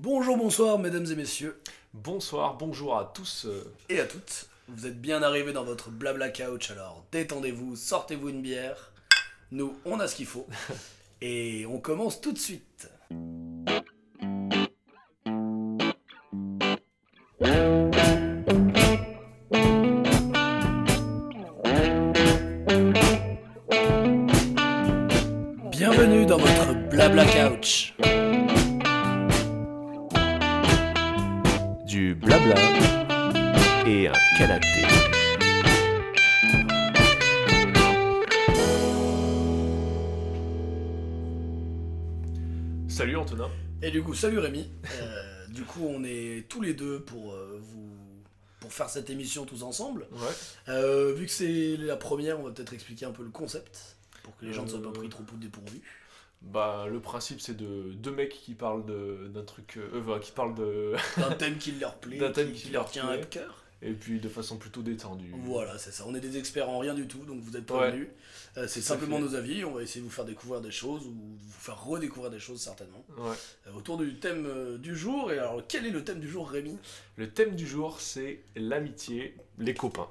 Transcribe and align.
Bonjour, 0.00 0.36
bonsoir, 0.36 0.78
mesdames 0.78 1.06
et 1.10 1.16
messieurs, 1.16 1.58
Bonsoir, 1.92 2.54
bonjour 2.56 2.96
à 2.96 3.10
tous. 3.12 3.46
euh, 3.46 3.74
et 3.88 3.98
à 3.98 4.06
toutes. 4.06 4.46
Vous 4.68 4.86
êtes 4.86 5.00
bien 5.00 5.24
arrivés 5.24 5.52
dans 5.52 5.64
votre 5.64 5.90
blabla 5.90 6.28
couch, 6.28 6.70
alors 6.70 7.04
détendez-vous, 7.10 7.74
sortez-vous 7.74 8.28
une 8.28 8.40
bière. 8.40 8.92
Nous, 9.50 9.76
on 9.84 9.98
a 9.98 10.06
ce 10.06 10.14
qu'il 10.14 10.26
faut. 10.26 10.46
Et 11.20 11.66
on 11.66 11.80
commence 11.80 12.20
tout 12.20 12.30
de 12.30 12.38
suite. 12.38 12.88
Salut 44.18 44.38
Rémi. 44.40 44.68
Euh, 45.00 45.46
du 45.48 45.62
coup, 45.62 45.86
on 45.88 46.02
est 46.02 46.48
tous 46.48 46.60
les 46.60 46.74
deux 46.74 47.00
pour 47.00 47.32
euh, 47.32 47.58
vous 47.60 47.88
pour 48.58 48.72
faire 48.72 48.90
cette 48.90 49.08
émission 49.10 49.46
tous 49.46 49.62
ensemble. 49.62 50.08
Ouais. 50.10 50.18
Euh, 50.68 51.14
vu 51.14 51.26
que 51.26 51.30
c'est 51.32 51.76
la 51.76 51.96
première, 51.96 52.40
on 52.40 52.42
va 52.42 52.50
peut-être 52.50 52.72
expliquer 52.72 53.06
un 53.06 53.12
peu 53.12 53.22
le 53.22 53.30
concept 53.30 53.96
pour 54.24 54.36
que 54.36 54.44
les 54.44 54.52
gens 54.52 54.64
ne 54.64 54.68
soient 54.68 54.82
pas 54.82 54.90
pris 54.90 55.08
trop 55.08 55.22
dépourvus. 55.34 55.80
Bah 56.42 56.86
le 56.90 57.00
principe 57.00 57.40
c'est 57.40 57.56
de 57.56 57.92
deux 57.94 58.12
mecs 58.12 58.30
qui 58.30 58.54
parlent 58.54 58.84
de- 58.86 59.28
d'un 59.32 59.42
truc, 59.44 59.78
voilà, 59.92 60.20
qui 60.20 60.32
parlent 60.32 60.54
de 60.54 60.94
D'un 61.16 61.32
thème 61.32 61.58
qui 61.58 61.72
leur 61.72 61.96
plaît, 61.96 62.18
D'un 62.18 62.30
thème 62.32 62.52
qui, 62.52 62.70
leur 62.70 62.90
tient 62.90 63.08
à 63.08 63.18
cœur. 63.18 63.64
et 63.82 63.92
puis 63.92 64.20
de 64.20 64.28
façon 64.28 64.56
plutôt 64.56 64.82
détendue. 64.82 65.32
Voilà, 65.44 65.78
c'est 65.78 65.92
ça. 65.92 66.04
On 66.06 66.14
est 66.14 66.20
des 66.20 66.38
experts 66.38 66.68
en 66.68 66.78
rien 66.78 66.94
du 66.94 67.06
tout, 67.08 67.24
donc 67.24 67.40
vous 67.40 67.56
êtes 67.56 67.66
prévenus. 67.66 68.08
Euh, 68.58 68.66
c'est 68.68 68.80
simplement 68.82 69.18
nos 69.18 69.34
avis. 69.34 69.64
On 69.64 69.72
va 69.72 69.82
essayer 69.82 70.00
de 70.00 70.04
vous 70.06 70.12
faire 70.12 70.24
découvrir 70.24 70.60
des 70.60 70.70
choses 70.70 71.06
ou 71.06 71.10
de 71.10 71.42
vous 71.42 71.52
faire 71.60 71.82
redécouvrir 71.84 72.30
des 72.30 72.38
choses 72.40 72.60
certainement. 72.60 73.04
Ouais. 73.16 73.36
Euh, 73.66 73.72
autour 73.74 73.96
du 73.98 74.18
thème 74.18 74.46
euh, 74.46 74.78
du 74.78 74.96
jour. 74.96 75.32
Et 75.32 75.38
alors, 75.38 75.62
quel 75.68 75.86
est 75.86 75.90
le 75.90 76.04
thème 76.04 76.20
du 76.20 76.28
jour, 76.28 76.48
Rémi? 76.50 76.76
Le 77.16 77.30
thème 77.30 77.54
du 77.54 77.66
jour 77.66 78.00
c'est 78.00 78.40
l'amitié, 78.56 79.36
les 79.58 79.74
copains. 79.74 80.08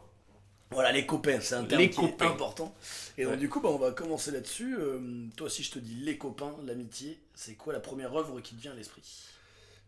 Voilà, 0.72 0.92
les 0.92 1.06
copains, 1.06 1.40
c'est 1.40 1.56
un 1.56 1.64
terme 1.64 1.82
Les 1.82 1.90
qui 1.90 2.02
est 2.02 2.12
copains. 2.12 2.28
important. 2.32 2.76
Et 3.18 3.24
donc, 3.24 3.32
Ouais. 3.34 3.38
du 3.38 3.48
coup, 3.48 3.62
bah, 3.62 3.70
on 3.70 3.78
va 3.78 3.92
commencer 3.92 4.32
là-dessus. 4.32 4.76
Toi, 5.38 5.50
si 5.50 5.64
je 5.64 5.72
te 5.72 5.80
dis 5.80 5.96
les 5.96 6.18
copains, 6.18 6.54
l'amitié, 6.66 7.18
c'est 7.36 7.54
quoi 7.56 7.72
la 7.72 7.80
première 7.80 8.14
œuvre 8.14 8.42
qui 8.42 8.54
te 8.54 8.62
vient 8.62 8.74
à 8.74 8.76
l'esprit? 8.76 9.02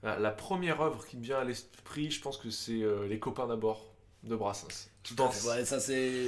Ah, 0.03 0.17
La 0.17 0.31
première 0.31 0.79
œuvre 0.81 1.05
qui 1.05 1.17
me 1.17 1.23
vient 1.23 1.39
à 1.39 1.43
l'esprit, 1.43 2.09
je 2.11 2.21
pense 2.21 2.37
que 2.37 2.49
c'est 2.49 2.81
Les 3.09 3.19
copains 3.19 3.45
d'abord 3.47 3.93
de 4.23 4.35
Brassens. 4.37 4.87
Tout 5.03 5.15
fait. 5.31 5.47
Ouais, 5.49 5.65
ça, 5.65 5.81
c'est. 5.81 6.27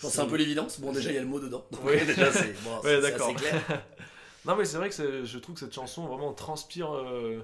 Je 0.00 0.06
pense 0.06 0.12
que 0.12 0.16
c'est 0.16 0.22
un 0.22 0.28
peu 0.30 0.36
l'évidence. 0.36 0.80
Bon, 0.80 0.92
déjà, 0.92 1.10
il 1.10 1.14
y 1.16 1.18
a 1.18 1.20
le 1.20 1.26
mot 1.26 1.38
dedans. 1.40 1.62
Donc, 1.70 1.80
Oui. 1.84 2.04
déjà, 2.06 2.32
c'est 2.32 2.54
bon, 2.64 2.80
Ouais, 2.82 3.02
d'accord. 3.02 3.26
assez 3.28 3.36
clair. 3.36 3.62
Non 4.46 4.56
mais 4.56 4.64
c'est 4.64 4.78
vrai 4.78 4.88
que 4.88 4.94
c'est- 4.94 5.26
je 5.26 5.38
trouve 5.38 5.54
que 5.56 5.60
cette 5.60 5.74
chanson 5.74 6.06
vraiment 6.06 6.32
transpire 6.32 6.90
euh, 6.96 7.40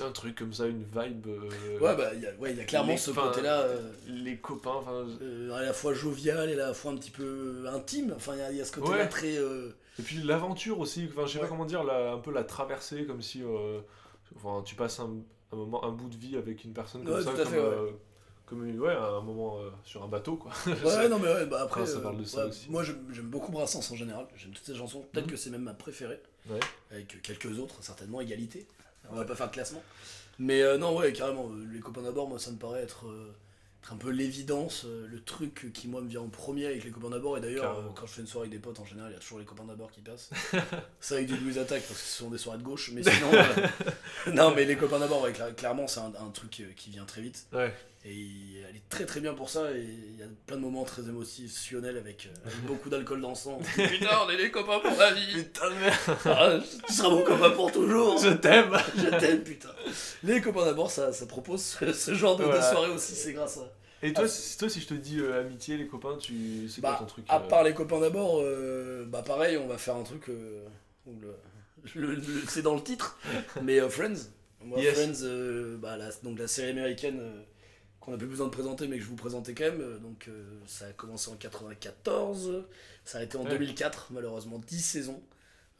un 0.00 0.10
truc 0.12 0.36
comme 0.36 0.52
ça, 0.52 0.66
une 0.66 0.82
vibe. 0.84 1.26
euh, 1.28 1.78
Ouais, 1.80 1.96
bah, 1.96 2.10
il 2.14 2.20
y 2.20 2.26
a, 2.26 2.34
ouais, 2.34 2.50
il 2.50 2.58
y 2.58 2.60
a 2.60 2.64
clairement 2.64 2.92
les- 2.92 2.98
ce 2.98 3.10
côté-là. 3.10 3.60
euh, 3.62 3.90
Les 4.06 4.36
copains, 4.36 4.74
enfin. 4.74 5.06
à 5.54 5.62
la 5.62 5.72
fois 5.72 5.94
jovial 5.94 6.50
et 6.50 6.52
à 6.52 6.56
la 6.66 6.74
fois 6.74 6.92
un 6.92 6.96
petit 6.96 7.10
peu 7.10 7.64
intime. 7.72 8.12
Enfin, 8.14 8.34
il 8.34 8.38
y 8.40 8.42
a- 8.42 8.50
il 8.52 8.58
y, 8.58 8.60
a 8.60 8.66
ce 8.66 8.72
côté-là 8.72 9.04
Ouais. 9.04 9.08
très. 9.08 9.32
Et 9.98 10.02
puis 10.04 10.18
l'aventure 10.22 10.78
aussi, 10.78 11.08
enfin 11.10 11.24
je 11.26 11.32
sais 11.32 11.38
Ouais. 11.38 11.44
pas 11.44 11.48
comment 11.48 11.64
dire, 11.64 11.84
la- 11.84 12.12
un 12.12 12.18
peu 12.18 12.32
la 12.32 12.44
traversée 12.44 13.06
comme 13.06 13.22
si 13.22 13.42
enfin, 14.36 14.62
tu 14.62 14.74
passes 14.74 15.00
un, 15.00 15.08
un 15.52 15.56
moment, 15.56 15.82
un 15.86 15.90
bout 15.90 16.10
de 16.10 16.16
vie 16.16 16.36
avec 16.36 16.64
une 16.64 16.74
personne 16.74 17.02
comme 17.02 17.16
ça, 17.22 17.30
tout 17.30 17.40
à 17.40 17.44
comme, 17.44 17.52
fait, 17.52 17.60
comme 18.46 18.62
ouais, 18.78 18.94
un 18.94 19.20
moment 19.20 19.58
euh, 19.60 19.70
sur 19.84 20.02
un 20.04 20.08
bateau 20.08 20.36
quoi. 20.36 20.52
Ouais, 20.66 21.08
non, 21.08 21.18
mais 21.18 21.28
ouais, 21.32 21.46
bah 21.46 21.62
après. 21.62 21.82
Enfin, 21.82 21.90
ça 21.92 21.98
euh, 21.98 22.02
parle 22.02 22.18
de 22.18 22.24
ça 22.24 22.44
ouais, 22.44 22.50
aussi. 22.50 22.70
Moi, 22.70 22.84
j'aime 22.84 23.26
beaucoup 23.28 23.50
Brassens 23.52 23.90
en 23.90 23.96
général. 23.96 24.26
J'aime 24.36 24.52
toutes 24.52 24.64
ces 24.64 24.74
chansons. 24.76 25.02
Peut-être 25.12 25.26
Mhm. 25.26 25.30
que 25.32 25.36
c'est 25.36 25.50
même 25.50 25.62
ma 25.62 25.74
préférée. 25.74 26.20
Ouais. 26.48 26.60
Avec 26.92 27.20
quelques 27.22 27.58
autres, 27.58 27.82
certainement 27.82 28.20
égalité. 28.20 28.66
On 29.10 29.16
va 29.16 29.24
pas 29.24 29.34
faire 29.36 29.48
de 29.48 29.52
classement. 29.52 29.82
Mais 30.38 30.62
euh, 30.62 30.78
non, 30.78 30.96
ouais, 30.96 31.12
carrément. 31.12 31.50
les 31.72 31.80
copains 31.80 32.02
d'abord, 32.02 32.28
moi, 32.28 32.38
ça 32.38 32.50
me 32.50 32.56
paraît 32.56 32.82
être, 32.82 33.06
euh, 33.06 33.32
être 33.82 33.92
un 33.92 33.96
peu 33.96 34.10
l'évidence, 34.10 34.84
le 34.84 35.20
truc 35.22 35.70
qui, 35.72 35.88
moi, 35.88 36.00
me 36.00 36.08
vient 36.08 36.20
en 36.20 36.28
premier 36.28 36.66
avec 36.66 36.84
les 36.84 36.90
copains 36.90 37.10
d'abord. 37.10 37.38
Et 37.38 37.40
d'ailleurs, 37.40 37.82
quand 37.96 38.06
je 38.06 38.12
fais 38.12 38.20
une 38.20 38.26
soirée 38.26 38.46
avec 38.48 38.58
des 38.58 38.62
potes, 38.62 38.78
en 38.78 38.84
général, 38.84 39.10
il 39.10 39.14
y 39.14 39.16
a 39.16 39.20
toujours 39.20 39.38
les 39.38 39.44
copains 39.44 39.64
d'abord 39.64 39.90
qui 39.90 40.00
passent. 40.02 40.30
ça 41.00 41.14
avec 41.16 41.26
du 41.26 41.36
Louis 41.36 41.58
Attaque, 41.58 41.82
parce 41.86 42.00
que 42.00 42.06
ce 42.06 42.18
sont 42.18 42.30
des 42.30 42.38
soirées 42.38 42.58
de 42.58 42.64
gauche. 42.64 42.90
Mais 42.92 43.02
sinon, 43.02 43.30
non, 44.34 44.54
mais 44.54 44.64
les 44.64 44.76
copains 44.76 44.98
d'abord, 44.98 45.22
ouais, 45.22 45.32
clairement, 45.56 45.86
c'est 45.86 46.00
un, 46.00 46.12
un 46.20 46.30
truc 46.30 46.50
qui 46.76 46.90
vient 46.90 47.04
très 47.04 47.22
vite. 47.22 47.46
Ouais. 47.52 47.72
Et 48.08 48.62
elle 48.68 48.76
est 48.76 48.88
très 48.88 49.04
très 49.04 49.18
bien 49.20 49.34
pour 49.34 49.50
ça 49.50 49.72
et 49.72 49.80
il 49.82 50.16
y 50.18 50.22
a 50.22 50.26
plein 50.46 50.56
de 50.56 50.60
moments 50.62 50.84
très 50.84 51.02
émotionnels 51.02 51.96
avec, 51.96 52.26
euh, 52.32 52.46
avec 52.48 52.60
beaucoup 52.66 52.88
d'alcool 52.88 53.20
dans 53.20 53.30
le 53.30 53.34
sang. 53.34 53.58
Putain, 53.74 54.18
on 54.24 54.30
est 54.30 54.36
les 54.36 54.50
copains 54.52 54.78
pour 54.78 54.96
la 54.96 55.12
vie 55.12 55.34
Putain 55.42 55.70
de 55.70 55.74
merde, 55.74 55.96
Ah, 56.26 56.58
Tu 56.86 56.92
seras 56.92 57.10
mon 57.10 57.22
copain 57.24 57.50
pour 57.50 57.72
toujours 57.72 58.16
je 58.18 58.30
t'aime 58.30 58.76
Je 58.96 59.08
t'aime, 59.18 59.42
putain 59.42 59.70
Les 60.22 60.40
copains 60.40 60.64
d'abord, 60.66 60.90
ça, 60.90 61.12
ça 61.12 61.26
propose 61.26 61.62
ce, 61.62 61.92
ce 61.92 62.14
genre 62.14 62.36
de, 62.36 62.44
soirée 62.44 62.90
aussi, 62.90 63.14
c'est 63.14 63.32
grâce 63.32 63.58
à... 63.58 63.72
Et 64.02 64.12
toi, 64.12 64.24
Ah. 64.26 64.28
si, 64.28 64.56
toi 64.58 64.68
si 64.68 64.80
je 64.80 64.86
te 64.86 64.94
dis 64.94 65.18
euh, 65.18 65.40
amitié, 65.40 65.76
les 65.76 65.86
copains, 65.88 66.16
tu 66.20 66.68
c'est 66.68 66.80
Bah, 66.80 66.90
quoi 66.90 66.98
ton 67.00 67.06
truc 67.06 67.24
À 67.28 67.36
euh, 67.42 67.48
part 67.48 67.64
les 67.64 67.74
copains 67.74 67.98
d'abord, 67.98 68.40
euh, 68.40 69.04
bah 69.08 69.22
pareil, 69.26 69.56
on 69.56 69.66
va 69.66 69.78
faire 69.78 69.96
un 69.96 70.02
truc... 70.04 70.28
euh, 70.28 70.64
où 71.06 71.18
le, 71.18 71.34
le- 71.94 72.14
le- 72.14 72.22
c'est 72.48 72.62
dans 72.62 72.74
le 72.76 72.82
titre, 72.82 73.18
mais 73.62 73.80
euh, 73.80 73.88
Friends. 73.88 74.28
Moi, 74.64 74.80
Yes. 74.80 74.94
Friends, 74.94 75.22
euh, 75.24 75.76
bah, 75.78 75.96
la, 75.96 76.10
donc 76.22 76.38
la 76.38 76.46
série 76.46 76.70
américaine 76.70 77.18
euh, 77.20 77.42
qu'on 78.06 78.14
a 78.14 78.18
plus 78.18 78.26
besoin 78.26 78.46
de 78.46 78.52
présenter, 78.52 78.86
mais 78.88 78.96
que 78.98 79.02
je 79.04 79.08
vous 79.08 79.16
présentais 79.16 79.54
quand 79.54 79.64
même. 79.64 79.80
euh, 79.82 79.98
Donc, 79.98 80.28
euh, 80.28 80.44
ça 80.66 80.86
a 80.86 80.92
commencé 80.92 81.30
en 81.30 81.34
94, 81.36 82.64
ça 83.04 83.18
a 83.18 83.22
été 83.22 83.36
en 83.36 83.44
Ouais. 83.44 83.50
2004, 83.50 84.08
malheureusement 84.12 84.58
10 84.58 84.80
saisons, 84.80 85.22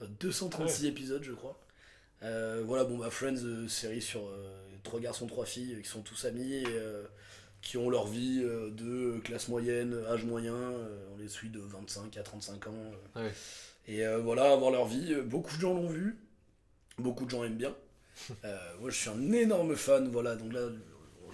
euh, 0.02 0.06
236 0.20 0.86
épisodes, 0.86 1.22
je 1.22 1.32
crois. 1.32 1.58
Euh, 2.22 2.62
voilà, 2.66 2.84
bon, 2.84 2.98
bah, 2.98 3.10
Friends, 3.10 3.36
euh, 3.44 3.68
série 3.68 4.02
sur 4.02 4.26
euh, 4.26 4.48
trois 4.82 5.00
garçons, 5.00 5.26
trois 5.26 5.44
filles 5.46 5.74
euh, 5.74 5.80
qui 5.82 5.88
sont 5.88 6.02
tous 6.02 6.24
amis 6.24 6.52
et 6.54 6.64
euh, 6.66 7.04
qui 7.62 7.76
ont 7.78 7.90
leur 7.90 8.06
vie 8.06 8.40
euh, 8.44 8.70
de 8.70 9.18
classe 9.20 9.48
moyenne, 9.48 9.94
âge 10.08 10.24
moyen. 10.24 10.54
euh, 10.54 11.08
on 11.14 11.18
les 11.18 11.28
suit 11.28 11.50
de 11.50 11.60
25 11.60 12.16
à 12.16 12.22
35 12.22 12.66
ans. 12.68 12.74
euh. 13.16 13.24
Ouais. 13.26 13.32
Et 13.88 14.06
euh, 14.06 14.18
voilà, 14.18 14.52
avoir 14.52 14.70
leur 14.70 14.86
vie. 14.86 15.12
euh, 15.14 15.22
Beaucoup 15.22 15.54
de 15.56 15.60
gens 15.60 15.74
l'ont 15.74 15.88
vu, 15.88 16.18
beaucoup 16.98 17.24
de 17.26 17.30
gens 17.30 17.44
aiment 17.44 17.56
bien. 17.58 17.74
Euh, 18.44 18.56
moi, 18.80 18.90
je 18.90 18.96
suis 18.96 19.10
un 19.10 19.32
énorme 19.32 19.76
fan, 19.76 20.08
voilà. 20.08 20.36
Donc 20.36 20.52
là, 20.52 20.68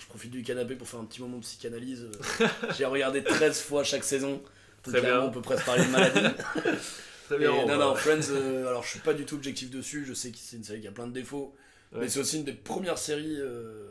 je 0.02 0.06
profite 0.08 0.30
du 0.30 0.42
canapé 0.42 0.74
pour 0.74 0.88
faire 0.88 1.00
un 1.00 1.04
petit 1.04 1.20
moment 1.22 1.36
de 1.38 1.42
psychanalyse. 1.42 2.08
euh. 2.40 2.46
J'ai 2.76 2.84
regardé 2.84 3.22
13 3.22 3.60
fois 3.60 3.84
chaque 3.84 4.04
saison. 4.04 4.42
Très 4.82 5.00
bien. 5.00 5.20
on 5.22 5.30
peut 5.30 5.40
presque 5.42 5.64
parler 5.64 5.84
de 5.84 5.90
maladie. 5.90 6.20
Très 7.26 7.36
Et 7.36 7.38
bien. 7.38 7.50
non, 7.50 7.62
on 7.64 7.68
non, 7.68 7.92
va- 7.92 7.94
Friends, 7.94 8.30
euh, 8.30 8.66
alors 8.68 8.82
je 8.82 8.88
suis 8.90 8.98
pas 8.98 9.14
du 9.14 9.24
tout 9.24 9.36
objectif 9.36 9.70
dessus. 9.70 10.04
Je 10.06 10.12
sais 10.12 10.30
que 10.30 10.38
c'est 10.38 10.56
une 10.56 10.64
série 10.64 10.80
qui 10.80 10.88
a 10.88 10.92
plein 10.92 11.06
de 11.06 11.12
défauts. 11.12 11.54
Ouais. 11.92 12.00
Mais 12.00 12.08
c'est 12.08 12.18
aussi 12.20 12.38
une 12.38 12.44
des 12.44 12.52
premières 12.52 12.98
séries, 12.98 13.36
euh, 13.38 13.86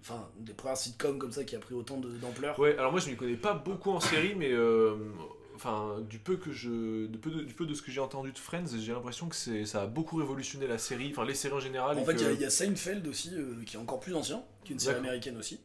enfin, 0.00 0.28
une 0.38 0.44
des 0.44 0.52
premières 0.54 0.76
sitcoms 0.76 1.18
comme 1.18 1.32
ça 1.32 1.42
qui 1.44 1.56
a 1.56 1.58
pris 1.58 1.74
autant 1.74 1.96
d'ampleur. 1.98 2.58
Ouais, 2.58 2.76
alors 2.78 2.92
moi 2.92 3.00
je 3.00 3.08
m'y 3.10 3.16
connais 3.16 3.34
pas 3.36 3.54
beaucoup 3.54 3.90
en 3.90 4.00
série, 4.00 4.34
mais 4.36 4.52
euh, 4.52 4.94
enfin 5.60 6.00
du 6.08 6.18
peu 6.18 6.36
que 6.36 6.52
je, 6.52 7.04
du 7.06 7.18
peu 7.18 7.30
de, 7.30 7.42
du 7.42 7.52
peu 7.52 7.66
de 7.66 7.74
ce 7.74 7.82
que 7.82 7.90
j'ai 7.90 8.00
entendu 8.00 8.32
de 8.32 8.38
Friends, 8.38 8.64
j'ai 8.78 8.92
l'impression 8.92 9.28
que 9.28 9.36
c'est, 9.36 9.66
ça 9.66 9.82
a 9.82 9.86
beaucoup 9.86 10.16
révolutionné 10.16 10.66
la 10.66 10.78
série, 10.78 11.10
enfin 11.10 11.26
les 11.26 11.34
séries 11.34 11.54
en 11.54 11.60
général. 11.60 11.98
En 11.98 12.04
fait, 12.04 12.12
il 12.12 12.20
y 12.20 12.24
a- 12.24 12.28
que- 12.30 12.34
il 12.34 12.40
y, 12.40 12.44
a 12.46 12.50
Seinfeld 12.50 13.06
aussi, 13.06 13.30
euh, 13.34 13.62
qui 13.66 13.76
est 13.76 13.78
encore 13.78 14.00
plus 14.00 14.14
ancien, 14.14 14.42
qui 14.64 14.72
est 14.72 14.74
une 14.74 14.80
série 14.80 14.96
américaine 14.96 15.36
aussi. 15.36 15.60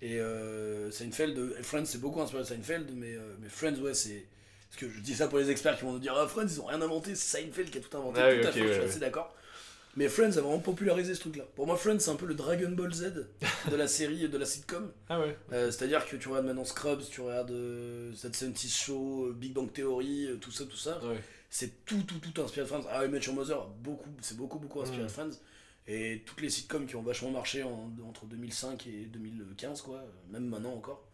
Et 0.00 0.18
euh, 0.20 0.90
Seinfeld, 0.90 1.36
euh, 1.38 1.54
Friends, 1.62 1.84
c'est 1.86 2.00
beaucoup 2.00 2.20
inspiré 2.20 2.42
de 2.42 2.48
Seinfeld, 2.48 2.90
mais, 2.94 3.14
euh, 3.14 3.34
mais 3.40 3.48
Friends, 3.48 3.76
ouais, 3.80 3.94
c'est. 3.94 4.26
Parce 4.70 4.80
que 4.80 4.88
je 4.88 5.00
dis 5.00 5.14
ça 5.14 5.28
pour 5.28 5.38
les 5.38 5.50
experts 5.50 5.76
qui 5.76 5.84
vont 5.84 5.92
nous 5.92 5.98
dire 5.98 6.14
Ah, 6.16 6.26
Friends, 6.26 6.46
ils 6.48 6.60
ont 6.60 6.66
rien 6.66 6.80
inventé, 6.80 7.14
c'est 7.14 7.38
Seinfeld 7.42 7.70
qui 7.70 7.78
a 7.78 7.80
tout 7.80 7.96
inventé. 7.96 8.20
Ah 8.22 8.32
tout 8.32 8.38
oui, 8.40 8.46
à 8.46 8.52
fait, 8.52 8.60
je 8.60 8.72
suis 8.72 8.80
ouais. 8.80 8.86
assez 8.88 8.98
d'accord. 9.00 9.34
Mais 9.94 10.08
Friends 10.08 10.38
a 10.38 10.40
vraiment 10.40 10.58
popularisé 10.58 11.14
ce 11.14 11.20
truc-là. 11.20 11.44
Pour 11.54 11.66
moi, 11.66 11.76
Friends, 11.76 11.98
c'est 12.00 12.10
un 12.10 12.16
peu 12.16 12.24
le 12.24 12.34
Dragon 12.34 12.70
Ball 12.70 12.92
Z 12.94 13.26
de 13.70 13.76
la 13.76 13.86
série 13.86 14.24
et 14.24 14.28
de 14.28 14.38
la 14.38 14.46
sitcom. 14.46 14.90
Ah 15.10 15.20
ouais. 15.20 15.36
Euh, 15.52 15.70
C'est-à-dire 15.70 16.06
que 16.06 16.16
tu 16.16 16.28
regardes 16.28 16.46
maintenant 16.46 16.64
Scrubs, 16.64 17.02
tu 17.10 17.20
regardes 17.20 17.50
euh, 17.50 18.10
That 18.12 18.32
70 18.32 18.74
Show, 18.74 19.26
euh, 19.26 19.32
Big 19.34 19.52
Bang 19.52 19.70
Theory, 19.70 20.26
euh, 20.28 20.36
tout 20.36 20.50
ça, 20.50 20.64
tout 20.64 20.76
ça. 20.78 20.98
Ouais. 21.04 21.20
C'est 21.50 21.84
tout, 21.84 22.02
tout, 22.04 22.18
tout 22.18 22.40
inspiré 22.40 22.64
de 22.64 22.68
Friends. 22.70 22.86
Ah, 22.90 23.04
I 23.04 23.08
Met 23.10 23.20
Your 23.20 23.34
Mother, 23.34 23.66
beaucoup, 23.82 24.08
c'est 24.22 24.36
beaucoup, 24.38 24.58
beaucoup 24.58 24.80
inspiré 24.80 25.02
Mm. 25.02 25.06
de 25.06 25.10
Friends. 25.12 25.30
Et 25.86 26.22
toutes 26.24 26.40
les 26.40 26.48
sitcoms 26.48 26.86
qui 26.86 26.96
ont 26.96 27.02
vachement 27.02 27.30
marché 27.30 27.62
en- 27.62 27.90
entre 28.08 28.24
2005 28.24 28.86
et 28.86 29.04
2015, 29.12 29.82
quoi, 29.82 30.02
même 30.30 30.46
maintenant 30.46 30.72
encore, 30.72 31.04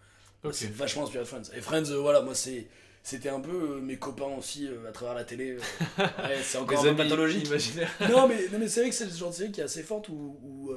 bah, 0.45 0.51
Ok. 0.51 0.55
c'est 0.55 0.71
vachement 0.71 1.03
inspiré 1.05 1.25
de 1.25 1.29
Friends. 1.29 1.51
Et 1.57 1.61
Friends, 1.61 1.91
voilà, 2.01 2.21
moi, 2.21 2.35
c'est. 2.37 2.69
C'était 3.09 3.31
un 3.31 3.41
peu 3.41 3.51
euh, 3.51 3.81
mes 3.81 3.97
copains 3.97 4.37
aussi 4.37 4.67
euh, 4.67 4.89
à 4.89 4.93
travers 4.93 5.15
la 5.15 5.25
télé. 5.25 5.53
euh. 5.53 5.59
Ouais, 5.99 6.43
c'est 6.43 6.59
encore 6.59 6.85
un 6.85 6.91
peu 6.91 6.97
pathologique. 6.97 7.49
non, 8.11 8.29
mais, 8.29 8.49
non, 8.53 8.59
mais 8.59 8.69
c'est 8.69 8.81
vrai 8.81 8.91
que 8.91 8.95
c'est 8.95 9.07
le 9.07 9.13
genre 9.13 9.31
de 9.31 9.35
série 9.35 9.51
qui 9.51 9.61
est 9.61 9.65
assez 9.65 9.83
forte 9.83 10.09
où, 10.11 10.39
où, 10.43 10.73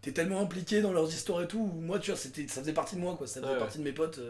t'es 0.00 0.12
tellement 0.12 0.40
impliqué 0.40 0.80
dans 0.80 0.92
leurs 0.92 1.08
histoires 1.08 1.42
et 1.42 1.48
tout. 1.48 1.58
où 1.58 1.80
moi, 1.80 1.98
tu 1.98 2.10
vois, 2.10 2.18
c'était, 2.18 2.46
ça 2.48 2.60
faisait 2.60 2.72
partie 2.72 2.96
de 2.96 3.00
moi, 3.00 3.16
quoi. 3.16 3.26
Ça 3.26 3.40
faisait 3.40 3.52
Ouais, 3.52 3.58
partie 3.58 3.78
de 3.78 3.84
mes 3.84 3.92
potes 3.92 4.20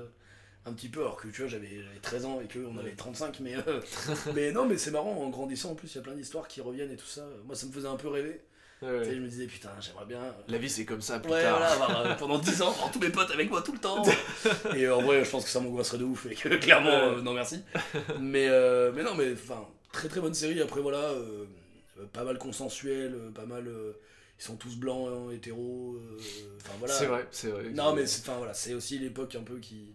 un 0.67 0.73
petit 0.73 0.89
peu, 0.89 1.01
alors 1.01 1.17
que 1.17 1.29
tu 1.29 1.41
vois, 1.41 1.51
j'avais, 1.51 1.83
j'avais 1.83 2.01
13 2.03 2.25
ans 2.27 2.41
et 2.41 2.47
qu'eux, 2.47 2.67
on 2.71 2.79
avait 2.79 2.93
35. 2.93 3.41
Mais, 3.41 3.55
euh, 3.57 3.81
mais 4.35 4.53
non, 4.53 4.67
mais 4.67 4.77
c'est 4.77 4.91
marrant, 4.91 5.13
en 5.13 5.31
grandissant, 5.31 5.73
en 5.73 5.75
plus, 5.75 5.93
il 5.93 5.97
y 5.97 5.99
a 5.99 6.03
plein 6.03 6.15
d'histoires 6.15 6.49
qui 6.49 6.61
reviennent 6.61 6.93
et 6.93 6.97
tout 6.97 7.07
ça. 7.07 7.27
Moi, 7.47 7.55
ça 7.55 7.67
me 7.67 7.73
faisait 7.73 7.89
un 7.89 7.97
peu 7.97 8.09
rêver. 8.09 8.41
Ouais. 8.83 8.99
Tu 9.03 9.05
sais, 9.11 9.15
je 9.17 9.21
me 9.21 9.29
disais, 9.29 9.47
putain, 9.47 9.71
j'aimerais 9.81 10.07
bien. 10.07 10.21
euh, 10.23 10.33
La 10.49 10.59
vie 10.59 10.71
c'est 10.71 10.85
comme 10.87 11.03
ça 11.03 11.19
plus 11.21 11.31
Ouais, 11.31 11.43
tard. 11.43 11.59
voilà, 11.59 11.73
avoir, 11.73 12.07
euh, 12.07 12.15
pendant 12.19 12.39
10 12.39 12.63
ans, 12.63 12.71
avoir 12.71 12.91
tous 12.91 12.99
mes 12.99 13.11
potes 13.11 13.31
avec 13.31 13.51
moi 13.51 13.61
tout 13.63 13.73
le 13.73 13.79
temps. 13.79 14.03
et 14.75 14.85
euh, 14.87 14.97
en 14.97 15.03
vrai, 15.03 15.25
je 15.25 15.31
pense 15.31 15.45
que 15.45 15.51
ça 15.51 15.61
m'angoisserait 15.61 15.99
de 15.99 16.05
ouf 16.05 16.27
et 16.27 16.35
que 16.35 16.49
clairement, 16.57 16.89
euh, 16.91 17.21
non 17.21 17.33
merci. 17.35 17.63
Mais, 18.21 18.49
euh, 18.49 18.91
mais 18.95 19.03
non, 19.03 19.15
mais 19.15 19.33
enfin, 19.33 19.67
très 19.93 20.09
très 20.09 20.21
bonne 20.21 20.33
série. 20.35 20.61
Après, 20.63 20.81
voilà, 20.81 20.99
euh, 21.11 21.45
pas 22.13 22.25
mal 22.25 22.39
consensuel, 22.39 23.15
pas 23.35 23.47
mal. 23.47 23.69
euh, 23.69 23.93
ils 24.39 24.43
sont 24.43 24.57
tous 24.57 24.77
blancs, 24.77 25.07
hein, 25.13 25.31
hétéros. 25.35 25.97
euh, 25.97 26.17
Enfin 26.57 26.73
voilà. 26.79 26.95
C'est 26.95 27.05
vrai, 27.05 27.29
c'est 27.31 27.49
vrai. 27.49 27.65
Non, 27.75 27.95
mais 27.95 28.07
c'est 28.07 28.23
enfin, 28.27 28.39
voilà, 28.39 28.55
c'est 28.55 28.73
aussi 28.73 28.99
l'époque 28.99 29.35
un 29.35 29.43
peu 29.43 29.59
qui, 29.59 29.95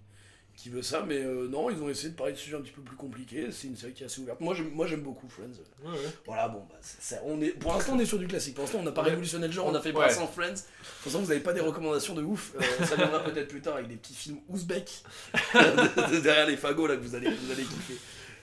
qui 0.58 0.70
veut 0.70 0.82
ça. 0.82 1.04
Mais 1.08 1.18
euh, 1.18 1.48
non, 1.48 1.70
ils 1.70 1.82
ont 1.82 1.90
essayé 1.90 2.10
de 2.10 2.16
parler 2.16 2.34
de 2.34 2.38
sujets 2.38 2.56
un 2.56 2.62
petit 2.62 2.72
peu 2.72 2.82
plus 2.82 2.96
compliqués. 2.96 3.48
C'est 3.52 3.68
une 3.68 3.76
série 3.76 3.94
qui 3.94 4.04
est 4.04 4.06
assez 4.08 4.22
ouverte. 4.22 4.40
Moi, 4.42 4.54
j'aime, 4.56 4.70
moi, 4.72 4.88
j'aime 4.88 5.02
beaucoup 5.02 5.28
Friends. 5.30 5.46
Ouais, 5.84 5.92
ouais. 5.92 5.98
Voilà, 6.26 6.48
bon, 6.48 6.60
bah, 6.70 6.76
c'est- 6.82 6.98
c'est- 7.02 7.22
on 7.26 7.42
est, 7.42 7.50
pour 7.50 7.74
l'instant, 7.74 7.94
on 7.96 8.00
est 8.00 8.06
sur 8.06 8.18
du 8.20 8.28
classique. 8.28 8.56
Pour 8.56 8.64
l'instant, 8.64 8.80
on 8.80 8.84
n'a 8.84 8.92
pas 8.92 9.04
Ouais. 9.04 9.10
révolutionné 9.10 9.48
le 9.48 9.54
genre, 9.54 9.68
on 9.68 9.76
a 9.76 9.82
fait. 9.82 9.92
Brass 9.92 10.18
en 10.20 10.28
Friends. 10.28 10.54
Toute 10.56 10.64
façon, 11.04 11.20
vous 11.22 11.28
n'avez 11.28 11.40
pas 11.42 11.54
des 11.54 11.62
recommandations 11.62 12.16
de 12.16 12.24
ouf. 12.24 12.54
Euh, 12.56 12.86
ça 12.86 12.96
viendra 12.96 13.24
peut-être 13.24 13.48
plus 13.48 13.62
tard 13.62 13.76
avec 13.76 13.88
des 13.88 13.96
petits 13.96 14.14
films 14.16 14.38
ouzbeks 14.50 15.04
de- 15.54 16.16
de 16.16 16.20
derrière 16.22 16.48
les 16.48 16.58
fagots 16.58 16.88
là 16.88 16.96
que 16.98 17.02
vous 17.02 17.16
allez, 17.16 17.30
vous 17.30 17.52
allez 17.52 17.64
kiffer. 17.64 17.98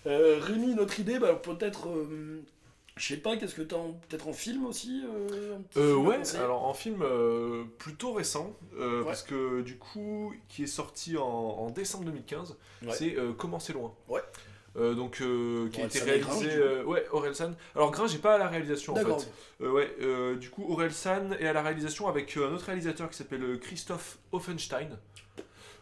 Euh, 0.06 0.38
Rémi, 0.40 0.74
notre 0.74 0.98
idée, 1.00 1.18
bah, 1.18 1.40
peut-être. 1.42 1.88
euh, 1.88 2.42
je 2.96 3.06
sais 3.08 3.16
pas, 3.16 3.36
qu'est-ce 3.36 3.54
que 3.54 3.62
t'as 3.62 3.76
peut-être 4.08 4.28
en 4.28 4.32
film 4.32 4.66
aussi 4.66 5.02
euh, 5.04 5.56
un 5.56 5.62
petit 5.62 5.78
Euh, 5.78 5.94
film 5.94 6.06
ouais, 6.06 6.36
alors 6.36 6.64
en 6.64 6.74
film 6.74 7.02
euh, 7.02 7.64
plutôt 7.78 8.12
récent, 8.12 8.54
Ouais. 8.78 9.04
parce 9.04 9.22
que 9.22 9.62
du 9.62 9.76
coup, 9.78 10.34
qui 10.48 10.64
est 10.64 10.66
sorti 10.66 11.16
en, 11.16 11.22
en 11.24 11.70
décembre 11.70 12.04
2015, 12.04 12.56
Ouais. 12.84 12.92
c'est 12.92 13.16
Comment 13.38 13.58
c'est 13.58 13.72
loin. 13.72 13.94
Ouais. 14.08 14.20
Donc, 14.74 15.16
qui 15.16 15.80
a 15.82 15.84
été 15.84 15.98
Gringe, 16.00 16.38
réalisé. 16.46 16.82
ouais, 16.84 17.04
Orelsan. 17.12 17.52
Alors, 17.74 17.90
Gringe, 17.90 18.10
j'ai 18.10 18.18
pas 18.18 18.34
à 18.36 18.38
la 18.38 18.48
réalisation 18.48 18.94
en 18.94 19.18
fait. 19.18 19.66
Ouais, 19.66 19.90
du 20.40 20.48
coup, 20.50 20.64
Orelsan 20.72 21.32
est 21.38 21.46
à 21.46 21.52
la 21.52 21.62
réalisation 21.62 22.08
avec 22.08 22.36
un 22.36 22.52
autre 22.54 22.64
réalisateur 22.66 23.10
qui 23.10 23.16
s'appelle 23.18 23.58
Christophe 23.60 24.18
Offenstein. 24.32 24.98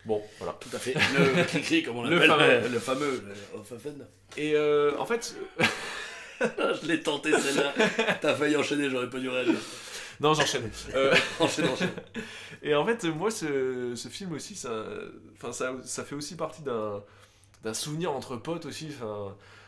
Bon, 0.06 0.22
voilà. 0.38 0.54
Tout 0.60 0.70
à 0.74 0.78
fait. 0.78 0.94
Le 0.94 1.84
comme 1.86 1.98
on 1.98 2.02
Le 2.04 2.20
fameux. 2.20 2.68
Le 2.68 2.78
fameux. 2.78 3.22
le 3.54 3.58
Ofafen. 3.60 4.06
Et 4.36 4.56
en 4.98 5.06
fait, 5.06 5.36
je 6.82 6.86
l'ai 6.86 7.00
tenté 7.00 7.32
celle-là. 7.38 7.72
T'as 8.20 8.34
failli 8.34 8.56
enchaîner, 8.56 8.88
j'aurais 8.90 9.10
pas 9.10 9.18
dû 9.18 9.28
réagir. 9.28 9.54
non, 10.20 10.34
j'enchaîne. 10.34 10.70
Euh, 10.94 11.14
Enchaîne, 11.38 11.68
enchaîne. 11.68 11.90
Et 12.62 12.74
en 12.74 12.84
fait, 12.84 13.04
moi, 13.04 13.30
ce, 13.30 13.94
ce 13.94 14.08
film 14.08 14.32
aussi, 14.32 14.54
ça, 14.54 14.84
enfin, 15.34 15.52
ça, 15.52 15.74
ça 15.84 16.04
fait 16.04 16.14
aussi 16.14 16.36
partie 16.36 16.62
d'un, 16.62 17.02
d'un 17.64 17.74
souvenir 17.74 18.12
entre 18.12 18.36
potes 18.36 18.66
aussi. 18.66 18.88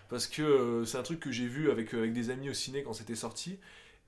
Parce 0.09 0.27
que 0.27 0.43
euh, 0.43 0.85
c'est 0.85 0.99
un 0.99 1.03
truc 1.03 1.21
que 1.21 1.31
j'ai 1.33 1.47
vu 1.47 1.71
avec, 1.71 1.95
euh, 1.95 1.99
avec 2.01 2.13
des 2.13 2.29
amis 2.31 2.51
au 2.51 2.55
ciné 2.55 2.83
quand 2.83 2.93
c'était 2.93 3.15
sorti. 3.15 3.59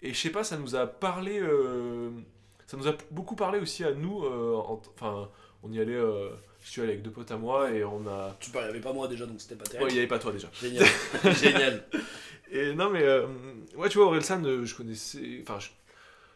Et 0.03 0.13
je 0.13 0.19
sais 0.19 0.31
pas, 0.31 0.45
ça 0.45 0.59
nous 0.59 0.77
a 0.77 0.87
parlé. 0.87 1.39
euh, 1.41 2.11
ça 2.67 2.77
nous 2.77 2.87
a 2.89 2.95
beaucoup 3.11 3.37
parlé 3.37 3.59
aussi 3.59 3.85
à 3.85 3.93
nous. 3.93 4.23
en- 4.25 4.83
Enfin, 4.97 5.31
on 5.63 5.73
y 5.73 5.81
allait. 5.81 5.99
je 6.63 6.71
suis 6.71 6.83
allé 6.83 6.91
avec 6.93 7.03
deux 7.03 7.11
potes 7.11 7.31
à 7.31 7.39
moi 7.39 7.71
et 7.71 7.85
on 7.85 8.07
a. 8.07 8.37
Tu 8.39 8.51
parles, 8.51 8.65
il 8.67 8.69
y 8.69 8.71
avait 8.73 8.81
pas 8.81 8.93
moi 8.93 9.09
déjà, 9.09 9.25
donc 9.25 9.41
c'était 9.41 9.55
pas 9.55 9.65
Ouais, 9.65 9.71
terrible. 9.71 9.91
il 9.91 9.95
n'y 9.95 9.99
avait 10.01 10.09
pas 10.09 10.19
toi 10.19 10.33
déjà. 10.33 10.49
Génial. 10.61 10.85
Génial. 11.41 11.85
Et 12.51 12.75
non, 12.75 12.91
mais 12.91 13.03
euh, 13.03 13.27
ouais, 13.77 13.89
tu 13.89 13.99
vois, 13.99 14.07
Orelsan, 14.09 14.45
euh, 14.45 14.65
je 14.65 14.75
connaissais. 14.75 15.41
Enfin, 15.43 15.59
je, 15.59 15.69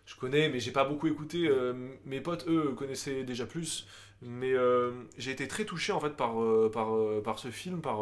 je 0.07 0.17
connais, 0.17 0.49
mais 0.49 0.61
j'ai 0.61 0.73
pas 0.73 0.85
beaucoup 0.85 1.07
écouté. 1.09 1.49
euh, 1.49 1.75
mes 2.07 2.21
potes, 2.21 2.47
eux, 2.49 2.75
connaissaient 2.77 3.25
déjà 3.25 3.47
plus. 3.47 3.87
Mais 4.23 4.53
euh, 4.55 4.93
j'ai 5.19 5.33
été 5.33 5.49
très 5.49 5.65
touché 5.65 5.93
en 5.93 6.01
fait 6.01 6.17
par, 6.17 6.35
par, 6.73 6.91
par 7.25 7.39
ce 7.39 7.51
film, 7.51 7.81
par 7.83 8.01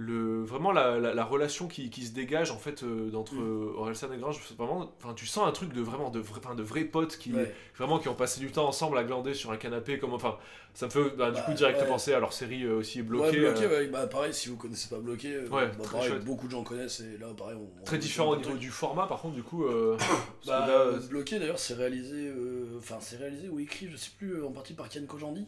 le, 0.00 0.44
vraiment 0.44 0.70
la, 0.70 0.96
la, 1.00 1.12
la 1.12 1.24
relation 1.24 1.66
qui, 1.66 1.90
qui 1.90 2.06
se 2.06 2.12
dégage 2.12 2.52
en 2.52 2.56
fait 2.58 2.84
euh, 2.84 3.10
d'entre 3.10 3.34
Mm. 3.34 3.40
euh, 3.42 3.72
Orelsan 3.78 4.12
et 4.12 4.18
Grange. 4.18 4.38
Vraiment, 4.56 4.92
enfin, 5.02 5.12
tu 5.12 5.26
sens 5.26 5.48
un 5.48 5.50
truc 5.50 5.72
de 5.72 5.80
vraiment 5.80 6.08
de, 6.10 6.20
vrais- 6.20 6.38
enfin, 6.38 6.54
de 6.54 6.62
vrais 6.62 6.84
potes 6.84 7.16
qui, 7.18 7.32
Ouais. 7.32 7.52
vraiment 7.76 7.98
qui 7.98 8.08
ont 8.08 8.14
passé 8.14 8.38
du 8.38 8.52
temps 8.52 8.68
ensemble 8.68 8.96
à 8.96 9.02
glander 9.02 9.34
sur 9.34 9.50
un 9.50 9.56
canapé. 9.56 9.98
Comme, 9.98 10.12
enfin, 10.14 10.36
ça 10.72 10.86
me 10.86 10.90
fait 10.92 11.02
bah, 11.16 11.30
du 11.32 11.38
Bah, 11.38 11.42
coup 11.46 11.52
direct 11.52 11.80
ouais. 11.80 11.86
penser 11.88 12.12
à 12.12 12.20
leur 12.20 12.32
série 12.32 12.62
euh, 12.62 12.76
aussi 12.78 13.02
bloquée. 13.02 13.40
ouais, 13.42 13.50
bloqué, 13.52 13.64
euh. 13.64 13.88
Bah, 13.90 14.06
pareil, 14.06 14.32
si 14.32 14.48
vous 14.50 14.56
connaissez 14.56 14.88
pas 14.88 15.00
bloqué, 15.00 15.36
bah, 15.50 15.66
pareil, 15.90 16.12
beaucoup 16.24 16.46
de 16.46 16.52
gens 16.52 16.62
connaissent 16.62 17.00
et 17.00 17.18
là, 17.18 17.26
pareil, 17.36 17.56
on. 17.58 17.68
on- 17.80 17.84
Très 17.84 17.98
différent 17.98 18.30
au 18.30 18.34
on- 18.36 18.38
niveau 18.38 18.54
du 18.56 18.70
format, 18.70 19.08
par 19.08 19.20
contre, 19.20 19.34
du 19.34 19.42
coup. 19.42 19.64
Bah, 20.46 20.64
là, 20.66 20.84
bloqué 21.10 21.40
d'ailleurs, 21.40 21.58
c'est 21.58 21.74
réalisé, 21.74 22.32
enfin 22.78 22.98
c'est 23.00 23.16
réalisé 23.16 23.48
ou 23.48 23.58
écrit, 23.58 23.88
je 23.90 23.96
sais 23.96 24.10
plus, 24.16 24.42
en 24.44 24.52
partie 24.52 24.74
par 24.74 24.88
Ken 24.88 25.06
Kojandi 25.06 25.44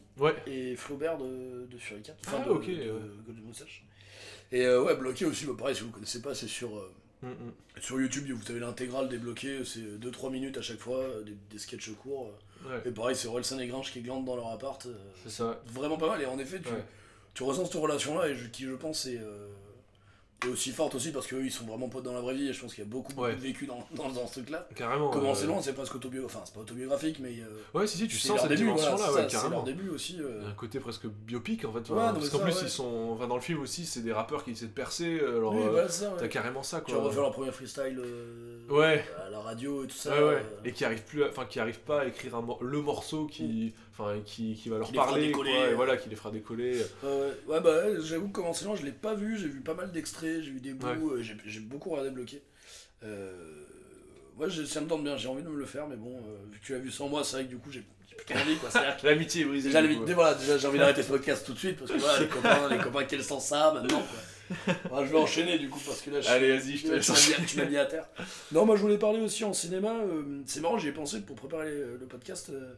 et 0.49 0.75
Flaubert 0.77 1.17
de, 1.19 1.67
de 1.71 1.79
Furicat, 1.79 2.13
enfin 2.27 2.39
Ah, 2.43 2.47
de, 2.49 2.51
ok, 2.51 2.67
de, 2.67 2.73
ouais. 2.73 3.01
Golden 3.25 3.45
Moustache. 3.45 3.85
Et 4.53 4.65
euh, 4.67 4.83
ouais, 4.83 4.97
bloqué 4.97 5.25
aussi, 5.27 5.47
bah, 5.47 5.53
pareil, 5.59 5.75
si 5.77 5.83
vous 5.83 5.91
connaissez 5.91 6.21
pas, 6.23 6.35
c'est 6.35 6.49
sur, 6.49 6.77
euh, 6.77 6.91
Mm, 7.23 7.29
mm. 7.29 7.53
sur 7.83 8.01
YouTube, 8.01 8.31
vous 8.33 8.51
avez 8.51 8.61
l'intégrale 8.61 9.09
des 9.11 9.19
bloqués, 9.19 9.63
c'est 9.65 9.99
2-3 10.01 10.31
minutes 10.31 10.57
à 10.57 10.63
chaque 10.63 10.79
fois, 10.79 11.05
des, 11.27 11.37
des 11.51 11.59
sketchs 11.59 11.91
courts. 12.03 12.33
Ouais, 12.65 12.81
Et 12.87 12.91
pareil, 12.91 13.15
c'est 13.15 13.29
Orelsan 13.29 13.59
et 13.61 13.67
Gringe 13.67 13.93
qui 13.93 14.01
glandent 14.01 14.25
dans 14.25 14.37
leur 14.37 14.49
appart. 14.49 14.85
euh, 14.87 14.95
c'est 15.23 15.31
ça. 15.31 15.61
vraiment 15.67 15.99
pas 15.99 16.09
mal, 16.09 16.23
et 16.23 16.27
en 16.27 16.39
effet, 16.39 16.61
tu, 16.61 16.69
Ouais. 16.73 16.83
tu 17.35 17.43
ressens 17.43 17.67
cette 17.67 17.75
relation-là, 17.75 18.29
et 18.29 18.35
je- 18.35 18.49
qui 18.49 18.65
je 18.65 18.73
pense 18.73 19.05
est, 19.07 19.19
est 20.47 20.51
aussi 20.51 20.71
forte 20.71 20.95
aussi 20.95 21.13
parce 21.13 21.27
qu'eux 21.27 21.45
ils 21.45 21.51
sont 21.51 21.65
vraiment 21.65 21.89
potes 21.89 22.05
dans 22.05 22.13
la 22.15 22.21
vraie 22.21 22.35
vie, 22.35 22.49
et 22.49 22.53
je 22.53 22.61
pense 22.61 22.75
qu'il 22.75 22.85
y 22.85 22.87
a 22.87 22.91
beaucoup, 22.91 23.13
beaucoup 23.13 23.27
Ouais. 23.27 23.35
de 23.35 23.41
vécu 23.41 23.67
dans, 23.67 23.85
dans, 23.95 24.09
dans 24.11 24.27
ce 24.27 24.33
truc-là. 24.41 24.67
Carrément. 24.75 25.11
Comment 25.11 25.31
euh, 25.33 25.35
c'est 25.35 25.47
loin, 25.47 25.61
c'est 25.63 25.73
presque 25.75 25.95
autobiographique, 25.95 26.37
enfin 26.37 26.45
c'est 26.47 26.55
pas 26.55 26.61
autobiographique, 26.61 27.19
mais 27.21 27.35
euh, 27.41 27.79
Ouais, 27.79 27.87
si, 27.87 27.99
si, 27.99 28.09
tu 28.09 28.17
sens 28.17 28.41
cette 28.41 28.49
début, 28.49 28.65
voilà, 28.65 28.77
dimension-là, 28.83 29.05
c'est 29.09 29.15
ouais, 29.15 29.23
ça, 29.23 29.29
c'est 29.29 29.37
carrément. 29.37 29.57
leur 29.57 29.65
début 29.65 29.89
aussi. 29.91 30.17
euh. 30.21 30.49
Un 30.49 30.53
côté 30.53 30.81
presque 30.81 31.07
biopique 31.07 31.65
en 31.65 31.73
fait. 31.73 31.89
Ouais, 31.91 31.97
parce 32.15 32.29
qu'en 32.31 32.39
plus, 32.41 32.57
ils 32.63 32.69
sont. 32.71 33.11
Enfin, 33.13 33.27
dans 33.27 33.37
le 33.37 33.41
film 33.43 33.61
aussi, 33.61 33.85
c'est 33.87 34.01
des 34.01 34.13
rappeurs 34.13 34.45
qui 34.45 34.53
essaient 34.53 34.67
de 34.67 34.71
percer. 34.73 35.21
Alors, 35.21 35.55
oui, 35.55 35.63
euh, 35.63 35.71
voilà, 35.71 35.89
t'as 36.19 36.29
carrément 36.29 36.63
ça 36.63 36.81
Qui 36.81 36.93
quoi. 36.93 37.01
ont 37.01 37.05
refait 37.05 37.21
leur 37.21 37.33
premier 37.33 37.51
freestyle 37.53 37.99
euh, 37.99 38.59
Ouais. 38.71 39.05
à 39.27 39.31
la 39.31 39.41
radio 39.41 39.85
et 39.85 39.87
tout 39.87 39.97
ça. 39.97 40.11
Ouais, 40.17 40.35
ouais. 40.35 40.43
Et 40.65 40.73
qui 40.73 40.85
arrivent 40.85 41.05
plus, 41.05 41.25
enfin 41.25 41.45
qui 41.45 41.61
arrivent 41.61 41.81
pas 41.81 42.01
à 42.03 42.05
écrire 42.07 42.35
un 42.37 42.41
mor- 42.43 42.63
le 42.63 42.81
morceau 42.81 43.27
qui, 43.27 43.73
enfin 43.93 44.15
qui, 44.25 44.55
qui 44.55 44.69
va 44.69 44.79
leur 44.79 44.87
Qui 44.87 44.95
parler, 44.95 45.33
quoi, 45.33 45.45
et 45.49 45.75
voilà, 45.75 45.97
qui 45.97 46.09
les 46.09 46.17
fera 46.17 46.31
décoller. 46.31 46.81
Ouais, 47.47 47.61
bah 47.61 48.01
j'avoue 48.01 48.29
que 48.29 48.33
comment 48.33 48.53
c'est 48.53 48.65
loin, 48.65 48.77
je 48.77 48.85
l'ai 48.85 48.93
pas 48.93 49.15
vu, 49.15 49.37
j'ai 49.39 49.49
vu 49.49 49.61
pas 49.61 49.75
mal 49.75 49.91
d'extraits, 49.93 50.30
j'ai 50.43 50.51
vu 50.51 50.61
des 50.61 50.73
bouts, 50.75 51.11
euh, 51.13 51.23
j'ai 51.47 51.61
beaucoup 51.61 51.91
regardé 51.91 52.11
bloqué. 52.11 52.43
Euh, 53.03 53.33
moi, 54.37 54.49
j'ai- 54.49 54.67
ça 54.67 54.81
me 54.81 54.87
tente 54.87 55.03
bien, 55.05 55.17
j'ai 55.17 55.29
envie 55.29 55.43
de 55.43 55.49
me 55.49 55.59
le 55.59 55.67
faire, 55.67 55.87
mais 55.89 55.97
bon, 55.97 56.17
euh, 56.17 56.37
vu 56.53 56.59
que 56.59 56.65
tu 56.65 56.73
l'as 56.73 56.79
vu 56.79 56.91
sans 56.91 57.09
moi, 57.09 57.25
c'est 57.25 57.37
vrai 57.37 57.45
que 57.45 57.51
du 57.51 57.59
coup, 57.59 57.71
j'ai 57.71 57.85
plutôt 58.17 58.35
envie, 58.41 58.57
quoi. 58.57 58.69
L'amitié 59.03 59.43
est 59.43 59.45
brisée. 59.45 59.69
Déjà, 59.69 60.15
voilà, 60.15 60.35
déjà 60.35 60.59
j'ai 60.59 60.67
envie 60.69 60.79
d'arrêter 60.79 61.03
ce 61.03 61.09
podcast 61.09 61.45
tout 61.47 61.53
de 61.55 61.59
suite 61.59 61.79
parce 61.79 61.91
que 61.91 61.99
voilà, 61.99 62.21
les 62.21 62.29
copains, 62.29 62.69
les 62.69 62.79
copains, 62.79 63.05
quel 63.05 63.25
sens 63.25 63.47
ça 63.47 63.69
a 63.69 63.75
maintenant 63.75 64.03
quoi. 64.03 65.05
Je 65.05 65.11
vais 65.13 65.19
enchaîner 65.19 65.59
du 65.59 65.69
coup 65.69 65.81
parce 65.87 66.01
que 66.01 66.11
là, 66.11 66.21
je, 66.21 66.29
Allez, 66.29 66.57
vas-y, 66.57 66.77
je 66.77 66.83
te 66.83 66.89
tu 66.89 66.95
laisse 66.95 67.57
m'as 67.57 67.65
mis, 67.67 67.77
à 67.77 67.87
terre. 67.87 68.09
Non, 68.53 68.67
moi 68.67 68.75
je 68.77 68.83
voulais 68.83 68.99
parler 68.99 69.21
aussi 69.21 69.45
en 69.45 69.53
cinéma. 69.53 69.93
euh, 69.95 70.43
c'est 70.47 70.61
marrant, 70.61 70.77
j'y 70.77 70.89
ai 70.89 70.93
pensé 70.93 71.21
pour 71.21 71.37
préparer 71.37 71.71
le, 71.71 72.07
podcast. 72.09 72.51
Euh, 72.51 72.75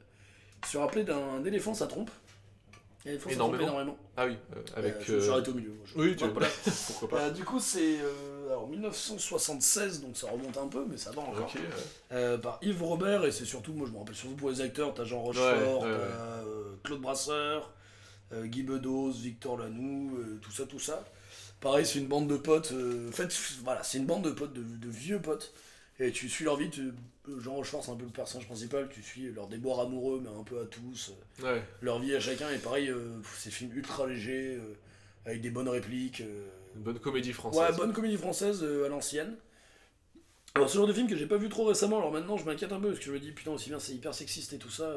se 0.68 0.76
rappeler 0.76 1.02
d'un 1.02 1.42
éléphant, 1.44 1.74
ça 1.74 1.86
trompe. 1.86 2.10
Ça 3.04 3.10
trompe 3.18 3.32
Énormément. 3.32 3.62
énormément. 3.64 3.98
Ah 4.16 4.26
oui, 4.26 4.36
euh, 4.56 4.62
avec. 4.76 4.94
Euh, 4.94 5.02
suis 5.02 5.12
euh, 5.14 5.32
arrêté 5.32 5.50
au 5.50 5.54
milieu. 5.54 5.70
moi, 5.70 5.84
je- 5.86 5.98
Oui, 5.98 6.16
tu 6.16 6.24
Voilà. 6.28 6.48
pourquoi 6.86 7.08
pas. 7.08 7.20
Euh, 7.24 7.30
du 7.30 7.44
coup, 7.44 7.58
c'est 7.58 7.98
euh, 8.00 8.46
alors 8.48 8.68
1976, 8.68 10.00
donc 10.02 10.16
ça 10.16 10.28
remonte 10.30 10.56
un 10.56 10.68
peu, 10.68 10.84
mais 10.88 10.96
ça 10.96 11.10
va 11.10 11.22
encore. 11.22 11.52
Ouais. 11.54 11.60
Euh, 12.12 12.38
par 12.38 12.58
Yves 12.62 12.82
Robert, 12.82 13.24
et 13.24 13.32
c'est 13.32 13.44
surtout, 13.44 13.72
moi 13.72 13.86
je 13.86 13.92
me 13.92 13.98
rappelle 13.98 14.14
surtout 14.14 14.36
pour 14.36 14.50
les 14.50 14.60
acteurs, 14.60 14.94
t'as 14.94 15.04
Jean 15.04 15.20
Rochefort, 15.20 15.82
Ouais, 15.82 15.88
ouais, 15.88 15.96
t'as 15.98 16.42
ouais. 16.42 16.46
euh, 16.46 16.74
Claude 16.84 17.00
Brasseur, 17.00 17.72
euh, 18.32 18.46
Guy 18.46 18.62
Bedos, 18.62 19.10
Victor 19.12 19.56
Lanoux, 19.58 20.16
euh, 20.18 20.38
tout 20.40 20.52
ça, 20.52 20.64
tout 20.66 20.78
ça. 20.80 21.04
Pareil, 21.60 21.86
c'est 21.86 21.98
une 21.98 22.06
bande 22.08 22.28
de 22.28 22.36
potes, 22.36 22.72
euh, 22.72 23.08
en 23.08 23.12
fait, 23.12 23.32
voilà, 23.64 23.82
c'est 23.82 23.98
une 23.98 24.06
bande 24.06 24.22
de 24.24 24.30
potes, 24.30 24.52
de, 24.52 24.62
de 24.62 24.88
vieux 24.90 25.20
potes, 25.20 25.52
et 25.98 26.10
tu 26.12 26.28
suis 26.28 26.44
leur 26.44 26.56
vie, 26.56 26.70
tu- 26.70 26.92
Jean 27.38 27.54
Rochefort 27.54 27.84
c'est 27.84 27.92
un 27.92 27.96
peu 27.96 28.04
le 28.04 28.10
personnage 28.10 28.46
principal, 28.46 28.88
tu 28.92 29.02
suis 29.02 29.30
leur 29.32 29.46
déboire 29.46 29.80
amoureux, 29.80 30.20
mais 30.22 30.28
un 30.28 30.42
peu 30.42 30.60
à 30.60 30.64
tous, 30.66 31.12
euh, 31.40 31.54
Ouais. 31.54 31.62
leur 31.80 32.00
vie 32.00 32.14
à 32.14 32.20
chacun, 32.20 32.50
et 32.50 32.58
pareil, 32.58 32.88
euh, 32.90 33.20
c'est 33.36 33.50
des 33.50 33.54
films 33.54 33.72
ultra 33.76 34.06
légers, 34.06 34.56
euh, 34.56 34.74
avec 35.24 35.40
des 35.40 35.50
bonnes 35.50 35.68
répliques. 35.68 36.20
euh, 36.22 36.46
Une 36.74 36.82
bonne 36.82 36.98
comédie 36.98 37.32
française. 37.32 37.60
Ouais, 37.60 37.76
bonne 37.76 37.92
comédie 37.92 38.16
française 38.16 38.64
à 38.64 38.88
l'ancienne. 38.88 39.36
Alors, 40.54 40.68
ce 40.68 40.76
genre 40.76 40.86
de 40.86 40.92
film 40.92 41.08
que 41.08 41.16
j'ai 41.16 41.26
pas 41.26 41.36
vu 41.36 41.48
trop 41.48 41.64
récemment, 41.64 41.98
alors 41.98 42.10
maintenant 42.12 42.36
je 42.36 42.44
m'inquiète 42.44 42.72
un 42.72 42.80
peu 42.80 42.88
parce 42.88 42.98
que 42.98 43.04
je 43.06 43.12
me 43.12 43.20
dis, 43.20 43.30
putain, 43.32 43.52
aussi 43.52 43.68
bien 43.70 43.78
c'est 43.78 43.92
hyper 43.92 44.12
sexiste 44.14 44.52
et 44.52 44.58
tout 44.58 44.70
ça. 44.70 44.92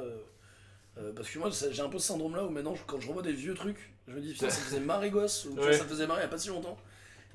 parce 1.15 1.29
que 1.29 1.37
moi 1.39 1.49
j'ai 1.51 1.81
un 1.81 1.89
peu 1.89 1.99
ce 1.99 2.07
syndrome 2.07 2.35
là 2.35 2.43
où 2.45 2.49
maintenant 2.49 2.73
quand 2.87 2.99
je 2.99 3.07
revois 3.07 3.21
des 3.21 3.31
vieux 3.33 3.53
trucs, 3.53 3.91
je 4.07 4.15
me 4.15 4.19
dis, 4.21 4.33
putain, 4.33 4.49
ça 4.49 4.61
faisait 4.61 4.79
marrer 4.79 5.11
gosse, 5.11 5.45
ou 5.45 5.55
Ouais. 5.57 5.73
ça 5.77 5.85
faisait 5.85 6.07
marrer 6.07 6.21
il 6.21 6.23
y 6.23 6.27
a 6.27 6.29
pas 6.29 6.37
si 6.39 6.49
longtemps. 6.49 6.77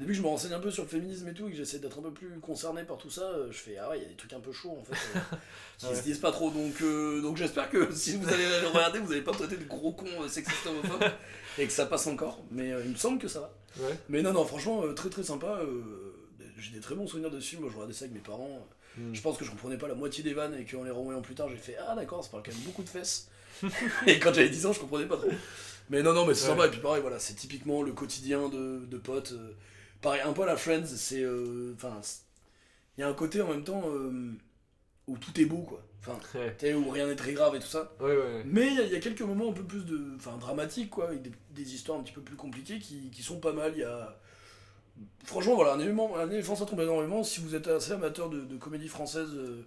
Depuis 0.01 0.13
que 0.13 0.17
je 0.17 0.23
me 0.23 0.27
renseigne 0.29 0.53
un 0.55 0.59
peu 0.61 0.71
sur 0.71 0.83
le 0.83 0.89
féminisme 0.89 1.29
et 1.29 1.35
tout 1.35 1.47
et 1.47 1.51
que 1.51 1.57
j'essaie 1.57 1.79
d'être 1.79 1.99
un 1.99 2.03
peu 2.03 2.11
plus 2.11 2.41
concerné 2.41 2.83
par 2.85 2.97
tout 2.97 3.11
ça, 3.11 3.23
euh, 3.23 3.49
je 3.53 3.59
fais, 3.59 3.77
ah 3.79 3.89
ouais, 3.91 3.99
il 3.99 4.03
y 4.03 4.07
a 4.07 4.09
des 4.09 4.15
trucs 4.17 4.33
un 4.33 4.41
peu 4.41 4.51
chauds 4.53 4.77
en 4.81 4.83
fait. 4.85 4.95
euh, 5.17 5.21
qui 5.79 5.87
Ouais. 5.87 5.95
se 5.95 6.03
disent 6.03 6.19
pas 6.19 6.33
trop. 6.33 6.51
Donc, 6.51 6.81
euh, 6.83 7.21
donc 7.21 7.37
j'espère 7.37 7.69
que 7.71 7.93
si 7.95 8.17
vous 8.17 8.29
allez 8.29 8.45
le 8.63 8.67
regarder, 8.69 8.99
vous 8.99 9.13
allez 9.13 9.21
pas 9.23 9.33
traiter 9.33 9.57
de 9.57 9.65
gros 9.65 9.93
con 9.93 10.07
euh, 10.21 10.29
sexiste 10.29 10.67
homophobe 10.67 11.05
et 11.59 11.67
que 11.67 11.73
ça 11.73 11.87
passe 11.87 12.07
encore. 12.07 12.43
Mais 12.51 12.71
il 12.85 12.91
me 12.93 12.97
semble 12.97 13.19
que 13.19 13.29
ça 13.29 13.41
va. 13.41 13.55
Ouais. 13.79 13.95
Mais 14.09 14.23
non, 14.23 14.33
non, 14.33 14.45
franchement, 14.45 14.83
très 14.95 15.11
très 15.11 15.23
sympa. 15.23 15.61
j'ai 16.59 16.73
des 16.73 16.81
très 16.81 16.95
bons 16.95 17.07
souvenirs 17.07 17.31
de 17.31 17.39
ce 17.41 17.49
film. 17.51 17.63
Moi, 17.63 17.71
je 17.71 17.77
regardais 17.77 17.95
ça 17.95 18.05
avec 18.07 18.15
mes 18.15 18.21
parents. 18.21 18.67
Hmm. 18.99 19.15
Je 19.15 19.21
pense 19.21 19.37
que 19.39 19.45
je 19.45 19.51
comprenais 19.51 19.79
pas 19.79 19.87
la 19.87 19.95
moitié 19.95 20.25
des 20.25 20.35
vannes 20.35 20.55
et 20.59 20.65
qu'en 20.65 20.83
les 20.83 20.91
revoyant 20.91 21.21
plus 21.23 21.35
tard, 21.35 21.49
j'ai 21.49 21.57
fait 21.57 21.77
Ah, 21.89 21.95
d'accord, 21.95 22.25
ça 22.25 22.31
parle 22.31 22.43
quand 22.45 22.53
même 22.53 22.63
beaucoup 22.63 22.83
de 22.83 22.89
fesses. 22.89 23.29
et 24.07 24.19
quand 24.19 24.33
j'avais 24.35 24.49
10 24.49 24.67
ans, 24.67 24.73
je 24.73 24.81
comprenais 24.81 25.07
pas 25.07 25.17
trop. 25.17 25.31
Mais 25.91 26.03
non, 26.03 26.13
non, 26.13 26.25
mais 26.27 26.35
c'est 26.35 26.45
Ouais. 26.45 26.51
sympa. 26.51 26.67
Et 26.67 26.71
puis 26.71 26.81
pareil, 26.81 27.01
voilà, 27.03 27.19
c'est 27.19 27.35
typiquement 27.35 27.83
le 27.83 27.93
quotidien 27.93 28.49
de, 28.49 28.85
de 28.87 28.97
potes. 28.99 29.33
euh, 29.33 29.53
pareil, 30.01 30.21
un 30.23 30.33
peu 30.33 30.43
à 30.43 30.47
la 30.47 30.57
Friends, 30.57 30.87
c'est. 30.87 31.23
euh, 31.23 31.73
Enfin, 31.77 32.01
il 32.97 33.01
y 33.03 33.05
a 33.05 33.09
un 33.09 33.15
côté 33.15 33.41
en 33.43 33.49
même 33.49 33.65
temps. 33.65 33.83
euh, 33.89 34.33
où 35.09 35.19
tout 35.19 35.41
est 35.41 35.45
beau, 35.45 35.63
quoi. 35.63 35.83
Enfin, 36.01 36.19
Ouais, 36.39 36.75
où 36.75 36.89
rien 36.91 37.07
n'est 37.09 37.17
très 37.17 37.33
grave 37.33 37.55
et 37.57 37.61
tout 37.61 37.67
ça. 37.67 37.93
ouais. 38.01 38.17
ouais. 38.17 38.43
Mais 38.47 38.69
il 38.69 38.75
y, 38.75 38.79
a- 38.81 38.85
il 38.85 38.93
y 38.93 38.97
a 38.97 39.01
quelques 39.01 39.23
moments 39.23 39.51
un 39.51 39.53
peu 39.53 39.65
plus 39.65 39.85
de, 39.85 40.01
enfin, 40.17 40.37
dramatiques, 40.39 40.91
quoi, 40.91 41.09
avec 41.09 41.23
des, 41.23 41.33
des 41.51 41.75
histoires 41.75 41.99
un 41.99 42.03
petit 42.03 42.13
peu 42.13 42.23
plus 42.23 42.37
compliquées 42.37 42.79
qui, 42.79 43.11
qui 43.11 43.23
sont 43.23 43.41
pas 43.41 43.53
mal. 43.53 43.73
Il 43.75 43.81
y 43.81 43.85
a. 43.85 44.19
Franchement, 45.25 45.55
voilà, 45.55 45.75
un 45.75 45.81
élément, 45.81 46.17
un 46.17 46.31
éléphant, 46.31 46.57
ça 46.57 46.67
tombe 46.67 46.81
énormément. 46.81 47.23
Si 47.25 47.41
vous 47.41 47.55
êtes 47.55 47.69
assez 47.69 47.93
amateur 47.93 48.29
de, 48.31 48.41
de 48.41 48.57
comédie 48.57 48.89
française 48.89 49.29
euh, 49.35 49.63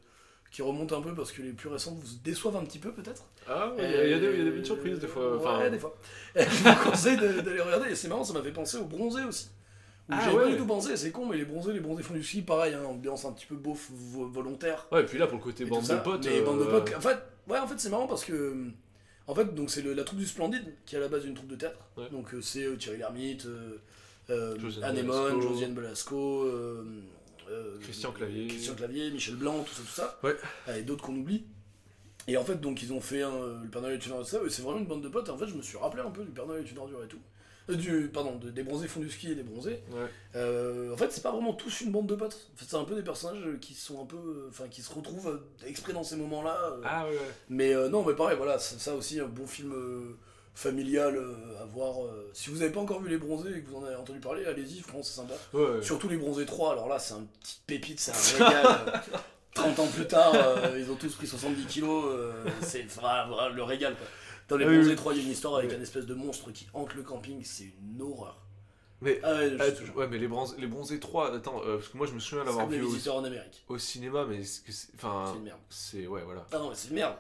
qui 0.51 0.61
remonte 0.61 0.91
un 0.93 1.01
peu 1.01 1.13
parce 1.13 1.31
que 1.31 1.41
les 1.41 1.53
plus 1.53 1.69
récentes 1.69 1.97
vous 1.99 2.15
déçoivent 2.23 2.55
un 2.57 2.63
petit 2.65 2.79
peu, 2.79 2.91
peut-être. 2.91 3.23
Ah, 3.47 3.71
il 3.77 3.83
y 3.83 3.87
a- 3.87 3.89
y, 4.17 4.19
des- 4.19 4.27
il 4.33 4.37
y 4.39 4.41
a 4.41 4.45
des 4.45 4.51
bonnes 4.51 4.65
surprises 4.65 4.99
des 4.99 5.07
fois. 5.07 5.37
Enfin, 5.37 5.59
Ouais, 5.59 5.69
des 5.71 5.79
fois. 5.79 5.95
je 6.35 6.41
vous 6.69 6.89
conseille 6.91 7.17
de- 7.17 7.41
d'aller 7.41 7.61
regarder. 7.61 7.91
Et 7.91 7.95
c'est 7.95 8.07
marrant, 8.07 8.23
ça 8.23 8.33
m'a 8.33 8.41
fait 8.43 8.51
penser 8.51 8.77
aux 8.77 8.85
bronzés 8.85 9.23
aussi. 9.23 9.49
Ah, 10.09 10.19
J'avais 10.25 10.37
pas 10.43 10.51
du 10.51 10.57
tout 10.57 10.65
pensé, 10.65 10.97
c'est 10.97 11.11
con, 11.11 11.25
mais 11.27 11.37
les 11.37 11.45
bronzés, 11.45 11.71
les 11.73 11.79
bronzés 11.79 12.03
font 12.03 12.13
du 12.13 12.23
ski, 12.23 12.41
pareil, 12.41 12.73
hein, 12.73 12.83
ambiance 12.83 13.23
un 13.25 13.31
petit 13.31 13.45
peu 13.45 13.55
beauf 13.55 13.89
vo- 13.91 14.27
volontaire. 14.27 14.85
Ouais, 14.91 15.01
et 15.01 15.05
puis 15.05 15.17
là, 15.17 15.27
pour 15.27 15.37
le 15.37 15.43
côté 15.43 15.63
et 15.63 15.65
bande 15.65 15.87
de 15.87 15.95
potes. 15.95 16.25
Mais 16.25 16.39
euh, 16.41 16.43
bande 16.45 16.59
de 16.59 16.65
potes. 16.65 16.93
En 16.97 17.01
fait, 17.01 17.17
ouais, 17.47 17.57
en 17.59 17.67
fait 17.67 17.79
c'est 17.79 17.89
marrant 17.89 18.07
parce 18.07 18.25
que. 18.25 18.53
En 19.27 19.33
fait, 19.33 19.55
donc 19.55 19.69
c'est 19.69 19.81
le- 19.81 19.93
la 19.93 20.03
troupe 20.03 20.19
du 20.19 20.25
Splendide 20.25 20.73
qui 20.85 20.95
est 20.95 20.97
à 20.97 21.01
la 21.01 21.07
base 21.07 21.23
d'une 21.23 21.33
troupe 21.33 21.47
de 21.47 21.55
théâtre. 21.55 21.79
Ouais. 21.95 22.09
Donc 22.11 22.33
euh, 22.33 22.41
c'est 22.41 22.65
euh, 22.65 22.75
Thierry 22.75 22.97
Lhermitte, 22.97 23.45
euh, 23.45 23.77
euh, 24.29 24.59
Josiane 24.59 24.83
Anémone, 24.83 25.35
Belasco. 25.35 25.41
Josiane 25.41 25.73
Belasco, 25.73 26.43
euh, 26.43 26.85
euh, 27.49 27.77
Christian 27.79 28.11
Clavier. 28.11 28.47
Christian 28.47 28.75
Clavier, 28.75 29.09
Michel 29.11 29.35
Blanc, 29.35 29.63
tout 29.65 29.73
ça, 29.73 29.81
tout 29.81 29.87
ça. 29.87 30.19
Ouais. 30.23 30.77
Et 30.77 30.81
d'autres 30.81 31.05
qu'on 31.05 31.15
oublie. 31.15 31.45
Et 32.27 32.35
en 32.35 32.43
fait, 32.43 32.59
donc 32.59 32.83
ils 32.83 32.91
ont 32.91 32.99
fait 33.01 33.21
le 33.21 33.67
Père 33.69 33.81
Noël 33.81 33.95
est 33.95 34.05
une 34.05 34.11
ordure 34.11 34.27
et 34.27 34.29
tout 34.31 34.37
ça. 34.37 34.45
et 34.45 34.49
C'est 34.49 34.61
vraiment 34.61 34.79
une 34.79 34.85
bande 34.87 35.01
de 35.01 35.07
potes. 35.09 35.29
Et 35.29 35.31
en 35.31 35.37
fait, 35.37 35.47
je 35.47 35.55
me 35.55 35.61
suis 35.61 35.77
rappelé 35.77 36.03
un 36.03 36.11
peu 36.11 36.23
du 36.25 36.31
Père 36.31 36.45
Noël 36.45 36.63
est 36.65 36.69
une 36.71 36.77
ordure 36.79 37.01
et 37.03 37.07
tout. 37.07 37.19
Euh, 37.69 37.75
du, 37.75 38.09
pardon, 38.13 38.35
de- 38.35 38.49
des 38.49 38.63
bronzés 38.63 38.87
font 38.87 38.99
du 38.99 39.09
ski 39.09 39.31
et 39.31 39.35
des 39.35 39.43
bronzés. 39.43 39.81
Ouais. 39.91 40.07
Euh, 40.35 40.93
en 40.93 40.97
fait, 40.97 41.11
c'est 41.11 41.21
pas 41.23 41.31
vraiment 41.31 41.53
tous 41.53 41.81
une 41.81 41.91
bande 41.91 42.07
de 42.07 42.15
potes. 42.15 42.49
En 42.53 42.57
fait, 42.57 42.65
c'est 42.67 42.75
un 42.75 42.83
peu 42.83 42.95
des 42.95 43.03
personnages 43.03 43.41
qui 43.61 43.73
sont 43.73 44.01
un 44.01 44.05
peu. 44.05 44.47
Enfin, 44.49 44.67
qui 44.69 44.81
se 44.81 44.93
retrouvent 44.93 45.27
euh, 45.29 45.67
exprès 45.67 45.93
dans 45.93 46.03
ces 46.03 46.15
moments-là. 46.17 46.57
Ah, 46.83 47.05
ouais. 47.07 47.17
Mais 47.49 47.73
non, 47.89 48.03
mais 48.03 48.13
pareil, 48.15 48.35
voilà, 48.37 48.59
c'est 48.59 48.79
ça 48.79 48.95
aussi 48.95 49.19
un 49.19 49.27
bon 49.27 49.47
film 49.47 49.73
familial 50.55 51.17
à 51.61 51.65
voir. 51.65 51.95
Si 52.33 52.49
vous 52.49 52.57
n'avez 52.59 52.71
pas 52.71 52.79
encore 52.81 53.01
vu 53.01 53.09
Les 53.09 53.17
Bronzés 53.17 53.57
et 53.57 53.61
que 53.61 53.69
vous 53.69 53.77
en 53.77 53.83
avez 53.85 53.95
entendu 53.95 54.19
parler, 54.19 54.45
allez-y, 54.45 54.81
franchement, 54.81 55.01
c'est 55.03 55.15
sympa. 55.15 55.33
Ouais. 55.53 55.81
Surtout 55.81 56.09
Les 56.09 56.17
Bronzés 56.17 56.45
3, 56.45 56.73
alors 56.73 56.87
là, 56.89 56.99
c'est 56.99 57.13
un 57.15 57.25
petit 57.41 57.59
pépite, 57.65 57.99
c'est 57.99 58.11
un 58.11 58.45
régal. 58.45 58.65
euh. 58.87 59.17
30 59.55 59.77
ans 59.79 59.87
plus 59.87 60.07
tard, 60.07 60.33
ils 60.75 60.89
ont 60.89 60.95
tous 60.95 61.13
pris 61.13 61.27
70 61.27 61.65
kilos, 61.67 62.05
c'est 62.61 62.81
le 62.83 63.61
régal 63.61 63.95
quoi. 63.95 64.07
Dans 64.49 64.57
Les 64.57 64.65
Ah 64.65 64.69
Bronzés 64.69 64.89
oui. 64.91 64.95
3, 64.95 65.13
il 65.13 65.19
y 65.19 65.21
a 65.21 65.25
une 65.25 65.31
histoire 65.31 65.55
avec 65.55 65.73
un 65.73 65.81
espèce 65.81 66.05
de 66.05 66.13
monstre 66.13 66.51
qui 66.51 66.67
hante 66.73 66.93
le 66.95 67.03
camping, 67.03 67.41
c'est 67.43 67.71
une 67.81 68.01
horreur. 68.01 68.39
Mais. 69.01 69.19
Ah 69.23 69.33
ouais, 69.33 69.49
je 69.49 69.57
ah, 69.59 69.97
ouais, 69.97 70.07
mais 70.07 70.17
les, 70.17 70.27
bronzés, 70.27 70.55
les 70.59 70.67
bronzés 70.67 70.99
3, 70.99 71.35
attends, 71.35 71.61
euh, 71.65 71.77
parce 71.77 71.89
que 71.89 71.97
moi 71.97 72.07
je 72.07 72.13
me 72.13 72.19
souviens 72.19 72.45
l'avoir 72.45 72.69
les 72.69 72.79
vu 72.79 72.85
au, 72.85 73.09
en 73.09 73.23
Amérique. 73.23 73.63
au 73.67 73.77
cinéma, 73.77 74.25
mais 74.27 74.43
c'est. 74.43 74.63
Enfin. 74.95 75.25
C'est 75.31 75.37
une 75.37 75.43
merde. 75.43 75.59
C'est. 75.69 76.07
Ouais, 76.07 76.21
voilà. 76.23 76.45
Ah 76.51 76.57
non, 76.57 76.69
mais 76.69 76.75
c'est 76.75 76.89
une 76.89 76.95
merde. 76.95 77.15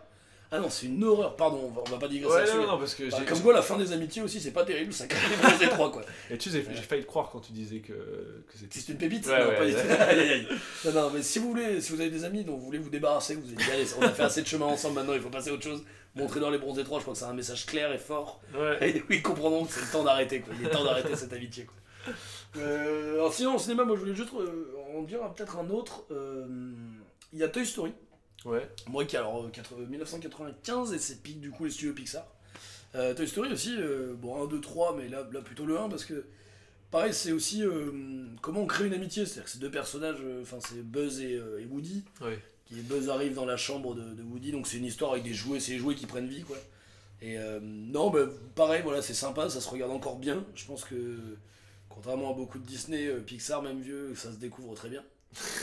Ah 0.55 0.59
non, 0.59 0.69
c'est 0.69 0.85
une 0.85 1.03
horreur, 1.03 1.35
pardon, 1.35 1.61
on 1.63 1.69
va, 1.69 1.81
on 1.87 1.89
va 1.89 1.97
pas 1.97 2.07
digresser 2.07 2.51
Ouais, 2.51 2.57
non, 2.59 2.73
non, 2.73 2.77
parce 2.77 2.93
que 2.93 3.09
Bah, 3.09 3.17
comme 3.27 3.41
quoi, 3.41 3.53
la 3.53 3.63
fin 3.63 3.75
des 3.75 3.91
amitiés 3.91 4.21
aussi, 4.21 4.39
c'est 4.39 4.51
pas 4.51 4.63
terrible, 4.63 4.93
ça 4.93 5.07
crée 5.07 5.27
les 5.27 5.35
Bronzés 5.35 5.67
3 5.67 5.91
quoi. 5.91 6.03
Et 6.29 6.37
tu 6.37 6.51
sais, 6.51 6.63
j'ai 6.69 6.81
failli 6.83 7.01
te 7.01 7.07
croire 7.07 7.31
quand 7.31 7.39
tu 7.39 7.53
disais 7.53 7.79
que, 7.79 7.91
que 7.91 8.57
c'était. 8.59 8.79
C'est 8.79 8.91
une 8.91 8.99
pépite 8.99 9.25
Non, 9.25 9.33
pas 9.33 9.65
du 9.65 9.73
tout. 9.73 9.79
Non, 10.85 10.91
non, 10.91 11.09
mais 11.09 11.23
si 11.23 11.39
vous 11.39 11.49
voulez, 11.49 11.81
si 11.81 11.91
vous 11.91 11.99
avez 11.99 12.11
des 12.11 12.23
amis 12.23 12.43
dont 12.43 12.55
vous 12.55 12.65
voulez 12.65 12.77
vous 12.77 12.91
débarrasser, 12.91 13.33
vous 13.33 13.47
avez 13.47 13.55
dit, 13.55 13.71
allez, 13.71 13.85
on 13.97 14.03
a 14.03 14.09
fait 14.09 14.21
assez 14.21 14.43
de 14.43 14.47
chemin 14.47 14.67
ensemble 14.67 14.93
maintenant, 14.93 15.13
il 15.13 15.21
faut 15.21 15.29
passer 15.29 15.49
à 15.49 15.53
autre 15.53 15.63
chose. 15.63 15.83
Montrer 16.15 16.39
dans 16.39 16.49
les 16.51 16.57
bronzés 16.59 16.83
3, 16.83 16.99
je 16.99 17.03
crois 17.03 17.13
que 17.13 17.19
c'est 17.19 17.25
un 17.25 17.33
message 17.33 17.65
clair 17.65 17.91
et 17.91 17.97
fort. 17.97 18.41
Ouais. 18.53 18.89
Et 18.97 19.03
oui, 19.09 19.21
comprendrons 19.21 19.65
que 19.65 19.71
c'est 19.71 19.81
le 19.81 19.91
temps 19.91 20.03
d'arrêter, 20.03 20.41
quoi. 20.41 20.53
Il 20.59 20.65
est 20.67 20.69
temps 20.69 20.83
d'arrêter 20.83 21.15
cette 21.15 21.33
amitié, 21.33 21.65
quoi. 21.65 21.75
Euh, 22.55 23.13
alors 23.15 23.33
sinon, 23.33 23.55
au 23.55 23.57
cinéma, 23.59 23.83
moi 23.83 23.95
je 23.95 24.01
voulais 24.01 24.13
juste 24.13 24.31
euh, 24.35 24.75
en 24.95 25.01
dire 25.01 25.21
peut-être 25.33 25.57
un 25.57 25.67
autre. 25.71 26.03
Euh, 26.11 26.45
Il 27.31 27.39
y 27.39 27.43
a 27.43 27.47
Toy 27.47 27.65
Story, 27.65 27.93
Ouais. 28.45 28.69
moi 28.87 29.05
qui 29.05 29.17
alors 29.17 29.43
euh, 29.45 29.49
80 29.49 29.85
1995 29.87 30.93
et 30.93 30.99
c'est 30.99 31.23
pique 31.23 31.39
du 31.41 31.49
coup 31.49 31.63
les 31.65 31.71
studios 31.71 31.93
Pixar. 31.93 32.27
Toy 33.15 33.27
Story 33.27 33.51
aussi, 33.51 33.75
bon 34.17 34.43
1, 34.43 34.47
2, 34.49 34.61
3, 34.61 34.95
mais 34.97 35.07
là, 35.07 35.27
là 35.31 35.41
plutôt 35.41 35.65
le 35.65 35.79
1 35.79 35.89
parce 35.89 36.05
que 36.05 36.25
pareil 36.91 37.11
c'est 37.11 37.31
aussi 37.31 37.63
euh, 37.63 37.91
comment 38.43 38.61
on 38.61 38.67
crée 38.67 38.85
une 38.85 38.93
amitié, 38.93 39.25
c'est-à-dire 39.25 39.45
que 39.45 39.49
ces 39.49 39.57
deux 39.59 39.71
personnages, 39.71 40.19
euh, 40.23 40.43
enfin 40.43 40.57
c'est 40.59 40.83
Buzz 40.83 41.21
et, 41.21 41.33
euh, 41.33 41.59
et 41.59 41.65
Woody, 41.65 42.03
Ouais. 42.21 42.37
Qui 42.73 42.81
Buzz 42.81 43.09
arrive 43.09 43.33
dans 43.33 43.45
la 43.45 43.57
chambre 43.57 43.95
de, 43.95 44.01
de 44.01 44.23
Woody, 44.23 44.51
donc 44.51 44.67
c'est 44.67 44.77
une 44.77 44.85
histoire 44.85 45.11
avec 45.11 45.23
des 45.23 45.33
jouets, 45.33 45.59
c'est 45.59 45.73
les 45.73 45.77
jouets 45.77 45.95
qui 45.95 46.05
prennent 46.05 46.27
vie 46.27 46.43
quoi. 46.43 46.57
Et 47.21 47.37
euh, 47.37 47.59
non, 47.61 48.09
bah, 48.09 48.25
pareil, 48.55 48.81
voilà, 48.83 49.01
c'est 49.01 49.13
sympa, 49.13 49.49
ça 49.49 49.61
se 49.61 49.69
regarde 49.69 49.91
encore 49.91 50.17
bien. 50.17 50.43
Je 50.55 50.65
pense 50.65 50.83
que 50.83 51.37
contrairement 51.87 52.31
à 52.31 52.33
beaucoup 52.33 52.59
de 52.59 52.65
Disney, 52.65 53.07
euh, 53.07 53.21
Pixar, 53.21 53.61
même 53.61 53.79
vieux, 53.79 54.13
ça 54.15 54.31
se 54.31 54.37
découvre 54.37 54.73
très 54.75 54.89
bien. 54.89 55.03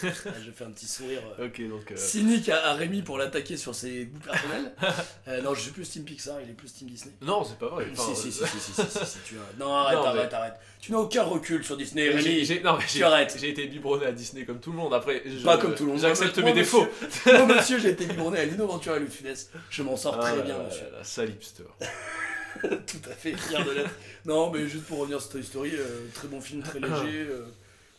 Là, 0.02 0.10
J'ai 0.44 0.50
fait 0.52 0.64
un 0.64 0.70
petit 0.70 0.86
sourire. 0.86 1.22
euh, 1.38 1.46
Ok, 1.46 1.60
donc. 1.68 1.92
euh, 1.92 1.96
cynique 1.96 2.48
à, 2.48 2.66
à 2.70 2.74
Rémi 2.74 3.02
pour 3.02 3.18
l'attaquer 3.18 3.56
sur 3.56 3.74
ses 3.74 4.06
goûts 4.06 4.18
personnels. 4.20 4.72
Euh, 5.28 5.42
non, 5.42 5.54
je 5.54 5.60
suis 5.60 5.70
plus 5.70 5.88
Team 5.88 6.02
Pixar, 6.04 6.40
il 6.42 6.50
est 6.50 6.54
plus 6.54 6.72
Team 6.72 6.88
Disney. 6.88 7.12
Non, 7.22 7.44
c'est 7.44 7.58
pas 7.58 7.68
vrai. 7.68 7.86
Enfin, 7.92 8.14
si, 8.14 8.20
si, 8.20 8.32
si, 8.32 8.44
si, 8.44 8.58
si, 8.60 8.72
si, 8.72 8.82
si, 8.82 9.06
si, 9.06 9.18
tu 9.24 9.36
as... 9.36 9.58
Non, 9.62 9.72
arrête, 9.72 9.98
Non, 9.98 10.04
arrête, 10.06 10.28
mais- 10.30 10.34
arrête. 10.36 10.54
Tu 10.80 10.90
n'as 10.92 10.98
aucun 10.98 11.22
recul 11.22 11.62
sur 11.64 11.76
Disney, 11.76 12.08
Rémi. 12.08 12.48
non, 12.64 12.78
tu 12.88 13.04
arrêtes. 13.04 13.36
J'ai 13.38 13.50
été 13.50 13.66
biberonné 13.66 14.06
à 14.06 14.12
Disney 14.12 14.44
comme 14.44 14.58
tout 14.60 14.72
le 14.72 14.78
monde. 14.78 14.92
Après, 14.94 15.22
je- 15.24 15.44
Pas 15.44 15.58
comme 15.58 15.74
tout 15.74 15.84
le 15.84 15.92
monde. 15.92 16.00
J'accepte 16.00 16.38
mes 16.38 16.52
défauts. 16.52 16.86
Moi, 17.26 17.46
monsieur, 17.46 17.78
j'ai 17.78 17.90
été 17.90 18.06
biberonné 18.06 18.40
à 18.40 18.44
Lino 18.46 18.66
Ventura 18.66 18.96
et 18.96 19.00
Luc 19.00 19.10
Funès. 19.10 19.50
Je 19.70 19.82
m'en 19.82 19.96
sors 19.96 20.16
Ah 20.20 20.32
très 20.32 20.42
bien, 20.42 20.58
là 20.58 20.64
monsieur. 20.64 20.84
là 20.90 20.98
là, 20.98 21.04
sale 21.04 21.30
hipster. 21.30 21.64
Tout 22.62 23.10
à 23.10 23.14
fait 23.14 23.36
fier 23.36 23.64
de 23.64 23.70
l'être. 23.70 23.90
Non, 24.24 24.50
mais 24.50 24.66
juste 24.66 24.84
pour 24.84 24.98
revenir 24.98 25.20
sur 25.20 25.30
Toy 25.30 25.44
Story, 25.44 25.70
euh, 25.74 26.06
très 26.12 26.26
bon 26.28 26.40
film, 26.40 26.62
très 26.62 26.80
léger, 26.80 27.28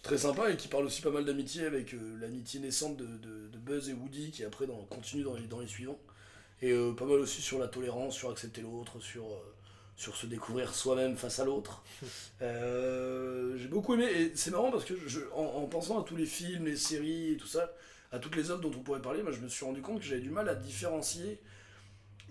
très 0.02 0.18
sympa 0.18 0.50
et 0.52 0.58
qui 0.58 0.68
parle 0.68 0.86
aussi 0.86 1.02
pas 1.02 1.12
mal 1.12 1.26
d'amitié 1.26 1.66
avec 1.66 1.94
euh, 1.94 2.18
l'amitié 2.20 2.60
naissante 2.60 2.98
de, 2.98 3.06
de- 3.06 3.48
de 3.50 3.58
Buzz 3.58 3.90
et 3.90 3.94
Woody 3.94 4.32
qui 4.32 4.44
après 4.44 4.66
dans, 4.68 4.84
continue 4.86 5.24
dans 5.24 5.36
les, 5.36 5.44
dans 5.48 5.60
les 5.60 5.68
suivants. 5.68 6.00
Et 6.62 6.72
euh, 6.72 6.94
pas 6.94 7.06
mal 7.06 7.20
aussi 7.20 7.42
sur 7.42 7.60
la 7.60 7.68
tolérance, 7.68 8.16
sur 8.16 8.30
accepter 8.30 8.62
l'autre, 8.62 9.00
sur, 9.00 9.26
euh, 9.26 9.54
sur 9.96 10.16
se 10.16 10.26
découvrir 10.28 10.74
soi-même 10.76 11.18
face 11.18 11.40
à 11.40 11.46
l'autre. 11.46 11.84
J'ai 12.42 13.68
beaucoup 13.68 13.94
aimé 13.94 14.06
et 14.06 14.32
c'est 14.36 14.52
marrant 14.52 14.72
parce 14.72 14.86
que 14.86 14.94
je, 15.08 15.20
en, 15.34 15.44
en 15.44 15.68
pensant 15.68 16.00
à 16.02 16.04
tous 16.04 16.16
les 16.16 16.26
films, 16.26 16.66
les 16.66 16.76
séries 16.78 17.34
et 17.34 17.38
tout 17.38 17.48
ça, 17.48 17.72
à 18.12 18.20
toutes 18.20 18.36
les 18.36 18.50
œuvres 18.52 18.62
dont 18.62 18.72
on 18.76 18.82
pourrait 18.82 19.02
parler, 19.02 19.24
moi 19.24 19.32
je 19.32 19.40
me 19.40 19.48
suis 19.48 19.66
rendu 19.66 19.82
compte 19.82 20.00
que 20.00 20.06
j'avais 20.06 20.22
du 20.22 20.30
mal 20.30 20.50
à 20.50 20.56
différencier 20.56 21.40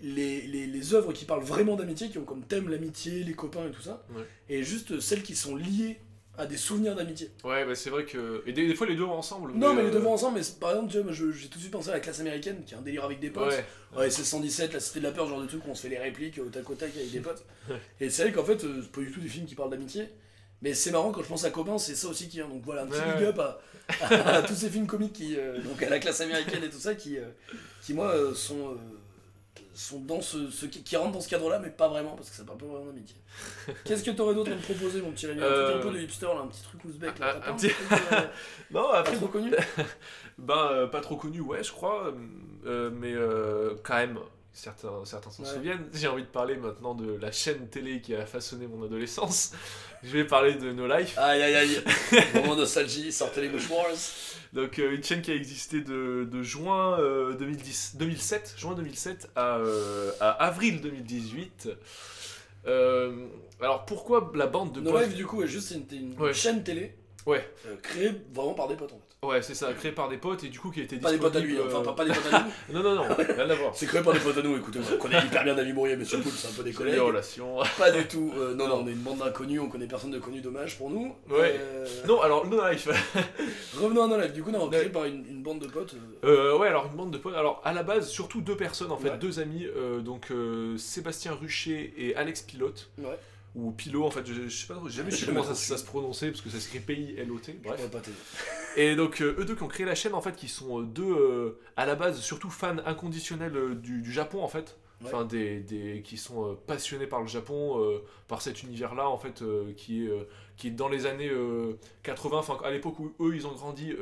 les, 0.01 0.41
les, 0.47 0.65
les 0.67 0.93
œuvres 0.93 1.13
qui 1.13 1.25
parlent 1.25 1.43
vraiment 1.43 1.75
d'amitié, 1.75 2.09
qui 2.09 2.17
ont 2.17 2.25
comme 2.25 2.43
thème 2.43 2.69
l'amitié, 2.69 3.23
les 3.23 3.33
copains 3.33 3.67
et 3.67 3.71
tout 3.71 3.81
ça, 3.81 4.05
Ouais. 4.15 4.23
et 4.49 4.63
juste 4.63 4.99
celles 4.99 5.23
qui 5.23 5.35
sont 5.35 5.55
liées 5.55 5.99
à 6.41 6.45
des 6.47 6.57
souvenirs 6.57 6.95
d'amitié. 6.95 7.29
Ouais, 7.43 7.65
bah 7.65 7.75
c'est 7.75 7.89
vrai 7.89 8.05
que. 8.05 8.43
Et 8.45 8.53
des, 8.53 8.67
des 8.67 8.75
fois, 8.75 8.87
les 8.87 8.95
deux 8.95 9.03
ensemble. 9.03 9.53
Non, 9.53 9.73
mais 9.73 9.83
les 9.83 9.89
euh, 9.89 9.91
deux 9.91 9.99
vont 9.99 10.13
ensemble, 10.13 10.39
mais 10.39 10.45
par 10.59 10.71
exemple, 10.71 10.91
tu 10.91 10.99
vois, 10.99 11.11
j'ai 11.11 11.47
tout 11.47 11.57
de 11.57 11.61
suite 11.61 11.71
pensé 11.71 11.89
à 11.89 11.93
la 11.93 11.99
classe 11.99 12.19
américaine, 12.19 12.63
qui 12.65 12.73
est 12.73 12.77
un 12.77 12.81
délire 12.81 13.05
avec 13.05 13.19
des 13.19 13.29
potes. 13.29 13.51
Ouais. 13.51 13.65
Ouais, 13.97 14.09
c'est 14.09 14.23
117, 14.23 14.73
la 14.73 14.79
cité 14.79 14.99
de 14.99 15.05
la 15.05 15.11
peur, 15.11 15.27
genre 15.27 15.41
de 15.41 15.47
truc 15.47 15.65
où 15.65 15.69
on 15.71 15.75
se 15.75 15.81
fait 15.83 15.89
les 15.89 15.97
répliques 15.99 16.39
au 16.39 16.49
tac 16.49 16.69
au 16.69 16.75
tac 16.75 16.89
avec 16.95 17.11
des 17.11 17.19
potes. 17.19 17.45
Et 17.99 18.09
c'est 18.09 18.23
vrai 18.23 18.31
qu'en 18.31 18.43
fait, 18.43 18.63
euh, 18.63 18.79
c'est 18.81 18.91
pas 18.91 19.01
du 19.01 19.11
tout 19.11 19.19
des 19.21 19.29
films 19.29 19.45
qui 19.45 19.55
parlent 19.55 19.69
d'amitié. 19.71 20.09
Mais 20.63 20.73
c'est 20.75 20.91
marrant 20.91 21.11
quand 21.11 21.23
je 21.23 21.27
pense 21.27 21.43
à 21.43 21.49
copains, 21.49 21.77
c'est 21.79 21.95
ça 21.95 22.07
aussi 22.07 22.27
qui 22.29 22.37
vient. 22.37 22.47
Donc 22.47 22.61
voilà, 22.63 22.83
un 22.83 22.87
petit 22.87 22.99
Ouais, 22.99 23.13
big 23.13 23.21
ouais. 23.23 23.27
up 23.29 23.39
à, 23.39 23.59
à- 24.01 24.35
à 24.37 24.41
tous 24.43 24.53
ces 24.55 24.69
films 24.69 24.85
comiques 24.87 25.13
qui, 25.13 25.35
euh, 25.37 25.59
donc 25.61 25.81
à 25.81 25.89
la 25.89 25.97
classe 25.99 26.21
américaine 26.21 26.63
et 26.63 26.69
tout 26.69 26.77
ça, 26.79 26.93
qui, 26.95 27.17
euh, 27.17 27.23
qui 27.81 27.93
moi, 27.93 28.09
euh, 28.13 28.33
sont, 28.35 28.69
euh, 28.69 28.75
sont 29.81 29.99
dans 29.99 30.21
ce, 30.21 30.49
ce 30.49 30.65
qui, 30.65 30.83
qui 30.83 30.95
rentrent 30.97 31.11
dans 31.13 31.21
ce 31.21 31.29
cadre-là, 31.29 31.59
mais 31.59 31.69
pas 31.69 31.87
vraiment, 31.87 32.15
parce 32.15 32.29
que 32.29 32.35
ça 32.35 32.43
parle 32.43 32.57
pas 32.59 32.65
vraiment 32.65 32.85
d'amitié. 32.85 33.15
Qu'est-ce 33.85 34.03
que 34.03 34.11
t'aurais 34.11 34.35
d'autre 34.35 34.51
à 34.51 34.55
me 34.55 34.61
proposer, 34.61 35.01
mon 35.01 35.11
petit 35.11 35.25
ami 35.27 35.41
Un 35.41 35.45
truc 35.45 35.53
Euh, 35.55 35.77
un 35.77 35.81
peu 35.81 35.91
de 35.91 35.99
hipster, 36.01 36.25
là, 36.27 36.41
un 36.43 36.47
petit 36.47 36.63
truc 36.63 36.83
ouzbek, 36.85 37.19
là. 37.19 37.35
un- 37.37 37.39
pas 37.39 37.53
petit- 37.53 37.69
truc, 37.69 37.87
euh, 38.13 38.21
Non, 38.71 38.89
pas 38.91 38.99
après, 38.99 39.15
trop 39.15 39.27
connu 39.27 39.51
Ben, 40.37 40.67
euh, 40.71 40.87
pas 40.87 41.01
trop 41.01 41.15
connu, 41.17 41.41
ouais, 41.41 41.63
je 41.63 41.71
crois, 41.71 42.13
euh, 42.65 42.89
mais 42.93 43.13
euh, 43.13 43.75
quand 43.83 43.95
même, 43.97 44.19
certains 44.53 45.05
certains 45.05 45.31
s'en 45.31 45.43
Ouais. 45.43 45.49
souviennent. 45.49 45.87
J'ai 45.93 46.07
envie 46.07 46.23
de 46.23 46.27
parler 46.27 46.55
maintenant 46.57 46.93
de 46.95 47.15
la 47.15 47.31
chaîne 47.31 47.67
télé 47.69 48.01
qui 48.01 48.13
a 48.15 48.25
façonné 48.25 48.67
mon 48.67 48.83
adolescence. 48.83 49.51
Je 50.03 50.09
vais 50.11 50.25
parler 50.25 50.55
de 50.55 50.71
No 50.71 50.87
Life, 50.87 51.17
Aïe 51.17 51.41
aïe 51.41 51.55
aïe, 51.55 51.83
moment 52.35 52.55
nostalgie, 52.55 53.11
sortez 53.11 53.41
les 53.41 53.49
mouchoirs. 53.49 53.85
donc 54.53 54.79
euh, 54.79 54.95
une 54.95 55.03
chaîne 55.03 55.21
qui 55.21 55.31
a 55.31 55.35
existé 55.35 55.81
de, 55.81 56.27
de 56.29 56.41
juin 56.43 56.99
euh, 56.99 57.33
2010, 57.35 57.95
2007, 57.97 58.55
juin 58.57 58.73
2007 58.73 59.29
à, 59.35 59.57
euh, 59.57 60.11
à 60.19 60.31
avril 60.31 60.81
2018. 60.81 61.69
Euh, 62.67 63.27
alors 63.59 63.85
pourquoi 63.85 64.31
la 64.35 64.47
bande 64.47 64.73
de 64.73 64.81
No 64.81 64.99
Life, 64.99 65.15
du 65.15 65.25
coup, 65.25 65.41
est 65.43 65.47
juste 65.47 65.71
une, 65.71 65.85
une 65.97 66.19
Ouais. 66.19 66.33
chaîne 66.33 66.63
télé 66.63 66.95
Ouais. 67.27 67.47
euh, 67.67 67.75
créée 67.81 68.11
vraiment 68.33 68.53
par 68.53 68.67
des 68.67 68.75
potes 68.75 68.93
en 68.93 68.95
fait. 68.99 69.27
Ouais, 69.27 69.41
c'est 69.43 69.53
ça, 69.53 69.71
créé 69.73 69.91
par 69.91 70.09
des 70.09 70.17
potes 70.17 70.43
et 70.43 70.49
du 70.49 70.59
coup 70.59 70.71
qui 70.71 70.79
a 70.79 70.83
été 70.83 70.97
Pas 70.97 71.11
des 71.11 71.19
potes 71.19 71.35
à 71.35 71.39
lui, 71.39 71.49
disponible, 71.49 71.75
enfin 71.75 71.81
euh, 71.83 71.93
pas, 71.93 71.93
pas 71.93 72.05
des 72.05 72.11
potes 72.13 72.33
à 72.33 72.39
nous. 72.43 72.51
Non, 72.73 72.81
non, 72.81 72.95
non, 72.95 73.03
rien 73.15 73.49
à 73.49 73.53
voir. 73.53 73.75
C'est 73.75 73.85
créé 73.85 74.01
par 74.01 74.13
des 74.13 74.19
potes 74.19 74.37
à 74.37 74.41
nous, 74.41 74.57
écoutez, 74.57 74.79
on 74.91 74.97
connaît 74.97 75.19
hyper 75.23 75.43
bien 75.43 75.53
David 75.53 75.75
Bourrier, 75.75 75.95
Monsieur 75.95 76.17
Poul, 76.19 76.31
c'est 76.31 76.47
un 76.47 76.51
peu 76.51 76.63
des 76.63 76.71
Des 76.71 76.75
collègues. 76.75 76.99
relations. 76.99 77.57
Pas 77.77 77.91
du 77.91 78.07
tout, 78.07 78.33
euh, 78.35 78.55
non, 78.55 78.67
non, 78.67 78.81
on 78.83 78.87
est 78.87 78.91
une 78.91 78.97
bande 79.03 79.19
d'inconnus, 79.19 79.61
on 79.63 79.69
connaît 79.69 79.85
personne 79.85 80.09
de 80.09 80.17
connu, 80.17 80.41
dommage 80.41 80.75
pour 80.79 80.89
nous. 80.89 81.13
Ouais. 81.29 81.55
Euh, 81.59 81.85
Non, 82.07 82.19
alors 82.21 82.47
No 82.47 82.67
Life. 82.67 82.87
Revenons 83.79 84.03
à 84.05 84.07
No 84.07 84.19
Life, 84.19 84.33
du 84.33 84.41
coup, 84.41 84.49
non, 84.51 84.67
créé 84.69 84.89
par 84.89 85.05
une, 85.05 85.23
une 85.29 85.43
bande 85.43 85.59
de 85.59 85.67
potes. 85.67 85.93
euh, 86.23 86.53
Euh, 86.53 86.57
ouais, 86.57 86.67
alors 86.69 86.87
une 86.87 86.97
bande 86.97 87.11
de 87.11 87.17
potes. 87.19 87.35
Alors 87.35 87.61
à 87.63 87.73
la 87.73 87.83
base, 87.83 88.09
surtout 88.09 88.41
deux 88.41 88.57
personnes 88.57 88.91
en 88.91 88.97
fait, 88.97 89.11
Ouais. 89.11 89.17
deux 89.17 89.39
amis. 89.39 89.67
euh, 89.75 89.99
donc 89.99 90.31
euh, 90.31 90.77
Sébastien 90.77 91.33
Rucher 91.33 91.93
et 91.97 92.15
Alex 92.15 92.41
Pilote. 92.41 92.89
Ouais. 92.97 93.17
Ou 93.53 93.71
Pilo 93.71 94.05
en 94.05 94.11
fait, 94.11 94.25
je, 94.25 94.47
je 94.47 94.49
sais 94.49 94.67
pas 94.67 94.75
trop, 94.75 94.87
j'ai 94.87 94.97
jamais 94.97 95.11
su 95.11 95.25
comment 95.25 95.43
ça, 95.43 95.55
ça 95.55 95.77
se 95.77 95.83
prononçait 95.83 96.29
parce 96.31 96.41
que 96.41 96.49
ça 96.49 96.59
s'écrit 96.59 96.79
P-I-L-O-T. 96.79 97.59
Bref. 97.63 97.89
pas. 97.89 97.99
Et 98.77 98.95
donc, 98.95 99.21
euh, 99.21 99.35
eux 99.37 99.43
deux 99.43 99.55
qui 99.55 99.63
ont 99.63 99.67
créé 99.67 99.85
la 99.85 99.95
chaîne, 99.95 100.13
en 100.13 100.21
fait, 100.21 100.35
qui 100.37 100.47
sont 100.47 100.79
euh, 100.79 100.83
deux, 100.83 101.03
euh, 101.03 101.59
à 101.75 101.85
la 101.85 101.95
base, 101.95 102.19
surtout 102.21 102.49
fans 102.49 102.77
inconditionnels 102.85 103.55
euh, 103.57 103.75
du, 103.75 104.01
du 104.01 104.11
Japon, 104.11 104.41
en 104.41 104.47
fait. 104.47 104.77
Enfin, 105.03 105.25
des, 105.25 105.59
des, 105.61 106.03
qui 106.03 106.15
sont 106.15 106.45
euh, 106.45 106.53
passionnés 106.67 107.07
par 107.07 107.21
le 107.21 107.27
Japon, 107.27 107.81
euh, 107.81 108.03
par 108.27 108.41
cet 108.43 108.61
univers-là, 108.61 109.09
en 109.09 109.17
fait, 109.17 109.41
euh, 109.41 109.73
qui, 109.75 110.05
est, 110.05 110.09
euh, 110.09 110.27
qui 110.57 110.67
est 110.67 110.71
dans 110.71 110.89
les 110.89 111.07
années 111.07 111.31
euh, 111.31 111.73
80, 112.03 112.37
enfin, 112.37 112.57
à 112.63 112.69
l'époque 112.69 112.99
où 112.99 113.11
eux, 113.19 113.35
ils 113.35 113.47
ont 113.47 113.51
grandi. 113.51 113.93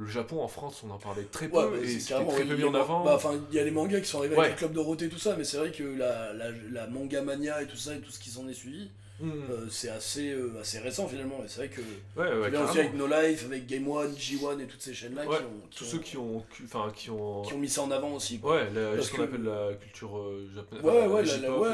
Le 0.00 0.06
Japon 0.06 0.40
en 0.42 0.48
France, 0.48 0.82
on 0.86 0.90
en 0.90 0.98
parlait 0.98 1.24
très 1.30 1.48
peu 1.48 1.58
Ouais, 1.58 1.70
bah, 1.70 1.76
et 1.84 1.86
c'était 1.98 2.14
très 2.24 2.44
peu 2.44 2.56
mis 2.56 2.64
en 2.64 2.74
avant. 2.74 3.04
bah, 3.04 3.12
Enfin, 3.14 3.38
il 3.50 3.56
y 3.56 3.60
a 3.60 3.64
les 3.64 3.70
mangas 3.70 4.00
qui 4.00 4.06
sont 4.08 4.18
arrivés 4.18 4.34
Ouais. 4.34 4.46
avec 4.46 4.52
le 4.54 4.58
club 4.58 4.72
Dorothée 4.72 5.04
et 5.04 5.08
tout 5.10 5.18
ça, 5.18 5.34
mais 5.36 5.44
c'est 5.44 5.58
vrai 5.58 5.70
que 5.70 5.82
la, 5.84 6.32
la, 6.32 6.46
la 6.72 6.86
manga 6.86 7.20
mania 7.22 7.60
et 7.62 7.66
tout 7.66 7.76
ça 7.76 7.94
et 7.94 8.00
tout 8.00 8.10
ce 8.10 8.18
qui 8.18 8.30
s'en 8.30 8.48
est 8.48 8.54
suivi, 8.54 8.88
Mm. 9.22 9.30
euh, 9.50 9.66
c'est 9.68 9.90
assez, 9.90 10.30
euh, 10.30 10.58
assez 10.62 10.78
récent 10.78 11.06
finalement. 11.06 11.40
Et 11.44 11.48
c'est 11.48 11.66
vrai 11.66 11.68
que 11.68 11.82
ouais, 12.18 12.50
bien 12.50 12.64
aussi 12.64 12.78
avec 12.78 12.94
No 12.94 13.06
Life, 13.06 13.44
avec 13.44 13.66
Game 13.66 13.86
One, 13.86 14.14
G1 14.14 14.58
et 14.60 14.66
toutes 14.66 14.80
ces 14.80 14.94
chaînes-là 14.94 15.24
qui, 15.26 15.28
ont, 15.28 15.36
qui 15.70 15.76
Tous 15.78 15.84
ont- 15.84 15.88
ceux 15.90 15.98
qui 15.98 16.16
ont, 16.16 16.44
enfin, 16.64 16.90
qui 16.96 17.10
ont, 17.10 17.42
qui 17.42 17.52
ont 17.52 17.58
mis 17.58 17.68
ça 17.68 17.82
en 17.82 17.90
avant 17.90 18.12
aussi. 18.14 18.38
quoi. 18.38 18.54
ouais, 18.54 18.70
la, 18.74 19.02
ce 19.02 19.10
qu'on 19.10 19.18
que- 19.18 19.22
appelle 19.24 19.42
la 19.42 19.74
culture 19.74 20.16
euh, 20.16 20.48
japonaise. 20.54 20.82
Ouais, 20.86 21.06
ouais, 21.06 21.22
la 21.42 21.52
ouais, 21.58 21.68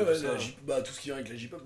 bah, 0.67 0.81
tout 0.83 0.93
ce 0.93 0.99
qui 1.01 1.07
vient 1.07 1.15
avec 1.19 1.29
la 1.29 1.37
J-pop. 1.37 1.63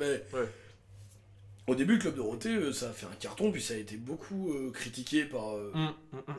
Au 1.67 1.75
début, 1.75 1.95
le 1.95 1.99
Club 2.01 2.17
Dorothée, 2.17 2.55
euh, 2.57 2.73
ça 2.73 2.89
a 2.91 2.93
fait 2.93 3.07
un 3.07 3.15
carton, 3.21 3.53
puis 3.53 3.63
ça 3.63 3.75
a 3.75 3.77
été 3.77 3.97
beaucoup 3.97 4.53
euh, 4.53 4.71
critiqué 4.73 5.25
par 5.25 5.55
euh, 5.57 5.71
Mm, 5.75 5.89
mm, 6.13 6.17
mm. 6.17 6.35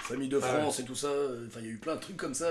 Famille 0.00 0.28
de 0.28 0.40
France 0.40 0.78
et 0.80 0.84
tout 0.84 0.94
ça. 0.94 1.10
Enfin, 1.46 1.60
il 1.60 1.66
y 1.66 1.68
a 1.68 1.72
eu 1.72 1.76
plein 1.78 1.96
de 1.96 2.00
trucs 2.00 2.16
comme 2.16 2.32
ça. 2.34 2.48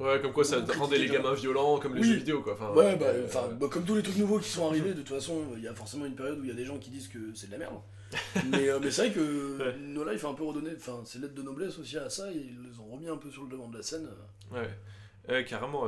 Ouais, 0.00 0.20
comme 0.20 0.32
quoi 0.32 0.42
ça 0.42 0.64
rendait 0.78 0.98
les 0.98 1.06
gamins 1.06 1.34
violents, 1.34 1.78
comme 1.78 1.94
les 1.94 2.00
Oui. 2.00 2.08
jeux 2.08 2.14
vidéo, 2.16 2.42
quoi. 2.42 2.54
Enfin, 2.54 2.70
Ouais, 2.72 2.96
bah, 2.96 3.06
euh, 3.06 3.28
bah, 3.60 3.68
comme 3.70 3.84
tous 3.84 3.94
les 3.94 4.02
trucs 4.02 4.16
nouveaux 4.16 4.38
qui 4.40 4.48
sont 4.48 4.66
arrivés, 4.66 4.90
de 4.94 5.02
toute 5.02 5.08
façon, 5.10 5.44
il 5.56 5.62
y 5.62 5.68
a 5.68 5.74
forcément 5.74 6.06
une 6.06 6.14
période 6.16 6.40
où 6.40 6.44
il 6.44 6.48
y 6.48 6.52
a 6.52 6.54
des 6.56 6.64
gens 6.64 6.78
qui 6.78 6.90
disent 6.90 7.08
que 7.08 7.18
c'est 7.34 7.46
de 7.48 7.52
la 7.52 7.58
merde. 7.58 7.74
mais 8.50 8.68
euh, 8.68 8.78
mais 8.82 8.90
c'est 8.90 9.06
vrai 9.08 9.12
que 9.14 9.58
Ouais. 9.58 9.76
No 9.78 10.04
Life 10.10 10.24
a 10.24 10.28
un 10.28 10.34
peu 10.34 10.44
redonné, 10.44 10.70
enfin, 10.76 11.02
c'est 11.04 11.18
l'aide 11.20 11.34
de 11.34 11.42
noblesse 11.42 11.78
aussi 11.78 11.96
à 11.98 12.10
ça, 12.10 12.30
et 12.32 12.36
ils 12.36 12.58
les 12.70 12.78
ont 12.80 12.86
remis 12.90 13.08
un 13.08 13.16
peu 13.16 13.30
sur 13.30 13.44
le 13.44 13.50
devant 13.50 13.68
de 13.68 13.76
la 13.76 13.82
scène. 13.82 14.08
ouais. 14.50 15.44
Carrément. 15.44 15.86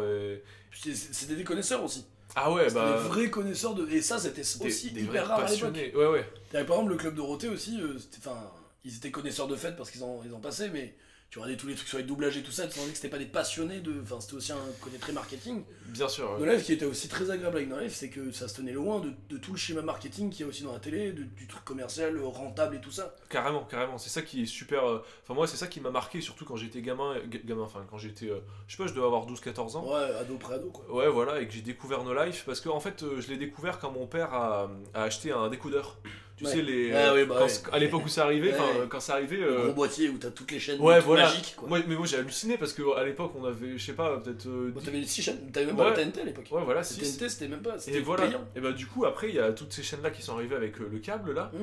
c'est- 0.72 0.94
C'était 0.94 1.34
des 1.34 1.44
connaisseurs 1.44 1.82
aussi. 1.82 2.06
Ah 2.36 2.52
ouais, 2.52 2.70
bah. 2.70 2.92
des 3.02 3.08
vrais 3.08 3.30
connaisseurs 3.30 3.74
de. 3.74 3.88
Et 3.88 4.02
ça, 4.02 4.18
c'était 4.18 4.42
des- 4.42 4.66
aussi 4.66 4.90
des 4.90 5.02
hyper 5.02 5.24
vrais 5.24 5.34
rare 5.34 5.40
à 5.40 5.50
l'époque. 5.50 5.74
Ouais, 5.94 6.06
ouais. 6.06 6.26
Par 6.52 6.60
exemple, 6.62 6.90
le 6.90 6.96
club 6.96 7.14
Dorothée 7.14 7.48
aussi, 7.48 7.80
euh, 7.80 7.96
enfin, 8.18 8.36
ils 8.84 8.96
étaient 8.96 9.10
connaisseurs 9.10 9.46
de 9.48 9.56
fête 9.56 9.76
parce 9.76 9.90
qu'ils 9.90 10.02
en, 10.02 10.20
ils 10.24 10.34
en 10.34 10.40
passaient, 10.40 10.70
mais 10.70 10.94
tu 11.34 11.40
regardais 11.40 11.56
tous 11.56 11.66
les 11.66 11.74
trucs 11.74 11.88
sur 11.88 11.98
les 11.98 12.04
doublages 12.04 12.36
et 12.36 12.44
tout 12.44 12.52
ça, 12.52 12.68
tu 12.68 12.78
sentais 12.78 12.90
que 12.92 12.96
c'était 12.96 13.08
pas 13.08 13.18
des 13.18 13.26
passionnés 13.26 13.80
de. 13.80 13.92
Enfin, 14.04 14.20
c'était 14.20 14.34
aussi 14.34 14.52
un 14.52 14.58
côté 14.80 14.98
très 14.98 15.12
marketing. 15.12 15.64
Bien 15.86 16.08
sûr. 16.08 16.38
Ouais. 16.38 16.54
Life, 16.54 16.64
qui 16.64 16.72
était 16.74 16.84
aussi 16.84 17.08
très 17.08 17.28
agréable 17.28 17.56
avec 17.56 17.68
No 17.68 17.76
Life, 17.80 17.92
c'est 17.92 18.08
que 18.08 18.30
ça 18.30 18.46
se 18.46 18.54
tenait 18.54 18.70
loin 18.70 19.00
de, 19.00 19.10
de 19.30 19.36
tout 19.38 19.50
le 19.50 19.58
schéma 19.58 19.82
marketing 19.82 20.30
qu'il 20.30 20.42
y 20.42 20.44
a 20.44 20.46
aussi 20.46 20.62
dans 20.62 20.72
la 20.72 20.78
télé, 20.78 21.10
de- 21.10 21.24
du 21.24 21.48
truc 21.48 21.64
commercial, 21.64 22.16
euh, 22.16 22.24
rentable 22.24 22.76
et 22.76 22.80
tout 22.80 22.92
ça. 22.92 23.16
Carrément, 23.30 23.64
carrément. 23.64 23.98
C'est 23.98 24.10
ça 24.10 24.22
qui 24.22 24.44
est 24.44 24.46
super. 24.46 24.88
euh, 24.88 25.02
Enfin, 25.24 25.34
moi, 25.34 25.48
c'est 25.48 25.56
ça 25.56 25.66
qui 25.66 25.80
m'a 25.80 25.90
marqué, 25.90 26.20
surtout 26.20 26.44
quand 26.44 26.54
j'étais 26.54 26.82
gamin. 26.82 27.16
ga- 27.26 27.40
Gamin, 27.44 27.62
enfin, 27.62 27.84
quand 27.90 27.98
j'étais. 27.98 28.30
euh, 28.30 28.38
Je 28.68 28.76
sais 28.76 28.82
pas, 28.84 28.88
je 28.88 28.94
devais 28.94 29.04
avoir 29.06 29.26
12-14 29.26 29.74
ans. 29.76 29.92
Ouais, 29.92 30.14
ado 30.20 30.36
pré-ado, 30.36 30.70
quoi. 30.70 30.84
Ouais, 30.94 31.08
voilà, 31.08 31.40
et 31.40 31.48
que 31.48 31.52
j'ai 31.52 31.62
découvert 31.62 32.04
No 32.04 32.14
Life, 32.14 32.44
parce 32.46 32.60
que 32.60 32.68
en 32.68 32.78
fait, 32.78 33.02
euh, 33.02 33.20
je 33.20 33.26
l'ai 33.26 33.38
découvert 33.38 33.80
quand 33.80 33.90
mon 33.90 34.06
père 34.06 34.32
a, 34.32 34.70
a 34.94 35.02
acheté 35.02 35.32
un 35.32 35.48
décodeur. 35.48 35.98
Tu 36.36 36.44
Ouais. 36.44 36.50
sais, 36.50 36.62
les, 36.62 36.90
Ah 36.92 37.12
euh, 37.12 37.14
oui, 37.22 37.26
bah 37.28 37.36
quand- 37.38 37.44
ouais. 37.46 37.74
à 37.74 37.78
l'époque 37.78 38.04
où 38.06 38.08
ça 38.08 38.24
arrivait, 38.24 38.52
Ouais. 38.52 38.58
euh, 38.80 38.86
quand 38.88 38.98
ça 38.98 39.12
arrivait. 39.14 39.36
Le 39.36 39.52
euh, 39.52 39.64
gros 39.66 39.72
boîtier 39.74 40.08
où 40.08 40.18
t'as 40.18 40.30
toutes 40.32 40.50
les 40.50 40.58
chaînes 40.58 40.80
ouais, 40.80 40.96
toutes 40.96 41.04
voilà. 41.06 41.24
magiques, 41.28 41.54
quoi. 41.56 41.68
Moi, 41.68 41.78
mais 41.86 41.94
moi, 41.94 42.06
j'ai 42.06 42.16
halluciné 42.16 42.58
parce 42.58 42.72
qu'à 42.72 43.04
l'époque, 43.04 43.32
on 43.36 43.44
avait, 43.44 43.78
je 43.78 43.84
sais 43.86 43.92
pas, 43.92 44.18
peut-être. 44.18 44.46
euh, 44.46 44.72
Bon, 44.74 44.80
t'avais 44.80 44.98
les 44.98 45.06
6 45.06 45.22
chaînes, 45.22 45.50
t'avais 45.52 45.66
même 45.66 45.76
pas 45.76 45.90
la 45.90 45.92
TNT 45.96 46.20
à 46.22 46.24
l'époque. 46.24 46.48
Ouais, 46.50 46.64
voilà, 46.64 46.80
La 46.80 46.84
6. 46.84 46.98
TNT, 47.18 47.28
c'était 47.28 47.46
même 47.48 47.62
pas, 47.62 47.76
Et 47.76 47.78
c'était 47.78 48.00
voilà. 48.00 48.26
payant. 48.26 48.44
Et 48.56 48.60
bah, 48.60 48.72
du 48.72 48.86
coup, 48.86 49.04
après, 49.04 49.28
il 49.28 49.36
y 49.36 49.38
a 49.38 49.52
toutes 49.52 49.72
ces 49.72 49.84
chaînes-là 49.84 50.10
qui 50.10 50.22
sont 50.22 50.34
arrivées 50.34 50.56
avec 50.56 50.80
euh, 50.80 50.88
le 50.90 50.98
câble, 50.98 51.32
là. 51.34 51.52
Mmh. 51.54 51.58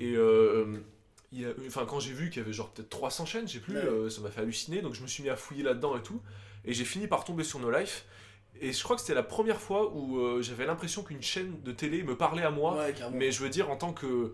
Et 0.00 0.14
euh, 0.16 0.64
il 1.30 1.40
y 1.42 1.44
a- 1.44 1.50
enfin, 1.68 1.86
quand 1.88 2.00
j'ai 2.00 2.12
vu 2.12 2.28
qu'il 2.28 2.42
y 2.42 2.44
avait 2.44 2.52
genre 2.52 2.70
peut-être 2.70 2.88
300 2.90 3.24
chaînes, 3.24 3.46
je 3.46 3.52
sais 3.54 3.58
plus, 3.60 3.74
Ouais. 3.76 3.82
euh, 3.84 4.10
ça 4.10 4.20
m'a 4.20 4.30
fait 4.30 4.40
halluciner. 4.40 4.80
Donc 4.82 4.94
je 4.94 5.02
me 5.02 5.06
suis 5.06 5.22
mis 5.22 5.28
à 5.30 5.36
fouiller 5.36 5.62
là-dedans 5.62 5.96
et 5.96 6.02
tout. 6.02 6.20
Et 6.64 6.72
j'ai 6.72 6.84
fini 6.84 7.06
par 7.06 7.24
tomber 7.24 7.44
sur 7.44 7.60
No 7.60 7.70
Life. 7.70 8.04
Et 8.60 8.72
je 8.72 8.82
crois 8.82 8.96
que 8.96 9.02
c'était 9.02 9.14
la 9.14 9.22
première 9.22 9.60
fois 9.60 9.92
où 9.94 10.18
euh, 10.18 10.42
j'avais 10.42 10.66
l'impression 10.66 11.02
qu'une 11.02 11.22
chaîne 11.22 11.54
de 11.64 11.72
télé 11.72 12.02
me 12.02 12.16
parlait 12.16 12.42
à 12.42 12.50
moi. 12.50 12.76
Ouais. 12.76 12.94
Mais 13.12 13.30
je 13.32 13.42
veux 13.42 13.48
dire 13.50 13.70
en 13.70 13.76
tant 13.76 13.92
que. 13.92 14.32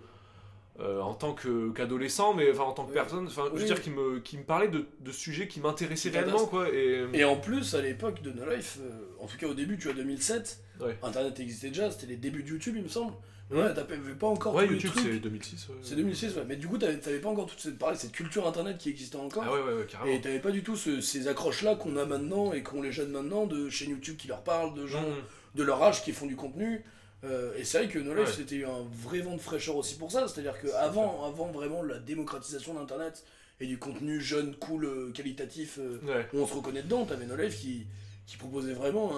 euh, 0.81 1.01
en 1.01 1.15
tant 1.15 1.35
que 1.35 1.71
qu'adolescent, 1.71 2.35
mais 2.35 2.51
enfin 2.51 2.65
en 2.65 2.73
tant 2.73 2.83
que 2.85 2.89
Oui. 2.89 2.95
personne, 2.95 3.27
enfin 3.27 3.45
je 3.55 3.61
veux 3.61 3.65
dire 3.67 3.81
qui 3.81 3.91
me, 3.91 4.19
qui 4.19 4.37
me 4.37 4.43
parlait 4.43 4.67
de, 4.69 4.87
de 5.01 5.13
sujets 5.13 5.47
qui 5.47 5.61
m'intéressaient 5.61 6.11
réellement 6.11 6.47
quoi. 6.47 6.69
Et, 6.73 7.05
Et 7.13 7.25
en 7.25 7.37
plus, 7.37 7.75
à 7.77 7.81
l'époque 7.81 8.23
de 8.23 8.33
No 8.33 8.45
Life, 8.51 8.79
euh, 8.81 8.91
en 9.23 9.27
tout 9.27 9.37
cas 9.37 9.47
au 9.47 9.55
début, 9.55 9.77
tu 9.79 9.85
vois, 9.85 9.95
2007, 9.95 10.61
Ouais. 10.81 10.99
Internet 11.05 11.39
existait 11.39 11.69
déjà, 11.69 11.93
c'était 11.93 12.07
les 12.09 12.17
débuts 12.17 12.43
de 12.43 12.49
YouTube, 12.49 12.75
il 12.77 12.83
me 12.83 12.89
semble. 12.89 13.13
Ouais. 13.51 13.59
Ouais, 13.63 13.75
t'avais 13.75 13.97
pas 14.19 14.27
encore 14.27 14.55
ouais, 14.55 14.67
YouTube 14.67 14.91
c'est 14.95 15.19
2006. 15.19 15.69
ouais. 15.69 15.75
C'est 15.83 15.97
2006, 15.97 16.37
ouais. 16.37 16.45
Mais 16.49 16.57
du 16.57 16.67
coup, 16.67 16.79
t'avais 16.79 16.99
t'avais 16.99 17.19
pas 17.19 17.29
encore 17.29 17.47
toute 17.47 17.61
cette, 17.61 17.79
pareil, 17.79 17.97
cette 17.97 18.13
culture 18.13 18.47
Internet 18.49 18.79
qui 18.79 18.89
existait 18.89 19.17
encore. 19.17 19.45
Ah 19.47 19.53
ouais, 19.53 19.61
ouais, 19.63 19.73
ouais, 19.81 19.87
carrément. 19.87 20.13
Et 20.17 20.21
t'avais 20.21 20.39
pas 20.41 20.51
du 20.51 20.63
tout 20.63 20.77
ce- 20.77 21.01
ces 21.03 21.29
accroches-là 21.29 21.75
qu'on 21.77 21.97
a 21.97 22.07
maintenant 22.07 22.53
et 22.55 22.63
qu'ont 22.63 22.81
les 22.83 22.91
jeunes 22.91 23.11
maintenant 23.11 23.47
de 23.47 23.69
chaînes 23.69 23.91
YouTube 23.91 24.17
qui 24.17 24.29
leur 24.29 24.43
parlent, 24.43 24.75
de 24.75 24.87
gens 24.87 25.03
Mmh. 25.03 25.57
de 25.59 25.63
leur 25.63 25.83
âge 25.83 26.03
qui 26.03 26.13
font 26.13 26.27
du 26.27 26.37
contenu. 26.37 26.85
Euh, 27.25 27.53
et 27.57 27.65
c'est 27.65 27.79
vrai 27.79 27.89
que 27.89 27.99
No 27.99 28.15
Life, 28.15 28.29
Ouais. 28.29 28.35
c'était 28.35 28.65
un 28.65 28.85
vrai 29.03 29.21
vent 29.21 29.35
de 29.37 29.41
fraîcheur 29.41 29.77
aussi 29.77 29.97
pour 29.97 30.11
ça. 30.11 30.27
C'est-à-dire 30.27 30.59
qu'avant 30.61 31.25
avant 31.25 31.47
vraiment 31.53 31.83
la 31.83 31.99
démocratisation 31.99 32.75
d'Internet 32.75 33.25
et 33.61 33.67
du 33.67 33.79
contenu 33.79 34.21
jeune, 34.21 34.55
cool, 34.57 34.85
euh, 34.87 35.11
qualitatif, 35.13 35.79
euh, 35.79 35.99
Ouais. 36.07 36.27
où 36.33 36.39
on 36.41 36.47
se 36.47 36.55
reconnaît 36.55 36.83
dedans, 36.83 37.05
t'avais 37.05 37.27
No 37.27 37.37
Life 37.37 37.61
qui, 37.61 37.87
qui 38.27 38.37
proposait 38.37 38.73
vraiment 38.75 39.13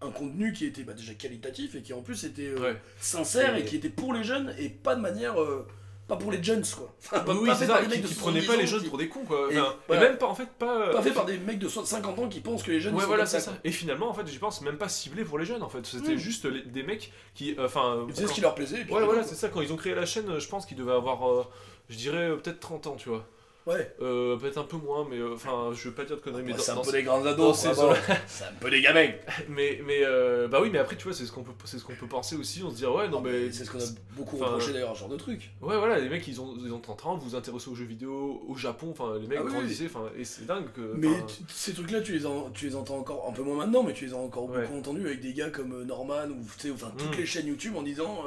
un, 0.00 0.06
un 0.06 0.10
contenu 0.10 0.52
qui 0.52 0.64
était 0.64 0.82
bah, 0.82 0.94
déjà 0.94 1.12
qualitatif 1.14 1.74
et 1.74 1.82
qui 1.82 1.92
en 1.92 2.00
plus 2.02 2.24
était 2.24 2.48
euh, 2.48 2.60
Ouais. 2.60 2.76
sincère 3.00 3.56
et... 3.56 3.60
Et- 3.60 3.64
qui 3.64 3.76
était 3.76 3.90
pour 3.90 4.12
les 4.14 4.24
jeunes 4.24 4.54
et 4.58 4.68
pas 4.68 4.94
de 4.96 5.00
manière. 5.00 5.40
euh, 5.40 5.66
pas 6.06 6.16
pour 6.16 6.32
les 6.32 6.42
jeunes 6.42 6.64
quoi. 6.74 6.94
Enfin, 7.04 7.20
pas, 7.20 7.34
oui, 7.34 7.46
par 7.48 7.58
des 7.58 7.66
qui, 7.66 7.90
mecs 7.90 8.00
de 8.02 8.08
qui 8.08 8.14
prenaient 8.14 8.40
70 8.40 8.46
pas 8.46 8.56
les 8.56 8.66
jeunes 8.66 8.82
qui- 8.82 8.88
pour 8.88 8.96
des 8.96 9.08
cons 9.10 9.24
quoi. 9.26 9.48
Et 9.50 9.60
Enfin, 9.60 9.72
et, 9.72 9.76
voilà. 9.88 10.02
même 10.08 10.16
pas 10.16 10.26
en 10.26 10.34
fait 10.34 10.48
pas. 10.58 10.92
Pas 10.92 11.02
fait 11.02 11.10
par 11.10 11.26
des 11.26 11.36
mecs 11.36 11.58
de 11.58 11.68
50 11.68 12.18
ans 12.18 12.28
qui 12.30 12.40
pensent 12.40 12.62
que 12.62 12.70
les 12.70 12.80
jeunes 12.80 12.94
Ouais, 12.94 13.02
sont 13.02 13.08
voilà, 13.08 13.26
c'est 13.26 13.40
ça. 13.40 13.52
Et 13.62 13.70
finalement, 13.70 14.08
en 14.08 14.14
fait, 14.14 14.26
je 14.26 14.38
pense 14.38 14.62
même 14.62 14.78
pas 14.78 14.88
ciblé 14.88 15.22
pour 15.26 15.38
les 15.38 15.44
jeunes, 15.44 15.62
en 15.62 15.68
fait. 15.68 15.84
C'était 15.84 16.14
Mm. 16.14 16.18
juste 16.18 16.46
les- 16.46 16.62
des 16.62 16.82
mecs 16.82 17.12
qui. 17.34 17.54
euh, 17.58 17.66
Enfin. 17.66 18.06
Ils 18.08 18.14
faisaient 18.14 18.26
ce 18.28 18.32
qui 18.32 18.40
leur 18.40 18.54
plaisait. 18.54 18.80
et 18.80 18.84
puis 18.86 18.94
Ouais, 18.94 19.04
voilà, 19.04 19.22
c'est 19.22 19.34
ça. 19.34 19.50
Quand 19.50 19.60
ils 19.60 19.70
ont 19.70 19.76
créé 19.76 19.94
la 19.94 20.06
chaîne, 20.06 20.38
je 20.38 20.48
pense 20.48 20.64
qu'ils 20.64 20.78
devaient 20.78 20.92
avoir, 20.94 21.28
euh, 21.30 21.44
je 21.90 21.96
dirais, 21.98 22.30
euh, 22.30 22.36
peut-être 22.36 22.60
30 22.60 22.86
ans, 22.86 22.96
tu 22.96 23.10
vois. 23.10 23.28
Ouais. 23.68 23.94
Euh, 24.00 24.36
peut-être 24.38 24.56
un 24.56 24.64
peu 24.64 24.78
moins, 24.78 25.06
mais 25.08 25.18
euh, 25.18 25.34
enfin, 25.34 25.70
je 25.74 25.88
veux 25.88 25.94
pas 25.94 26.04
dire 26.04 26.16
de 26.16 26.22
conneries, 26.22 26.42
mais 26.42 26.54
c'est 26.56 26.70
un 26.70 26.76
peu 26.76 26.90
des 26.90 27.02
grands 27.02 27.24
ados, 27.24 27.56
c'est 27.56 27.68
un 27.68 28.52
peu 28.60 28.70
des 28.70 28.80
gamins. 28.80 29.10
Mais, 29.48 29.80
mais 29.86 30.00
euh, 30.04 30.48
bah 30.48 30.58
oui, 30.62 30.70
mais 30.72 30.78
après, 30.78 30.96
tu 30.96 31.04
vois, 31.04 31.12
c'est 31.12 31.24
ce 31.26 31.32
qu'on 31.32 31.42
peut, 31.42 31.52
c'est 31.64 31.78
ce 31.78 31.84
qu'on 31.84 31.94
peut 31.94 32.06
penser 32.06 32.36
aussi. 32.36 32.62
On 32.62 32.70
se 32.70 32.76
dit, 32.76 32.86
ouais, 32.86 33.08
non, 33.08 33.20
mais. 33.20 33.52
c'est 33.52 33.64
ce 33.64 33.70
qu'on 33.70 33.78
a 33.78 33.86
beaucoup 34.16 34.36
reproché 34.36 34.72
d'ailleurs, 34.72 34.94
ce 34.94 35.00
genre 35.00 35.08
de 35.08 35.16
truc. 35.16 35.50
Ouais, 35.60 35.76
voilà, 35.76 35.98
les 35.98 36.08
mecs, 36.08 36.26
ils 36.26 36.40
ont, 36.40 36.56
ils 36.64 36.72
ont 36.72 36.80
30 36.80 37.06
ans, 37.06 37.16
vous 37.16 37.30
vous 37.30 37.36
intéressez 37.36 37.68
aux 37.68 37.74
jeux 37.74 37.84
vidéo, 37.84 38.42
au 38.48 38.56
Japon, 38.56 38.88
enfin, 38.90 39.18
les 39.20 39.26
mecs 39.26 39.38
Ah 39.42 39.46
grandissaient, 39.46 39.86
enfin, 39.86 40.06
et 40.18 40.24
c'est 40.24 40.46
dingue 40.46 40.72
que. 40.74 40.94
Mais 40.96 41.08
ces 41.48 41.74
trucs-là, 41.74 42.00
tu 42.00 42.12
les, 42.18 42.24
tu 42.54 42.66
les 42.66 42.76
entends 42.76 42.96
encore 42.98 43.26
un 43.28 43.32
peu 43.32 43.42
moins 43.42 43.56
maintenant, 43.56 43.82
mais 43.82 43.92
tu 43.92 44.06
les 44.06 44.14
as 44.14 44.16
encore 44.16 44.48
beaucoup 44.48 44.76
entendus 44.78 45.06
avec 45.06 45.20
des 45.20 45.34
gars 45.34 45.50
comme 45.50 45.72
euh, 45.72 45.84
Norman 45.84 46.26
ou 46.30 46.42
tu 46.58 46.68
sais, 46.68 46.70
enfin 46.72 46.90
toutes 46.96 47.16
Mm. 47.16 47.20
les 47.20 47.26
chaînes 47.26 47.46
YouTube 47.46 47.76
en 47.76 47.82
disant, 47.82 48.24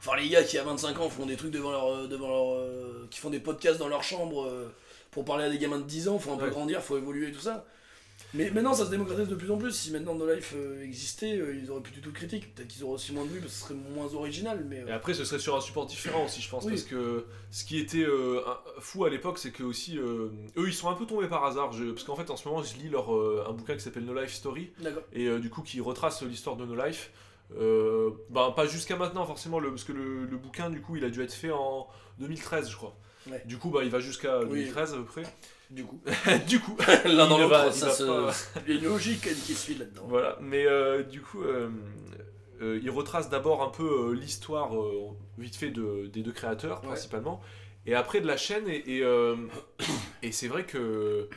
enfin 0.00 0.16
les 0.16 0.28
gars 0.28 0.42
qui 0.44 0.56
à 0.58 0.64
25 0.64 1.00
ans 1.00 1.08
font 1.08 1.26
des 1.26 1.36
trucs 1.36 1.50
devant 1.52 1.72
leur, 1.72 2.08
devant 2.08 2.28
leur, 2.28 3.08
qui 3.10 3.18
font 3.20 3.30
des 3.30 3.40
podcasts 3.40 3.78
dans 3.78 3.88
leur 3.88 4.02
chambre 4.02 4.48
pour 5.14 5.24
parler 5.24 5.44
à 5.44 5.50
des 5.50 5.58
gamins 5.58 5.78
de 5.78 5.84
10 5.84 6.08
ans, 6.08 6.18
faut 6.18 6.32
un 6.32 6.36
peu 6.36 6.44
Ouais. 6.44 6.50
grandir, 6.50 6.82
faut 6.82 6.98
évoluer 6.98 7.28
et 7.28 7.32
tout 7.32 7.40
ça. 7.40 7.64
Mais 8.32 8.50
maintenant 8.50 8.74
ça 8.74 8.84
se 8.86 8.90
démocratise 8.90 9.28
de 9.28 9.34
plus 9.36 9.50
en 9.50 9.58
plus. 9.58 9.70
Si 9.72 9.90
maintenant 9.92 10.14
No 10.14 10.32
Life 10.32 10.54
euh, 10.56 10.82
existait, 10.82 11.36
euh, 11.36 11.54
ils 11.54 11.70
auraient 11.70 11.80
plus 11.82 11.92
du 11.92 12.00
tout 12.00 12.10
de 12.10 12.16
critique. 12.16 12.52
Peut-être 12.54 12.68
qu'ils 12.68 12.82
auraient 12.84 12.94
aussi 12.94 13.12
moins 13.12 13.24
de 13.24 13.28
vues 13.30 13.40
parce 13.40 13.52
que 13.52 13.58
ce 13.58 13.64
serait 13.66 13.74
moins 13.94 14.12
original. 14.14 14.64
Mais 14.68 14.80
euh, 14.82 14.88
Et 14.88 14.92
après, 14.92 15.14
ce 15.14 15.24
serait 15.24 15.38
sur 15.40 15.54
un 15.56 15.60
support 15.60 15.86
différent 15.86 16.24
aussi, 16.24 16.40
je 16.40 16.48
pense, 16.50 16.64
Oui. 16.64 16.72
parce 16.72 16.82
que 16.84 17.26
ce 17.52 17.64
qui 17.64 17.78
était 17.78 18.04
fou 18.80 19.04
à 19.04 19.10
l'époque, 19.10 19.38
c'est 19.38 19.50
que 19.52 19.62
aussi, 19.62 19.98
eux, 19.98 20.32
ils 20.56 20.74
sont 20.74 20.88
un 20.88 20.94
peu 20.94 21.06
tombés 21.06 21.28
par 21.28 21.44
hasard, 21.44 21.72
je- 21.72 21.90
parce 21.92 22.02
qu'en 22.04 22.16
fait, 22.16 22.28
en 22.30 22.36
ce 22.36 22.48
moment, 22.48 22.62
je 22.62 22.76
lis 22.76 22.88
leur, 22.88 23.10
un 23.48 23.52
bouquin 23.52 23.74
qui 23.74 23.80
s'appelle 23.82 24.04
No 24.04 24.14
Life 24.20 24.32
Story, 24.32 24.70
et 25.12 25.28
du 25.38 25.48
coup, 25.50 25.62
qui 25.62 25.80
retrace 25.80 26.22
l'histoire 26.22 26.56
de 26.56 26.64
No 26.64 26.74
Life. 26.84 27.10
Ben, 28.30 28.50
pas 28.52 28.66
jusqu'à 28.66 28.96
maintenant, 28.96 29.26
forcément, 29.26 29.58
le, 29.60 29.70
parce 29.70 29.84
que 29.84 29.92
le, 29.92 30.24
le 30.24 30.36
bouquin, 30.36 30.70
du 30.70 30.80
coup, 30.80 30.96
il 30.96 31.04
a 31.04 31.10
dû 31.10 31.22
être 31.22 31.32
fait 31.34 31.50
en 31.52 31.86
2013, 32.18 32.70
je 32.70 32.76
crois. 32.76 32.96
Ouais. 33.30 33.42
Du 33.46 33.56
coup, 33.58 33.70
bah, 33.70 33.80
il 33.84 33.90
va 33.90 34.00
jusqu'à 34.00 34.40
Oui. 34.40 34.60
2013 34.64 34.94
à 34.94 34.96
peu 34.98 35.04
près. 35.04 35.22
Du 35.70 35.84
coup, 35.84 36.00
du 36.46 36.60
coup, 36.60 36.76
l'un 37.06 37.26
dans 37.26 37.38
Il 37.38 37.44
ne 37.44 37.48
va- 37.48 37.64
l'autre, 37.64 37.76
il 37.76 37.80
ça 37.80 37.90
se. 37.90 38.04
pas- 38.04 38.32
Il 38.66 38.74
y 38.74 38.76
a 38.76 38.80
une 38.80 38.86
logique 38.86 39.22
qui 39.44 39.54
suit 39.54 39.74
là-dedans. 39.74 40.04
Voilà, 40.08 40.36
mais 40.40 40.66
euh, 40.66 41.02
du 41.02 41.20
coup, 41.22 41.42
euh, 41.42 41.68
euh, 42.60 42.78
il 42.82 42.90
retrace 42.90 43.30
d'abord 43.30 43.62
un 43.62 43.70
peu 43.70 44.10
euh, 44.10 44.12
l'histoire 44.14 44.76
euh, 44.78 45.08
vite 45.38 45.56
fait 45.56 45.70
de, 45.70 46.06
des 46.12 46.22
deux 46.22 46.32
créateurs 46.32 46.80
Ouais. 46.82 46.88
principalement, 46.88 47.40
et 47.86 47.94
après 47.94 48.20
de 48.20 48.26
la 48.26 48.36
chaîne, 48.36 48.68
et, 48.68 48.98
et, 48.98 49.02
euh, 49.02 49.36
et 50.22 50.32
c'est 50.32 50.48
vrai 50.48 50.64
que, 50.64 51.28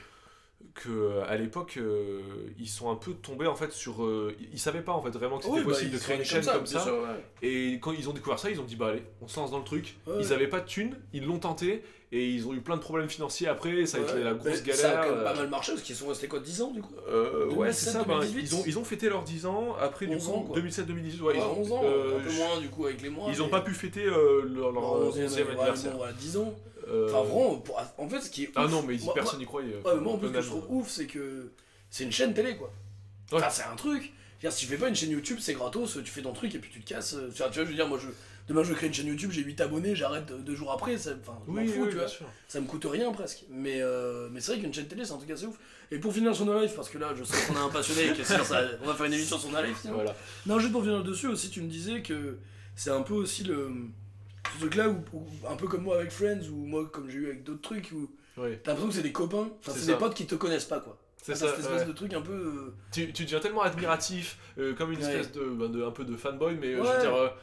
que 0.74 1.22
à 1.28 1.36
l'époque, 1.38 1.76
euh, 1.78 2.22
ils 2.60 2.68
sont 2.70 2.90
un 2.92 2.96
peu 2.96 3.14
tombés 3.14 3.48
en 3.48 3.56
fait 3.56 3.72
sur. 3.72 4.04
euh, 4.04 4.36
ils 4.54 4.60
savaient 4.60 4.82
pas 4.82 4.92
en 4.94 5.02
fait 5.02 5.10
vraiment 5.12 5.38
que 5.38 5.44
c'était 5.46 5.56
Oui, 5.58 5.64
bah, 5.64 5.72
possible 5.72 5.92
de 5.92 5.98
créer 5.98 6.18
une 6.18 6.24
chaîne 6.24 6.46
comme 6.46 6.66
ça. 6.66 6.82
sûr, 6.82 6.94
ouais. 6.94 7.24
Et 7.48 7.80
quand 7.80 7.92
ils 7.94 8.08
ont 8.10 8.14
découvert 8.14 8.38
ça, 8.40 8.50
ils 8.50 8.60
ont 8.60 8.64
dit 8.64 8.76
bah 8.76 8.88
allez, 8.90 9.04
on 9.22 9.28
se 9.28 9.40
lance 9.40 9.52
dans 9.52 9.58
le 9.60 9.64
truc. 9.64 9.98
Ouais, 10.06 10.14
Ils 10.20 10.28
ouais. 10.28 10.32
avaient 10.34 10.48
pas 10.48 10.60
de 10.60 10.66
thunes, 10.68 10.96
ils 11.14 11.26
l'ont 11.26 11.40
tenté, 11.40 11.84
et 12.12 12.30
ils 12.30 12.48
ont 12.48 12.54
eu 12.54 12.62
plein 12.62 12.76
de 12.76 12.82
problèmes 12.82 13.10
financiers 13.10 13.48
après, 13.48 13.86
ça 13.88 13.98
a 13.98 14.02
été 14.02 14.24
la 14.24 14.34
grosse 14.34 14.62
mais 14.66 14.74
Ça 14.74 14.88
a 14.90 14.94
galère. 14.96 15.08
quand 15.10 15.16
même 15.16 15.24
pas 15.24 15.32
euh, 15.32 15.36
mal 15.38 15.50
marché 15.50 15.72
parce 15.74 15.84
qu'ils 15.84 15.96
sont 15.96 16.08
restés 16.08 16.28
quoi 16.28 16.40
10 16.40 16.62
ans 16.62 16.72
du 16.72 16.82
coup 16.82 16.94
euh, 17.10 17.46
ouais, 17.54 17.72
c'est 17.74 17.92
2017, 17.92 17.94
ça. 17.94 18.04
ben, 18.04 18.20
2018. 18.20 18.42
ils, 18.42 18.56
ont, 18.56 18.64
ils 18.68 18.80
ont 18.80 18.84
fêté 18.84 19.10
leurs 19.10 19.24
10 19.24 19.46
ans. 19.48 19.76
Après, 19.82 20.06
du 20.08 20.16
11 20.16 20.26
coup, 20.28 20.34
ans, 20.34 20.42
quoi. 20.44 20.60
2007-2018, 20.60 21.22
ouais, 21.22 21.22
Ouais, 21.22 21.34
ils 21.38 21.42
ont, 21.42 21.60
11 21.62 21.72
ans, 21.72 21.82
euh, 21.86 22.18
un 22.20 22.24
peu 22.24 22.30
je- 22.30 22.38
moins 22.38 22.60
du 22.62 22.70
coup 22.70 22.86
avec 22.86 23.02
les 23.02 23.10
mois. 23.10 23.30
Ils 23.32 23.42
ont 23.42 23.50
pas 23.50 23.62
pu 23.62 23.74
fêter 23.74 24.06
euh, 24.06 24.44
leur, 24.46 24.72
leur 24.72 24.82
leur 25.00 25.12
11e 25.12 25.28
11e 25.28 25.48
anniversaire. 25.50 25.92
bon, 25.92 25.98
voilà, 25.98 26.14
10 26.14 26.38
ans. 26.38 26.54
Euh, 26.88 27.08
Enfin, 27.10 27.24
vraiment, 27.24 27.56
pour- 27.58 27.80
en 27.98 28.10
fait, 28.10 28.22
ce 28.22 28.30
qui 28.30 28.44
est. 28.44 28.52
Ah 28.56 28.66
ouf- 28.66 28.72
non, 28.72 28.84
mais 28.88 28.98
moi- 28.98 29.14
personne 29.14 29.40
n'y 29.40 29.46
croyait. 29.46 29.76
Ouais, 29.86 29.94
mais 29.96 30.02
moi, 30.02 30.14
en 30.14 30.18
plus, 30.18 30.28
ce 30.30 30.34
que 30.34 30.42
je 30.42 30.48
trouve 30.48 30.64
euh, 30.64 30.74
ouf, 30.76 30.90
c'est 30.90 31.06
que 31.08 31.52
c'est 31.90 32.04
une 32.06 32.12
chaîne 32.12 32.34
télé, 32.34 32.56
quoi. 32.56 32.72
Ouais. 33.32 33.38
Enfin, 33.40 33.50
c'est 33.50 33.64
un 33.64 33.76
truc. 33.76 34.14
Dire, 34.40 34.52
si 34.52 34.66
tu 34.66 34.72
fais 34.72 34.78
pas 34.78 34.88
une 34.88 34.96
chaîne 34.96 35.10
YouTube, 35.12 35.38
c'est 35.42 35.54
gratos, 35.54 35.98
tu 36.04 36.12
fais 36.12 36.22
ton 36.22 36.32
truc 36.34 36.54
et 36.54 36.60
puis 36.60 36.70
tu 36.72 36.80
te 36.82 36.88
casses. 36.88 37.16
Tu 37.34 37.38
vois, 37.42 37.50
tu 37.50 37.56
vois, 37.56 37.64
je 37.66 37.70
veux 37.70 37.74
dire, 37.76 37.88
moi, 37.88 37.98
je, 38.00 38.08
demain, 38.48 38.64
je 38.64 38.72
crée 38.74 38.86
une 38.88 38.94
chaîne 38.94 39.08
YouTube, 39.08 39.32
j'ai 39.32 39.42
8 39.42 39.60
abonnés, 39.62 39.96
j'arrête 39.96 40.32
deux 40.44 40.56
jours 40.56 40.72
après, 40.72 40.96
ça, 40.98 41.12
enfin, 41.20 41.40
je 41.48 41.52
Oui, 41.52 41.68
fous, 41.68 41.82
oui, 41.86 41.90
tu 41.90 41.96
vois. 41.98 42.08
sûr. 42.08 42.26
Ça 42.48 42.62
me 42.62 42.68
coûte 42.68 42.86
rien 42.86 43.12
presque. 43.12 43.46
Mais, 43.50 43.82
euh, 43.82 44.30
mais 44.32 44.40
c'est 44.40 44.52
vrai 44.54 44.62
qu'une 44.62 44.74
chaîne 44.74 44.88
télé, 44.88 45.04
c'est 45.06 45.14
un 45.14 45.18
truc 45.18 45.32
assez 45.32 45.48
ouf. 45.48 45.58
Et 45.90 45.98
pour 45.98 46.14
finir 46.14 46.36
sur 46.36 46.46
No 46.46 46.62
Life, 46.62 46.76
parce 46.76 46.88
que 46.90 47.00
là, 47.00 47.14
je 47.18 47.24
sais 47.24 47.48
qu'on 47.48 47.56
a 47.56 47.62
un 47.62 47.70
passionné 47.70 48.12
et 48.18 48.24
ça- 48.24 48.40
on 48.84 48.86
va 48.86 48.94
faire 48.94 49.06
une 49.08 49.14
émission 49.14 49.40
sur 49.40 49.52
No 49.52 49.62
Life, 49.64 49.80
sinon. 49.82 49.96
Voilà. 49.96 50.16
Non, 50.46 50.60
juste 50.60 50.72
pour 50.72 50.84
finir 50.84 51.04
dessus 51.04 51.28
aussi, 51.28 51.50
tu 51.50 51.62
me 51.62 51.68
disais 51.70 52.02
que 52.04 52.38
c'est 52.76 52.92
un 52.92 53.02
peu 53.02 53.16
aussi 53.16 53.44
le. 53.44 53.72
Ce 54.54 54.60
truc-là, 54.60 54.90
où, 54.90 55.04
où- 55.14 55.48
un 55.50 55.56
peu 55.56 55.68
comme 55.68 55.84
moi 55.84 55.98
avec 55.98 56.12
Friends, 56.12 56.48
ou 56.52 56.66
moi 56.66 56.88
comme 56.92 57.10
j'ai 57.10 57.18
eu 57.18 57.26
avec 57.28 57.44
d'autres 57.44 57.62
trucs, 57.62 57.92
où 57.94 58.10
Ouais. 58.40 58.60
t'as 58.64 58.72
l'impression 58.72 58.90
que 58.90 58.96
c'est 58.96 59.02
des 59.04 59.12
copains, 59.12 59.50
enfin 59.60 59.72
C'est 59.76 59.88
des 59.88 59.96
potes 59.98 60.14
qui 60.14 60.26
te 60.28 60.36
connaissent 60.36 60.66
pas, 60.66 60.80
quoi. 60.80 60.98
C'est 61.22 61.36
ça. 61.36 61.50
cette 61.50 61.60
espèce 61.60 61.82
ouais. 61.82 61.88
de 61.88 61.92
truc 61.94 62.14
un 62.14 62.22
peu. 62.22 62.32
euh, 62.34 62.74
Tu, 62.92 63.12
tu 63.12 63.24
deviens 63.26 63.40
tellement 63.40 63.62
admiratif, 63.64 64.38
euh, 64.60 64.74
comme 64.76 64.92
une 64.94 65.00
Ouais. 65.00 65.06
espèce 65.12 65.32
de, 65.34 65.44
ben, 65.50 65.70
de- 65.70 65.84
un 65.84 65.92
peu 65.92 66.06
de 66.06 66.16
fanboy, 66.16 66.56
mais 66.56 66.68
euh, 66.76 66.84
je 66.84 66.90
veux 66.92 67.02
dire. 67.02 67.34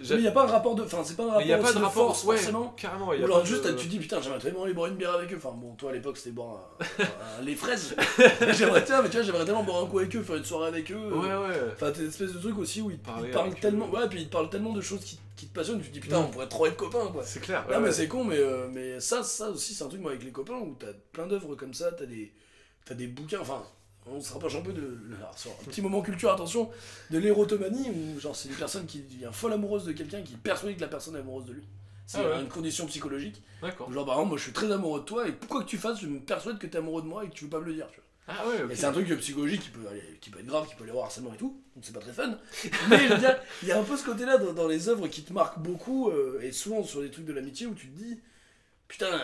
Mais 0.00 0.06
il 0.16 0.20
n'y 0.20 0.26
a 0.28 0.32
pas 0.32 0.44
un 0.44 0.46
rapport 0.46 0.74
de. 0.74 0.82
Enfin, 0.84 1.02
c'est 1.04 1.16
pas 1.16 1.24
un 1.24 1.26
rapport 1.28 1.44
n'y 1.44 1.52
a 1.52 1.58
pas 1.58 1.72
de 1.72 1.78
de 1.78 1.82
rapport, 1.84 2.06
force, 2.06 2.24
ouais, 2.24 2.36
forcément. 2.36 2.74
carrément. 2.76 3.12
y 3.12 3.18
Ou 3.18 3.22
a 3.22 3.24
alors 3.24 3.38
pas 3.40 3.44
juste, 3.44 3.66
de- 3.66 3.72
tu 3.72 3.86
dis, 3.88 3.98
putain, 3.98 4.20
j'aimerais 4.20 4.38
tellement 4.38 4.62
aller 4.64 4.74
boire 4.74 4.86
une 4.88 4.96
bière 4.96 5.12
avec 5.14 5.32
eux. 5.32 5.36
Enfin, 5.36 5.52
bon, 5.56 5.74
toi 5.74 5.90
à 5.90 5.92
l'époque, 5.94 6.16
c'était 6.16 6.30
boire 6.30 6.68
un, 6.80 7.02
un- 7.02 7.42
les 7.44 7.54
fraises. 7.56 7.94
j'aimerais, 8.52 8.80
mais 8.80 9.08
tu 9.08 9.16
vois, 9.16 9.22
j'aimerais 9.22 9.44
tellement 9.44 9.64
boire 9.64 9.82
un 9.82 9.86
coup 9.86 9.98
avec 9.98 10.14
eux, 10.16 10.22
faire 10.22 10.36
une 10.36 10.44
soirée 10.44 10.68
avec 10.68 10.90
eux. 10.92 10.96
Ouais, 11.12 11.26
ouais. 11.28 11.60
Enfin, 11.74 11.90
t'as 11.92 12.00
une 12.00 12.08
espèce 12.08 12.32
de 12.32 12.38
truc 12.38 12.58
aussi 12.58 12.80
où 12.80 12.90
ils, 12.90 12.98
te 12.98 13.06
parlent 13.06 13.26
eux. 13.26 13.54
tellement. 13.60 13.88
Ouais, 13.90 14.08
puis 14.08 14.20
ils 14.22 14.26
te 14.28 14.32
parlent 14.32 14.50
tellement 14.50 14.72
de 14.72 14.80
choses 14.80 15.00
qui, 15.00 15.18
qui 15.36 15.46
te 15.46 15.54
passionnent, 15.54 15.80
tu 15.80 15.88
te 15.88 15.92
dis, 15.94 16.00
putain, 16.00 16.18
on 16.18 16.28
pourrait 16.28 16.48
trop 16.48 16.66
être 16.66 16.76
copains, 16.76 17.06
quoi. 17.12 17.22
C'est 17.24 17.40
clair. 17.40 17.64
Non 17.68 17.76
ouais, 17.76 17.80
mais 17.82 17.92
c'est 17.92 18.08
con 18.08 18.24
mais, 18.24 18.38
euh, 18.38 18.68
mais 18.72 19.00
ça 19.00 19.22
ça 19.22 19.50
aussi 19.50 19.74
c'est 19.74 19.84
un 19.84 19.88
truc 19.88 20.00
moi 20.00 20.10
avec 20.12 20.24
les 20.24 20.32
copains 20.32 20.58
où 20.58 20.76
t'as 20.78 20.92
plein 21.12 21.26
d'œuvres 21.26 21.54
comme 21.54 21.74
ça, 21.74 21.92
t'as 21.92 22.06
des 22.06 22.32
t'as 22.84 22.94
des 22.94 23.06
bouquins, 23.06 23.38
enfin 23.40 23.62
on 24.12 24.20
se 24.20 24.32
rapproche 24.32 24.56
un 24.56 24.60
peu 24.62 24.72
de 24.72 24.98
alors, 25.16 25.36
sur 25.38 25.50
un 25.50 25.64
petit 25.64 25.82
moment 25.82 26.00
culture 26.02 26.30
attention 26.32 26.70
de 27.10 27.18
l'érotomanie 27.18 27.90
où 27.90 28.20
genre 28.20 28.34
c'est 28.36 28.48
une 28.48 28.54
personne 28.54 28.86
qui 28.86 29.00
devient 29.00 29.30
folle 29.32 29.52
amoureuse 29.52 29.84
de 29.84 29.92
quelqu'un 29.92 30.22
qui 30.22 30.34
est 30.34 30.38
persuadé 30.38 30.74
que 30.74 30.80
la 30.80 30.88
personne 30.88 31.16
est 31.16 31.20
amoureuse 31.20 31.46
de 31.46 31.52
lui. 31.52 31.64
C'est 32.06 32.18
Ah 32.18 32.28
ouais. 32.36 32.40
une 32.40 32.48
condition 32.48 32.86
psychologique. 32.86 33.42
D'accord. 33.62 33.92
Genre 33.92 34.04
par 34.06 34.14
exemple 34.14 34.28
moi 34.30 34.38
je 34.38 34.42
suis 34.44 34.52
très 34.52 34.70
amoureux 34.72 35.00
de 35.00 35.04
toi 35.04 35.28
et 35.28 35.32
pourquoi 35.32 35.62
que 35.62 35.68
tu 35.68 35.76
fasses 35.78 36.00
je 36.00 36.06
me 36.06 36.20
persuade 36.20 36.58
que 36.58 36.66
t'es 36.66 36.78
amoureux 36.78 37.02
de 37.02 37.06
moi 37.08 37.24
et 37.24 37.28
que 37.28 37.34
tu 37.34 37.44
veux 37.44 37.50
pas 37.50 37.60
me 37.60 37.66
le 37.66 37.74
dire. 37.74 37.86
Tu 37.90 37.96
vois. 37.96 38.04
Ah 38.30 38.46
ouais. 38.46 38.72
Et 38.72 38.76
c'est 38.76 38.84
un 38.86 38.92
truc 38.92 39.08
psychologique 39.20 39.62
qui 39.62 39.70
peut, 39.70 39.86
aller- 39.90 40.18
qui 40.20 40.28
peut 40.30 40.38
être 40.40 40.46
grave, 40.46 40.68
qui 40.68 40.74
peut 40.74 40.84
aller 40.84 40.92
au 40.92 41.00
harcèlement 41.00 41.32
et 41.32 41.38
tout, 41.38 41.62
donc 41.74 41.82
c'est 41.84 41.94
pas 41.94 42.00
très 42.00 42.12
fun. 42.12 42.36
Mais 42.90 42.98
je 43.08 43.12
veux 43.14 43.18
dire, 43.18 43.38
il 43.62 43.68
y 43.68 43.72
a 43.72 43.78
un 43.80 43.82
peu 43.82 43.96
ce 43.96 44.04
côté-là 44.04 44.36
dans, 44.36 44.52
dans 44.52 44.68
les 44.68 44.90
œuvres 44.90 45.08
qui 45.08 45.22
te 45.22 45.32
marquent 45.32 45.58
beaucoup, 45.60 46.10
euh, 46.10 46.38
et 46.42 46.52
souvent 46.52 46.82
sur 46.84 47.00
des 47.00 47.10
trucs 47.10 47.24
de 47.24 47.32
l'amitié 47.32 47.66
où 47.66 47.74
tu 47.74 47.88
te 47.88 47.96
dis, 47.98 48.20
putain, 48.88 49.20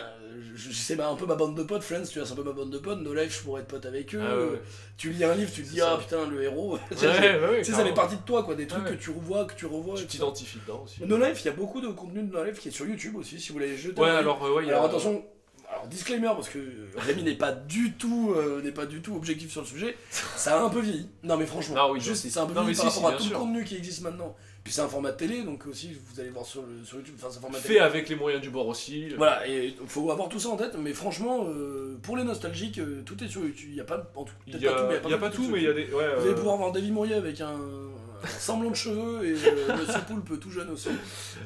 je, 0.55 0.71
c'est 0.71 0.95
ma- 0.95 1.07
un 1.09 1.15
peu 1.15 1.25
ma 1.25 1.35
bande 1.35 1.55
de 1.57 1.63
potes, 1.63 1.81
Friends, 1.83 2.03
tu 2.03 2.19
vois, 2.19 2.27
c'est 2.27 2.33
un 2.33 2.35
peu 2.37 2.43
ma 2.43 2.51
bande 2.51 2.69
de 2.69 2.77
potes, 2.77 2.99
No 3.01 3.13
Life, 3.13 3.37
je 3.39 3.43
pourrais 3.43 3.61
être 3.61 3.67
pote 3.67 3.85
avec 3.85 4.13
eux. 4.15 4.21
Ah 4.23 4.37
ouais. 4.37 4.61
Tu 4.97 5.09
lis 5.09 5.23
un 5.23 5.33
livre, 5.35 5.51
tu 5.53 5.63
te 5.63 5.69
dis, 5.69 5.81
ah 5.81 5.97
putain, 5.99 6.27
le 6.27 6.43
héros. 6.43 6.77
tu 6.91 6.97
sais, 6.97 7.07
ouais, 7.07 7.63
ça 7.63 7.83
fait 7.83 7.93
partie 7.93 8.15
de 8.17 8.21
toi, 8.21 8.43
quoi, 8.43 8.55
des 8.55 8.67
trucs 8.67 8.85
que 8.85 8.93
tu 8.93 9.09
revois, 9.09 9.45
que 9.45 9.55
tu 9.55 9.65
revois. 9.65 9.95
Tu 9.97 10.05
t'identifies 10.05 10.59
dedans 10.65 10.83
aussi. 10.85 11.03
No 11.05 11.17
Life, 11.17 11.41
il 11.41 11.45
y 11.45 11.49
a 11.49 11.53
beaucoup 11.53 11.81
de 11.81 11.87
contenu 11.87 12.21
de 12.23 12.31
No 12.31 12.43
Life 12.43 12.59
qui 12.59 12.69
est 12.69 12.71
sur 12.71 12.85
YouTube 12.85 13.15
aussi, 13.15 13.39
si 13.39 13.49
vous 13.49 13.55
voulez 13.55 13.75
jeter 13.75 13.99
Ouais, 14.01 14.09
alors, 14.09 14.43
euh, 14.45 14.53
ouais, 14.55 14.65
y 14.65 14.69
a. 14.69 14.73
Alors 14.73 14.85
attention, 14.85 15.25
alors 15.67 15.87
disclaimer 15.87 16.27
parce 16.27 16.47
que 16.49 16.59
Rémi 16.95 17.23
n'est 17.23 17.33
pas 17.33 17.51
du 17.51 17.93
tout 17.93 18.33
euh, 18.37 18.61
n'est 18.61 18.71
pas 18.71 18.85
du 18.85 19.01
tout 19.01 19.15
objectif 19.15 19.51
sur 19.51 19.61
le 19.61 19.67
sujet. 19.67 19.97
Ça 20.35 20.59
a 20.59 20.63
un 20.63 20.69
peu 20.69 20.79
vieilli. 20.79 21.09
Non 21.23 21.37
mais 21.37 21.47
franchement, 21.47 21.75
Ah 21.79 21.91
oui, 21.91 21.99
juste 21.99 22.27
c'est 22.29 22.39
un 22.39 22.45
peu 22.45 22.53
Non, 22.53 22.61
vieilli 22.61 22.77
mais 22.77 22.83
par 22.83 22.91
si, 22.93 22.99
rapport 23.03 23.19
si, 23.19 23.25
à 23.25 23.27
tout 23.27 23.33
le 23.33 23.39
contenu 23.39 23.63
qui 23.65 23.75
existe 23.75 24.01
maintenant. 24.01 24.35
Puis 24.65 24.73
c'est 24.73 24.81
un 24.81 24.87
format 24.89 25.11
de 25.11 25.17
télé 25.17 25.43
donc 25.43 25.65
aussi 25.67 25.91
vous 25.93 26.19
allez 26.19 26.31
voir 26.31 26.43
sur, 26.45 26.63
le, 26.63 26.83
sur 26.83 26.97
YouTube, 26.97 27.13
enfin 27.17 27.27
c'est 27.31 27.37
un 27.37 27.41
format 27.41 27.57
Fait 27.59 27.67
télé. 27.67 27.79
avec 27.81 28.09
les 28.09 28.15
moyens 28.15 28.41
du 28.41 28.49
bord 28.49 28.67
aussi. 28.67 29.09
Voilà, 29.09 29.47
et 29.47 29.75
faut 29.87 30.09
avoir 30.11 30.27
tout 30.27 30.39
ça 30.39 30.49
en 30.49 30.57
tête, 30.57 30.75
mais 30.77 30.91
franchement, 30.93 31.45
euh, 31.47 31.97
pour 32.01 32.17
les 32.17 32.23
nostalgiques, 32.23 32.79
euh, 32.79 33.03
tout 33.05 33.23
est 33.23 33.27
sur 33.27 33.41
YouTube. 33.45 33.69
Il 33.69 33.75
y 33.75 33.81
a 33.81 33.83
pas, 33.85 34.11
en 34.15 34.23
tout, 34.23 34.33
Il 34.47 34.53
peut-être 34.53 34.63
y 34.63 34.67
a, 34.67 34.71
pas 34.73 34.79
tout, 34.81 34.87
mais 34.89 34.99
il 35.05 35.11
y 35.11 35.13
a 35.13 35.17
pas 35.19 35.29
tout, 35.29 35.49
mais 35.49 35.59
il 35.59 35.63
y 35.65 35.67
a 35.67 35.73
des. 35.73 35.83
Ouais, 35.85 36.15
Vous 36.15 36.21
allez 36.23 36.31
euh, 36.31 36.35
pouvoir 36.35 36.57
voir 36.57 36.71
Davy 36.71 36.89
Mourier 36.89 37.13
avec 37.13 37.39
un, 37.41 37.53
un 37.53 38.27
semblant 38.39 38.71
de 38.71 38.75
cheveux 38.75 39.23
et 39.23 39.33
euh, 39.35 39.77
Monsieur 39.79 40.01
Poulpe 40.07 40.39
tout 40.39 40.49
jeune 40.49 40.71
aussi. 40.71 40.89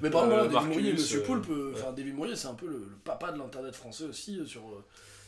Mais 0.02 0.10
par 0.10 0.24
Euh, 0.24 0.44
Davy 0.44 0.54
Marcus, 0.54 0.70
Mourier 0.74 0.94
Monsieur 0.94 1.20
euh, 1.20 1.24
Poulpe, 1.26 1.50
euh, 1.50 1.74
enfin 1.76 1.92
Davy 1.92 2.14
Mourier 2.14 2.38
c'est 2.38 2.48
un 2.48 2.54
peu 2.54 2.68
le, 2.68 2.78
le 2.78 2.98
papa 3.04 3.34
de 3.34 3.38
l'internet 3.38 3.76
français 3.76 4.06
aussi. 4.06 4.40
euh, 4.40 4.46
sur, 4.46 4.62
euh, 4.62 4.82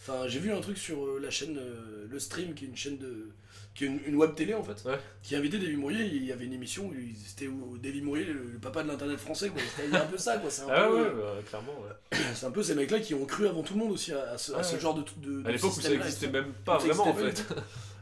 Enfin, 0.08 0.28
j'ai 0.28 0.40
vu 0.40 0.52
un 0.52 0.62
truc 0.62 0.80
sur 0.80 1.06
euh, 1.06 1.20
la 1.22 1.30
chaîne 1.30 1.58
euh, 1.60 2.08
Le 2.10 2.18
Stream, 2.20 2.56
qui 2.56 2.66
est 2.66 2.68
une 2.70 2.76
chaîne 2.78 2.98
de. 2.98 3.28
Qui 3.74 3.86
est 3.86 3.88
une, 3.88 4.00
une 4.06 4.16
web 4.16 4.36
télé 4.36 4.54
en 4.54 4.64
fait, 4.64 4.84
Ouais. 4.88 5.00
qui 5.24 5.36
invitait 5.36 5.58
Davy 5.58 5.76
Mourier. 5.78 6.06
Il 6.06 6.26
y 6.26 6.32
avait 6.32 6.46
une 6.46 6.54
émission 6.54 6.88
où 6.88 6.94
il- 6.94 7.16
c'était 7.16 7.48
où 7.48 7.78
Davy 7.78 8.02
Mourier, 8.02 8.26
le, 8.26 8.34
le 8.52 8.60
papa 8.60 8.84
de 8.84 8.90
l'internet 8.90 9.18
français, 9.20 9.50
quoi. 9.50 9.62
C'était 9.78 9.96
un 9.96 10.06
peu 10.06 10.18
ça, 10.18 10.38
quoi. 10.38 10.50
C'est 10.50 10.64
un, 10.64 10.68
Ah 10.70 10.88
peu, 10.88 10.96
ouais, 10.96 11.02
euh, 11.08 11.36
bah, 11.36 11.42
clairement. 11.48 11.74
ouais. 11.82 12.18
c'est 12.36 12.46
un 12.46 12.52
peu 12.52 12.64
ces 12.64 12.76
mecs-là 12.76 13.00
qui 13.00 13.14
ont 13.14 13.26
cru 13.26 13.48
avant 13.48 13.64
tout 13.64 13.74
le 13.76 13.80
monde 13.80 13.92
aussi 13.94 14.12
à, 14.14 14.32
à 14.32 14.38
ce, 14.38 14.52
à 14.52 14.58
Ouais, 14.58 14.64
ce 14.64 14.74
ouais. 14.76 14.80
genre 14.82 14.94
de. 14.96 15.04
de, 15.18 15.42
de 15.42 15.48
À 15.48 15.52
l'époque 15.52 15.72
où 15.72 15.74
ça 15.76 15.82
système-là 15.82 16.04
et 16.04 16.08
existait 16.08 16.28
tout. 16.28 16.34
même 16.34 16.52
pas 16.66 16.78
vraiment 16.80 17.08
en 17.08 17.14
fait. 17.14 17.46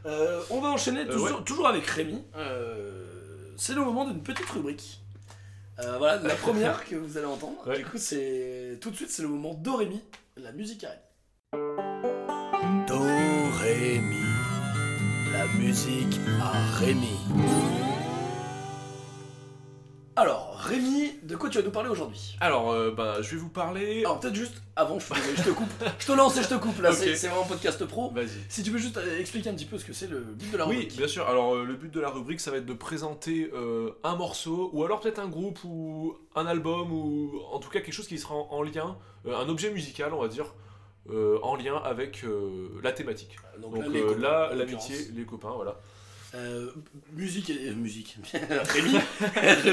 Euh, 0.06 0.40
on 0.50 0.60
va 0.60 0.68
enchaîner 0.70 1.00
Euh, 1.02 1.12
toujours, 1.12 1.38
ouais. 1.38 1.44
toujours 1.44 1.68
avec 1.68 1.86
Rémi. 1.86 2.22
Euh, 2.36 3.04
c'est 3.56 3.74
le 3.74 3.84
moment 3.84 4.06
d'une 4.06 4.22
petite 4.22 4.48
rubrique. 4.50 5.00
Euh, 5.78 5.96
voilà, 5.98 6.20
la 6.22 6.34
première 6.36 6.84
que 6.84 6.96
vous 6.96 7.16
allez 7.16 7.26
entendre. 7.26 7.62
Ouais. 7.66 7.78
Du 7.78 7.84
coup, 7.84 7.96
c'est 7.98 8.78
tout 8.80 8.90
de 8.90 8.96
suite, 8.96 9.10
c'est 9.10 9.22
le 9.22 9.28
moment 9.28 9.54
Do 9.54 9.76
Rémi, 9.76 10.02
la 10.36 10.52
musique 10.52 10.84
à 10.84 10.88
Rémi. 11.52 12.86
Do 12.86 12.98
Rémi, 12.98 14.16
la 14.20 14.29
musique 15.58 16.18
à 16.40 16.52
Rémi. 16.78 17.18
Alors, 20.16 20.54
Rémi, 20.58 21.12
de 21.22 21.36
quoi 21.36 21.48
tu 21.48 21.58
vas 21.58 21.64
nous 21.64 21.70
parler 21.70 21.88
aujourd'hui? 21.88 22.36
Alors, 22.40 22.70
euh, 22.72 22.90
bah, 22.90 23.22
je 23.22 23.30
vais 23.30 23.36
vous 23.36 23.48
parler. 23.48 24.00
Alors 24.00 24.20
peut-être 24.20 24.34
juste 24.34 24.60
avant, 24.76 24.98
je, 24.98 25.06
je 25.36 25.42
te 25.42 25.50
coupe, 25.50 25.68
je 25.98 26.06
te 26.06 26.12
lance 26.12 26.36
et 26.36 26.42
je 26.42 26.48
te 26.48 26.54
coupe 26.54 26.80
là. 26.82 26.92
C'est 26.94 27.16
c'est 27.16 27.28
vraiment 27.28 27.44
podcast 27.44 27.82
pro. 27.86 28.10
Vas-y. 28.10 28.28
Si 28.48 28.62
tu 28.62 28.70
veux 28.70 28.78
juste 28.78 28.96
euh, 28.98 29.18
expliquer 29.18 29.48
un 29.50 29.54
petit 29.54 29.64
peu 29.64 29.78
ce 29.78 29.84
que 29.84 29.92
c'est 29.94 30.08
le 30.08 30.20
but 30.20 30.50
de 30.52 30.56
la 30.58 30.66
Oui, 30.66 30.76
rubrique. 30.76 30.96
bien 30.98 31.08
sûr. 31.08 31.26
Alors, 31.26 31.54
euh, 31.54 31.64
le 31.64 31.74
but 31.74 31.90
de 31.92 32.00
la 32.00 32.10
rubrique, 32.10 32.40
ça 32.40 32.50
va 32.50 32.58
être 32.58 32.66
de 32.66 32.74
présenter 32.74 33.50
euh, 33.54 33.92
un 34.04 34.16
morceau, 34.16 34.70
ou 34.74 34.84
alors 34.84 35.00
peut-être 35.00 35.20
un 35.20 35.28
groupe, 35.28 35.58
ou 35.64 36.14
un 36.34 36.46
album, 36.46 36.92
ou 36.92 37.32
en 37.52 37.58
tout 37.58 37.70
cas 37.70 37.80
quelque 37.80 37.94
chose 37.94 38.08
qui 38.08 38.18
sera 38.18 38.34
en, 38.34 38.48
en 38.50 38.62
lien, 38.62 38.96
un 39.26 39.48
objet 39.48 39.70
musical, 39.70 40.12
on 40.12 40.20
va 40.20 40.28
dire, 40.28 40.46
euh, 41.08 41.38
en 41.42 41.56
lien 41.56 41.76
avec 41.76 42.24
euh, 42.24 42.68
la 42.82 42.92
thématique. 42.92 43.36
Donc, 43.60 43.74
Donc 43.74 44.18
là, 44.18 44.50
euh, 44.50 44.54
l'amitié, 44.54 44.96
les 45.14 45.24
copains, 45.24 45.52
voilà. 45.54 45.76
Euh, 46.34 46.70
musique 47.12 47.50
et 47.50 47.68
euh, 47.68 47.74
musique. 47.74 48.16
Rémi, 48.32 48.96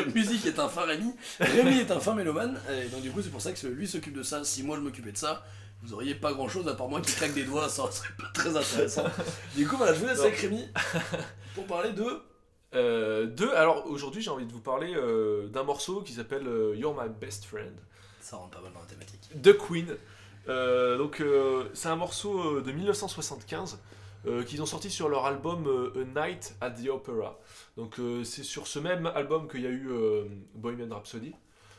musique 0.15 0.45
est 0.45 0.57
un 0.57 0.67
fin 0.67 0.85
Rémi. 0.85 1.13
Rémi 1.39 1.79
est 1.79 1.91
un 1.91 1.99
fin 1.99 2.15
mélomane. 2.15 2.59
Et 2.71 2.87
donc 2.87 3.01
du 3.01 3.11
coup 3.11 3.21
c'est 3.21 3.29
pour 3.29 3.41
ça 3.41 3.51
que 3.51 3.67
lui 3.67 3.87
s'occupe 3.87 4.13
de 4.13 4.23
ça. 4.23 4.43
Si 4.43 4.63
moi 4.63 4.75
je 4.77 4.81
m'occupais 4.81 5.11
de 5.11 5.17
ça, 5.17 5.43
vous 5.83 5.93
auriez 5.93 6.15
pas 6.15 6.33
grand 6.33 6.49
chose 6.49 6.67
à 6.67 6.73
part 6.73 6.87
moi 6.87 6.99
qui 7.01 7.13
claque 7.13 7.33
des 7.33 7.43
doigts. 7.43 7.69
Ça 7.69 7.89
serait 7.91 8.13
pas 8.17 8.31
très 8.33 8.55
intéressant. 8.55 9.03
Du 9.55 9.67
coup 9.67 9.77
voilà, 9.77 9.93
je 9.93 9.99
vous 9.99 10.07
laisse 10.07 10.19
avec 10.19 10.37
Rémi 10.37 10.67
pour 11.53 11.65
parler 11.65 11.91
de. 11.91 12.05
Euh, 12.75 13.27
deux, 13.27 13.53
alors 13.53 13.85
aujourd'hui, 13.87 14.21
j'ai 14.21 14.29
envie 14.29 14.45
de 14.45 14.51
vous 14.51 14.61
parler 14.61 14.95
d'un 15.51 15.63
morceau 15.63 16.01
qui 16.01 16.13
s'appelle 16.13 16.47
You're 16.75 16.99
My 16.99 17.09
Best 17.09 17.45
Friend. 17.45 17.75
Ça 18.19 18.35
rentre 18.37 18.57
pas 18.57 18.63
mal 18.63 18.73
dans 18.73 18.79
la 18.79 18.87
thématique. 18.87 19.29
The 19.41 19.55
Queen. 19.55 19.95
Euh, 20.49 20.97
donc 20.97 21.19
euh, 21.21 21.65
c'est 21.73 21.89
un 21.89 21.95
morceau 21.95 22.57
euh, 22.57 22.61
de 22.61 22.71
1975 22.71 23.79
euh, 24.25 24.43
qu'ils 24.43 24.61
ont 24.61 24.65
sorti 24.65 24.89
sur 24.89 25.09
leur 25.09 25.25
album 25.25 25.91
A 26.15 26.27
Night 26.27 26.55
at 26.61 26.71
the 26.71 26.87
Opera. 26.89 27.37
Donc 27.75 27.99
c'est 28.23 28.43
sur 28.43 28.67
ce 28.67 28.79
même 28.79 29.05
album 29.07 29.47
qu'il 29.47 29.61
y 29.61 29.67
a 29.67 29.71
eu 29.71 29.89
Bohemian 30.55 30.93
Rhapsody. 30.93 31.33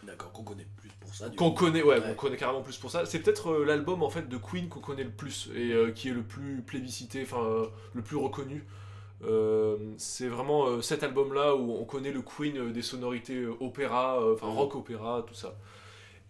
D'accord, 0.04 0.30
qu'on 0.32 0.44
connaît 0.44 0.66
plus 0.76 0.90
pour 1.00 1.12
ça. 1.14 1.28
Qu'on 1.30 1.50
connaît, 1.50 1.82
ouais, 1.82 1.96
Ouais. 1.98 2.00
qu'on 2.10 2.14
connaît 2.14 2.36
carrément 2.36 2.62
plus 2.62 2.76
pour 2.78 2.90
ça. 2.90 3.04
C'est 3.04 3.18
peut-être 3.18 3.50
euh, 3.50 3.64
l'album 3.64 4.02
en 4.04 4.08
fait 4.10 4.28
de 4.28 4.36
Queen 4.36 4.68
qu'on 4.68 4.78
connaît 4.80 5.02
le 5.02 5.10
plus 5.10 5.50
et 5.56 5.72
euh, 5.72 5.90
qui 5.90 6.08
est 6.08 6.12
le 6.12 6.22
plus 6.22 6.62
plébiscité, 6.62 7.22
enfin 7.24 7.42
euh, 7.42 7.66
le 7.94 8.02
plus 8.02 8.16
reconnu. 8.16 8.64
C'est 9.96 10.28
vraiment 10.28 10.80
cet 10.80 11.02
album-là 11.02 11.56
où 11.56 11.72
on 11.72 11.84
connaît 11.84 12.12
le 12.12 12.22
Queen 12.22 12.72
des 12.72 12.82
sonorités 12.82 13.44
opéra, 13.60 14.20
enfin 14.32 14.46
Mhm. 14.46 14.52
rock 14.56 14.76
opéra, 14.76 15.24
tout 15.26 15.34
ça. 15.34 15.56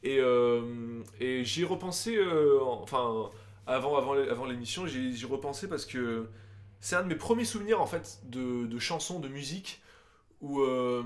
Et, 0.03 0.19
euh, 0.21 1.03
et 1.21 1.45
j'y 1.45 1.63
ai 1.63 1.65
repensé, 1.65 2.17
euh, 2.17 2.61
en- 2.63 2.83
enfin 2.83 3.31
avant, 3.67 3.97
avant, 3.99 4.13
avant 4.15 4.45
l'émission, 4.47 4.87
j'y 4.87 5.15
j'y 5.17 5.25
ai 5.25 5.29
repensé 5.29 5.69
parce 5.69 5.85
que 5.87 6.27
c'est 6.81 6.95
un 6.97 7.03
de 7.03 7.09
mes 7.09 7.17
premiers 7.17 7.45
souvenirs 7.45 7.81
en 7.81 7.87
fait 7.87 8.21
de, 8.25 8.67
de 8.67 8.79
chansons, 8.79 9.19
de 9.19 9.29
musique 9.29 9.83
où 10.41 10.61
euh, 10.61 11.03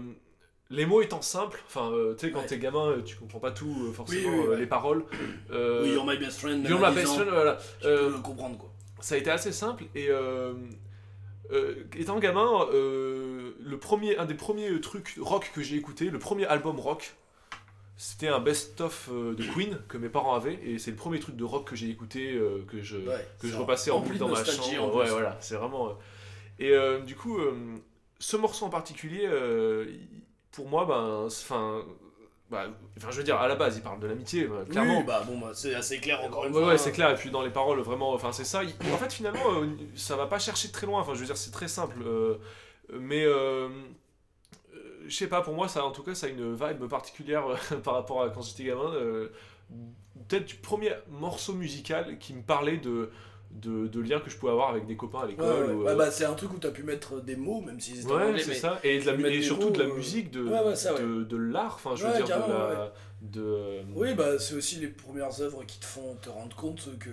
les 0.69 0.85
mots 0.87 1.01
étant 1.01 1.23
simples, 1.23 1.63
enfin 1.67 1.91
euh, 1.91 2.15
tu 2.15 2.27
sais 2.27 2.33
quand 2.33 2.41
Ouais. 2.41 2.47
t'es 2.47 2.59
gamin, 2.59 2.97
tu 3.05 3.17
comprends 3.17 3.41
pas 3.41 3.51
tout 3.51 3.75
euh, 3.89 3.93
forcément 3.93 4.29
Oui, 4.31 4.39
oui, 4.43 4.47
ouais. 4.49 4.57
les 4.59 4.67
paroles. 4.67 5.05
Oui, 5.51 5.91
You're 5.93 6.05
my 6.07 6.19
best 6.19 6.41
friend. 6.41 6.67
You're 6.69 6.79
my 6.81 6.91
10 6.91 6.95
best 6.95 7.15
friend, 7.15 7.31
voilà. 7.31 7.57
Tu 7.81 7.87
peux 7.87 8.09
le 8.11 8.23
comprendre 8.23 8.59
quoi. 8.59 8.71
ça 9.01 9.15
a 9.15 9.19
été 9.19 9.31
assez 9.31 9.53
simple 9.53 9.85
et 9.95 10.09
étant 11.97 12.19
gamin, 12.19 12.67
le 12.73 13.77
premier, 13.81 14.17
un 14.19 14.25
des 14.27 14.35
premiers 14.35 14.81
trucs 14.81 15.17
rock 15.21 15.51
que 15.55 15.63
j'ai 15.63 15.77
écouté, 15.77 16.11
le 16.11 16.19
premier 16.19 16.47
album 16.47 16.79
rock, 16.79 17.15
c'était 17.97 18.29
un 18.29 18.41
best-of 18.41 19.09
euh, 19.13 19.35
de 19.35 19.45
Queen 19.45 19.79
que 19.89 19.97
mes 19.99 20.09
parents 20.09 20.35
avaient 20.35 20.59
et 20.65 20.79
c'est 20.79 20.91
le 20.91 20.97
premier 20.97 21.21
truc 21.21 21.37
de 21.37 21.45
rock 21.45 21.69
que 21.69 21.77
j'ai 21.77 21.89
écouté 21.89 22.33
euh, 22.33 22.65
que 22.69 22.83
je 22.83 22.97
Ouais, 22.97 23.27
que 23.39 23.47
je 23.49 23.57
repassais 23.57 23.91
en 23.91 24.01
boucle 24.01 24.19
dans 24.19 24.29
ma 24.29 24.45
chambre. 24.45 24.97
Ouais, 24.97 25.09
voilà, 25.09 25.37
c'est 25.41 25.55
vraiment. 25.57 25.89
euh, 25.89 25.93
Et 26.59 26.71
euh, 26.71 27.01
du 27.01 27.15
coup, 27.17 27.39
ce 28.19 28.37
morceau 28.37 28.67
en 28.67 28.71
particulier, 28.71 29.29
pour 30.53 30.69
moi, 30.69 30.85
ben, 30.87 31.25
enfin, 31.27 31.83
bah, 32.51 32.67
enfin, 32.99 33.11
je 33.11 33.17
veux 33.19 33.25
dire, 33.25 33.37
à 33.41 33.49
la 33.49 33.55
base, 33.57 33.77
il 33.77 33.83
parle 33.83 34.01
de 34.01 34.07
l'amitié, 34.07 34.45
bah, 34.47 34.65
clairement. 34.69 34.99
Oui, 34.99 35.05
bah 35.07 35.23
bon, 35.27 35.39
bah, 35.39 35.53
c'est 35.55 35.75
assez 35.75 35.99
clair 35.99 36.23
encore 36.23 36.45
une 36.45 36.53
Ouais, 36.55 36.61
fois. 36.61 36.69
ouais, 36.73 36.79
c'est 36.79 36.93
clair. 36.93 37.11
Et 37.11 37.15
puis 37.15 37.31
dans 37.31 37.43
les 37.43 37.51
paroles, 37.51 37.81
vraiment, 37.81 38.13
enfin, 38.13 38.33
c'est 38.33 38.45
ça. 38.45 38.63
Il- 38.65 38.75
En 38.93 38.97
fait, 38.99 39.13
finalement, 39.13 39.63
ça 39.97 40.17
va 40.17 40.27
pas 40.27 40.39
chercher 40.39 40.71
très 40.71 40.87
loin. 40.87 41.01
Enfin, 41.01 41.15
je 41.15 41.21
veux 41.21 41.27
dire, 41.27 41.37
c'est 41.37 41.51
très 41.53 41.69
simple. 41.69 41.97
mais 42.93 43.25
je 45.07 45.15
sais 45.17 45.27
pas, 45.29 45.43
pour 45.43 45.55
moi, 45.55 45.69
ça, 45.69 45.85
en 45.85 45.91
tout 45.91 46.03
cas, 46.03 46.15
ça 46.15 46.27
a 46.27 46.31
une 46.31 46.55
vibe 46.55 46.87
particulière 46.89 47.45
euh, 47.49 47.77
par 47.85 47.95
rapport 47.95 48.23
à 48.23 48.31
quand 48.31 48.43
j'étais 48.43 48.65
gamin. 48.65 48.93
euh, 48.95 49.29
Peut-être 50.29 50.45
du 50.47 50.55
premier 50.57 50.93
morceau 51.11 51.55
musical 51.55 52.19
qui 52.19 52.35
me 52.35 52.43
parlait 52.43 52.77
de, 52.77 53.11
de, 53.51 53.87
de 53.87 54.01
liens 54.01 54.21
que 54.21 54.31
je 54.31 54.37
pouvais 54.37 54.53
avoir 54.53 54.69
avec 54.71 54.87
des 54.87 54.97
copains 54.97 55.21
à 55.21 55.27
l'école. 55.27 55.47
ouais. 55.67 55.73
ou, 55.73 55.83
Ouais, 55.85 55.91
euh, 55.91 55.97
bah, 55.97 56.11
c'est 56.11 56.25
un 56.27 56.35
truc 56.35 56.53
où 56.53 56.59
t'as 56.59 56.71
pu 56.71 56.83
mettre 56.83 57.21
des 57.21 57.37
mots, 57.37 57.61
même 57.63 57.81
s'ils 57.81 58.01
étaient 58.01 58.13
en 58.13 58.17
Ouais, 58.17 58.39
c'est 58.39 58.55
ça. 58.55 58.79
Et, 58.85 59.01
de 59.01 59.11
la, 59.11 59.29
et 59.29 59.43
surtout 59.43 59.69
mots, 59.69 59.71
de 59.71 59.83
la 59.83 59.89
musique, 59.95 60.31
de, 60.31 60.45
de, 60.45 61.25
de 61.25 61.37
l'art. 61.37 61.75
Enfin, 61.77 61.95
je 61.97 62.07
veux 62.07 62.13
dire, 62.13 62.25
de 62.25 62.29
carrément, 62.29 62.59
la. 62.59 62.93
De, 63.23 63.81
Oui, 63.95 64.15
bah 64.15 64.39
c'est 64.39 64.55
aussi 64.55 64.77
les 64.77 64.89
premières 64.89 65.41
œuvres 65.41 65.65
qui 65.65 65.79
te 65.79 65.85
font 65.87 66.17
te 66.17 66.29
rendre 66.29 66.57
compte 66.57 66.89
que 66.99 67.11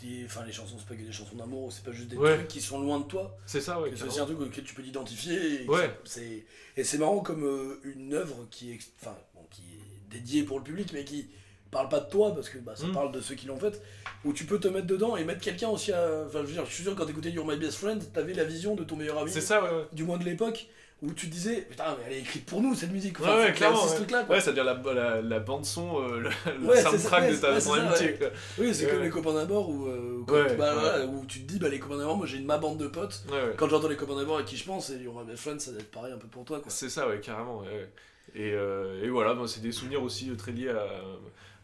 des... 0.00 0.24
enfin, 0.26 0.44
les 0.44 0.52
chansons, 0.52 0.76
c'est 0.78 0.86
pas 0.86 0.94
que 0.94 1.06
des 1.06 1.12
chansons 1.12 1.36
d'amour, 1.36 1.72
c'est 1.72 1.84
pas 1.84 1.92
juste 1.92 2.08
des 2.08 2.16
Ouais. 2.16 2.34
trucs 2.36 2.48
qui 2.48 2.60
sont 2.60 2.80
loin 2.80 2.98
de 3.00 3.04
toi. 3.04 3.36
C'est 3.46 3.60
ça, 3.60 3.80
ouais. 3.80 3.90
c'est 3.96 4.04
aussi 4.04 4.20
un 4.20 4.24
truc 4.26 4.40
auquel 4.40 4.64
tu 4.64 4.74
peux 4.74 4.82
t'identifier. 4.82 5.62
Et, 5.64 5.68
Ouais. 5.68 5.90
c'est- 6.04 6.44
et 6.76 6.84
c'est 6.84 6.98
marrant 6.98 7.20
comme 7.20 7.44
euh, 7.44 7.80
une 7.84 8.14
œuvre 8.14 8.46
qui 8.50 8.72
est, 8.72 8.78
enfin, 9.00 9.16
bon, 9.34 9.42
qui 9.50 9.62
est 9.62 10.14
dédiée 10.16 10.42
pour 10.44 10.58
le 10.58 10.64
public, 10.64 10.90
mais 10.92 11.04
qui 11.04 11.28
parle 11.70 11.88
pas 11.90 12.00
de 12.00 12.08
toi 12.08 12.34
parce 12.34 12.48
que 12.48 12.58
bah, 12.58 12.74
ça 12.76 12.86
Mm. 12.86 12.92
parle 12.92 13.12
de 13.12 13.20
ceux 13.20 13.34
qui 13.34 13.46
l'ont 13.46 13.58
faite, 13.58 13.82
où 14.24 14.32
tu 14.32 14.44
peux 14.46 14.58
te 14.58 14.68
mettre 14.68 14.86
dedans 14.86 15.16
et 15.16 15.24
mettre 15.24 15.40
quelqu'un 15.40 15.68
aussi 15.68 15.92
à. 15.92 16.24
Enfin, 16.26 16.40
je 16.42 16.46
veux 16.46 16.52
dire, 16.52 16.64
je 16.64 16.72
suis 16.72 16.82
sûr, 16.84 16.94
quand 16.96 17.04
t'écoutais 17.04 17.30
You're 17.30 17.46
My 17.46 17.56
Best 17.58 17.76
Friend, 17.78 18.02
t'avais 18.12 18.32
la 18.34 18.44
vision 18.44 18.74
de 18.74 18.84
ton 18.84 18.96
meilleur 18.96 19.18
ami, 19.18 19.30
C'est 19.30 19.40
ça, 19.42 19.62
ouais. 19.62 19.70
ouais. 19.70 19.84
du 19.92 20.04
moins 20.04 20.16
de 20.18 20.24
l'époque, 20.24 20.66
où 21.00 21.12
tu 21.12 21.26
disais, 21.28 21.62
putain, 21.62 21.96
mais 21.98 22.04
elle 22.08 22.12
est 22.14 22.20
écrite 22.20 22.44
pour 22.46 22.60
nous 22.60 22.74
cette 22.74 22.90
musique. 22.90 23.20
Ouais, 23.20 23.26
Enfin, 23.26 23.36
ouais, 23.38 23.48
ait 23.50 23.52
clairement. 23.52 23.76
aussi 23.78 23.86
ce 23.86 23.90
ouais. 23.92 23.96
truc-là, 23.98 24.24
quoi. 24.24 24.34
Ouais, 24.34 24.40
c'est-à-dire 24.40 24.64
la, 24.64 24.74
la, 24.94 25.22
la 25.22 25.38
bande-son, 25.38 26.02
euh, 26.02 26.18
le, 26.20 26.28
Ouais, 26.66 26.76
c'est 26.76 26.82
soundtrack 26.82 27.22
ouais, 27.22 27.30
de 27.32 27.36
ta 27.40 27.52
ouais, 27.52 27.60
ton 27.60 27.74
c'est 27.74 27.80
amitié. 27.80 28.06
ouais. 28.06 28.18
quoi. 28.18 28.28
Oui, 28.58 28.74
c'est 28.74 28.84
Ouais, 28.84 28.90
comme 28.90 28.98
ouais. 29.00 29.04
les 29.04 29.10
copains 29.10 29.34
d'abord 29.34 29.68
où, 29.70 29.86
euh, 29.86 30.24
quand- 30.26 30.34
Ouais, 30.34 30.56
bah, 30.56 30.74
ouais. 30.74 30.80
voilà, 30.80 31.06
où 31.06 31.24
tu 31.26 31.40
te 31.42 31.52
dis, 31.52 31.58
bah, 31.60 31.68
les 31.68 31.78
copains 31.78 31.98
d'abord, 31.98 32.16
moi 32.16 32.26
j'ai 32.26 32.40
ma 32.40 32.58
bande 32.58 32.78
de 32.78 32.88
potes. 32.88 33.22
Ouais, 33.30 33.34
ouais. 33.36 33.54
Quand 33.56 33.68
j'entends 33.68 33.88
les 33.88 33.96
copains 33.96 34.16
d'abord 34.16 34.38
à 34.38 34.42
qui 34.42 34.56
je 34.56 34.64
pense, 34.64 34.90
et 34.90 34.96
You're 34.96 35.14
My 35.20 35.24
Best 35.24 35.42
Friend, 35.42 35.60
ça 35.60 35.70
doit 35.70 35.80
être 35.80 35.90
pareil 35.90 36.12
un 36.12 36.18
peu 36.18 36.26
pour 36.26 36.44
toi. 36.44 36.58
Quoi. 36.60 36.70
C'est 36.70 36.88
ça, 36.90 37.06
ouais, 37.08 37.20
carrément. 37.20 37.60
ouais, 37.60 37.68
ouais. 37.68 37.88
Et, 38.34 38.52
euh, 38.52 39.02
et 39.04 39.08
voilà, 39.08 39.36
c'est 39.46 39.62
des 39.62 39.72
souvenirs 39.72 40.02
aussi 40.02 40.28
très 40.36 40.52
liés 40.52 40.68
à 40.70 40.84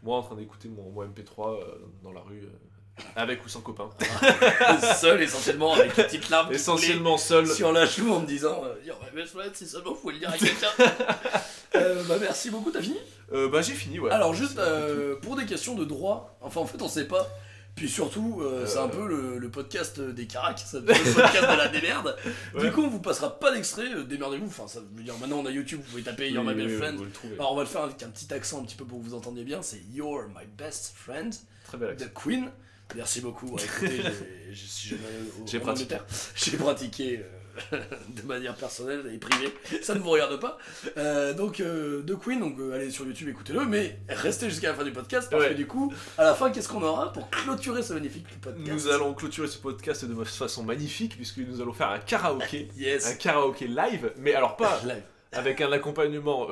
moi 0.01 0.17
en 0.17 0.21
train 0.23 0.35
d'écouter 0.35 0.67
mon, 0.69 0.89
mon 0.91 1.03
MP3 1.03 1.59
euh, 1.59 1.63
dans 2.03 2.11
la 2.13 2.21
rue, 2.21 2.41
avec 3.15 3.45
ou 3.45 3.49
sans 3.49 3.61
copain. 3.61 3.89
Seul 4.99 5.21
essentiellement 5.21 5.73
avec 5.73 5.97
une 5.97 6.03
petite 6.05 6.29
larme 6.29 6.53
Essentiellement 6.53 7.17
seul. 7.17 7.47
sur 7.47 7.71
la 7.71 7.85
joue 7.85 8.13
en 8.13 8.21
me 8.21 8.25
disant 8.27 8.63
You're 8.85 8.97
My 9.03 9.21
Best 9.21 9.33
Friend, 9.33 9.51
si 9.53 9.67
seulement 9.67 9.91
vous 9.91 9.95
pouvez 9.99 10.13
le 10.13 10.19
dire 10.19 10.29
à 10.29 10.37
quelqu'un. 10.37 10.69
Euh, 11.75 12.03
bah, 12.07 12.15
merci 12.21 12.49
beaucoup, 12.51 12.71
t'as 12.71 12.81
fini? 12.81 12.95
Euh, 13.33 13.49
bah, 13.49 13.61
j'ai 13.61 13.73
fini, 13.73 13.99
ouais. 13.99 14.09
Alors, 14.09 14.33
juste 14.33 14.53
C'est 14.55 14.59
euh, 14.61 15.17
pour 15.17 15.35
des 15.35 15.45
questions 15.45 15.75
de 15.75 15.83
droit, 15.83 16.37
enfin 16.39 16.61
en 16.61 16.65
fait 16.65 16.81
on 16.81 16.87
sait 16.87 17.03
pas. 17.05 17.27
Puis 17.75 17.89
surtout, 17.89 18.39
euh, 18.41 18.65
c'est 18.65 18.77
un 18.77 18.87
peu 18.87 19.05
le, 19.05 19.37
le 19.39 19.51
podcast 19.51 19.99
des 19.99 20.25
caracs, 20.25 20.61
c'est 20.65 20.77
le 20.79 20.85
podcast 20.85 21.41
de 21.51 21.57
la 21.57 21.67
démerde. 21.67 22.15
Du 22.61 22.71
coup, 22.71 22.81
on 22.83 22.87
vous 22.87 23.01
passera 23.01 23.37
pas 23.37 23.51
d'extrait, 23.53 23.93
euh, 23.93 24.03
démerdez-vous. 24.05 24.45
Enfin, 24.47 24.69
ça 24.69 24.79
veut 24.79 25.03
dire 25.03 25.17
maintenant 25.19 25.39
on 25.39 25.45
a 25.45 25.51
YouTube, 25.51 25.81
vous 25.83 25.89
pouvez 25.91 26.03
taper 26.03 26.29
You're 26.31 26.45
Oui, 26.45 26.53
My 26.55 26.61
oui, 26.61 26.67
Best 26.79 26.81
oui, 26.81 27.09
Friend. 27.21 27.33
Alors 27.39 27.51
on 27.51 27.55
va 27.57 27.63
le 27.63 27.67
faire 27.67 27.81
avec 27.81 28.01
un 28.03 28.07
petit 28.09 28.33
accent 28.33 28.61
un 28.61 28.63
petit 28.63 28.77
peu 28.77 28.85
pour 28.85 28.99
que 29.01 29.03
vous 29.03 29.13
entendiez 29.15 29.43
bien, 29.43 29.61
c'est 29.61 29.81
You're 29.91 30.29
My 30.29 30.45
Best 30.57 30.93
Friend 30.95 31.33
Très 31.65 31.77
bel 31.77 31.89
accent. 31.89 32.05
de 32.05 32.09
Queen. 32.11 32.51
Merci 32.95 33.21
beaucoup. 33.21 33.57
Écoutez, 33.57 34.01
j'ai- 36.35 36.57
pratiqué. 36.57 37.19
Euh, 37.19 37.23
de 38.09 38.21
manière 38.27 38.53
personnelle 38.53 39.09
et 39.13 39.17
privée. 39.17 39.49
Ça 39.81 39.95
ne 39.95 39.99
vous 39.99 40.09
regarde 40.09 40.37
pas. 40.41 40.57
Euh, 40.97 41.33
donc 41.33 41.61
euh, 41.61 42.03
de 42.03 42.13
Queen, 42.13 42.37
donc 42.41 42.59
euh, 42.59 42.73
allez 42.73 42.91
sur 42.91 43.05
YouTube, 43.05 43.29
écoutez-le, 43.29 43.63
mais 43.63 43.97
restez 44.09 44.49
jusqu'à 44.49 44.67
la 44.67 44.73
fin 44.73 44.83
du 44.83 44.91
podcast 44.91 45.29
parce 45.31 45.41
Ouais. 45.41 45.51
que 45.51 45.55
du 45.55 45.65
coup, 45.65 45.93
à 46.17 46.25
la 46.25 46.33
fin, 46.35 46.51
qu'est-ce 46.51 46.67
qu'on 46.67 46.83
aura 46.83 47.13
pour 47.13 47.29
clôturer 47.29 47.81
ce 47.81 47.93
magnifique 47.93 48.27
podcast 48.41 48.67
Nous 48.69 48.89
allons 48.89 49.13
clôturer 49.13 49.47
ce 49.47 49.57
podcast 49.57 50.03
de 50.03 50.23
façon 50.25 50.63
magnifique, 50.63 51.15
puisque 51.15 51.37
nous 51.37 51.61
allons 51.61 51.71
faire 51.71 51.91
un 51.91 51.99
karaoké. 51.99 52.67
un 52.75 52.77
Yes. 52.77 53.15
karaoké 53.19 53.67
live, 53.69 54.11
mais 54.17 54.33
alors 54.33 54.57
pas 54.57 54.81
Live. 54.83 55.03
avec 55.31 55.61
un 55.61 55.71
accompagnement 55.71 56.47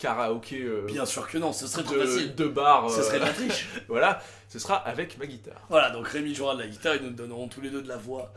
karaoké 0.00 0.62
euh, 0.62 0.86
Bien 0.86 1.04
sûr 1.04 1.28
que 1.28 1.38
non, 1.38 1.52
ce 1.52 1.66
serait 1.66 1.84
trop 1.84 1.94
facile. 1.94 2.34
de 2.34 2.46
bar. 2.46 2.90
Ce 2.90 3.00
euh, 3.00 3.02
serait 3.02 3.20
de 3.20 3.24
la 3.24 3.32
triche. 3.32 3.68
Voilà, 3.88 4.20
ce 4.48 4.58
sera 4.58 4.76
avec 4.76 5.18
ma 5.18 5.26
guitare. 5.26 5.60
Voilà, 5.68 5.90
donc 5.90 6.08
Rémi 6.08 6.34
jouera 6.34 6.54
de 6.54 6.62
la 6.62 6.66
guitare 6.66 6.94
et 6.94 7.00
nous 7.00 7.10
donnerons 7.10 7.48
tous 7.48 7.60
les 7.60 7.70
deux 7.70 7.82
de 7.82 7.88
la 7.88 7.96
voix. 7.96 8.32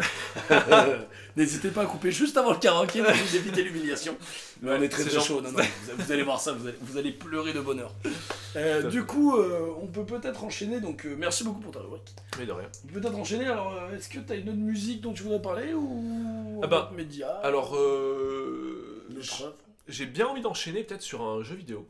Euh, 0.52 0.98
N'hésitez 1.36 1.70
pas 1.70 1.84
à 1.84 1.86
couper 1.86 2.12
juste 2.12 2.38
avant 2.38 2.52
le 2.52 2.58
karaoké 2.58 3.02
pour 3.02 3.12
éviter 3.12 3.64
l'humiliation. 3.64 4.16
Mais 4.64 4.72
on 4.72 4.82
est 4.82 4.90
très 4.90 5.10
chaud, 5.10 5.42
non, 5.42 5.52
non, 5.52 5.60
vous, 5.98 6.12
allez 6.12 6.24
voir 6.24 6.40
ça, 6.40 6.54
vous 6.54 6.68
allez, 6.68 6.78
vous 6.82 6.98
allez 6.98 7.12
pleurer 7.12 7.54
de 7.54 7.60
bonheur. 7.62 7.94
Euh, 8.56 8.84
du 8.84 9.04
coup, 9.04 9.36
euh, 9.36 9.74
on 9.82 9.88
peut 9.88 10.06
peut-être 10.06 10.44
enchaîner, 10.44 10.80
donc 10.80 11.08
euh, 11.08 11.16
merci 11.18 11.44
beaucoup 11.44 11.60
pour 11.60 11.72
ta 11.72 11.80
rubrique. 11.80 12.14
Mais 12.38 12.46
de 12.46 12.52
rien. 12.52 12.68
On 12.84 12.94
peut 12.94 13.02
peut-être 13.02 13.18
enchaîner, 13.18 13.48
alors 13.48 13.74
euh, 13.74 13.98
est-ce 13.98 14.10
que 14.10 14.20
tu 14.20 14.32
as 14.32 14.36
une 14.36 14.48
autre 14.48 14.60
musique 14.60 15.02
dont 15.02 15.12
tu 15.12 15.24
voudrais 15.24 15.42
parler 15.42 15.74
ou 15.74 16.62
Ah 16.62 16.68
bah, 16.68 16.92
média? 16.96 17.30
Alors, 17.42 17.76
euh, 17.76 19.08
œuvre 19.10 19.54
j'ai 19.88 20.06
bien 20.06 20.28
envie 20.28 20.42
d'enchaîner 20.42 20.84
peut-être 20.84 21.02
sur 21.02 21.22
un 21.24 21.44
jeu 21.44 21.56
vidéo. 21.56 21.88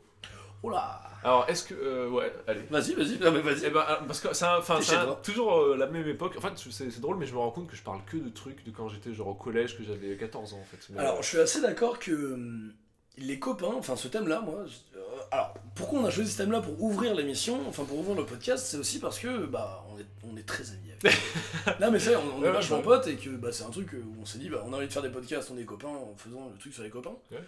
Là 0.70 1.02
Alors, 1.22 1.44
est-ce 1.48 1.62
que. 1.64 1.74
euh, 1.74 2.08
ouais, 2.08 2.32
allez. 2.46 2.62
Vas-y, 2.70 2.94
vas-y, 2.94 3.18
non, 3.18 3.32
mais 3.32 3.40
Eh 3.40 3.42
vas-y. 3.42 3.70
ben, 3.70 3.84
parce 4.06 4.20
que 4.20 4.32
c'est 4.32 4.46
un- 4.46 4.56
enfin, 4.58 4.76
C'est 4.78 4.84
c'est 4.84 4.90
chez 4.92 4.96
un- 4.96 5.04
toi. 5.04 5.20
toujours 5.22 5.58
euh, 5.60 5.76
la 5.76 5.86
même 5.86 6.08
époque. 6.08 6.34
En 6.38 6.40
fait, 6.40 6.52
c'est 6.56 6.90
c'est 6.90 7.00
drôle, 7.00 7.18
mais 7.18 7.26
je 7.26 7.34
me 7.34 7.38
rends 7.38 7.50
compte 7.50 7.66
que 7.68 7.76
je 7.76 7.82
parle 7.82 8.00
que 8.06 8.16
de 8.16 8.30
trucs 8.30 8.64
de 8.64 8.70
quand 8.70 8.88
j'étais 8.88 9.12
genre 9.12 9.28
au 9.28 9.34
collège, 9.34 9.76
que 9.76 9.84
j'avais 9.84 10.16
14 10.16 10.54
ans 10.54 10.60
en 10.60 10.64
fait. 10.64 10.78
Mais, 10.90 11.00
Alors, 11.00 11.22
je 11.22 11.28
suis 11.28 11.38
assez 11.38 11.60
d'accord 11.60 11.98
que 11.98 12.12
hum, 12.32 12.72
les 13.18 13.38
copains, 13.38 13.74
enfin 13.76 13.94
ce 13.94 14.08
thème-là, 14.08 14.40
moi. 14.40 14.64
je- 14.66 14.98
euh, 14.98 15.02
alors, 15.32 15.52
pourquoi 15.74 15.98
on 16.00 16.06
a 16.06 16.10
choisi 16.10 16.32
ce 16.32 16.38
thème-là 16.38 16.62
pour 16.62 16.82
ouvrir 16.82 17.14
l'émission, 17.14 17.60
enfin 17.68 17.84
pour 17.84 17.98
ouvrir 17.98 18.16
le 18.16 18.24
podcast, 18.24 18.64
c'est 18.66 18.78
aussi 18.78 19.00
parce 19.00 19.18
que 19.18 19.44
bah 19.44 19.84
on 19.92 19.98
est, 19.98 20.06
on 20.32 20.34
est 20.38 20.46
très 20.48 20.70
amis 20.70 20.92
avec. 20.92 21.14
non 21.80 21.90
mais 21.90 21.98
c'est, 21.98 22.16
on, 22.16 22.22
on 22.38 22.40
est 22.42 22.46
Ouais, 22.46 22.52
vachement 22.52 22.78
ouais. 22.78 22.82
potes 22.84 23.06
et 23.08 23.16
que 23.16 23.28
bah, 23.28 23.52
c'est 23.52 23.64
un 23.64 23.70
truc 23.70 23.92
où 23.92 24.14
on 24.22 24.24
s'est 24.24 24.38
dit 24.38 24.48
bah 24.48 24.64
on 24.66 24.72
a 24.72 24.78
envie 24.78 24.86
de 24.88 24.92
faire 24.92 25.02
des 25.02 25.10
podcasts, 25.10 25.50
on 25.54 25.58
est 25.58 25.64
copains 25.64 25.88
en 25.88 26.14
faisant 26.16 26.48
le 26.50 26.58
truc 26.58 26.72
sur 26.72 26.82
les 26.82 26.90
copains. 26.90 27.16
Ouais. 27.30 27.42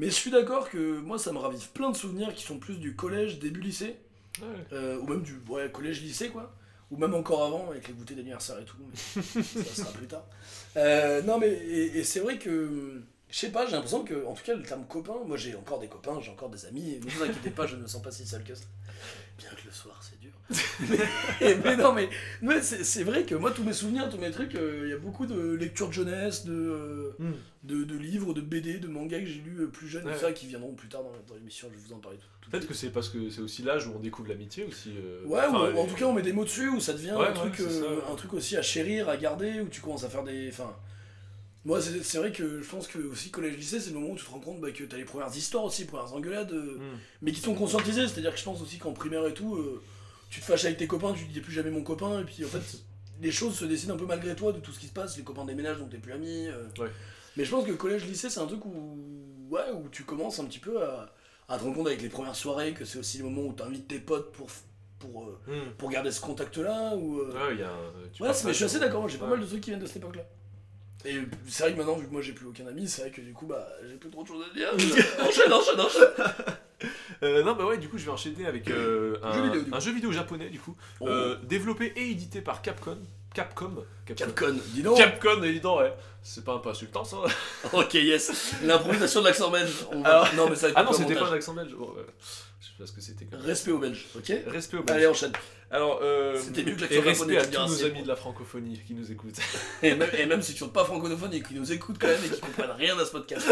Mais 0.00 0.06
je 0.06 0.14
suis 0.14 0.30
d'accord 0.30 0.70
que 0.70 0.98
moi 1.00 1.18
ça 1.18 1.30
me 1.30 1.36
ravive 1.36 1.68
plein 1.72 1.90
de 1.90 1.96
souvenirs 1.96 2.34
qui 2.34 2.42
sont 2.42 2.58
plus 2.58 2.78
du 2.78 2.96
collège, 2.96 3.38
début 3.38 3.60
lycée, 3.60 3.96
ouais. 4.40 4.46
euh, 4.72 4.98
ou 4.98 5.06
même 5.06 5.20
du 5.20 5.38
ouais, 5.48 5.70
collège-lycée 5.70 6.30
quoi. 6.30 6.56
Ou 6.90 6.96
même 6.96 7.12
encore 7.12 7.44
avant 7.44 7.70
avec 7.70 7.86
les 7.86 7.92
goûters 7.92 8.16
d'anniversaire 8.16 8.58
et 8.58 8.64
tout, 8.64 8.78
mais 8.80 9.42
ça 9.42 9.74
sera 9.74 9.92
plus 9.92 10.06
tard. 10.06 10.24
Euh, 10.76 11.20
non 11.22 11.38
mais 11.38 11.50
et, 11.50 11.98
et 11.98 12.04
c'est 12.04 12.20
vrai 12.20 12.38
que 12.38 13.02
je 13.28 13.36
sais 13.36 13.50
pas, 13.50 13.66
j'ai 13.66 13.72
l'impression 13.72 14.02
que 14.02 14.24
en 14.26 14.32
tout 14.32 14.42
cas 14.42 14.54
le 14.54 14.62
terme 14.62 14.86
copain, 14.86 15.16
moi 15.26 15.36
j'ai 15.36 15.54
encore 15.54 15.78
des 15.78 15.88
copains, 15.88 16.18
j'ai 16.22 16.30
encore 16.30 16.48
des 16.48 16.64
amis, 16.64 16.94
et 16.94 16.98
ne 16.98 17.10
vous 17.10 17.22
inquiétez 17.22 17.50
pas, 17.50 17.66
je 17.66 17.76
ne 17.76 17.82
me 17.82 17.86
sens 17.86 18.02
pas 18.02 18.10
si 18.10 18.26
seul 18.26 18.42
que 18.42 18.54
ça. 18.54 18.64
Bien 19.36 19.50
que 19.50 19.66
le 19.66 19.70
soir. 19.70 19.99
Mais, 21.40 21.54
mais 21.64 21.76
non 21.76 21.92
mais, 21.92 22.08
mais 22.42 22.60
c'est 22.62 23.04
vrai 23.04 23.24
que 23.24 23.34
moi 23.34 23.50
tous 23.52 23.62
mes 23.62 23.72
souvenirs, 23.72 24.08
tous 24.10 24.18
mes 24.18 24.30
trucs, 24.30 24.54
euh, 24.54 24.82
il 24.84 24.90
y 24.90 24.92
a 24.92 24.98
beaucoup 24.98 25.26
de 25.26 25.52
lectures 25.54 25.88
de 25.88 25.92
jeunesse, 25.92 26.44
de, 26.44 26.52
euh, 26.52 27.10
Hmm. 27.18 27.32
de, 27.64 27.84
de 27.84 27.96
livres, 27.96 28.32
de 28.34 28.40
BD, 28.40 28.78
de 28.78 28.88
mangas 28.88 29.20
que 29.20 29.26
j'ai 29.26 29.40
lus 29.40 29.60
euh, 29.60 29.66
plus 29.66 29.88
jeune 29.88 30.02
et 30.04 30.06
Ouais. 30.06 30.14
tout 30.14 30.20
ça 30.20 30.32
qui 30.32 30.46
viendront 30.46 30.72
plus 30.74 30.88
tard 30.88 31.02
dans, 31.02 31.12
dans 31.28 31.34
l'émission, 31.34 31.68
je 31.70 31.76
vais 31.78 31.82
vous 31.88 31.92
en 31.92 31.98
parler 31.98 32.18
tout, 32.18 32.26
tout 32.40 32.50
Peut-être 32.50 32.66
que 32.66 32.74
c'est 32.74 32.90
parce 32.90 33.08
que 33.10 33.28
c'est 33.30 33.42
aussi 33.42 33.62
l'âge 33.62 33.86
où 33.86 33.92
on 33.94 34.00
découvre 34.00 34.28
l'amitié 34.28 34.64
aussi. 34.64 34.94
euh, 34.96 35.24
Ouais, 35.26 35.44
en 35.44 35.70
et- 35.84 35.88
tout 35.88 35.94
cas 35.94 36.06
on 36.06 36.12
met 36.14 36.22
des 36.22 36.32
mots 36.32 36.44
dessus, 36.44 36.68
où 36.70 36.80
ça 36.80 36.92
devient 36.94 37.12
Ouais, 37.12 37.26
un, 37.28 37.32
truc, 37.32 37.56
ça, 37.56 37.84
un 38.10 38.14
truc 38.16 38.32
aussi 38.34 38.56
à 38.56 38.62
chérir, 38.62 39.08
à 39.08 39.16
garder, 39.16 39.60
où 39.60 39.68
tu 39.68 39.80
commences 39.80 40.04
à 40.04 40.08
faire 40.08 40.24
des. 40.24 40.48
Enfin, 40.48 40.74
moi 41.66 41.80
c'est 41.82 42.02
c'est 42.02 42.16
vrai 42.18 42.32
que 42.32 42.62
je 42.62 42.68
pense 42.70 42.86
que 42.88 42.98
aussi 42.98 43.30
collège-lycée, 43.30 43.80
c'est 43.80 43.90
le 43.90 43.98
moment 43.98 44.12
où 44.14 44.16
tu 44.16 44.24
te 44.24 44.30
rends 44.30 44.40
compte 44.40 44.60
bah, 44.60 44.70
que 44.70 44.84
t'as 44.84 44.96
les 44.96 45.04
premières 45.04 45.34
histoires 45.36 45.64
aussi, 45.64 45.82
les 45.82 45.88
premières 45.88 46.14
engueulades, 46.14 46.52
Hmm. 46.52 46.96
mais 47.22 47.32
qui 47.32 47.40
sont 47.40 47.54
conscientisées, 47.54 48.08
c'est-à-dire 48.08 48.32
que 48.32 48.38
je 48.38 48.44
pense 48.44 48.62
aussi 48.62 48.78
qu'en 48.78 48.92
primaire 48.92 49.26
et 49.26 49.34
tout, 49.34 49.58
tu 50.30 50.40
te 50.40 50.44
fâches 50.46 50.64
avec 50.64 50.78
tes 50.78 50.86
copains, 50.86 51.12
tu 51.12 51.24
dis 51.24 51.40
plus 51.40 51.52
jamais 51.52 51.70
mon 51.70 51.82
copain, 51.82 52.20
et 52.20 52.24
puis 52.24 52.44
en 52.44 52.48
fait 52.48 52.62
les 53.20 53.30
choses 53.30 53.54
se 53.54 53.66
décident 53.66 53.94
un 53.94 53.98
peu 53.98 54.06
malgré 54.06 54.34
toi 54.34 54.52
de 54.52 54.60
tout 54.60 54.72
ce 54.72 54.78
qui 54.80 54.86
se 54.86 54.92
passe, 54.92 55.16
les 55.18 55.22
copains 55.24 55.44
déménagent 55.44 55.78
donc 55.78 55.90
t'es 55.90 55.98
plus 55.98 56.12
ami. 56.12 56.46
euh. 56.48 56.64
Ouais. 56.78 56.90
Mais 57.36 57.44
je 57.44 57.50
pense 57.50 57.66
que 57.66 57.72
collège-lycée, 57.72 58.30
c'est 58.30 58.40
un 58.40 58.46
truc 58.46 58.64
où, 58.64 58.98
ouais, 59.50 59.70
où 59.74 59.88
tu 59.90 60.04
commences 60.04 60.38
un 60.40 60.44
petit 60.46 60.58
peu 60.58 60.82
à, 60.82 61.12
à 61.48 61.58
te 61.58 61.62
rendre 61.64 61.76
compte 61.76 61.86
avec 61.88 62.00
les 62.02 62.08
premières 62.08 62.34
soirées 62.34 62.72
que 62.72 62.84
c'est 62.86 62.98
aussi 62.98 63.18
le 63.18 63.24
moment 63.24 63.42
où 63.48 63.52
t'invites 63.52 63.86
tes 63.88 63.98
potes 63.98 64.32
pour. 64.32 64.48
pour 64.98 65.24
euh, 65.24 65.38
Hmm. 65.46 65.70
pour 65.78 65.90
garder 65.90 66.10
ce 66.10 66.20
contact 66.20 66.56
là 66.58 66.94
ou 66.96 67.20
euh, 67.20 67.32
Ouais, 67.32 67.54
il 67.54 67.60
y 67.60 67.62
a 67.62 67.70
un- 67.70 67.92
tu 68.12 68.22
ouais 68.22 68.28
mais 68.44 68.50
je 68.50 68.56
suis 68.56 68.64
assez 68.64 68.78
d'accord 68.78 69.08
j'ai 69.08 69.16
pas 69.18 69.26
mal 69.26 69.40
de 69.40 69.46
trucs 69.46 69.60
qui 69.62 69.70
viennent 69.70 69.80
de 69.80 69.86
cette 69.86 69.96
époque 69.96 70.16
là 70.16 70.24
et 71.06 71.16
c'est 71.48 71.62
vrai 71.62 71.72
que 71.72 71.78
maintenant 71.78 71.96
vu 71.96 72.06
que 72.06 72.12
moi 72.12 72.20
j'ai 72.20 72.32
plus 72.34 72.46
aucun 72.46 72.66
ami 72.66 72.86
c'est 72.86 73.00
vrai 73.02 73.10
que 73.10 73.22
du 73.22 73.32
coup 73.32 73.46
bah 73.46 73.66
j'ai 73.88 73.96
plus 73.96 74.10
trop 74.10 74.22
de 74.22 74.28
choses 74.28 74.44
à 74.50 74.54
dire 74.54 74.68
enchaîne 74.74 75.50
enchaîne 75.52 75.80
enchaîne 75.80 76.56
Euh, 77.22 77.42
non, 77.42 77.54
bah 77.54 77.66
ouais, 77.66 77.78
du 77.78 77.88
coup, 77.88 77.98
je 77.98 78.04
vais 78.06 78.10
enchaîner 78.10 78.46
avec 78.46 78.70
euh, 78.70 79.18
un, 79.22 79.32
Jeu 79.32 79.42
vidéo, 79.42 79.62
du 79.62 79.70
coup. 79.70 79.76
un 79.76 79.80
jeu 79.80 79.92
vidéo 79.92 80.12
japonais, 80.12 80.48
du 80.48 80.58
coup, 80.58 80.76
Oh. 81.00 81.08
euh, 81.08 81.36
développé 81.42 81.92
et 81.96 82.10
édité 82.10 82.40
par 82.40 82.62
Capcom. 82.62 82.98
Capcom. 83.34 83.84
Capcom, 84.06 84.56
dis 84.72 84.82
donc. 84.82 84.96
Capcom, 84.96 85.42
évident, 85.42 85.78
ouais. 85.78 85.94
C'est 86.22 86.44
pas 86.44 86.54
un 86.54 86.58
peu 86.58 86.70
insultant 86.70 87.04
ça 87.04 87.18
ok, 87.72 87.94
yes. 87.94 88.54
L'improvisation 88.64 89.20
de 89.20 89.26
l'accent 89.26 89.50
belge. 89.50 89.70
On 89.92 90.02
va... 90.02 90.08
Alors- 90.22 90.34
Non, 90.34 90.48
mais 90.50 90.56
ça 90.56 90.68
Ah 90.74 90.82
non, 90.82 90.92
c'était 90.92 91.14
pas 91.14 91.28
un 91.28 91.32
accent 91.32 91.54
belge. 91.54 91.72
Bon, 91.74 91.86
ouais. 91.96 92.06
Je 92.60 92.66
sais 92.66 92.72
pas 92.78 92.86
ce 92.86 92.92
que 92.92 93.00
c'était. 93.00 93.26
Respect 93.32 93.70
aux 93.70 93.78
Belges, 93.78 94.06
ok 94.14 94.32
Respect 94.48 94.76
au 94.76 94.80
Allez, 94.88 95.00
belge. 95.00 95.06
enchaîne. 95.10 95.32
Alors, 95.70 96.00
euh, 96.02 96.38
C'était 96.38 96.62
mieux 96.64 96.74
que 96.74 96.80
l'accent 96.82 96.94
et 96.96 97.00
respect 97.00 97.36
à 97.38 97.46
tous 97.46 97.68
nos 97.70 97.84
amis 97.86 98.02
de 98.02 98.08
la 98.08 98.16
francophonie 98.16 98.80
qui 98.86 98.92
nous 98.92 99.10
écoutent. 99.10 99.38
Et 99.82 99.94
même, 99.94 100.10
et 100.18 100.26
même 100.26 100.42
si 100.42 100.52
tu 100.52 100.64
ne 100.64 100.68
pas 100.68 100.84
francophone 100.84 101.32
et 101.32 101.40
qui 101.42 101.54
nous 101.54 101.72
écoutent 101.72 101.96
quand 101.98 102.08
même 102.08 102.20
et 102.24 102.28
qui 102.28 102.40
comprennent 102.40 102.72
rien 102.72 102.98
à 102.98 103.04
ce 103.06 103.12
podcast, 103.12 103.46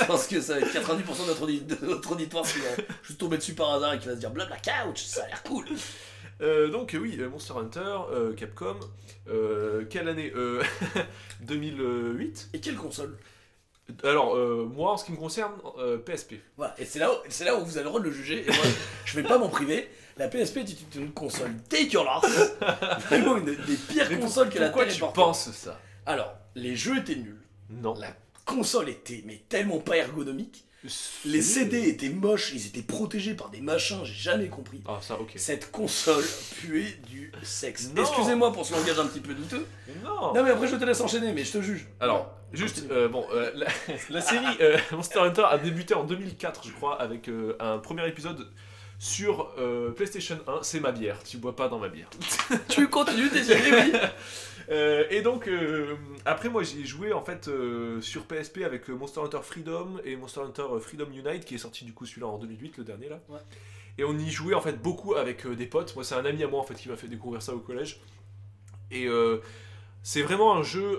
je 0.00 0.04
pense 0.04 0.26
que 0.28 0.40
ça 0.40 0.54
va 0.54 0.60
être 0.60 0.72
90% 0.72 1.22
de 1.22 1.26
notre, 1.28 1.42
audi- 1.42 1.62
de 1.62 1.76
notre 1.86 2.12
auditoire 2.12 2.44
qui 2.44 2.58
va 2.58 2.84
juste 3.02 3.18
tomber 3.18 3.38
dessus 3.38 3.54
par 3.54 3.72
hasard 3.72 3.94
et 3.94 3.98
qui 3.98 4.06
va 4.06 4.14
se 4.14 4.20
dire 4.20 4.30
blabla 4.30 4.56
couch, 4.58 5.02
ça 5.02 5.24
a 5.24 5.26
l'air 5.28 5.42
cool. 5.42 5.64
Euh, 6.40 6.68
donc 6.68 6.94
euh, 6.94 6.98
oui, 6.98 7.16
euh, 7.18 7.28
Monster 7.28 7.54
Hunter, 7.56 7.96
euh, 8.12 8.32
Capcom, 8.34 8.78
euh, 9.28 9.84
quelle 9.88 10.08
année 10.08 10.32
euh, 10.36 10.62
2008 11.40 12.50
Et 12.54 12.60
quelle 12.60 12.76
console? 12.76 13.16
Alors, 14.04 14.36
euh, 14.36 14.68
moi, 14.72 14.92
en 14.92 14.96
ce 14.96 15.04
qui 15.04 15.12
me 15.12 15.16
concerne, 15.16 15.52
euh, 15.78 15.98
PSP. 15.98 16.34
Voilà, 16.56 16.74
et 16.78 16.84
c'est 16.84 16.98
là, 16.98 17.12
où- 17.12 17.16
c'est 17.28 17.44
là 17.44 17.56
où 17.56 17.64
vous 17.64 17.76
avez 17.76 17.84
le 17.84 17.88
droit 17.90 18.00
de 18.00 18.06
le 18.06 18.12
juger. 18.12 18.42
Et 18.42 18.46
moi, 18.46 18.64
je 19.04 19.16
vais 19.16 19.22
pas 19.26 19.38
m'en 19.38 19.48
priver. 19.48 19.88
La 20.16 20.28
PSP 20.28 20.58
est 20.58 20.94
une 20.94 21.12
console 21.12 21.52
dégueulasse. 21.68 22.52
Vraiment 23.08 23.36
une 23.38 23.46
des 23.46 23.56
pires 23.88 24.06
Mais 24.10 24.18
consoles 24.18 24.50
que 24.50 24.58
la 24.58 24.66
Pourquoi 24.70 24.86
tu 24.86 25.00
penses 25.00 25.50
ça? 25.52 25.80
Alors, 26.06 26.32
les 26.54 26.76
jeux 26.76 26.98
étaient 26.98 27.16
nuls. 27.16 27.40
Non. 27.70 27.94
La 27.98 28.14
console 28.44 28.88
était 28.90 29.22
mais 29.26 29.42
tellement 29.48 29.78
pas 29.80 29.96
ergonomique. 29.96 30.64
Les 31.24 31.42
CD 31.42 31.88
étaient 31.88 32.08
moches, 32.08 32.52
ils 32.54 32.66
étaient 32.66 32.82
protégés 32.82 33.34
par 33.34 33.50
des 33.50 33.60
machins, 33.60 34.00
j'ai 34.04 34.14
jamais 34.14 34.48
compris. 34.48 34.80
Ah, 34.86 34.98
ça, 35.00 35.14
ok. 35.20 35.32
Cette 35.36 35.70
console 35.70 36.24
puait 36.58 36.98
du 37.08 37.30
sexe. 37.42 37.90
Non. 37.94 38.02
Excusez-moi 38.02 38.52
pour 38.52 38.66
ce 38.66 38.72
langage 38.72 38.98
un 38.98 39.06
petit 39.06 39.20
peu 39.20 39.32
douteux. 39.34 39.64
Non 40.02 40.34
Non 40.34 40.42
mais 40.42 40.50
après 40.50 40.66
je 40.66 40.74
te 40.76 40.84
laisse 40.84 41.00
enchaîner, 41.00 41.32
mais 41.32 41.44
je 41.44 41.52
te 41.52 41.62
juge. 41.62 41.86
Alors, 42.00 42.34
juste, 42.52 42.84
euh, 42.90 43.08
bon, 43.08 43.24
euh, 43.32 43.52
la, 43.54 43.66
la 44.10 44.20
série 44.20 44.56
euh, 44.60 44.76
Monster 44.90 45.20
Hunter 45.20 45.44
a 45.48 45.58
débuté 45.58 45.94
en 45.94 46.02
2004, 46.02 46.66
je 46.66 46.72
crois, 46.72 47.00
avec 47.00 47.30
un 47.60 47.78
premier 47.78 48.06
épisode 48.08 48.48
sur 48.98 49.54
PlayStation 49.96 50.38
1. 50.48 50.58
C'est 50.62 50.80
ma 50.80 50.90
bière, 50.90 51.18
tu 51.24 51.36
bois 51.36 51.54
pas 51.54 51.68
dans 51.68 51.78
ma 51.78 51.88
bière. 51.88 52.08
tu 52.68 52.88
continues 52.88 53.30
tes 53.30 53.42
idées, 53.42 53.72
oui. 53.72 53.92
Euh, 54.70 55.04
et 55.10 55.22
donc, 55.22 55.48
euh, 55.48 55.96
après, 56.24 56.48
moi, 56.48 56.62
j'ai 56.62 56.84
joué 56.84 57.12
en 57.12 57.22
fait 57.24 57.48
euh, 57.48 58.00
sur 58.00 58.24
PSP 58.26 58.58
avec 58.64 58.88
Monster 58.88 59.20
Hunter 59.20 59.40
Freedom 59.42 59.98
et 60.04 60.16
Monster 60.16 60.40
Hunter 60.40 60.64
Freedom 60.80 61.06
Unite, 61.12 61.44
qui 61.44 61.54
est 61.54 61.58
sorti 61.58 61.84
du 61.84 61.92
coup 61.92 62.06
celui-là 62.06 62.26
en 62.28 62.38
2008, 62.38 62.76
le 62.78 62.84
dernier 62.84 63.08
là. 63.08 63.20
Ouais. 63.28 63.40
Et 63.98 64.04
on 64.04 64.16
y 64.18 64.30
jouait 64.30 64.54
en 64.54 64.60
fait 64.60 64.80
beaucoup 64.80 65.14
avec 65.14 65.46
des 65.46 65.66
potes. 65.66 65.94
Moi, 65.94 66.04
c'est 66.04 66.14
un 66.14 66.24
ami 66.24 66.42
à 66.42 66.48
moi 66.48 66.60
en 66.60 66.64
fait 66.64 66.74
qui 66.74 66.88
m'a 66.88 66.96
fait 66.96 67.08
découvrir 67.08 67.42
ça 67.42 67.54
au 67.54 67.58
collège. 67.58 68.00
Et 68.90 69.06
c'est 70.02 70.22
vraiment 70.22 70.54
un 70.56 70.62
jeu. 70.62 70.98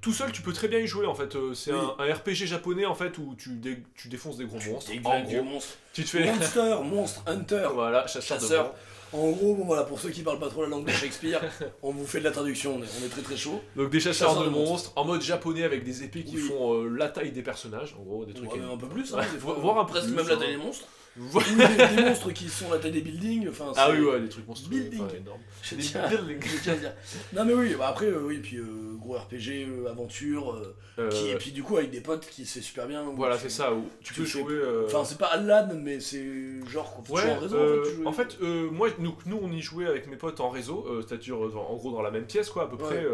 tout 0.00 0.12
seul, 0.12 0.32
tu 0.32 0.42
peux 0.42 0.52
très 0.52 0.66
bien 0.68 0.78
y 0.80 0.86
jouer 0.86 1.06
en 1.06 1.14
fait. 1.14 1.36
C'est 1.54 1.72
Oui. 1.72 1.78
un, 1.98 2.04
un 2.04 2.12
RPG 2.14 2.46
japonais 2.46 2.86
en 2.86 2.94
fait 2.94 3.16
où 3.18 3.34
tu, 3.36 3.50
dé- 3.56 3.82
tu 3.94 4.08
défonces 4.08 4.38
des 4.38 4.44
gros 4.46 4.58
monstres. 4.70 4.90
En 5.04 5.20
gros, 5.22 5.42
monstre. 5.44 5.74
tu 5.92 6.02
te 6.04 6.08
fais. 6.08 6.24
Monster, 6.24 6.76
monstre, 6.84 7.22
hunter. 7.26 7.68
voilà, 7.74 8.06
chasseur, 8.06 8.40
Chasseur. 8.40 8.64
de 8.64 8.68
monstres. 8.70 8.84
En 9.12 9.30
gros, 9.30 9.54
bon 9.56 9.64
voilà, 9.64 9.82
pour 9.84 9.98
ceux 9.98 10.10
qui 10.10 10.22
parlent 10.22 10.38
pas 10.38 10.48
trop 10.48 10.62
la 10.62 10.68
langue 10.68 10.84
de 10.86 10.90
Shakespeare, 10.90 11.40
on 11.82 11.90
vous 11.92 12.06
fait 12.06 12.20
de 12.20 12.24
la 12.24 12.30
traduction, 12.30 12.76
on 12.76 12.82
est, 12.82 12.88
on 13.02 13.06
est 13.06 13.08
très 13.08 13.22
très 13.22 13.36
chaud. 13.36 13.60
Donc 13.76 13.90
des 13.90 13.98
chasseurs, 14.00 14.28
Chasseurs 14.28 14.44
de 14.44 14.48
de 14.48 14.54
monstres, 14.54 14.92
en 14.96 15.04
mode 15.04 15.20
japonais 15.22 15.64
avec 15.64 15.82
des 15.84 16.04
épées 16.04 16.22
qui 16.22 16.36
Oui. 16.36 16.42
font 16.42 16.74
euh, 16.74 16.88
la 16.88 17.08
taille 17.08 17.32
des 17.32 17.42
personnages, 17.42 17.96
en 17.98 18.02
gros, 18.04 18.24
des 18.24 18.34
trucs. 18.34 18.52
Ouais, 18.52 18.60
un 18.60 18.76
peu 18.76 18.86
plus, 18.88 19.12
hein, 19.12 19.18
Ouais, 19.18 19.24
des 19.32 19.38
fois, 19.38 19.54
voire 19.58 19.78
un 19.80 19.84
peu 19.84 19.92
presque 19.92 20.06
plus, 20.08 20.16
même 20.16 20.28
la 20.28 20.34
hein. 20.34 20.38
taille 20.38 20.52
des 20.56 20.62
monstres. 20.62 20.86
Ou 21.18 21.22
des, 21.40 21.96
des 21.96 22.02
monstres 22.02 22.30
qui 22.30 22.48
sont 22.48 22.70
la 22.70 22.78
taille 22.78 22.92
des 22.92 23.00
buildings. 23.00 23.48
Enfin, 23.48 23.72
Ah 23.76 23.90
oui, 23.90 23.98
ouais, 24.00 24.20
des 24.20 24.28
trucs 24.28 24.46
monstrueux, 24.46 24.78
Building. 24.78 25.00
enfin, 25.04 25.16
énormes. 25.16 25.40
Je 25.62 25.74
Des 25.74 25.82
tiens- 25.82 26.08
buildings. 26.08 26.40
je 26.42 26.62
tiens 26.62 26.72
à 26.74 26.76
dire. 26.76 26.92
Non 27.32 27.44
mais 27.44 27.52
oui, 27.54 27.74
bah 27.76 27.88
après 27.88 28.06
euh, 28.06 28.22
oui, 28.22 28.38
puis 28.38 28.58
euh, 28.58 28.94
gros 28.96 29.14
RPG, 29.18 29.66
euh, 29.68 29.90
aventure, 29.90 30.54
euh, 30.98 31.08
qui, 31.10 31.28
et 31.30 31.34
puis 31.36 31.50
du 31.50 31.62
coup 31.64 31.76
avec 31.76 31.90
des 31.90 32.00
potes 32.00 32.26
qui 32.28 32.46
c'est 32.46 32.60
super 32.60 32.86
bien. 32.86 33.02
voilà, 33.16 33.36
c'est 33.38 33.50
ça, 33.50 33.74
où 33.74 33.88
tu, 34.02 34.14
tu 34.14 34.20
peux 34.20 34.26
jouer. 34.26 34.54
euh, 34.54 34.84
Enfin 34.86 35.04
c'est 35.04 35.18
pas 35.18 35.36
LAN 35.36 35.68
mais 35.74 35.98
c'est 36.00 36.24
genre 36.68 37.02
Ouais, 37.08 37.22
en 37.28 37.38
réseau 37.40 37.58
en 37.58 37.82
fait. 37.84 37.90
tu 38.00 38.06
en 38.06 38.12
fait, 38.12 38.38
euh, 38.42 38.70
moi, 38.70 38.88
nous, 38.98 39.14
nous, 39.26 39.38
on 39.42 39.50
y 39.52 39.60
jouait 39.60 39.86
avec 39.86 40.06
mes 40.06 40.16
potes 40.16 40.38
en 40.40 40.48
réseau, 40.50 40.86
c'est-à-dire 41.06 41.36
en 41.38 41.74
gros 41.76 41.90
dans 41.90 42.02
la 42.02 42.10
même 42.12 42.24
pièce, 42.26 42.50
quoi, 42.50 42.62
à 42.64 42.66
peu 42.68 42.76
Ouais. 42.76 42.82
près. 42.84 43.04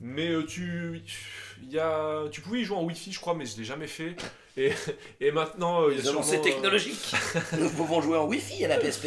mais 0.00 0.30
tu, 0.48 1.02
y 1.68 1.78
a, 1.78 2.24
tu 2.30 2.40
pouvais 2.40 2.60
y 2.60 2.64
jouer 2.64 2.78
en 2.78 2.84
Wi-Fi, 2.84 3.12
je 3.12 3.20
crois, 3.20 3.34
mais 3.34 3.44
je 3.44 3.58
l'ai 3.58 3.64
jamais 3.64 3.86
fait. 3.86 4.16
Et, 4.56 4.72
et 5.20 5.30
maintenant, 5.30 5.82
euh, 5.82 5.90
avancées 5.92 6.02
sûrement, 6.02 6.32
euh, 6.32 6.42
technologiques. 6.42 7.12
Nous 7.58 7.70
pouvons 7.70 8.00
jouer 8.02 8.18
en 8.18 8.26
Wi-Fi 8.26 8.64
à 8.64 8.68
la 8.68 8.78
PSP. 8.78 9.06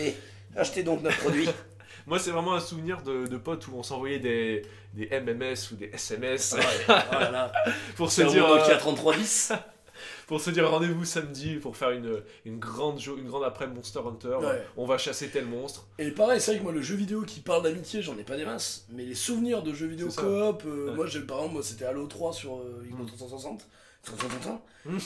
Achetez 0.56 0.84
donc 0.84 1.02
notre 1.04 1.18
produit. 1.18 1.48
moi, 2.08 2.20
c'est 2.20 2.32
vraiment 2.32 2.54
un 2.54 2.60
souvenir 2.60 3.02
de, 3.02 3.28
de 3.28 3.38
potes 3.38 3.68
où 3.68 3.76
on 3.76 3.84
s'envoyait 3.84 4.20
des, 4.20 4.62
des 4.94 5.08
MMS 5.20 5.56
ou 5.72 5.76
des 5.76 5.90
SMS 5.94 6.54
Ouais, 6.54 6.64
oh 6.88 6.92
là 7.12 7.32
là. 7.32 7.52
pour 7.96 8.12
se 8.12 8.24
C'est 8.24 8.30
dire, 8.30 8.48
Nokia 8.48 8.76
euh, 8.76 8.80
3310. 8.80 9.54
pour 10.28 10.40
se 10.42 10.50
dire 10.50 10.70
rendez-vous 10.70 11.04
samedi 11.06 11.56
pour 11.58 11.76
faire 11.78 11.92
une, 11.92 12.22
une 12.46 12.58
grande 12.58 13.00
une 13.06 13.28
grande 13.28 13.44
après 13.44 13.68
Monster 13.68 14.00
Hunter. 14.08 14.38
Ouais. 14.42 14.64
On 14.78 14.86
va 14.86 14.98
chasser 14.98 15.30
tel 15.30 15.46
monstre. 15.46 15.86
Et 16.00 16.12
pareil, 16.12 16.40
c'est 16.40 16.52
vrai 16.52 16.60
que 16.60 16.64
moi, 16.64 16.72
le 16.74 16.82
jeu 16.82 16.96
vidéo 16.96 17.22
qui 17.24 17.42
parle 17.42 17.64
d'amitié, 17.64 18.02
j'en 18.02 18.18
ai 18.18 18.24
pas 18.24 18.38
des 18.38 18.46
masses. 18.46 18.86
Mais 18.90 19.04
les 19.04 19.16
souvenirs 19.16 19.62
de 19.62 19.74
jeux 19.74 19.88
vidéo 19.88 20.10
C'est 20.10 20.22
coop, 20.22 20.64
euh, 20.66 20.90
Ouais. 20.90 20.96
moi, 20.96 21.08
j'ai, 21.08 21.20
par 21.22 21.38
exemple, 21.40 21.54
moi, 21.56 21.64
c'était 21.64 21.86
Halo 21.86 22.08
3 22.08 22.32
sur 22.34 22.56
euh, 22.56 22.84
Xbox 22.90 23.12
360. 23.18 23.60
360, 23.60 23.62
Mm. 23.62 23.66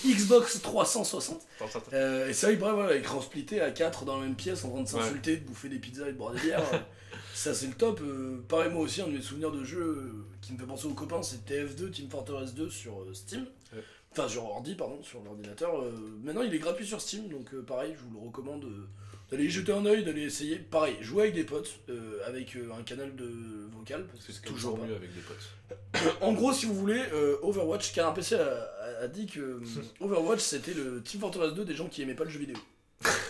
Xbox 0.06 0.62
360. 0.62 1.38
Attends, 1.38 1.66
attends, 1.66 1.80
attends. 1.80 1.90
Euh, 1.94 2.30
et 2.30 2.34
c'est 2.34 2.48
vrai 2.48 2.56
que, 2.56 2.60
pareil, 2.62 2.76
voilà, 2.76 2.96
écran 2.96 3.22
splitté 3.22 3.62
à 3.62 3.72
4 3.72 4.06
dans 4.06 4.18
la 4.18 4.24
même 4.24 4.36
pièce 4.36 4.64
en 4.66 4.72
train 4.72 4.82
de 4.82 4.88
s'insulter, 4.88 5.38
de 5.38 5.46
bouffer 5.46 5.70
des 5.70 5.80
pizzas 5.80 6.08
et 6.10 6.14
de 6.14 6.18
boire 6.18 6.34
des 6.34 6.40
bières. 6.42 6.64
ça, 7.34 7.54
c'est 7.54 7.68
le 7.68 7.74
top. 7.74 8.02
Euh, 8.02 8.44
pareil, 8.48 8.72
moi 8.72 8.82
aussi, 8.82 9.02
un 9.02 9.08
de 9.08 9.12
mes 9.12 9.22
souvenirs 9.22 9.52
de 9.52 9.64
jeu 9.64 9.80
euh, 9.80 10.26
qui 10.42 10.54
me 10.54 10.58
fait 10.58 10.66
penser 10.66 10.88
aux 10.88 10.94
copains, 10.94 11.22
c'est 11.22 11.46
TF2, 11.48 11.92
Team 11.92 12.10
Fortress 12.10 12.54
2 12.56 12.70
sur 12.70 13.02
euh, 13.02 13.14
Steam. 13.14 13.46
Ouais. 13.74 13.84
Enfin, 14.12 14.28
sur 14.28 14.46
ordi, 14.46 14.74
pardon, 14.74 15.02
sur 15.04 15.22
l'ordinateur. 15.24 15.80
Euh, 15.80 15.92
maintenant, 16.24 16.42
il 16.42 16.54
est 16.54 16.60
gratuit 16.60 16.88
sur 16.88 17.00
Steam, 17.00 17.28
donc 17.28 17.54
euh, 17.54 17.62
pareil, 17.62 17.94
je 17.96 18.04
vous 18.04 18.20
le 18.20 18.26
recommande 18.26 18.64
euh, 18.64 18.88
d'aller 19.30 19.46
y 19.46 19.50
jeter 19.50 19.74
un 19.74 19.86
oeil, 19.86 20.04
d'aller 20.04 20.24
essayer. 20.24 20.58
Pareil, 20.58 20.96
jouer 21.02 21.24
avec 21.24 21.36
des 21.36 21.44
potes, 21.44 21.80
euh, 21.90 22.20
avec 22.26 22.56
euh, 22.56 22.72
un 22.78 22.82
canal 22.84 23.16
de 23.16 23.30
vocal. 23.78 24.06
Parce 24.08 24.26
que 24.26 24.34
C'est 24.34 24.42
toujours 24.42 24.78
mieux 24.78 24.96
avec 24.96 25.14
des 25.14 25.22
potes. 25.22 26.12
En 26.22 26.34
gros, 26.34 26.54
si 26.54 26.66
vous 26.66 26.76
voulez, 26.76 27.04
euh, 27.14 27.38
Overwatch, 27.42 27.94
car 27.94 28.10
un 28.10 28.14
PC 28.14 28.36
a, 28.36 28.68
a- 29.02 29.08
dit 29.08 29.26
que 29.28 29.40
euh, 29.40 29.60
Overwatch 30.00 30.40
c'était 30.42 30.74
le 30.74 31.02
Team 31.04 31.22
Fortress 31.22 31.54
2 31.54 31.66
des 31.66 31.76
gens 31.76 31.88
qui 31.88 32.02
aimaient 32.02 32.14
pas 32.16 32.24
le 32.26 32.30
jeu 32.30 32.40
vidéo. 32.40 32.58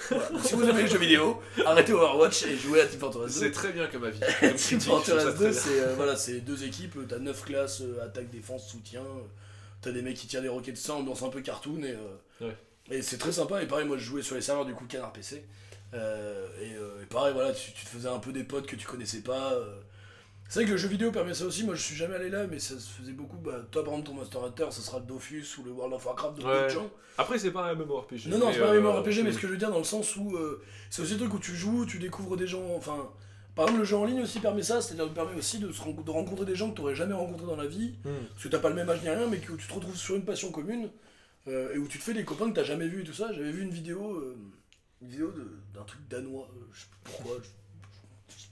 Voilà. 0.10 0.30
Donc, 0.30 0.42
si 0.44 0.54
vous 0.56 0.64
aimez 0.64 0.84
le 0.84 0.88
jeu 0.88 0.98
vidéo, 0.98 1.42
arrêtez 1.66 1.94
Overwatch 1.94 2.44
et 2.46 2.58
jouez 2.58 2.82
à 2.82 2.86
Team 2.88 3.00
Fortress 3.00 3.34
2. 3.34 3.40
C'est 3.40 3.52
très 3.52 3.72
bien 3.74 3.88
comme 3.88 4.04
avis. 4.06 4.20
Team 4.56 4.80
Comme 4.80 4.80
Fortress 4.80 5.24
très 5.24 5.34
2, 5.34 5.38
bien. 5.50 5.52
c'est 5.54 5.80
euh, 5.82 5.94
voilà, 5.96 6.16
c'est 6.16 6.40
deux 6.42 6.64
équipes, 6.64 6.98
t'as 7.08 7.20
9 7.20 7.44
classes, 7.44 7.82
euh, 7.82 8.04
attaque, 8.04 8.30
défense, 8.30 8.68
soutien. 8.70 9.02
euh, 9.02 9.22
T'as 9.82 9.92
des 9.92 10.02
mecs 10.02 10.18
qui 10.18 10.26
tirent 10.28 10.42
des 10.42 10.48
roquettes 10.50 10.74
de 10.76 10.80
sang, 10.80 11.00
ambiance 11.00 11.22
un 11.22 11.30
peu 11.30 11.42
cartoon 11.42 11.84
et, 11.84 11.92
euh, 11.92 12.48
Ouais. 12.48 12.56
et 12.90 13.02
c'est 13.02 13.18
très 13.18 13.32
sympa. 13.34 13.62
Et 13.62 13.68
pareil, 13.68 13.86
moi 13.86 13.98
je 13.98 14.04
jouais 14.06 14.22
sur 14.24 14.36
les 14.36 14.42
serveurs 14.42 14.66
du 14.66 14.74
coup 14.74 14.86
Canard 14.86 15.14
PC. 15.14 15.44
Et, 15.94 15.98
et 15.98 17.06
pareil, 17.10 17.34
voilà, 17.34 17.52
tu, 17.54 17.72
tu 17.74 17.86
te 17.86 17.90
faisais 17.90 18.10
un 18.10 18.20
peu 18.20 18.32
des 18.32 18.44
potes 18.44 18.66
que 18.68 18.76
tu 18.76 18.86
connaissais 18.88 19.22
pas. 19.22 19.54
C'est 20.50 20.60
vrai 20.60 20.66
que 20.66 20.72
le 20.72 20.78
jeu 20.78 20.88
vidéo 20.88 21.12
permet 21.12 21.34
ça 21.34 21.46
aussi. 21.46 21.64
Moi 21.66 21.76
je 21.76 21.82
suis 21.82 21.96
jamais 21.96 22.16
allé 22.16 22.30
là, 22.30 22.48
mais 22.48 22.60
ça 22.60 22.80
se 22.80 22.88
faisait 22.90 23.12
beaucoup. 23.12 23.38
Bah, 23.38 23.66
toi 23.72 23.84
par 23.84 23.94
exemple, 23.94 24.10
ton 24.10 24.16
Monster 24.16 24.38
Hunter, 24.46 24.68
ça 24.72 24.82
sera 24.82 25.00
le 25.00 25.06
Dofus 25.06 25.46
ou 25.60 25.64
le 25.64 25.72
World 25.72 25.94
of 25.94 26.06
Warcraft 26.06 26.38
de 26.38 26.44
Ouais. 26.44 26.54
d'autres 26.62 26.70
gens. 26.74 26.90
Après, 27.18 27.38
c'est 27.40 27.52
pas 27.52 27.66
un 27.70 27.74
MMORPG. 27.76 28.28
Non, 28.28 28.38
non, 28.38 28.54
c'est 28.54 28.60
pas 28.60 28.70
un 28.72 28.76
euh, 28.76 28.80
MMORPG, 28.82 29.24
mais 29.24 29.32
ce 29.32 29.38
que 29.40 29.48
je 29.48 29.52
veux 29.54 29.58
dire 29.58 29.72
dans 29.72 29.80
le 29.80 29.84
sens 29.84 30.16
où 30.16 30.36
euh, 30.38 30.62
c'est 30.90 31.02
aussi 31.02 31.16
un 31.16 31.18
truc 31.18 31.34
où 31.34 31.40
tu 31.40 31.56
joues, 31.56 31.86
tu 31.86 31.98
découvres 32.00 32.38
des 32.38 32.46
gens. 32.48 32.64
Enfin, 32.76 33.10
par 33.56 33.66
exemple, 33.66 33.80
le 33.80 33.86
jeu 33.86 33.98
en 33.98 34.06
ligne 34.06 34.22
aussi 34.22 34.40
permet 34.40 34.62
ça, 34.62 34.82
c'est-à-dire 34.82 35.12
permet 35.14 35.36
aussi 35.36 35.58
de, 35.58 35.72
se 35.72 35.82
ren- 35.82 35.94
de 36.06 36.12
rencontrer 36.12 36.46
des 36.46 36.56
gens 36.56 36.70
que 36.70 36.76
tu 36.76 36.82
n'aurais 36.82 36.96
jamais 36.96 37.16
rencontrés 37.16 37.48
dans 37.48 37.56
la 37.56 37.66
vie, 37.66 37.96
Hmm. 38.06 38.10
parce 38.32 38.44
que 38.44 38.50
t'as 38.50 38.60
pas 38.60 38.70
le 38.70 38.76
même 38.76 38.88
âge 38.90 39.02
ni 39.02 39.10
rien, 39.10 39.26
mais 39.28 39.40
que 39.40 39.52
tu 39.54 39.68
te 39.68 39.74
retrouves 39.74 39.98
sur 39.98 40.16
une 40.16 40.26
passion 40.26 40.52
commune 40.52 40.90
euh, 41.48 41.74
et 41.74 41.78
où 41.80 41.88
tu 41.88 41.98
te 41.98 42.04
fais 42.04 42.14
des 42.14 42.24
copains 42.24 42.50
que 42.52 42.56
t'as 42.56 42.64
jamais 42.64 42.88
vus 42.88 43.02
et 43.02 43.04
tout 43.04 43.14
ça. 43.14 43.34
J'avais 43.34 43.52
vu 43.52 43.64
une 43.64 43.72
vidéo, 43.72 44.14
euh, 44.14 44.38
une 45.02 45.10
vidéo 45.10 45.32
de- 45.32 45.58
d'un 45.74 45.84
truc 45.86 46.02
danois, 46.08 46.48
je 46.72 46.82
sais 46.82 46.86
plus 46.92 47.00
pourquoi. 47.12 47.38
Je, 47.42 47.50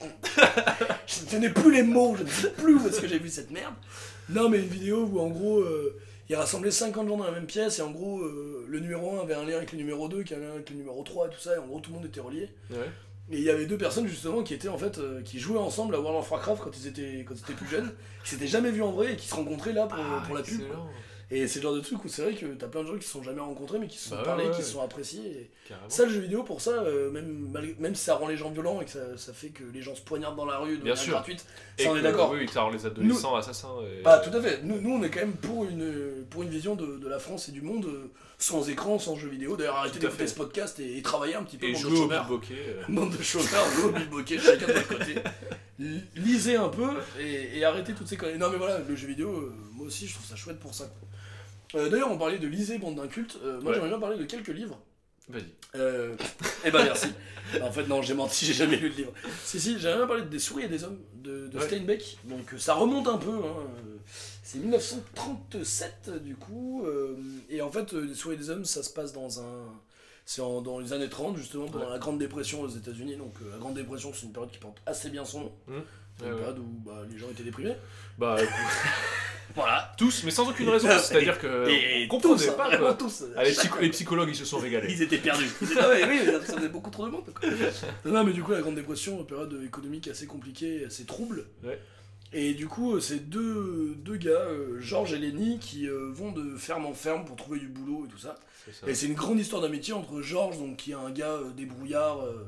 je 1.06 1.20
ne 1.24 1.30
tenais 1.30 1.50
plus 1.50 1.72
les 1.72 1.82
mots, 1.82 2.14
je 2.18 2.22
ne 2.24 2.28
sais 2.28 2.50
plus 2.50 2.74
où 2.76 2.86
est-ce 2.86 3.00
que 3.00 3.08
j'ai 3.08 3.18
vu 3.18 3.28
cette 3.28 3.50
merde. 3.50 3.74
Non, 4.28 4.48
mais 4.48 4.58
une 4.58 4.66
vidéo 4.68 5.04
où 5.10 5.20
en 5.20 5.28
gros. 5.28 5.60
euh, 5.60 5.96
il 6.28 6.34
rassemblait 6.34 6.72
50 6.72 7.08
gens 7.08 7.16
dans 7.16 7.24
la 7.24 7.30
même 7.30 7.46
pièce 7.46 7.78
et 7.78 7.82
en 7.82 7.92
gros 7.92 8.18
euh, 8.18 8.66
le 8.68 8.80
numéro 8.80 9.16
1 9.16 9.22
avait 9.22 9.34
un 9.34 9.44
lien 9.44 9.58
avec 9.58 9.70
le 9.70 9.78
numéro 9.78 10.08
2 10.08 10.24
qui 10.24 10.34
avait 10.34 10.44
un 10.44 10.48
lien 10.48 10.54
avec 10.56 10.70
le 10.70 10.74
numéro 10.76 11.00
3 11.04 11.28
et 11.28 11.30
tout 11.30 11.38
ça 11.38 11.54
et 11.54 11.58
en 11.58 11.66
gros 11.68 11.78
tout 11.78 11.90
le 11.90 11.96
monde 11.98 12.06
était 12.06 12.18
relié 12.18 12.48
Ouais. 12.68 12.78
et 13.30 13.36
il 13.36 13.42
y 13.44 13.48
avait 13.50 13.66
deux 13.66 13.78
personnes 13.78 14.08
justement 14.08 14.42
qui 14.42 14.52
étaient 14.52 14.66
en 14.66 14.76
fait 14.76 14.98
euh, 14.98 15.22
qui 15.22 15.38
jouaient 15.38 15.60
ensemble 15.60 15.94
à 15.94 16.00
World 16.00 16.18
of 16.18 16.28
Warcraft 16.32 16.62
quand 16.64 16.76
ils 16.76 16.88
étaient 16.88 17.24
quand 17.28 17.34
ils 17.36 17.42
étaient 17.42 17.52
plus 17.52 17.68
jeunes 17.68 17.92
qui 18.24 18.30
s'étaient 18.30 18.48
jamais 18.48 18.72
vus 18.72 18.82
en 18.82 18.90
vrai 18.90 19.12
et 19.12 19.16
qui 19.16 19.28
se 19.28 19.36
rencontraient 19.36 19.72
là 19.72 19.86
pour, 19.86 19.98
Ah, 20.00 20.24
pour 20.26 20.34
la 20.34 20.42
pub. 20.42 20.62
Et 21.30 21.48
c'est 21.48 21.58
le 21.58 21.64
genre 21.64 21.74
de 21.74 21.80
truc 21.80 22.04
où 22.04 22.08
c'est 22.08 22.22
vrai 22.22 22.34
que 22.34 22.46
t'as 22.54 22.68
plein 22.68 22.82
de 22.82 22.86
gens 22.86 22.96
qui 22.96 23.04
se 23.04 23.10
sont 23.10 23.22
jamais 23.24 23.40
rencontrés 23.40 23.80
mais 23.80 23.88
qui 23.88 23.98
se 23.98 24.10
sont 24.10 24.14
Bah 24.16 24.22
parlé, 24.24 24.44
ouais, 24.44 24.50
qui 24.54 24.62
se 24.62 24.70
sont 24.70 24.80
appréciés. 24.80 25.22
et. 25.26 25.50
Ça, 25.88 26.04
le 26.04 26.12
jeu 26.12 26.20
vidéo, 26.20 26.44
pour 26.44 26.60
ça, 26.60 26.70
euh, 26.70 27.10
même, 27.10 27.48
même 27.80 27.94
si 27.96 28.04
ça 28.04 28.14
rend 28.14 28.28
les 28.28 28.36
gens 28.36 28.50
violents 28.50 28.80
et 28.80 28.84
que 28.84 28.92
ça, 28.92 29.16
ça 29.16 29.32
fait 29.32 29.48
que 29.48 29.64
les 29.74 29.82
gens 29.82 29.96
se 29.96 30.02
poignardent 30.02 30.36
dans 30.36 30.44
la 30.44 30.58
rue 30.58 30.78
de 30.78 30.82
Bien 30.84 30.94
manière 30.94 31.10
gratuite, 31.10 31.44
Et 31.78 31.82
ça 31.82 31.90
on 31.90 31.96
est 31.96 32.02
d'accord. 32.02 32.30
Oui, 32.30 32.46
ça 32.48 32.60
rend 32.62 32.70
les 32.70 32.86
adolescents 32.86 33.34
assassins. 33.34 33.74
Et... 33.98 34.02
Bah, 34.02 34.20
tout 34.20 34.36
à 34.36 34.40
fait. 34.40 34.60
Nous, 34.62 34.80
nous, 34.80 34.90
on 34.92 35.02
est 35.02 35.10
quand 35.10 35.18
même 35.20 35.32
pour 35.32 35.64
une, 35.64 36.24
pour 36.30 36.44
une 36.44 36.48
vision 36.48 36.76
de, 36.76 36.96
de 36.96 37.08
la 37.08 37.18
France 37.18 37.48
et 37.48 37.52
du 37.52 37.60
monde 37.62 37.86
euh, 37.86 38.12
sans 38.38 38.68
écran, 38.68 39.00
sans 39.00 39.16
jeux 39.16 39.28
vidéo. 39.28 39.56
D'ailleurs, 39.56 39.76
arrêtez 39.78 39.98
d'écouter 39.98 40.28
ce 40.28 40.34
podcast 40.36 40.78
et, 40.78 40.96
et 40.96 41.02
travailler 41.02 41.34
un 41.34 41.42
petit 41.42 41.56
peu 41.56 41.66
Et 41.66 41.74
jouer 41.74 41.98
au 41.98 42.06
bilboquet. 42.06 42.54
euh. 42.68 42.82
Bande 42.88 43.16
de 43.16 43.22
chômeurs, 43.24 43.66
jouer 43.74 43.86
au 43.88 43.92
bilboquet, 43.92 44.38
chacun 44.38 44.66
de 44.68 44.78
côté. 44.86 45.16
Lisez 46.14 46.56
un 46.56 46.68
peu 46.68 46.88
et, 47.20 47.58
et 47.58 47.64
arrêtez 47.64 47.92
toutes 47.94 48.06
ces 48.08 48.16
conneries. 48.16 48.38
Non, 48.38 48.48
mais 48.50 48.56
voilà, 48.58 48.78
le 48.78 48.96
jeu 48.96 49.08
vidéo, 49.08 49.30
euh, 49.30 49.52
moi 49.72 49.86
aussi, 49.86 50.06
je 50.06 50.14
trouve 50.14 50.26
ça 50.26 50.36
chouette 50.36 50.58
pour 50.60 50.72
ça. 50.74 50.84
quoi. 50.84 51.08
Euh, 51.74 51.88
D'ailleurs, 51.88 52.10
on 52.10 52.18
parlait 52.18 52.38
de 52.38 52.46
lisez, 52.46 52.78
bande 52.78 52.94
d'incultes. 52.96 53.38
Euh, 53.44 53.60
moi, 53.60 53.70
Ouais. 53.70 53.74
j'aimerais 53.74 53.88
bien 53.90 53.98
parler 53.98 54.18
de 54.18 54.24
quelques 54.24 54.48
livres. 54.48 54.78
Vas-y. 55.28 55.44
Euh, 55.74 56.14
eh 56.64 56.70
ben 56.70 56.84
merci. 56.84 57.08
en 57.60 57.72
fait 57.72 57.86
non, 57.88 58.00
j'ai 58.00 58.14
menti, 58.14 58.44
j'ai 58.46 58.52
jamais 58.54 58.76
lu 58.76 58.88
le 58.90 58.94
livre. 58.94 59.12
Si 59.44 59.58
si, 59.60 59.78
j'aimerais 59.78 59.98
bien 59.98 60.06
parler 60.06 60.22
de 60.22 60.28
Des 60.28 60.38
souris 60.38 60.64
et 60.64 60.68
des 60.68 60.84
hommes 60.84 61.00
de, 61.14 61.48
de 61.48 61.58
Ouais. 61.58 61.66
Steinbeck. 61.66 62.18
Donc 62.24 62.54
ça 62.58 62.74
remonte 62.74 63.08
un 63.08 63.18
peu. 63.18 63.30
hein, 63.44 63.66
C'est 64.44 64.58
1937 64.58 66.22
du 66.22 66.36
coup. 66.36 66.84
et 67.50 67.60
en 67.60 67.70
fait, 67.72 67.94
Des 67.94 68.14
souris 68.14 68.36
et 68.36 68.38
des 68.38 68.50
hommes, 68.50 68.64
ça 68.64 68.82
se 68.84 68.90
passe 68.90 69.12
dans 69.12 69.40
un. 69.40 69.64
C'est 70.24 70.40
dans 70.42 70.78
les 70.80 70.92
années 70.92 71.08
30 71.08 71.36
justement 71.36 71.66
pendant 71.66 71.86
Ouais. 71.86 71.90
la 71.92 71.98
Grande 71.98 72.18
Dépression 72.18 72.60
aux 72.62 72.68
États-Unis. 72.68 73.16
Donc 73.16 73.34
la 73.50 73.58
Grande 73.58 73.74
Dépression, 73.74 74.12
c'est 74.14 74.26
une 74.26 74.32
période 74.32 74.50
qui 74.50 74.58
porte 74.58 74.78
assez 74.86 75.08
bien 75.10 75.24
son 75.24 75.40
nom. 75.40 75.52
C'est 76.18 76.24
Ouais, 76.24 76.30
une 76.30 76.36
période 76.38 76.58
où 76.60 76.64
bah, 76.84 77.02
les 77.10 77.18
gens 77.18 77.28
étaient 77.30 77.42
déprimés. 77.44 77.76
Bah, 78.18 78.36
écoute, 78.40 78.54
Voilà. 79.54 79.92
tous, 79.96 80.22
mais 80.24 80.30
sans 80.30 80.48
aucune 80.48 80.68
raison. 80.68 80.88
C'est-à-dire 81.00 81.38
que. 81.38 81.68
Et 81.68 82.04
on 82.04 82.08
comprenait 82.08 82.36
tous, 82.36 82.48
hein, 82.48 82.54
pas. 82.56 82.76
quoi. 82.76 82.94
tous. 82.94 83.24
Ah, 83.36 83.44
les, 83.44 83.52
Chaque- 83.52 83.64
psycho- 83.66 83.80
les 83.80 83.90
psychologues, 83.90 84.28
ils 84.30 84.36
se 84.36 84.44
sont 84.44 84.58
régalés. 84.58 84.92
Ils 84.92 85.02
étaient 85.02 85.18
perdus. 85.18 85.46
Ils 85.62 85.66
étaient- 85.72 85.80
Ah 85.80 85.88
ouais, 85.88 86.04
oui, 86.08 86.18
ça 86.26 86.54
faisait 86.56 86.68
beaucoup 86.68 86.90
trop 86.90 87.06
de 87.06 87.12
monde. 87.12 87.24
quoi. 87.34 87.48
Non, 88.04 88.24
mais 88.24 88.32
du 88.32 88.42
coup, 88.42 88.52
la 88.52 88.60
Grande 88.60 88.74
Dépression, 88.74 89.22
période 89.24 89.58
économique 89.64 90.08
assez 90.08 90.26
compliquée, 90.26 90.84
assez 90.86 91.04
trouble. 91.04 91.46
Ouais. 91.64 91.80
Et 92.32 92.54
du 92.54 92.66
coup, 92.66 92.98
c'est 93.00 93.30
deux, 93.30 93.94
deux 93.98 94.16
gars, 94.16 94.30
euh, 94.30 94.78
Georges 94.80 95.12
et 95.14 95.18
Lenny, 95.18 95.58
qui 95.60 95.86
euh, 95.88 96.10
vont 96.12 96.32
de 96.32 96.56
ferme 96.56 96.84
en 96.84 96.92
ferme 96.92 97.24
pour 97.24 97.36
trouver 97.36 97.60
du 97.60 97.68
boulot 97.68 98.04
et 98.06 98.10
tout 98.10 98.18
ça. 98.18 98.34
Et 98.86 98.94
c'est 98.94 99.06
une 99.06 99.14
grande 99.14 99.38
histoire 99.38 99.62
d'amitié 99.62 99.94
entre 99.94 100.20
Georges, 100.20 100.58
donc, 100.58 100.76
qui 100.76 100.90
est 100.90 100.94
un 100.94 101.10
gars 101.10 101.30
euh, 101.30 101.50
débrouillard, 101.56 102.18
euh, 102.24 102.44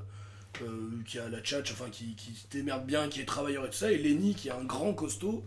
qui 1.07 1.19
a 1.21 1.29
la 1.29 1.41
tchatch, 1.41 1.71
enfin 1.73 1.87
qui, 1.91 2.17
qui 2.17 2.33
se 2.35 2.49
démerde 2.51 2.85
bien, 2.87 3.09
qui 3.09 3.21
est 3.21 3.25
travailleur 3.25 3.65
et 3.65 3.69
tout 3.71 3.77
ça, 3.77 3.93
et 3.93 3.99
Lenny 3.99 4.35
qui 4.35 4.49
est 4.49 4.53
un 4.53 4.65
grand 4.65 4.93
costaud, 4.95 5.45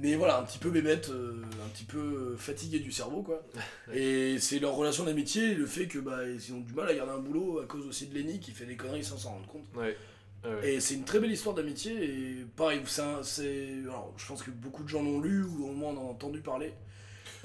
mais 0.00 0.14
voilà, 0.14 0.38
un 0.38 0.42
petit 0.44 0.58
peu 0.58 0.70
bébête, 0.70 1.10
euh, 1.10 1.42
un 1.64 1.68
petit 1.70 1.84
peu 1.84 1.98
euh, 1.98 2.36
fatigué 2.36 2.78
du 2.78 2.92
cerveau 2.92 3.22
quoi. 3.22 3.42
Et 3.92 4.38
c'est 4.38 4.58
leur 4.58 4.74
relation 4.74 5.04
d'amitié, 5.04 5.54
le 5.54 5.66
fait 5.66 5.86
que 5.86 5.98
bah, 5.98 6.20
ils 6.24 6.52
ont 6.52 6.60
du 6.60 6.72
mal 6.72 6.88
à 6.88 6.94
garder 6.94 7.12
un 7.12 7.18
boulot 7.18 7.60
à 7.60 7.66
cause 7.66 7.86
aussi 7.86 8.06
de 8.06 8.14
Lenny 8.14 8.38
qui 8.40 8.52
fait 8.52 8.66
des 8.66 8.76
conneries 8.76 9.04
sans 9.04 9.18
s'en 9.18 9.30
rendre 9.30 9.46
compte. 9.46 9.66
Ouais. 9.74 9.96
Ouais, 10.44 10.54
ouais. 10.54 10.74
Et 10.74 10.80
c'est 10.80 10.94
une 10.94 11.04
très 11.04 11.18
belle 11.18 11.32
histoire 11.32 11.56
d'amitié, 11.56 11.92
et 12.04 12.46
pareil, 12.54 12.80
c'est 12.86 13.42
je 13.42 14.26
pense 14.26 14.42
que 14.42 14.52
beaucoup 14.52 14.84
de 14.84 14.88
gens 14.88 15.02
l'ont 15.02 15.20
lu 15.20 15.42
ou 15.42 15.66
au 15.66 15.72
moins 15.72 15.90
en 15.90 15.96
ont 15.96 16.10
entendu 16.10 16.40
parler. 16.40 16.72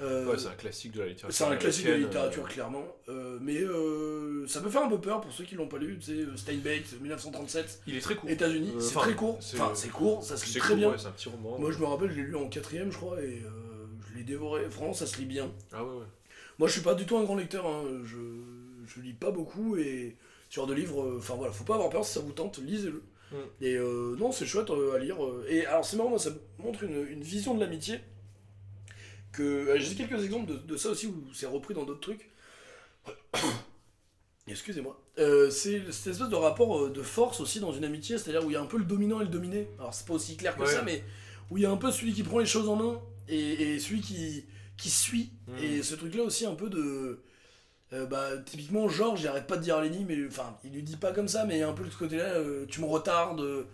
Euh, 0.04 0.26
Ouais, 0.30 0.38
c'est 0.38 0.48
un 0.48 0.52
classique 0.52 0.92
de 0.92 1.00
la 1.00 1.06
littérature. 1.08 1.36
c'est 1.36 1.44
un 1.52 1.56
classique 1.56 1.86
de 1.86 1.90
la 1.92 1.96
littérature, 1.98 2.48
clairement. 2.48 2.84
Euh, 3.08 3.38
mais 3.40 3.56
euh, 3.60 4.46
ça 4.46 4.60
peut 4.60 4.70
faire 4.70 4.82
un 4.84 4.88
peu 4.88 5.00
peur 5.00 5.20
pour 5.20 5.32
ceux 5.32 5.44
qui 5.44 5.54
l'ont 5.54 5.66
pas 5.68 5.78
lu. 5.78 5.98
Tu 5.98 6.06
sais, 6.06 6.12
euh, 6.22 6.36
Steinbeck, 6.36 6.84
1937, 7.00 7.64
euh, 7.64 7.68
Il 7.86 7.96
est 7.96 8.00
très 8.00 8.14
court. 8.14 8.28
États-Unis. 8.30 8.72
Euh, 8.76 8.80
c'est 8.80 8.94
très 8.94 9.14
court. 9.14 9.38
c'est- 9.40 9.60
Enfin, 9.60 9.72
c'est 9.74 9.88
court, 9.88 10.22
ça 10.22 10.36
se 10.36 10.44
lit 10.46 10.52
C'est 10.52 10.58
très 10.60 10.68
court, 10.68 10.76
bien. 10.76 10.90
ouais, 10.90 10.98
c'est 10.98 11.06
un 11.06 11.12
petit 11.12 11.28
roman. 11.28 11.58
Moi, 11.58 11.70
je 11.72 11.78
me 11.78 11.84
rappelle, 11.86 12.10
je 12.10 12.16
l'ai 12.16 12.22
lu 12.22 12.36
en 12.36 12.48
quatrième, 12.48 12.90
je 12.92 12.96
crois, 12.96 13.20
et 13.22 13.42
euh, 13.44 13.86
je 14.10 14.16
l'ai 14.18 14.24
dévoré. 14.24 14.64
Vraiment, 14.66 14.92
ça 14.92 15.06
se 15.06 15.16
lit 15.18 15.26
bien. 15.26 15.50
Ah 15.72 15.82
ouais, 15.84 15.90
ouais. 15.90 16.04
Moi, 16.58 16.68
je 16.68 16.72
suis 16.74 16.82
pas 16.82 16.94
du 16.94 17.04
tout 17.06 17.16
un 17.16 17.24
grand 17.24 17.36
lecteur. 17.36 17.66
hein. 17.66 17.82
Je, 18.04 18.16
je 18.86 19.00
lis 19.00 19.12
pas 19.14 19.30
beaucoup 19.30 19.76
et 19.76 20.16
ce 20.50 20.56
genre 20.56 20.66
de 20.66 20.74
livre, 20.74 21.02
euh, 21.02 21.16
enfin 21.18 21.34
voilà, 21.34 21.52
faut 21.52 21.64
pas 21.64 21.74
avoir 21.74 21.90
peur 21.90 22.04
si 22.04 22.12
ça 22.12 22.20
vous 22.20 22.32
tente, 22.32 22.58
lisez-le. 22.58 23.02
Mm. 23.32 23.36
Et 23.62 23.74
euh, 23.76 24.14
non, 24.18 24.30
c'est 24.30 24.46
chouette 24.46 24.70
euh, 24.70 24.94
à 24.94 24.98
lire. 24.98 25.24
euh. 25.24 25.44
Et 25.48 25.66
alors, 25.66 25.84
c'est 25.84 25.96
marrant, 25.96 26.10
moi, 26.10 26.18
ça 26.18 26.30
montre 26.58 26.84
une, 26.84 27.06
une 27.08 27.22
vision 27.22 27.54
de 27.54 27.60
l'amitié. 27.60 27.98
Que 29.36 29.42
euh, 29.42 29.78
j'ai 29.78 29.94
quelques 29.94 30.22
exemples 30.24 30.52
de, 30.52 30.56
de 30.58 30.76
ça 30.76 30.90
aussi 30.90 31.06
où 31.06 31.24
c'est 31.32 31.46
repris 31.46 31.74
dans 31.74 31.84
d'autres 31.84 32.00
trucs. 32.00 32.30
Excusez-moi. 34.46 35.00
Euh, 35.18 35.50
c'est 35.50 35.80
cette 35.90 36.12
espèce 36.12 36.28
de 36.28 36.34
rapport 36.34 36.84
euh, 36.84 36.90
de 36.90 37.02
force 37.02 37.40
aussi 37.40 37.60
dans 37.60 37.72
une 37.72 37.84
amitié, 37.84 38.18
c'est-à-dire 38.18 38.44
où 38.44 38.50
il 38.50 38.54
y 38.54 38.56
a 38.56 38.60
un 38.60 38.66
peu 38.66 38.76
le 38.78 38.84
dominant 38.84 39.20
et 39.20 39.24
le 39.24 39.30
dominé. 39.30 39.68
Alors 39.78 39.94
c'est 39.94 40.06
pas 40.06 40.14
aussi 40.14 40.36
clair 40.36 40.54
que 40.56 40.62
Ouais. 40.62 40.66
ça, 40.66 40.82
mais 40.82 41.02
où 41.50 41.56
il 41.56 41.62
y 41.62 41.66
a 41.66 41.70
un 41.70 41.76
peu 41.76 41.90
celui 41.90 42.12
qui 42.12 42.22
prend 42.22 42.38
les 42.40 42.46
choses 42.46 42.68
en 42.68 42.76
main 42.76 43.00
et, 43.28 43.74
et 43.74 43.78
celui 43.78 44.00
qui, 44.00 44.44
qui 44.76 44.90
suit. 44.90 45.30
Mm. 45.48 45.64
Et 45.64 45.82
ce 45.82 45.94
truc-là 45.94 46.22
aussi 46.22 46.44
un 46.46 46.54
peu 46.54 46.68
de... 46.68 47.20
euh, 47.94 48.06
bah, 48.06 48.28
typiquement, 48.44 48.88
Georges, 48.88 49.22
il 49.22 49.28
arrête 49.28 49.46
pas 49.46 49.56
de 49.56 49.62
dire 49.62 49.76
à 49.76 49.82
Lenny, 49.82 50.04
mais 50.04 50.16
enfin, 50.26 50.56
il 50.64 50.72
lui 50.72 50.82
dit 50.82 50.96
pas 50.96 51.12
comme 51.12 51.28
ça, 51.28 51.44
mais 51.44 51.56
il 51.56 51.60
y 51.60 51.62
a 51.62 51.68
un 51.68 51.72
peu 51.72 51.84
de 51.84 51.90
ce 51.90 51.96
côté-là, 51.96 52.24
euh, 52.34 52.66
tu 52.68 52.80
me 52.80 52.86
retardes, 52.86 53.40
euh, 53.40 53.64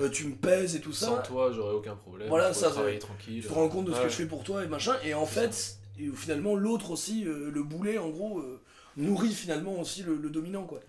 Ouais. 0.00 0.10
tu 0.10 0.26
me 0.26 0.34
pèses 0.34 0.74
et 0.76 0.80
tout 0.80 0.92
ça. 0.92 1.06
Sans 1.06 1.22
toi, 1.22 1.52
j'aurais 1.54 1.74
aucun 1.74 1.94
problème. 1.96 2.28
Voilà, 2.28 2.52
ça, 2.52 2.70
travailler 2.70 2.98
tranquille. 2.98 3.40
tu 3.42 3.48
te 3.48 3.52
rends 3.52 3.68
compte 3.68 3.86
de 3.86 3.92
ce 3.92 3.98
Ouais. 3.98 4.04
que 4.04 4.10
je 4.10 4.16
fais 4.16 4.26
pour 4.26 4.42
toi 4.44 4.64
et 4.64 4.68
machin. 4.68 4.96
Et 5.04 5.14
en 5.14 5.26
fait, 5.26 5.78
et 5.98 6.08
finalement, 6.14 6.54
l'autre 6.56 6.90
aussi, 6.90 7.22
le 7.24 7.62
boulet, 7.62 7.98
en 7.98 8.08
gros, 8.10 8.42
nourrit 8.96 9.32
finalement 9.32 9.78
aussi 9.80 10.02
le, 10.02 10.16
le 10.16 10.28
dominant, 10.30 10.64
quoi. 10.64 10.80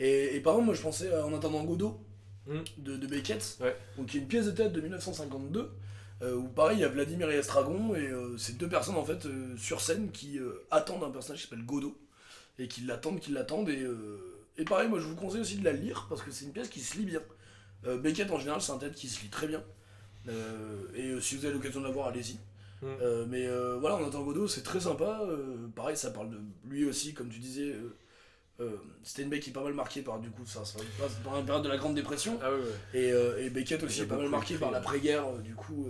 Et, 0.00 0.36
et 0.36 0.40
par 0.40 0.54
exemple, 0.54 0.66
moi 0.66 0.74
je 0.74 0.82
pensais 0.82 1.14
En 1.20 1.34
attendant 1.34 1.62
Godot 1.64 2.00
Mm. 2.46 2.60
de, 2.78 2.96
de 2.96 3.06
Beckett, 3.06 3.58
donc, 3.98 4.06
qui 4.06 4.16
est 4.16 4.20
une 4.20 4.26
pièce 4.26 4.46
de 4.46 4.52
théâtre 4.52 4.72
de 4.72 4.80
1952, 4.80 5.70
euh, 6.22 6.34
où 6.34 6.48
pareil, 6.48 6.78
il 6.78 6.80
y 6.80 6.84
a 6.84 6.88
Vladimir 6.88 7.30
et 7.30 7.34
Estragon, 7.36 7.94
et 7.94 8.06
euh, 8.08 8.38
c'est 8.38 8.56
deux 8.56 8.70
personnes 8.70 8.94
en 8.96 9.04
fait 9.04 9.26
euh, 9.26 9.54
sur 9.58 9.82
scène 9.82 10.10
qui 10.10 10.40
attendent 10.70 11.04
un 11.04 11.10
personnage 11.10 11.42
qui 11.42 11.46
s'appelle 11.48 11.66
Godot, 11.66 11.94
et 12.58 12.68
qui 12.68 12.82
l'attendent, 12.82 13.20
qui 13.20 13.30
l'attendent, 13.30 13.68
et, 13.68 13.82
euh, 13.82 14.46
et 14.56 14.64
pareil, 14.64 14.88
moi 14.88 14.98
je 14.98 15.06
vous 15.06 15.16
conseille 15.16 15.40
aussi 15.40 15.56
de 15.56 15.64
la 15.64 15.72
lire, 15.72 16.06
parce 16.08 16.22
que 16.22 16.30
c'est 16.30 16.44
une 16.44 16.52
pièce 16.52 16.68
qui 16.68 16.80
se 16.80 16.96
lit 16.98 17.04
bien. 17.04 17.22
Euh, 17.86 17.98
Beckett 17.98 18.30
en 18.30 18.38
général, 18.38 18.60
c'est 18.60 18.72
un 18.72 18.78
théâtre 18.78 18.96
qui 18.96 19.08
se 19.08 19.22
lit 19.22 19.30
très 19.30 19.46
bien, 19.46 19.62
Euh, 20.28 20.82
et 20.94 21.12
euh, 21.12 21.20
si 21.20 21.36
vous 21.36 21.44
avez 21.46 21.54
l'occasion 21.54 21.80
de 21.80 21.86
la 21.86 21.92
voir, 21.92 22.08
allez-y. 22.08 22.38
Mm. 22.82 23.24
Mais 23.28 23.48
voilà, 23.80 23.96
En 23.96 24.02
attendant 24.02 24.24
Godot, 24.24 24.46
c'est 24.48 24.62
très 24.62 24.80
sympa, 24.80 25.20
pareil, 25.74 25.96
ça 25.96 26.10
parle 26.10 26.30
de 26.30 26.38
lui 26.68 26.84
aussi, 26.84 27.14
comme 27.14 27.28
tu 27.28 27.38
disais. 27.38 27.74
Euh, 28.60 28.64
euh, 28.64 28.76
Steinbeck 29.04 29.46
est 29.46 29.52
pas 29.52 29.62
mal 29.62 29.72
marqué 29.74 30.02
par 30.02 30.18
du 30.18 30.30
coup 30.30 30.44
ça, 30.44 30.64
ça 30.64 30.78
passe 31.00 31.12
dans 31.24 31.32
la 31.34 31.42
période 31.42 31.62
de 31.64 31.68
la 31.68 31.76
Grande 31.76 31.94
Dépression. 31.94 32.38
Ah 32.42 32.48
et, 32.94 33.12
euh, 33.12 33.44
et 33.44 33.50
Beckett 33.50 33.82
aussi 33.82 34.02
est 34.02 34.06
pas 34.06 34.16
mal 34.16 34.28
marqué 34.28 34.56
par 34.56 34.70
l'après-guerre 34.70 35.26
du 35.44 35.54
coup 35.54 35.86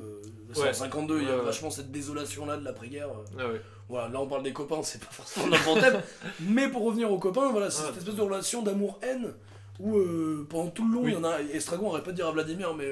Ouais. 0.57 0.71
en 0.71 0.73
52 0.73 1.21
il 1.21 1.29
y 1.29 1.31
a 1.31 1.37
Ouais, 1.37 1.45
vachement 1.45 1.69
cette 1.71 1.93
désolation 1.93 2.47
là 2.47 2.57
de 2.57 2.65
l'après-guerre 2.65 3.11
euh. 3.39 3.39
Ah 3.39 3.59
voilà 3.89 4.09
là 4.09 4.19
on 4.21 4.27
parle 4.27 4.43
des 4.43 4.55
copains 4.55 4.83
c'est 4.83 4.99
pas 4.99 5.11
forcément 5.11 5.75
thème. 5.79 6.01
Mais 6.41 6.69
pour 6.69 6.85
revenir 6.85 7.13
aux 7.13 7.19
copains 7.19 7.51
voilà 7.53 7.71
c'est 7.71 7.83
Ah, 7.83 7.89
cette 7.89 7.99
espèce 7.99 8.15
de 8.15 8.23
relation 8.23 8.63
d'amour-haine 8.63 9.33
où 9.79 9.99
euh, 9.99 10.47
pendant 10.49 10.71
tout 10.71 10.89
le 10.89 10.95
long 10.95 11.03
Oui. 11.03 11.11
il 11.13 11.15
y 11.15 11.17
en 11.19 11.25
a 11.25 11.41
Estragon 11.43 11.93
arrête 11.93 12.05
pas 12.05 12.13
de 12.13 12.17
dire 12.17 12.29
à 12.29 12.33
Vladimir 12.33 12.73
mais 12.75 12.91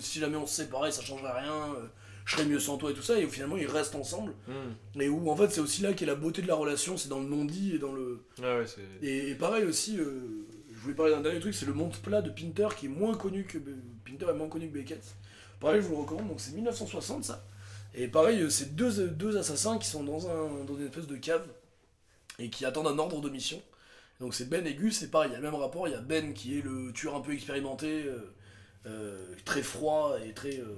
si 0.00 0.18
jamais 0.18 0.36
on 0.36 0.46
se 0.46 0.56
séparait 0.56 0.90
ça 0.90 1.00
changerait 1.02 1.30
rien 1.40 1.76
je 2.26 2.32
serais 2.36 2.44
mieux 2.44 2.60
sans 2.60 2.76
toi 2.76 2.90
et 2.90 2.94
tout 2.94 3.00
ça 3.02 3.18
et 3.18 3.26
finalement 3.28 3.56
ils 3.56 3.66
restent 3.66 3.94
ensemble 3.94 4.34
Hmm. 4.46 5.00
et 5.00 5.08
où 5.08 5.30
en 5.30 5.36
fait 5.36 5.48
c'est 5.50 5.60
aussi 5.60 5.80
là 5.80 5.94
qu'est 5.94 6.04
la 6.06 6.14
beauté 6.16 6.42
de 6.42 6.48
la 6.48 6.54
relation 6.56 6.98
c'est 6.98 7.08
dans 7.08 7.20
le 7.20 7.26
non-dit 7.26 7.74
et 7.76 7.78
dans 7.78 7.92
le 7.92 8.20
Ah 8.42 8.58
ouais, 8.58 8.64
et, 9.02 9.30
et 9.30 9.34
pareil 9.36 9.64
aussi, 9.64 9.98
euh, 9.98 10.46
je 10.70 10.78
voulais 10.82 10.94
parler 10.94 11.12
d'un 11.12 11.22
dernier 11.22 11.40
truc, 11.40 11.54
c'est 11.54 11.66
le 11.66 11.72
monte 11.72 12.02
plat 12.02 12.20
de 12.20 12.28
Pinter 12.30 12.68
qui 12.76 12.86
est 12.86 12.90
moins 12.90 13.14
connu 13.16 13.44
que 13.44 13.58
Pinter 14.04 14.26
est 14.28 14.34
moins 14.34 14.48
connu 14.48 14.68
que 14.68 14.74
Beckett. 14.74 15.02
Pareil, 15.60 15.80
je 15.80 15.86
vous 15.86 15.94
le 15.94 16.00
recommande. 16.02 16.28
Donc 16.28 16.40
c'est 16.40 16.52
1960 16.52 17.24
ça. 17.24 17.42
Et 17.94 18.08
pareil, 18.08 18.42
euh, 18.42 18.50
c'est 18.50 18.76
deux, 18.76 19.08
deux 19.08 19.38
assassins 19.38 19.78
qui 19.78 19.88
sont 19.88 20.04
dans 20.04 20.28
un 20.28 20.64
dans 20.64 20.76
une 20.76 20.84
espèce 20.86 21.06
de 21.06 21.16
cave 21.16 21.46
et 22.38 22.50
qui 22.50 22.64
attendent 22.66 22.88
un 22.88 22.98
ordre 22.98 23.20
de 23.22 23.30
mission. 23.30 23.60
Donc 24.20 24.34
c'est 24.34 24.48
Ben 24.50 24.66
et 24.66 24.74
Gus, 24.74 24.98
c'est 24.98 25.10
pareil, 25.10 25.30
il 25.30 25.32
y 25.32 25.36
a 25.36 25.40
le 25.40 25.44
même 25.50 25.54
rapport. 25.58 25.88
Il 25.88 25.92
y 25.92 25.94
a 25.94 26.00
Ben 26.00 26.34
qui 26.34 26.58
est 26.58 26.62
le 26.62 26.92
tueur 26.92 27.14
un 27.14 27.20
peu 27.20 27.32
expérimenté, 27.32 28.04
euh, 28.04 28.18
euh, 28.86 29.24
très 29.44 29.62
froid 29.62 30.16
et 30.26 30.32
très, 30.32 30.58
euh, 30.58 30.74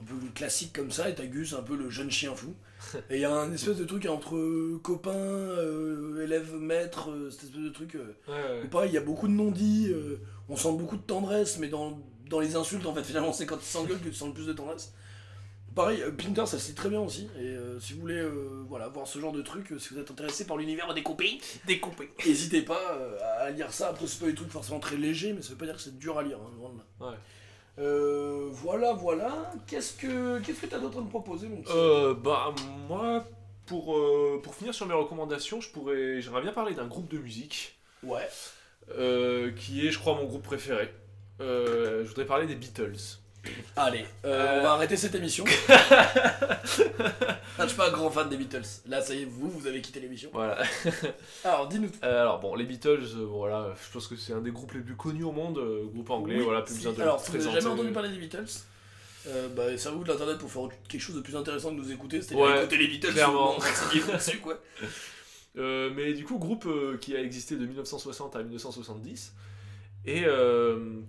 un 0.00 0.04
peu 0.04 0.14
classique 0.34 0.72
comme 0.74 0.90
ça. 0.90 1.08
Et 1.08 1.14
t'as 1.14 1.26
Gus, 1.26 1.54
un 1.54 1.62
peu 1.62 1.76
le 1.76 1.88
jeune 1.90 2.10
chien 2.10 2.34
fou. 2.34 2.54
Et 3.10 3.16
il 3.16 3.20
y 3.20 3.24
a 3.24 3.32
un 3.34 3.52
espèce 3.52 3.76
de 3.76 3.84
truc 3.84 4.06
entre 4.06 4.76
copains, 4.82 5.10
euh, 5.14 6.22
élèves, 6.22 6.54
maîtres, 6.54 7.10
euh, 7.10 7.30
cette 7.30 7.44
espèce 7.44 7.62
de 7.62 7.70
truc. 7.70 7.94
euh, 7.94 8.14
Ouais, 8.28 8.34
ouais. 8.34 8.62
où 8.64 8.68
pareil, 8.68 8.90
il 8.90 8.94
y 8.94 8.98
a 8.98 9.02
beaucoup 9.02 9.26
de 9.28 9.32
non-dits, 9.32 9.88
euh, 9.90 10.20
on 10.48 10.56
sent 10.56 10.72
beaucoup 10.76 10.96
de 10.96 11.02
tendresse, 11.02 11.58
mais 11.58 11.68
dans, 11.68 11.98
dans 12.28 12.40
les 12.40 12.54
insultes, 12.56 12.86
en 12.86 12.94
fait, 12.94 13.02
finalement, 13.02 13.32
c'est 13.32 13.46
quand 13.46 13.56
ils 13.56 13.64
s'engueulent 13.64 13.98
que 13.98 14.08
tu 14.08 14.14
sens 14.14 14.28
le 14.28 14.34
plus 14.34 14.46
de 14.46 14.52
tendresse. 14.52 14.92
Pareil, 15.74 16.00
euh, 16.02 16.10
Pinter, 16.10 16.46
ça 16.46 16.58
se 16.58 16.68
lit 16.68 16.74
très 16.74 16.88
bien 16.88 17.00
aussi, 17.00 17.28
et 17.40 17.54
si 17.80 17.92
vous 17.94 18.00
voulez 18.00 18.26
voilà, 18.68 18.88
voir 18.88 19.06
ce 19.06 19.18
genre 19.18 19.32
de 19.32 19.42
truc, 19.42 19.74
si 19.78 19.92
vous 19.94 20.00
êtes 20.00 20.10
intéressé 20.10 20.46
par 20.46 20.56
l'univers 20.56 20.92
des 20.94 21.02
copains, 21.02 21.36
des 21.66 21.80
n'hésitez 22.26 22.62
pas 22.62 22.98
à 23.40 23.50
lire 23.50 23.72
ça. 23.72 23.88
Après, 23.88 24.06
c'est 24.06 24.20
pas 24.20 24.26
des 24.26 24.34
trucs 24.34 24.50
forcément 24.50 24.80
très 24.80 24.96
légers, 24.96 25.32
mais 25.32 25.42
ça 25.42 25.50
veut 25.50 25.56
pas 25.56 25.66
dire 25.66 25.76
que 25.76 25.82
c'est 25.82 25.98
dur 25.98 26.18
à 26.18 26.22
lire, 26.22 26.38
hein. 26.38 27.04
Ouais. 27.04 27.14
Euh, 27.78 28.48
voilà, 28.52 28.92
voilà. 28.94 29.52
Qu'est-ce 29.66 29.92
que 29.94 30.40
qu'est-ce 30.40 30.60
que 30.60 30.66
t'as 30.66 30.78
d'autre 30.78 30.98
à 30.98 31.02
me 31.02 31.08
proposer, 31.08 31.48
mon 31.48 31.60
petit 31.62 31.72
Euh, 31.74 32.14
bah, 32.14 32.54
moi, 32.88 33.24
pour, 33.66 33.96
euh, 33.96 34.40
pour 34.42 34.54
finir 34.54 34.74
sur 34.74 34.86
mes 34.86 34.94
recommandations, 34.94 35.60
je 35.60 35.70
pourrais, 35.70 36.20
j'aimerais 36.20 36.42
bien 36.42 36.52
parler 36.52 36.74
d'un 36.74 36.86
groupe 36.86 37.08
de 37.08 37.18
musique 37.18 37.78
Ouais. 38.02 38.28
euh, 38.96 39.52
qui 39.52 39.86
est, 39.86 39.90
je 39.90 39.98
crois, 39.98 40.14
mon 40.14 40.24
groupe 40.24 40.42
préféré. 40.42 40.92
Je 41.38 42.02
voudrais 42.06 42.24
parler 42.26 42.46
des 42.46 42.54
Beatles. 42.54 43.18
Allez, 43.76 44.04
euh, 44.24 44.56
Euh. 44.56 44.60
on 44.60 44.62
va 44.62 44.72
arrêter 44.72 44.96
cette 44.96 45.14
émission. 45.14 45.44
ah, 45.68 46.58
tu 47.62 47.68
suis 47.68 47.76
pas 47.76 47.90
grand 47.90 48.10
fan 48.10 48.28
des 48.28 48.36
Beatles. 48.36 48.64
Là, 48.86 49.00
ça 49.00 49.14
y 49.14 49.22
est, 49.22 49.24
vous, 49.24 49.50
vous 49.50 49.66
avez 49.66 49.80
quitté 49.80 50.00
l'émission. 50.00 50.30
Voilà. 50.32 50.62
Alors, 51.44 51.68
dis-nous. 51.68 51.90
Euh, 52.04 52.22
alors 52.22 52.40
bon, 52.40 52.54
les 52.54 52.64
Beatles, 52.64 53.04
euh, 53.16 53.26
voilà, 53.28 53.74
je 53.86 53.92
pense 53.92 54.06
que 54.06 54.16
c'est 54.16 54.32
un 54.32 54.40
des 54.40 54.50
groupes 54.50 54.72
les 54.72 54.80
plus 54.80 54.96
connus 54.96 55.24
au 55.24 55.32
monde, 55.32 55.60
groupe 55.92 56.10
anglais, 56.10 56.36
Oui, 56.38 56.44
voilà, 56.44 56.62
plus 56.62 56.74
besoin 56.74 56.92
de 56.92 57.02
Alors, 57.02 57.18
vous 57.18 57.32
n'avez 57.38 57.60
jamais 57.60 57.66
entendu 57.66 57.92
parler 57.92 58.10
des 58.10 58.18
Beatles, 58.18 58.46
bah, 59.54 59.76
servez-vous 59.76 60.04
de 60.04 60.08
l'internet 60.08 60.38
pour 60.38 60.50
faire 60.50 60.68
quelque 60.88 61.00
chose 61.00 61.16
de 61.16 61.20
plus 61.20 61.36
intéressant 61.36 61.70
que 61.70 61.76
nous 61.76 61.90
écouter, 61.92 62.22
c'est-à-dire 62.22 62.44
Ouais, 62.44 62.58
écouter 62.60 62.76
les 62.78 62.88
Beatles 62.88 63.12
clairement. 63.12 63.56
dessus, 63.58 64.38
quoi. 64.38 64.60
Mais 65.54 66.12
du 66.12 66.24
coup, 66.24 66.38
groupe 66.38 66.68
qui 67.00 67.16
a 67.16 67.20
existé 67.20 67.56
de 67.56 67.66
1960 67.66 68.36
à 68.36 68.42
1970. 68.42 69.32
Et 70.06 70.24
euh, 70.24 71.00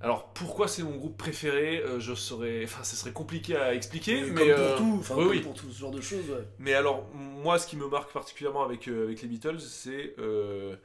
alors, 0.00 0.32
pourquoi 0.34 0.68
c'est 0.68 0.82
mon 0.82 0.96
groupe 0.96 1.16
préféré 1.16 1.78
euh, 1.78 1.98
Je 1.98 2.14
saurais, 2.14 2.62
enfin, 2.64 2.84
ce 2.84 2.94
serait 2.94 3.12
compliqué 3.12 3.56
à 3.56 3.74
expliquer, 3.74 4.20
mais 4.22 4.34
comme 4.40 4.50
euh, 4.50 4.68
pour 4.76 4.76
tout, 4.86 4.96
enfin, 5.00 5.14
oui, 5.16 5.22
comme 5.22 5.30
oui. 5.30 5.40
pour 5.40 5.54
tout 5.54 5.70
ce 5.70 5.78
genre 5.78 5.90
de 5.90 6.00
choses, 6.02 6.28
ouais. 6.28 6.44
Mais 6.58 6.74
alors, 6.74 7.06
moi, 7.14 7.58
ce 7.58 7.66
qui 7.66 7.76
me 7.76 7.88
marque 7.88 8.12
particulièrement 8.12 8.64
avec, 8.64 8.86
euh, 8.88 9.04
avec 9.04 9.22
les 9.22 9.28
Beatles, 9.28 9.60
c'est. 9.60 10.14
euh, 10.18 10.76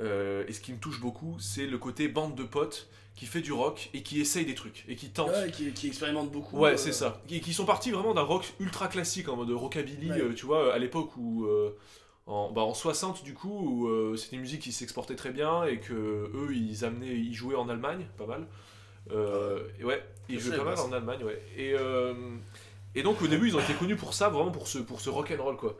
euh, 0.00 0.44
et 0.46 0.52
ce 0.52 0.60
qui 0.60 0.72
me 0.72 0.78
touche 0.78 1.00
beaucoup, 1.00 1.36
c'est 1.40 1.66
le 1.66 1.78
côté 1.78 2.06
bande 2.06 2.36
de 2.36 2.44
potes 2.44 2.88
qui 3.16 3.26
fait 3.26 3.40
du 3.40 3.52
rock 3.52 3.90
et 3.94 4.04
qui 4.04 4.20
essaye 4.20 4.44
des 4.46 4.54
trucs 4.54 4.84
et 4.86 4.94
qui 4.94 5.10
tente. 5.10 5.30
Ouais, 5.30 5.50
qui, 5.50 5.72
qui 5.72 5.88
expérimente 5.88 6.30
beaucoup. 6.30 6.58
Ouais, 6.58 6.74
euh, 6.74 6.76
c'est 6.76 6.92
ça. 6.92 7.20
Et 7.28 7.40
qui 7.40 7.52
sont 7.52 7.64
partis 7.64 7.90
vraiment 7.90 8.14
d'un 8.14 8.22
rock 8.22 8.52
ultra 8.60 8.86
classique 8.86 9.28
en 9.28 9.34
mode 9.34 9.50
rockabilly, 9.50 10.10
Ouais. 10.12 10.20
euh, 10.20 10.34
tu 10.34 10.46
vois, 10.46 10.72
à 10.72 10.78
l'époque 10.78 11.16
où. 11.16 11.48
En, 12.28 12.50
bah, 12.52 12.62
en 12.62 12.74
60 12.74 13.24
du 13.24 13.34
coup, 13.34 13.48
où 13.84 13.88
euh, 13.88 14.16
c'était 14.16 14.36
une 14.36 14.42
musique 14.42 14.60
qui 14.62 14.72
s'exportait 14.72 15.16
très 15.16 15.30
bien 15.30 15.64
et 15.64 15.78
que 15.80 15.94
eux 15.94 16.54
ils 16.54 16.84
amenaient, 16.84 17.16
ils 17.16 17.34
jouaient 17.34 17.56
en 17.56 17.68
Allemagne, 17.68 18.06
pas 18.16 18.26
mal. 18.26 18.46
Euh, 19.10 19.66
et 19.80 19.84
ouais, 19.84 20.04
ils 20.28 20.38
jouaient 20.40 20.56
pas 20.58 20.64
mal 20.64 20.78
en 20.78 20.92
Allemagne, 20.92 21.24
ouais. 21.24 21.42
Et, 21.56 21.72
euh, 21.74 22.14
et 22.94 23.02
donc 23.02 23.22
au 23.22 23.26
début 23.26 23.48
ils 23.48 23.56
ont 23.56 23.60
été 23.60 23.72
connus 23.74 23.96
pour 23.96 24.14
ça, 24.14 24.28
vraiment 24.28 24.50
pour 24.50 24.68
ce, 24.68 24.78
pour 24.78 25.00
ce 25.00 25.10
rock'n'roll 25.10 25.56
quoi. 25.56 25.76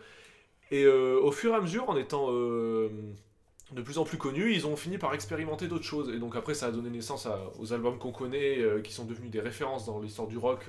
Et 0.71 0.87
au 0.87 1.33
fur 1.33 1.53
et 1.53 1.57
à 1.57 1.61
mesure, 1.61 1.89
en 1.89 1.97
étant 1.97 2.31
de 2.31 3.83
plus 3.83 3.99
en 3.99 4.05
plus 4.05 4.17
connus, 4.19 4.55
ils 4.55 4.67
ont 4.67 4.77
fini 4.77 4.97
par 4.99 5.15
expérimenter 5.15 5.69
d'autres 5.69 5.85
choses. 5.85 6.09
Et 6.15 6.19
donc 6.19 6.37
après, 6.37 6.55
ça 6.55 6.67
a 6.67 6.71
donné 6.71 6.89
naissance 6.91 7.27
à- 7.27 7.51
aux 7.59 7.73
albums 7.73 7.99
qu'on 7.99 8.13
connaît, 8.13 8.59
qui 8.85 8.93
sont 8.93 9.05
devenus 9.05 9.31
des 9.31 9.41
références 9.41 9.87
dans 9.87 10.01
l'histoire 10.01 10.29
du 10.29 10.39
rock. 10.39 10.67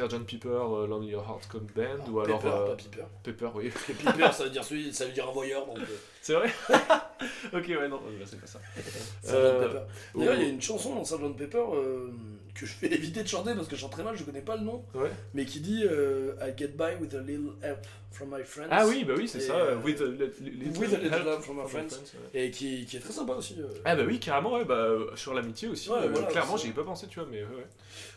Euh, 0.00 0.08
Sgt. 0.08 0.26
Pepper, 0.26 0.48
euh, 0.48 0.86
Lonely 0.86 1.08
Your 1.08 1.22
Heart 1.28 1.56
Band, 1.74 2.10
ou 2.10 2.20
alors 2.20 2.40
Ah, 2.44 2.74
Pepper, 2.74 3.00
euh, 3.00 3.02
pas. 3.02 3.10
Pepper, 3.22 3.48
oui. 3.54 3.70
Parce 3.70 3.84
que 3.84 3.92
Piper, 3.92 4.32
ça 4.32 4.44
veut 4.44 4.50
dire 4.50 4.64
celui, 4.64 4.92
ça 4.92 5.06
veut 5.06 5.12
dire 5.12 5.28
un 5.28 5.32
voyeur, 5.32 5.66
donc. 5.66 5.78
euh, 5.78 5.82
C'est 6.22 6.34
vrai? 6.34 6.50
Ok, 7.52 7.66
ouais, 7.68 7.88
non, 7.88 8.00
euh, 8.06 8.24
c'est 8.24 8.40
pas 8.40 8.46
ça. 8.48 8.58
Euh, 9.28 9.68
Pepper. 9.68 9.80
D'ailleurs, 10.16 10.34
il 10.34 10.42
y 10.42 10.46
a 10.46 10.48
une 10.48 10.60
chanson 10.62 10.94
dans 10.96 11.04
Sgt. 11.04 11.36
Pepper 11.36 11.62
euh, 11.74 12.08
que 12.54 12.66
je 12.66 12.72
vais 12.80 12.88
éviter 12.94 13.22
de 13.22 13.28
chanter 13.28 13.54
parce 13.54 13.66
que 13.68 13.76
je 13.76 13.80
chante 13.80 13.92
très 13.92 14.02
mal, 14.02 14.16
je 14.16 14.24
connais 14.24 14.40
pas 14.42 14.56
le 14.56 14.62
nom, 14.62 14.84
Ouais. 14.94 15.10
mais 15.34 15.44
qui 15.44 15.60
dit 15.60 15.84
euh, 15.84 16.34
I 16.42 16.52
get 16.56 16.68
by 16.68 16.96
with 17.00 17.14
a 17.14 17.20
little 17.20 17.52
help 17.62 17.78
from 18.10 18.28
my 18.36 18.44
friends. 18.44 18.68
Ah 18.70 18.86
oui, 18.86 19.04
bah 19.04 19.14
oui, 19.16 19.26
c'est 19.26 19.40
ça. 19.40 19.54
euh, 19.56 19.76
with 19.78 20.00
a, 20.02 20.04
li- 20.04 20.50
li- 20.50 20.68
with 20.78 20.92
a 20.92 20.98
little 20.98 21.14
help 21.18 21.26
help 21.26 21.42
from 21.42 21.56
my 21.62 21.68
friends. 21.68 21.88
ouais. 22.34 22.44
Et 22.46 22.50
qui, 22.50 22.84
qui 22.84 22.96
est 22.98 23.00
très 23.00 23.12
sympa 23.12 23.32
aussi. 23.32 23.56
euh. 23.58 23.66
Ah 23.84 23.96
bah 23.96 24.02
oui, 24.06 24.18
carrément, 24.20 24.52
ouais, 24.52 24.64
bah, 24.66 24.90
sur 25.14 25.32
l'amitié 25.34 25.68
aussi. 25.68 25.88
Voilà, 25.88 26.08
clairement, 26.24 26.56
j'y 26.56 26.68
ai 26.68 26.72
pas 26.72 26.84
pensé, 26.84 27.06
tu 27.08 27.18
vois, 27.20 27.28
mais 27.30 27.42
ouais. 27.42 27.66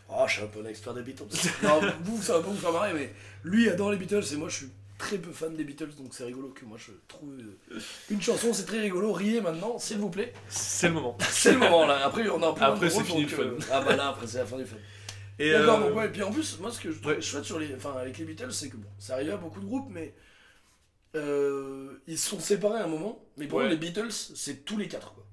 Ah, 0.10 0.26
je 0.28 0.34
suis 0.34 0.44
un 0.44 0.48
peu 0.48 0.60
un 0.60 0.66
expert 0.66 0.94
des 0.94 1.02
Beatles. 1.02 1.24
non, 1.64 1.80
vous, 2.04 2.22
ça 2.22 2.34
va 2.34 2.40
pas 2.44 2.50
vous 2.50 2.58
faire 2.58 2.74
marrer, 2.74 2.94
mais 2.94 3.12
lui 3.44 3.70
adore 3.70 3.92
les 3.92 3.98
Beatles 3.98 4.24
et 4.34 4.36
moi 4.36 4.50
je 4.50 4.56
suis 4.58 4.70
très 4.98 5.18
peu 5.18 5.32
fan 5.32 5.56
des 5.56 5.64
Beatles, 5.64 5.96
donc 5.98 6.14
c'est 6.14 6.24
rigolo 6.24 6.50
que 6.50 6.66
moi 6.66 6.78
je 6.78 6.92
trouve 7.08 7.30
euh, 7.40 7.80
une 8.10 8.22
chanson, 8.22 8.54
c'est 8.54 8.66
très 8.66 8.80
rigolo. 8.80 9.12
Riez 9.14 9.42
maintenant, 9.42 9.78
s'il 9.78 9.98
vous 9.98 10.10
plaît. 10.10 10.34
C'est 10.48 10.88
le 10.88 10.94
moment. 10.94 11.18
C'est 11.30 11.52
le 11.52 11.60
moment 11.60 11.86
là. 11.86 12.06
Après, 12.06 12.28
on 12.30 12.42
a 12.42 12.48
un 12.48 12.54
peu 12.54 12.64
Après, 12.64 12.90
c'est 12.90 13.04
fini 13.04 13.26
donc, 13.26 13.38
le 13.38 13.44
euh, 13.46 13.58
Ah 13.72 13.82
bah 13.82 13.96
là, 13.96 14.10
après, 14.10 14.28
c'est 14.28 14.38
la 14.38 14.46
fin 14.46 14.58
du 14.58 14.66
fun. 14.66 14.78
Et, 15.40 15.52
D'accord, 15.52 15.80
euh, 15.82 15.90
donc 15.90 15.98
ouais, 15.98 16.06
et 16.06 16.10
puis 16.10 16.24
en 16.24 16.32
plus, 16.32 16.58
moi 16.62 16.72
ce 16.72 16.80
que 16.80 16.92
je 16.94 17.00
trouve 17.00 17.12
ouais. 17.12 17.22
chouette 17.22 17.44
sur 17.44 17.60
les, 17.60 17.76
enfin, 17.76 17.94
avec 18.00 18.18
les 18.18 18.24
Beatles, 18.24 18.54
c'est 18.54 18.70
que 18.70 18.78
bon, 18.78 18.88
ça 18.98 19.16
arrivait 19.16 19.34
à 19.34 19.38
beaucoup 19.38 19.60
de 19.60 19.66
groupes, 19.66 19.90
mais 19.92 20.14
euh, 21.16 22.02
ils 22.08 22.18
se 22.18 22.30
sont 22.30 22.40
séparés 22.40 22.80
à 22.80 22.86
un 22.86 22.88
moment, 22.88 23.22
mais 23.36 23.48
pour 23.48 23.60
Ouais. 23.60 23.68
les 23.68 23.76
Beatles, 23.76 24.12
c'est 24.12 24.64
tous 24.64 24.78
les 24.78 24.88
quatre. 24.88 25.14
Quoi. 25.14 25.26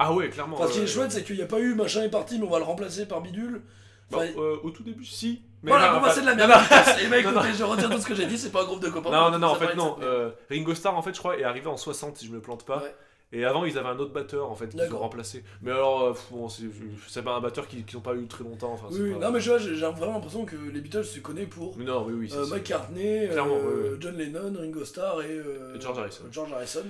Ah 0.00 0.12
ouais, 0.12 0.30
clairement. 0.30 0.56
Enfin, 0.56 0.66
ce 0.66 0.78
qui 0.78 0.80
est 0.80 0.86
chouette, 0.88 1.12
c'est 1.12 1.22
qu'il 1.22 1.36
n'y 1.36 1.42
a 1.42 1.46
pas 1.46 1.60
eu 1.60 1.74
machin 1.74 2.02
est 2.02 2.10
parti, 2.10 2.38
mais 2.38 2.44
on 2.44 2.50
va 2.50 2.58
le 2.58 2.64
remplacer 2.64 3.06
par 3.06 3.20
bidule. 3.20 3.62
Bah, 4.10 4.18
Enfin, 4.18 4.40
euh, 4.40 4.56
au 4.62 4.70
tout 4.70 4.82
début, 4.82 5.04
si. 5.04 5.42
Mais 5.62 5.70
voilà, 5.72 5.86
non, 5.86 5.92
pour 5.92 6.00
moi, 6.00 6.08
enfin- 6.08 6.16
c'est 6.16 6.22
de 6.22 6.26
la 6.26 6.34
merde. 6.34 6.50
non. 6.50 6.56
Et 6.56 7.08
bah 7.08 7.22
non. 7.22 7.30
écoutez, 7.40 7.54
je 7.58 7.64
retire 7.64 7.90
tout 7.90 8.00
ce 8.00 8.06
que 8.06 8.14
j'ai 8.14 8.26
dit, 8.26 8.38
c'est 8.38 8.50
pas 8.50 8.62
un 8.62 8.66
groupe 8.66 8.80
de 8.82 8.88
copains. 8.88 9.10
Non, 9.10 9.30
non, 9.30 9.38
non, 9.38 9.46
en 9.48 9.52
Ça 9.54 9.58
fait, 9.60 9.64
paraît 9.66 9.76
non. 9.76 9.96
euh, 10.02 10.30
Ringo 10.50 10.74
Starr, 10.74 10.96
en 10.96 11.02
fait, 11.02 11.14
je 11.14 11.18
crois, 11.18 11.38
est 11.38 11.44
arrivé 11.44 11.66
en 11.66 11.76
60, 11.76 12.16
si 12.16 12.26
je 12.26 12.32
me 12.32 12.40
plante 12.40 12.64
pas. 12.64 12.78
Ouais. 12.78 12.94
Et 13.32 13.44
avant, 13.44 13.64
ils 13.64 13.78
avaient 13.78 13.88
un 13.90 13.98
autre 14.00 14.12
batteur, 14.12 14.50
en 14.50 14.56
fait, 14.56 14.66
qu'ils 14.68 14.80
ont 14.80 14.82
D'accord. 14.82 15.00
remplacé. 15.02 15.44
Mais 15.62 15.70
alors, 15.70 16.02
euh, 16.02 16.12
pff, 16.14 16.26
bon, 16.32 16.48
c'est 16.48 16.64
c'est 17.06 17.22
pas 17.22 17.34
un 17.34 17.40
batteur 17.40 17.68
qu'ils 17.68 17.84
n'ont 17.94 18.00
pas 18.00 18.14
eu 18.16 18.26
très 18.26 18.42
longtemps. 18.42 18.72
Enfin, 18.72 18.86
Oui, 18.90 18.96
c'est 18.96 19.02
oui. 19.04 19.12
pas- 19.12 19.18
non, 19.26 19.30
mais 19.30 19.40
je 19.40 19.50
vois, 19.50 19.58
j'ai 19.60 19.74
j'ai 19.76 19.86
vraiment 19.86 20.14
l'impression 20.14 20.44
que 20.44 20.56
les 20.56 20.80
Beatles 20.80 21.04
se 21.04 21.20
connaissent 21.20 21.46
pour 21.46 21.76
Mais 21.78 21.84
non, 21.84 22.04
oui, 22.08 22.14
oui. 22.16 22.28
c'est 22.28 22.38
euh. 22.38 22.46
McCartney, 22.46 23.28
Clairement. 23.30 23.58
John 24.00 24.16
Lennon, 24.16 24.52
Ringo 24.58 24.84
Starr 24.84 25.22
et, 25.22 25.26
euh, 25.30 25.76
Et 25.76 25.80
George 25.80 25.98
Harrison. 26.00 26.24
George 26.32 26.52
Harrison. 26.52 26.82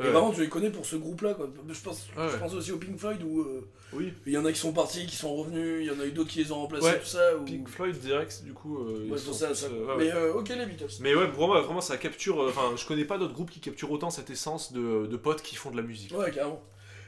Ouais. 0.00 0.08
Et 0.08 0.10
vraiment, 0.10 0.32
tu 0.32 0.40
les 0.40 0.48
connais 0.48 0.70
pour 0.70 0.84
ce 0.86 0.96
groupe-là. 0.96 1.34
quoi. 1.34 1.48
Je 1.68 1.80
pense, 1.80 2.08
Ouais, 2.16 2.28
je 2.32 2.36
pense 2.38 2.54
aussi 2.54 2.72
au 2.72 2.78
Pink 2.78 2.98
Floyd 2.98 3.22
où 3.22 3.40
euh, 3.42 3.68
Oui. 3.92 4.12
il 4.26 4.32
y 4.32 4.38
en 4.38 4.44
a 4.44 4.52
qui 4.52 4.58
sont 4.58 4.72
partis, 4.72 5.06
qui 5.06 5.14
sont 5.16 5.34
revenus, 5.36 5.78
il 5.82 5.86
y 5.86 5.90
en 5.90 6.00
a 6.00 6.06
eu 6.06 6.12
d'autres 6.12 6.30
qui 6.30 6.38
les 6.42 6.50
ont 6.52 6.60
remplacés, 6.60 6.86
Ouais. 6.86 6.98
tout 7.00 7.06
ça. 7.06 7.36
Ou... 7.36 7.44
Pink 7.44 7.68
Floyd, 7.68 7.96
direct, 7.98 8.42
du 8.44 8.52
coup. 8.52 8.78
euh, 8.78 9.02
ils 9.04 9.12
Ouais, 9.12 9.18
je 9.18 9.22
sont 9.24 9.32
tous, 9.46 9.54
ça. 9.54 9.66
euh, 9.66 9.94
mais 9.98 10.10
euh, 10.12 10.32
ok, 10.34 10.48
les 10.48 10.66
Beatles. 10.66 10.86
Mais 11.00 11.14
ouais, 11.14 11.28
pour 11.30 11.46
moi, 11.48 11.60
vraiment, 11.60 11.80
ça 11.80 11.96
capture. 11.96 12.42
euh, 12.42 12.48
Enfin, 12.48 12.74
je 12.76 12.86
connais 12.86 13.04
pas 13.04 13.18
d'autres 13.18 13.34
groupes 13.34 13.50
qui 13.50 13.60
capturent 13.60 13.90
autant 13.92 14.10
cette 14.10 14.30
essence 14.30 14.72
de, 14.72 15.06
de 15.06 15.16
potes 15.16 15.42
qui 15.42 15.54
font 15.56 15.70
de 15.70 15.76
la 15.76 15.82
musique. 15.82 16.16
Ouais, 16.16 16.30
carrément. 16.30 16.62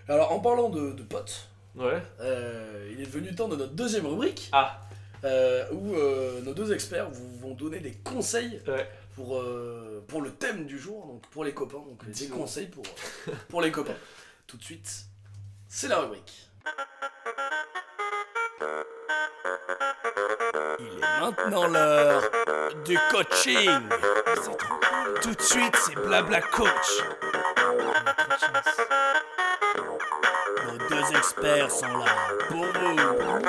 Alors, 0.08 0.32
en 0.32 0.40
parlant 0.40 0.68
de, 0.68 0.92
de 0.92 1.02
potes, 1.02 1.48
Ouais. 1.74 2.02
il 2.92 3.00
est 3.00 3.06
devenu 3.06 3.30
le 3.30 3.34
temps 3.34 3.48
de 3.48 3.56
notre 3.56 3.72
deuxième 3.72 4.06
rubrique. 4.06 4.50
Ah. 4.52 4.78
où 5.72 5.94
nos 6.44 6.52
deux 6.52 6.72
experts 6.72 7.08
vous 7.10 7.38
vont 7.38 7.54
donner 7.54 7.78
des 7.78 7.92
conseils 7.92 8.60
Ouais. 8.66 8.86
Pour, 9.14 9.38
euh, 9.38 10.04
pour 10.08 10.22
le 10.22 10.32
thème 10.32 10.66
du 10.66 10.78
jour, 10.78 11.06
donc 11.06 11.26
pour 11.28 11.44
les 11.44 11.52
copains, 11.52 11.78
donc 11.78 12.08
des 12.08 12.28
conseils 12.28 12.66
pour, 12.66 12.84
pour 13.48 13.62
les 13.62 13.70
copains. 13.70 13.96
Tout 14.46 14.56
de 14.56 14.62
suite, 14.62 15.06
c'est 15.68 15.88
la 15.88 15.98
rubrique. 15.98 16.50
Il 20.78 20.86
est 20.86 21.20
maintenant 21.20 21.68
l'heure 21.68 22.22
du 22.84 22.98
coaching. 23.10 23.88
Tout 25.22 25.34
de 25.34 25.42
suite, 25.42 25.76
c'est 25.76 25.94
Blabla 25.94 26.40
Coach. 26.40 27.02
Nos 30.66 30.78
deux 30.88 31.16
experts 31.16 31.70
sont 31.70 31.86
là 31.86 32.04
pour 32.48 32.64
vous. 32.64 33.42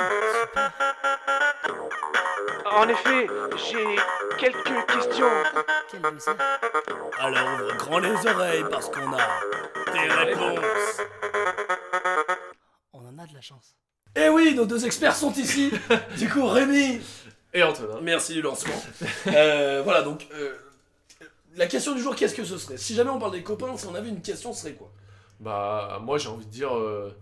En 2.70 2.88
effet, 2.88 3.26
j'ai 3.70 3.96
quelques 4.38 4.86
questions. 4.86 5.26
Alors 7.18 7.46
ouvre 7.54 7.76
grand 7.76 7.98
les 7.98 8.26
oreilles 8.26 8.64
parce 8.70 8.88
qu'on 8.88 9.12
a 9.12 9.28
des 9.92 10.08
réponses. 10.12 11.00
On 12.92 12.98
en 13.00 13.18
a 13.18 13.26
de 13.26 13.34
la 13.34 13.40
chance. 13.40 13.74
Eh 14.16 14.28
oui, 14.28 14.54
nos 14.54 14.64
deux 14.66 14.84
experts 14.86 15.16
sont 15.16 15.32
ici. 15.32 15.72
Du 16.18 16.28
coup, 16.28 16.46
Rémi, 16.46 17.00
Et 17.52 17.62
Antonin. 17.62 17.98
merci 18.02 18.34
du 18.34 18.42
lancement. 18.42 18.80
Euh, 19.28 19.82
voilà, 19.84 20.02
donc 20.02 20.26
euh, 20.34 20.54
la 21.56 21.66
question 21.66 21.94
du 21.94 22.00
jour, 22.00 22.14
qu'est-ce 22.14 22.34
que 22.34 22.44
ce 22.44 22.56
serait? 22.58 22.76
Si 22.76 22.94
jamais 22.94 23.10
on 23.10 23.18
parle 23.18 23.32
des 23.32 23.42
copains, 23.42 23.76
si 23.76 23.86
on 23.86 23.94
avait 23.94 24.08
une 24.08 24.22
question, 24.22 24.52
ce 24.52 24.62
serait 24.62 24.74
quoi? 24.74 24.90
Bah, 25.40 25.98
moi, 26.02 26.18
j'ai 26.18 26.28
envie 26.28 26.46
de 26.46 26.50
dire. 26.50 26.74
euh, 26.76 27.16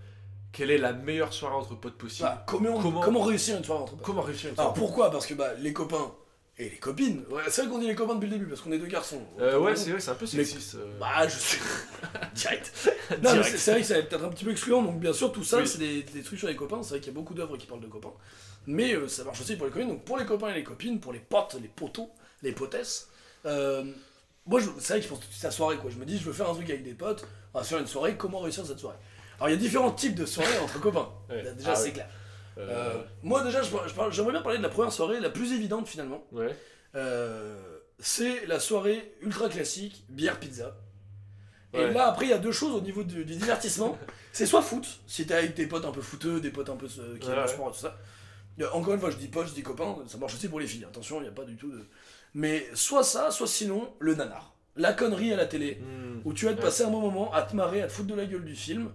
quelle 0.53 0.71
est 0.71 0.79
la 0.79 0.93
meilleure 0.93 1.33
soirée 1.33 1.55
entre 1.57 1.75
potes 1.75 1.97
possible 1.99 2.29
Bah, 2.29 2.45
comment, 2.47 2.81
Comment- 2.81 3.01
comment 3.01 3.23
réussir 3.23 3.57
une 3.57 3.65
soirée 3.65 3.83
entre 3.83 3.97
potes 3.97 4.05
Comment 4.05 4.23
réussir 4.23 4.51
une 4.51 4.59
Alors 4.59 4.73
soirée 4.73 4.79
pourquoi? 4.87 5.11
Parce 5.11 5.27
que 5.27 5.35
bah, 5.35 5.55
les 5.59 5.73
copains 5.73 6.13
et 6.59 6.65
les 6.69 6.77
copines. 6.77 7.25
Ouais, 7.31 7.43
c'est 7.49 7.63
vrai 7.63 7.71
qu'on 7.71 7.79
dit 7.79 7.87
les 7.87 7.95
copains 7.95 8.15
depuis 8.15 8.29
le 8.29 8.33
début 8.37 8.47
parce 8.47 8.61
qu'on 8.61 8.71
est 8.73 8.79
deux 8.79 8.87
garçons. 8.87 9.23
Euh, 9.41 9.59
ouais, 9.59 9.73
Autant 9.73 9.81
c'est 9.83 9.91
vrai, 9.91 10.01
c'est 10.01 10.11
un 10.11 10.15
peu 10.15 10.27
Mais- 10.35 10.45
sexiste. 10.45 10.75
euh. 10.75 10.99
Bah, 11.01 11.27
je 11.27 11.39
suis. 11.39 11.59
Direct. 12.35 12.73
Non, 13.23 13.31
c'est 13.43 13.71
vrai 13.73 13.81
que 13.81 13.87
ça 13.87 13.95
va 13.95 14.01
être 14.01 14.09
peut-être 14.09 14.25
un 14.25 14.29
petit 14.31 14.45
peu 14.45 14.51
excluant, 14.53 14.83
donc 14.83 14.99
bien 14.99 15.13
sûr, 15.13 15.33
tout 15.33 15.45
ça, 15.45 15.59
Oui. 15.59 15.67
c'est 15.69 15.79
des, 15.79 16.03
des 16.03 16.23
trucs 16.23 16.39
sur 16.39 16.49
les 16.49 16.57
copains. 16.57 16.83
C'est 16.83 16.91
vrai 16.91 17.01
qu'il 17.01 17.13
y 17.13 17.17
a 17.17 17.19
beaucoup 17.19 17.35
d'œuvres 17.35 17.57
qui 17.59 17.67
parlent 17.67 17.81
de 17.81 17.87
copains. 17.87 18.13
Mais 18.67 18.95
euh, 18.95 19.09
ça 19.09 19.25
marche 19.25 19.41
aussi 19.41 19.57
pour 19.57 19.67
les 19.67 19.73
copines. 19.73 19.89
Donc 19.89 20.05
pour 20.05 20.17
les 20.19 20.25
copains 20.27 20.49
et 20.51 20.55
les 20.55 20.65
copines, 20.65 21.01
pour 21.01 21.13
les 21.13 21.19
potes, 21.19 21.57
les 21.61 21.69
potos, 21.69 22.09
les 22.43 22.53
potesses. 22.53 23.09
euh, 23.47 23.85
moi, 24.47 24.59
je- 24.61 24.71
c'est 24.81 24.95
vrai 24.95 24.99
que 25.01 25.05
je 25.05 25.09
pense 25.11 25.19
que 25.21 25.25
c'est 25.31 25.47
la 25.47 25.51
soirée, 25.53 25.77
quoi. 25.77 25.89
Je 25.91 25.97
me 25.99 26.05
dis, 26.05 26.19
je 26.19 26.25
veux 26.25 26.33
faire 26.33 26.49
un 26.51 26.55
truc 26.55 26.69
avec 26.71 26.83
des 26.85 26.95
potes, 26.95 27.25
on 27.55 27.59
va 27.59 27.65
faire 27.65 27.79
une 27.79 27.87
soirée, 27.87 28.17
comment 28.17 28.41
réussir 28.41 28.67
cette 28.67 28.79
soirée? 28.79 28.97
Alors, 29.39 29.49
il 29.49 29.53
y 29.53 29.55
a 29.55 29.59
différents 29.61 29.91
types 29.93 30.15
de 30.15 30.27
soirées 30.27 30.59
entre 30.59 30.81
copains. 30.81 31.09
Ouais. 31.31 31.43
Déjà, 31.55 31.71
Ah 31.73 31.75
c'est 31.77 31.85
ouais. 31.87 31.93
clair. 31.93 32.09
Euh, 32.59 32.69
Euh, 32.99 33.03
moi, 33.23 33.43
déjà, 33.45 33.63
je 33.63 33.71
je 33.71 34.11
j'aimerais 34.11 34.33
bien 34.33 34.43
parler 34.43 34.59
de 34.59 34.63
la 34.63 34.69
première 34.69 34.93
soirée, 34.93 35.21
la 35.21 35.31
plus 35.31 35.53
évidente 35.53 35.89
finalement. 35.89 36.25
Ouais. 36.33 36.55
Euh, 36.95 37.57
c'est 37.99 38.47
la 38.47 38.61
soirée 38.61 39.15
ultra 39.23 39.49
classique, 39.49 40.05
bière 40.09 40.39
pizza. 40.39 40.77
Et 41.75 41.87
là, 41.87 42.09
après, 42.09 42.27
il 42.27 42.29
y 42.31 42.35
a 42.35 42.39
deux 42.39 42.53
choses 42.53 42.75
au 42.75 42.83
niveau 42.83 43.03
du, 43.03 43.25
du 43.25 43.35
divertissement. 43.35 43.97
c'est 44.33 44.45
soit 44.45 44.61
foot, 44.61 44.87
si 45.07 45.27
t'es 45.27 45.33
avec 45.35 45.55
tes 45.55 45.67
potes 45.67 45.87
un 45.87 45.91
peu 45.93 46.03
footeux, 46.03 46.39
des 46.41 46.51
potes 46.51 46.69
un 46.69 46.77
peu 46.77 46.87
qui 46.87 47.01
aiment 47.01 47.41
le 47.41 47.47
sport 47.49 47.69
et 47.71 47.73
tout 47.73 47.79
ça. 47.79 47.97
Encore 48.75 48.93
une 48.93 49.01
fois, 49.01 49.11
je 49.11 49.17
dis 49.17 49.29
potes, 49.29 49.49
je 49.49 49.55
dis 49.55 49.63
copains, 49.63 49.97
ça 50.07 50.19
marche 50.19 50.35
aussi 50.35 50.49
pour 50.49 50.61
les 50.61 50.67
filles. 50.67 50.85
Attention, 50.85 51.21
il 51.21 51.23
n'y 51.23 51.29
a 51.29 51.33
pas 51.33 51.45
du 51.45 51.57
tout 51.57 51.71
de. 51.73 51.83
Mais 52.35 52.67
soit 52.75 53.03
ça, 53.05 53.31
soit 53.31 53.47
sinon, 53.47 53.95
le 53.99 54.15
nanar. 54.15 54.53
La 54.77 54.93
connerie 54.93 55.33
à 55.33 55.37
la 55.37 55.47
télé, 55.47 55.81
Hmm. 55.83 56.21
où 56.27 56.35
tu 56.35 56.45
vas 56.45 56.53
te 56.53 56.59
Ouais. 56.59 56.63
passer 56.65 56.85
un 56.85 56.91
bon 56.91 57.01
moment 57.01 57.33
à 57.33 57.43
te 57.43 57.57
marrer, 57.57 57.81
à 57.81 57.87
te 57.87 57.93
foutre 57.93 58.09
de 58.09 58.15
la 58.15 58.27
gueule 58.27 58.45
du 58.45 58.55
film. 58.55 58.91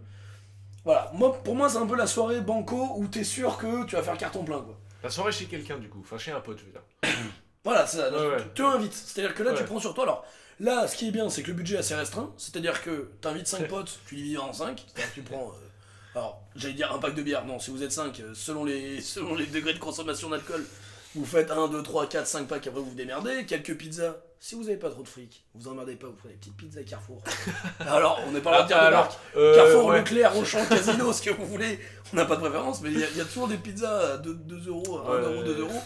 Voilà, 0.85 1.11
moi, 1.13 1.33
pour 1.43 1.55
moi, 1.55 1.69
c'est 1.69 1.77
un 1.77 1.85
peu 1.85 1.95
la 1.95 2.07
soirée 2.07 2.41
banco 2.41 2.93
où 2.95 3.07
t'es 3.07 3.23
sûr 3.23 3.57
que 3.57 3.85
tu 3.85 3.95
vas 3.95 4.03
faire 4.03 4.17
carton 4.17 4.43
plein, 4.43 4.61
quoi. 4.61 4.77
La 5.03 5.09
soirée 5.09 5.31
chez 5.31 5.45
quelqu'un, 5.45 5.77
du 5.77 5.89
coup. 5.89 5.99
Enfin, 6.01 6.17
chez 6.17 6.31
un 6.31 6.39
pote, 6.39 6.59
je 6.59 6.65
veux 6.65 6.71
dire. 6.71 6.81
Voilà, 7.63 7.85
c'est 7.85 7.97
ça. 7.97 8.09
Ouais. 8.09 8.37
Tu 8.55 8.61
invites. 8.63 8.93
C'est-à-dire 8.93 9.35
que 9.35 9.43
là, 9.43 9.51
tu 9.53 9.63
prends 9.65 9.79
sur 9.79 9.93
toi. 9.93 10.05
Alors, 10.05 10.25
là, 10.61 10.87
ce 10.87 10.95
qui 10.95 11.09
est 11.09 11.11
bien, 11.11 11.29
c'est 11.29 11.43
que 11.43 11.49
le 11.49 11.53
budget 11.53 11.75
est 11.75 11.79
assez 11.79 11.95
restreint. 11.95 12.31
C'est-à-dire 12.37 12.81
que 12.81 13.11
tu 13.21 13.27
invites 13.27 13.47
5 13.47 13.67
potes, 13.69 13.99
tu 14.07 14.15
divises 14.15 14.37
en 14.37 14.53
5. 14.53 14.85
C'est-à-dire 14.87 15.09
que 15.09 15.15
tu 15.15 15.21
prends. 15.23 15.49
euh, 15.49 15.67
alors, 16.15 16.41
j'allais 16.55 16.75
dire 16.75 16.93
un 16.93 16.99
pack 16.99 17.13
de 17.13 17.21
bière. 17.23 17.43
Non, 17.43 17.59
si 17.59 17.71
vous 17.71 17.83
êtes 17.83 17.91
5, 17.91 18.21
selon 18.33 18.63
les, 18.63 19.01
selon 19.01 19.35
les 19.35 19.47
degrés 19.47 19.73
de 19.73 19.79
consommation 19.79 20.29
d'alcool, 20.29 20.65
vous 21.13 21.25
faites 21.25 21.51
1, 21.51 21.67
2, 21.67 21.83
3, 21.83 22.07
4, 22.07 22.25
5 22.25 22.47
packs, 22.47 22.67
après 22.67 22.79
vous 22.79 22.89
vous 22.91 22.95
démerdez. 22.95 23.45
Quelques 23.45 23.75
pizzas. 23.75 24.15
Si 24.39 24.55
vous 24.55 24.67
avez 24.67 24.77
pas 24.77 24.89
trop 24.91 25.01
de 25.01 25.07
fric, 25.07 25.43
vous 25.55 25.67
emmerdez 25.67 25.95
pas, 25.95 26.07
vous 26.07 26.13
prenez 26.13 26.33
des 26.35 26.39
petites 26.39 26.55
pizzas 26.57 26.83
Carrefour. 26.83 27.21
alors, 27.79 28.21
on 28.27 28.31
n'est 28.31 28.39
pas 28.39 28.51
là 28.51 28.61
de 28.63 28.67
dire 28.67 28.77
de 28.85 28.91
marque. 28.91 29.13
euh, 29.35 29.55
Carrefour, 29.55 29.85
ouais. 29.85 29.97
Leclerc, 29.99 30.37
Auchan, 30.37 30.59
Casino, 30.69 31.11
ce 31.11 31.21
que 31.23 31.31
vous 31.31 31.45
voulez. 31.45 31.79
On 32.13 32.15
n'a 32.17 32.25
pas 32.25 32.35
de 32.35 32.41
préférence, 32.41 32.81
mais 32.81 32.91
il 32.91 32.99
y, 32.99 33.03
a- 33.03 33.09
il 33.09 33.17
y 33.17 33.21
a 33.21 33.25
toujours 33.25 33.47
des 33.47 33.57
pizzas 33.57 34.13
à 34.13 34.17
2, 34.17 34.33
2 34.35 34.67
euros, 34.69 34.99
1 34.99 35.09
Ouais, 35.11 35.21
euro, 35.21 35.33
ouais, 35.39 35.43
2 35.43 35.53
ouais. 35.53 35.59
euros. 35.61 35.81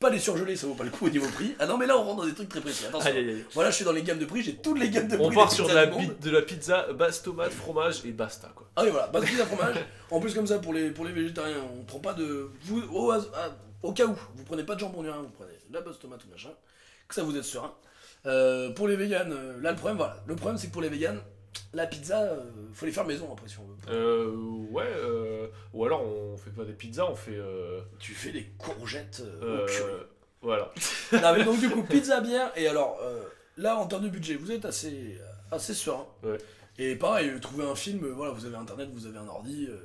Pas 0.00 0.10
les 0.10 0.18
surgelés, 0.18 0.56
ça 0.56 0.66
vaut 0.66 0.74
pas 0.74 0.82
le 0.84 0.90
coup 0.90 1.06
au 1.06 1.10
niveau 1.10 1.28
prix. 1.28 1.54
Ah 1.60 1.66
non, 1.66 1.76
mais 1.78 1.86
là, 1.86 1.96
on 1.96 2.02
rentre 2.02 2.22
dans 2.22 2.26
des 2.26 2.34
trucs 2.34 2.48
très 2.48 2.60
précis. 2.60 2.86
Attention. 2.86 3.12
Voilà, 3.54 3.70
je 3.70 3.76
suis 3.76 3.84
dans 3.84 3.92
les 3.92 4.02
gammes 4.02 4.18
de 4.18 4.24
prix, 4.24 4.42
j'ai 4.42 4.56
toutes 4.56 4.78
les 4.80 4.88
gammes 4.90 5.06
de 5.06 5.16
prix. 5.16 5.26
On 5.26 5.30
part 5.30 5.52
sur 5.52 5.68
de 5.68 5.74
la, 5.74 5.86
de 5.86 6.30
la 6.30 6.42
pizza, 6.42 6.92
base 6.94 7.22
tomate, 7.22 7.52
fromage 7.52 8.04
et 8.04 8.10
basta 8.10 8.50
quoi. 8.56 8.68
Ah 8.74 8.82
oui, 8.84 8.90
voilà, 8.90 9.06
base 9.08 9.24
pizza 9.26 9.46
fromage. 9.46 9.76
En 10.10 10.18
plus, 10.18 10.34
comme 10.34 10.46
ça, 10.46 10.58
pour 10.58 10.72
les, 10.72 10.90
pour 10.90 11.04
les 11.04 11.12
végétariens, 11.12 11.58
on 11.78 11.84
prend 11.84 12.00
pas 12.00 12.14
de. 12.14 12.50
Vous, 12.64 12.82
au, 13.82 13.92
cas 13.92 14.06
où, 14.06 14.16
vous 14.34 14.44
prenez 14.44 14.64
pas 14.64 14.74
de 14.74 14.80
jambon 14.80 15.02
ni 15.04 15.08
rien, 15.08 15.20
vous 15.20 15.28
prenez 15.28 15.52
de 15.68 15.74
la 15.74 15.80
base 15.82 15.98
tomate 16.00 16.24
ou 16.24 16.30
machin. 16.30 16.50
Que 17.12 17.16
ça, 17.20 17.24
vous 17.24 17.36
êtes 17.36 17.44
serein. 17.44 17.74
Euh, 18.24 18.70
pour 18.70 18.88
les 18.88 18.96
véganes, 18.96 19.32
euh, 19.32 19.60
là, 19.60 19.72
le 19.72 19.76
problème, 19.76 19.98
voilà. 19.98 20.16
Le 20.26 20.34
problème, 20.34 20.56
c'est 20.56 20.68
que 20.68 20.72
pour 20.72 20.80
les 20.80 20.88
véganes, 20.88 21.20
la 21.74 21.86
pizza, 21.86 22.22
euh, 22.22 22.40
faut 22.72 22.86
les 22.86 22.92
faire 22.92 23.04
maison 23.04 23.28
après 23.30 23.48
si 23.48 23.56
on 23.58 23.64
veut. 23.66 23.94
Euh, 23.94 24.30
ouais, 24.70 24.86
euh, 24.96 25.46
ou 25.74 25.84
alors 25.84 26.02
on 26.06 26.38
fait 26.38 26.48
pas 26.50 26.64
des 26.64 26.72
pizzas, 26.72 27.04
on 27.10 27.14
fait. 27.14 27.36
Euh, 27.36 27.80
Tu 27.98 28.14
fais 28.14 28.30
des 28.32 28.44
courgettes 28.56 29.20
euh, 29.42 29.64
au 29.64 29.66
curry. 29.66 29.92
voilà. 30.40 30.72
Non, 31.12 31.34
mais 31.36 31.44
donc 31.44 31.60
du 31.60 31.68
coup, 31.68 31.82
pizza, 31.82 32.22
bière, 32.22 32.50
et 32.56 32.66
alors 32.66 32.98
euh, 33.02 33.22
là 33.58 33.76
en 33.76 33.86
termes 33.86 34.04
de 34.04 34.08
budget, 34.08 34.36
vous 34.36 34.50
êtes 34.52 34.64
assez, 34.64 35.18
assez 35.50 35.74
serein. 35.74 36.06
Ouais. 36.22 36.38
Et 36.78 36.96
pareil, 36.96 37.28
euh, 37.28 37.38
trouver 37.40 37.66
un 37.66 37.74
film, 37.74 38.02
euh, 38.04 38.12
voilà, 38.14 38.32
vous 38.32 38.46
avez 38.46 38.56
internet, 38.56 38.88
vous 38.94 39.06
avez 39.06 39.18
un 39.18 39.28
ordi. 39.28 39.66
euh. 39.68 39.76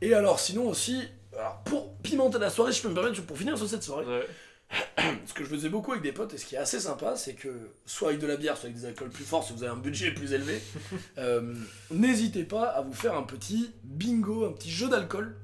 Et 0.00 0.14
alors 0.14 0.40
sinon 0.40 0.68
aussi, 0.68 1.02
alors, 1.36 1.58
pour 1.64 1.94
pimenter 1.98 2.38
la 2.38 2.48
soirée, 2.48 2.72
je 2.72 2.80
peux 2.80 2.88
me 2.88 2.94
permettre, 2.94 3.20
pour 3.26 3.36
finir 3.36 3.58
sur 3.58 3.68
cette 3.68 3.82
soirée, 3.82 4.06
Ouais. 4.06 4.26
ce 5.26 5.32
que 5.32 5.44
je 5.44 5.48
faisais 5.48 5.68
beaucoup 5.68 5.92
avec 5.92 6.02
des 6.02 6.12
potes, 6.12 6.34
et 6.34 6.38
ce 6.38 6.44
qui 6.46 6.54
est 6.54 6.58
assez 6.58 6.80
sympa, 6.80 7.16
c'est 7.16 7.34
que 7.34 7.48
soit 7.86 8.08
avec 8.08 8.20
de 8.20 8.26
la 8.26 8.36
bière, 8.36 8.56
soit 8.56 8.66
avec 8.68 8.78
des 8.78 8.86
alcools 8.86 9.08
plus 9.10 9.24
forts, 9.24 9.44
si 9.44 9.52
vous 9.52 9.62
avez 9.62 9.72
un 9.72 9.76
budget 9.76 10.10
plus 10.12 10.32
élevé, 10.32 10.60
euh, 11.18 11.54
n'hésitez 11.90 12.44
pas 12.44 12.64
à 12.64 12.82
vous 12.82 12.92
faire 12.92 13.14
un 13.16 13.22
petit 13.22 13.70
bingo, 13.84 14.44
un 14.46 14.52
petit 14.52 14.70
jeu 14.70 14.88
d'alcool. 14.88 15.36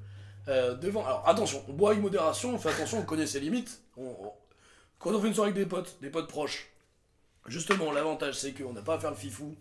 euh, 0.48 0.74
devant. 0.74 1.06
Alors 1.06 1.26
attention, 1.26 1.64
on 1.68 1.72
boit 1.72 1.90
avec 1.92 2.02
modération, 2.02 2.54
on 2.54 2.58
fait 2.58 2.68
attention, 2.68 2.98
on 2.98 3.02
connaît 3.04 3.26
ses 3.26 3.40
limites. 3.40 3.80
On- 3.96 4.02
on- 4.04 4.32
Quand 4.98 5.10
on 5.14 5.20
fait 5.20 5.28
une 5.28 5.34
soirée 5.34 5.50
avec 5.52 5.62
des 5.62 5.66
potes, 5.68 5.96
des 6.02 6.10
potes 6.10 6.28
proches, 6.28 6.68
justement, 7.46 7.90
l'avantage 7.92 8.34
c'est 8.38 8.52
qu'on 8.52 8.74
n'a 8.74 8.82
pas 8.82 8.96
à 8.96 8.98
faire 8.98 9.10
le 9.10 9.16
fifou, 9.16 9.56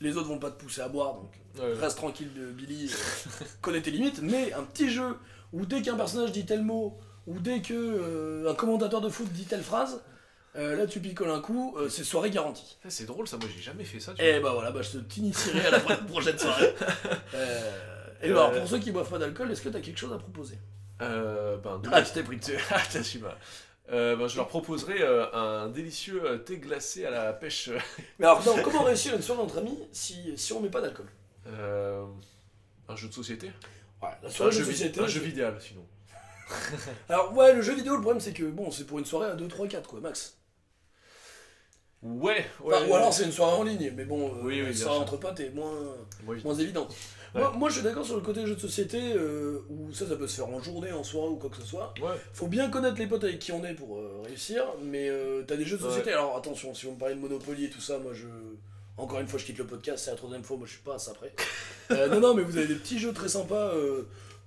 les 0.00 0.14
autres 0.18 0.28
vont 0.28 0.38
pas 0.38 0.50
te 0.50 0.60
pousser 0.62 0.82
à 0.82 0.88
boire, 0.88 1.14
donc 1.14 1.32
Ouais. 1.58 1.72
reste 1.72 1.96
tranquille 1.96 2.28
Billy, 2.54 2.90
euh, 2.92 3.44
connais 3.62 3.80
tes 3.80 3.90
limites, 3.90 4.20
mais 4.20 4.52
un 4.52 4.62
petit 4.62 4.90
jeu 4.90 5.16
où 5.54 5.64
dès 5.64 5.80
qu'un 5.80 5.96
personnage 5.96 6.32
dit 6.32 6.44
tel 6.44 6.60
mot, 6.62 6.98
ou 7.26 7.38
dès 7.40 7.60
que 7.60 7.74
euh, 7.74 8.50
un 8.50 8.54
commentateur 8.54 9.00
de 9.00 9.08
foot 9.08 9.28
dit 9.32 9.44
telle 9.44 9.62
phrase, 9.62 10.00
euh, 10.56 10.76
là 10.76 10.86
tu 10.86 11.00
picoles 11.00 11.30
un 11.30 11.40
coup, 11.40 11.76
euh, 11.78 11.88
c'est 11.88 12.04
soirée 12.04 12.30
garantie. 12.30 12.78
C'est 12.88 13.04
drôle 13.06 13.26
ça, 13.28 13.36
moi 13.36 13.48
j'ai 13.54 13.62
jamais 13.62 13.84
fait 13.84 14.00
ça. 14.00 14.14
tu 14.14 14.22
Et 14.22 14.38
vois. 14.38 14.48
bah 14.50 14.54
voilà, 14.54 14.70
bah, 14.70 14.82
je 14.82 14.92
te 14.92 14.98
t'initierai 14.98 15.66
à 15.66 15.70
la 15.70 15.80
prochaine 16.08 16.38
soirée. 16.38 16.74
Et 18.22 18.30
alors, 18.30 18.52
pour 18.52 18.66
ceux 18.66 18.78
qui 18.78 18.90
boivent 18.92 19.10
pas 19.10 19.18
d'alcool, 19.18 19.50
est-ce 19.52 19.60
que 19.62 19.68
t'as 19.68 19.80
quelque 19.80 19.98
chose 19.98 20.12
à 20.12 20.18
proposer? 20.18 20.58
Euh, 21.02 21.58
ben, 21.58 21.80
Ah, 21.92 22.00
tu 22.02 22.12
t'es 22.12 22.22
pris 22.22 22.38
dessus. 22.38 22.56
Ah, 22.70 22.80
pas. 23.22 23.38
Euh, 23.92 24.16
ben, 24.16 24.26
je 24.26 24.36
leur 24.36 24.48
proposerai 24.48 25.00
euh, 25.02 25.26
un 25.32 25.68
délicieux 25.68 26.22
euh, 26.24 26.38
thé 26.38 26.58
glacé 26.58 27.04
à 27.04 27.10
la 27.10 27.32
pêche. 27.32 27.70
Mais 28.18 28.26
alors, 28.26 28.44
non, 28.44 28.56
comment 28.62 28.82
réussir 28.82 29.14
une 29.14 29.22
soirée 29.22 29.42
entre 29.42 29.58
amis 29.58 29.78
si, 29.92 30.36
si 30.36 30.52
on 30.54 30.60
met 30.60 30.70
pas 30.70 30.80
d'alcool? 30.80 31.06
Un 32.88 32.96
jeu 32.96 33.08
de 33.08 33.12
société? 33.12 33.52
Ouais, 34.02 34.08
la 34.22 34.28
Un 34.28 34.30
soirée 34.32 34.52
jeu, 34.52 34.64
de 34.64 34.70
société. 34.72 35.00
un 35.00 35.06
jeu 35.06 35.20
vidéo 35.20 35.48
sinon. 35.60 35.84
Alors, 37.08 37.32
ouais, 37.36 37.52
le 37.54 37.62
jeu 37.62 37.74
vidéo, 37.74 37.94
le 37.96 38.00
problème 38.02 38.20
c'est 38.20 38.32
que 38.32 38.44
bon, 38.44 38.70
c'est 38.70 38.84
pour 38.84 38.98
une 38.98 39.04
soirée 39.04 39.30
à 39.30 39.34
2, 39.34 39.48
3, 39.48 39.66
4 39.68 39.88
quoi, 39.88 40.00
max. 40.00 40.36
Ouais, 42.02 42.44
ouais. 42.62 42.74
Enfin, 42.76 42.86
ou 42.86 42.94
alors 42.94 43.12
c'est 43.12 43.24
une 43.24 43.32
soirée 43.32 43.56
en 43.56 43.62
ligne, 43.64 43.92
mais 43.96 44.04
bon, 44.04 44.28
euh, 44.28 44.30
Oui, 44.42 44.54
oui, 44.54 44.58
une 44.58 44.64
bien 44.66 44.74
soirée 44.74 44.94
sûr. 44.96 45.02
entre 45.02 45.16
potes 45.16 45.40
est 45.40 45.50
moins. 45.50 45.72
Moins 46.44 46.54
évidente. 46.54 46.94
Ouais. 47.34 47.40
Moi, 47.40 47.52
moi, 47.56 47.68
je 47.68 47.74
suis 47.74 47.82
d'accord 47.82 48.04
sur 48.04 48.14
le 48.14 48.20
côté 48.20 48.46
jeu 48.46 48.54
de 48.54 48.60
société, 48.60 49.14
euh, 49.14 49.64
où 49.68 49.92
ça, 49.92 50.06
ça 50.06 50.14
peut 50.14 50.28
se 50.28 50.36
faire 50.36 50.48
en 50.48 50.60
journée, 50.62 50.92
en 50.92 51.02
soirée 51.02 51.30
ou 51.30 51.36
quoi 51.36 51.50
que 51.50 51.56
ce 51.56 51.66
soit. 51.66 51.92
Ouais. 52.00 52.14
Faut 52.32 52.46
bien 52.46 52.70
connaître 52.70 52.98
les 52.98 53.06
potes 53.06 53.24
avec 53.24 53.40
qui 53.40 53.50
on 53.50 53.64
est 53.64 53.74
pour 53.74 53.96
euh, 53.98 54.22
réussir, 54.24 54.62
mais 54.84 55.08
euh, 55.08 55.42
t'as 55.46 55.56
des 55.56 55.64
jeux 55.64 55.78
de 55.78 55.82
société. 55.82 56.12
Alors 56.12 56.36
attention, 56.36 56.74
si 56.74 56.86
vous 56.86 56.92
me 56.92 56.98
parlez 56.98 57.14
de 57.14 57.20
Monopoly 57.20 57.64
et 57.64 57.70
tout 57.70 57.80
ça, 57.80 57.98
moi 57.98 58.12
je. 58.14 58.26
Encore 58.98 59.20
une 59.20 59.26
fois, 59.28 59.38
je 59.38 59.44
quitte 59.44 59.58
le 59.58 59.66
podcast, 59.66 60.04
c'est 60.04 60.10
la 60.10 60.16
troisième 60.16 60.42
fois, 60.44 60.56
moi 60.56 60.66
je 60.66 60.72
suis 60.72 60.82
pas 60.82 60.94
à 60.94 60.98
ça 60.98 61.12
près. 61.12 61.34
Euh, 61.90 62.08
non, 62.08 62.20
non, 62.20 62.34
mais 62.34 62.42
vous 62.42 62.56
avez 62.56 62.66
des 62.66 62.76
petits 62.76 62.98
jeux 62.98 63.12
très 63.12 63.28
sympas. 63.28 63.72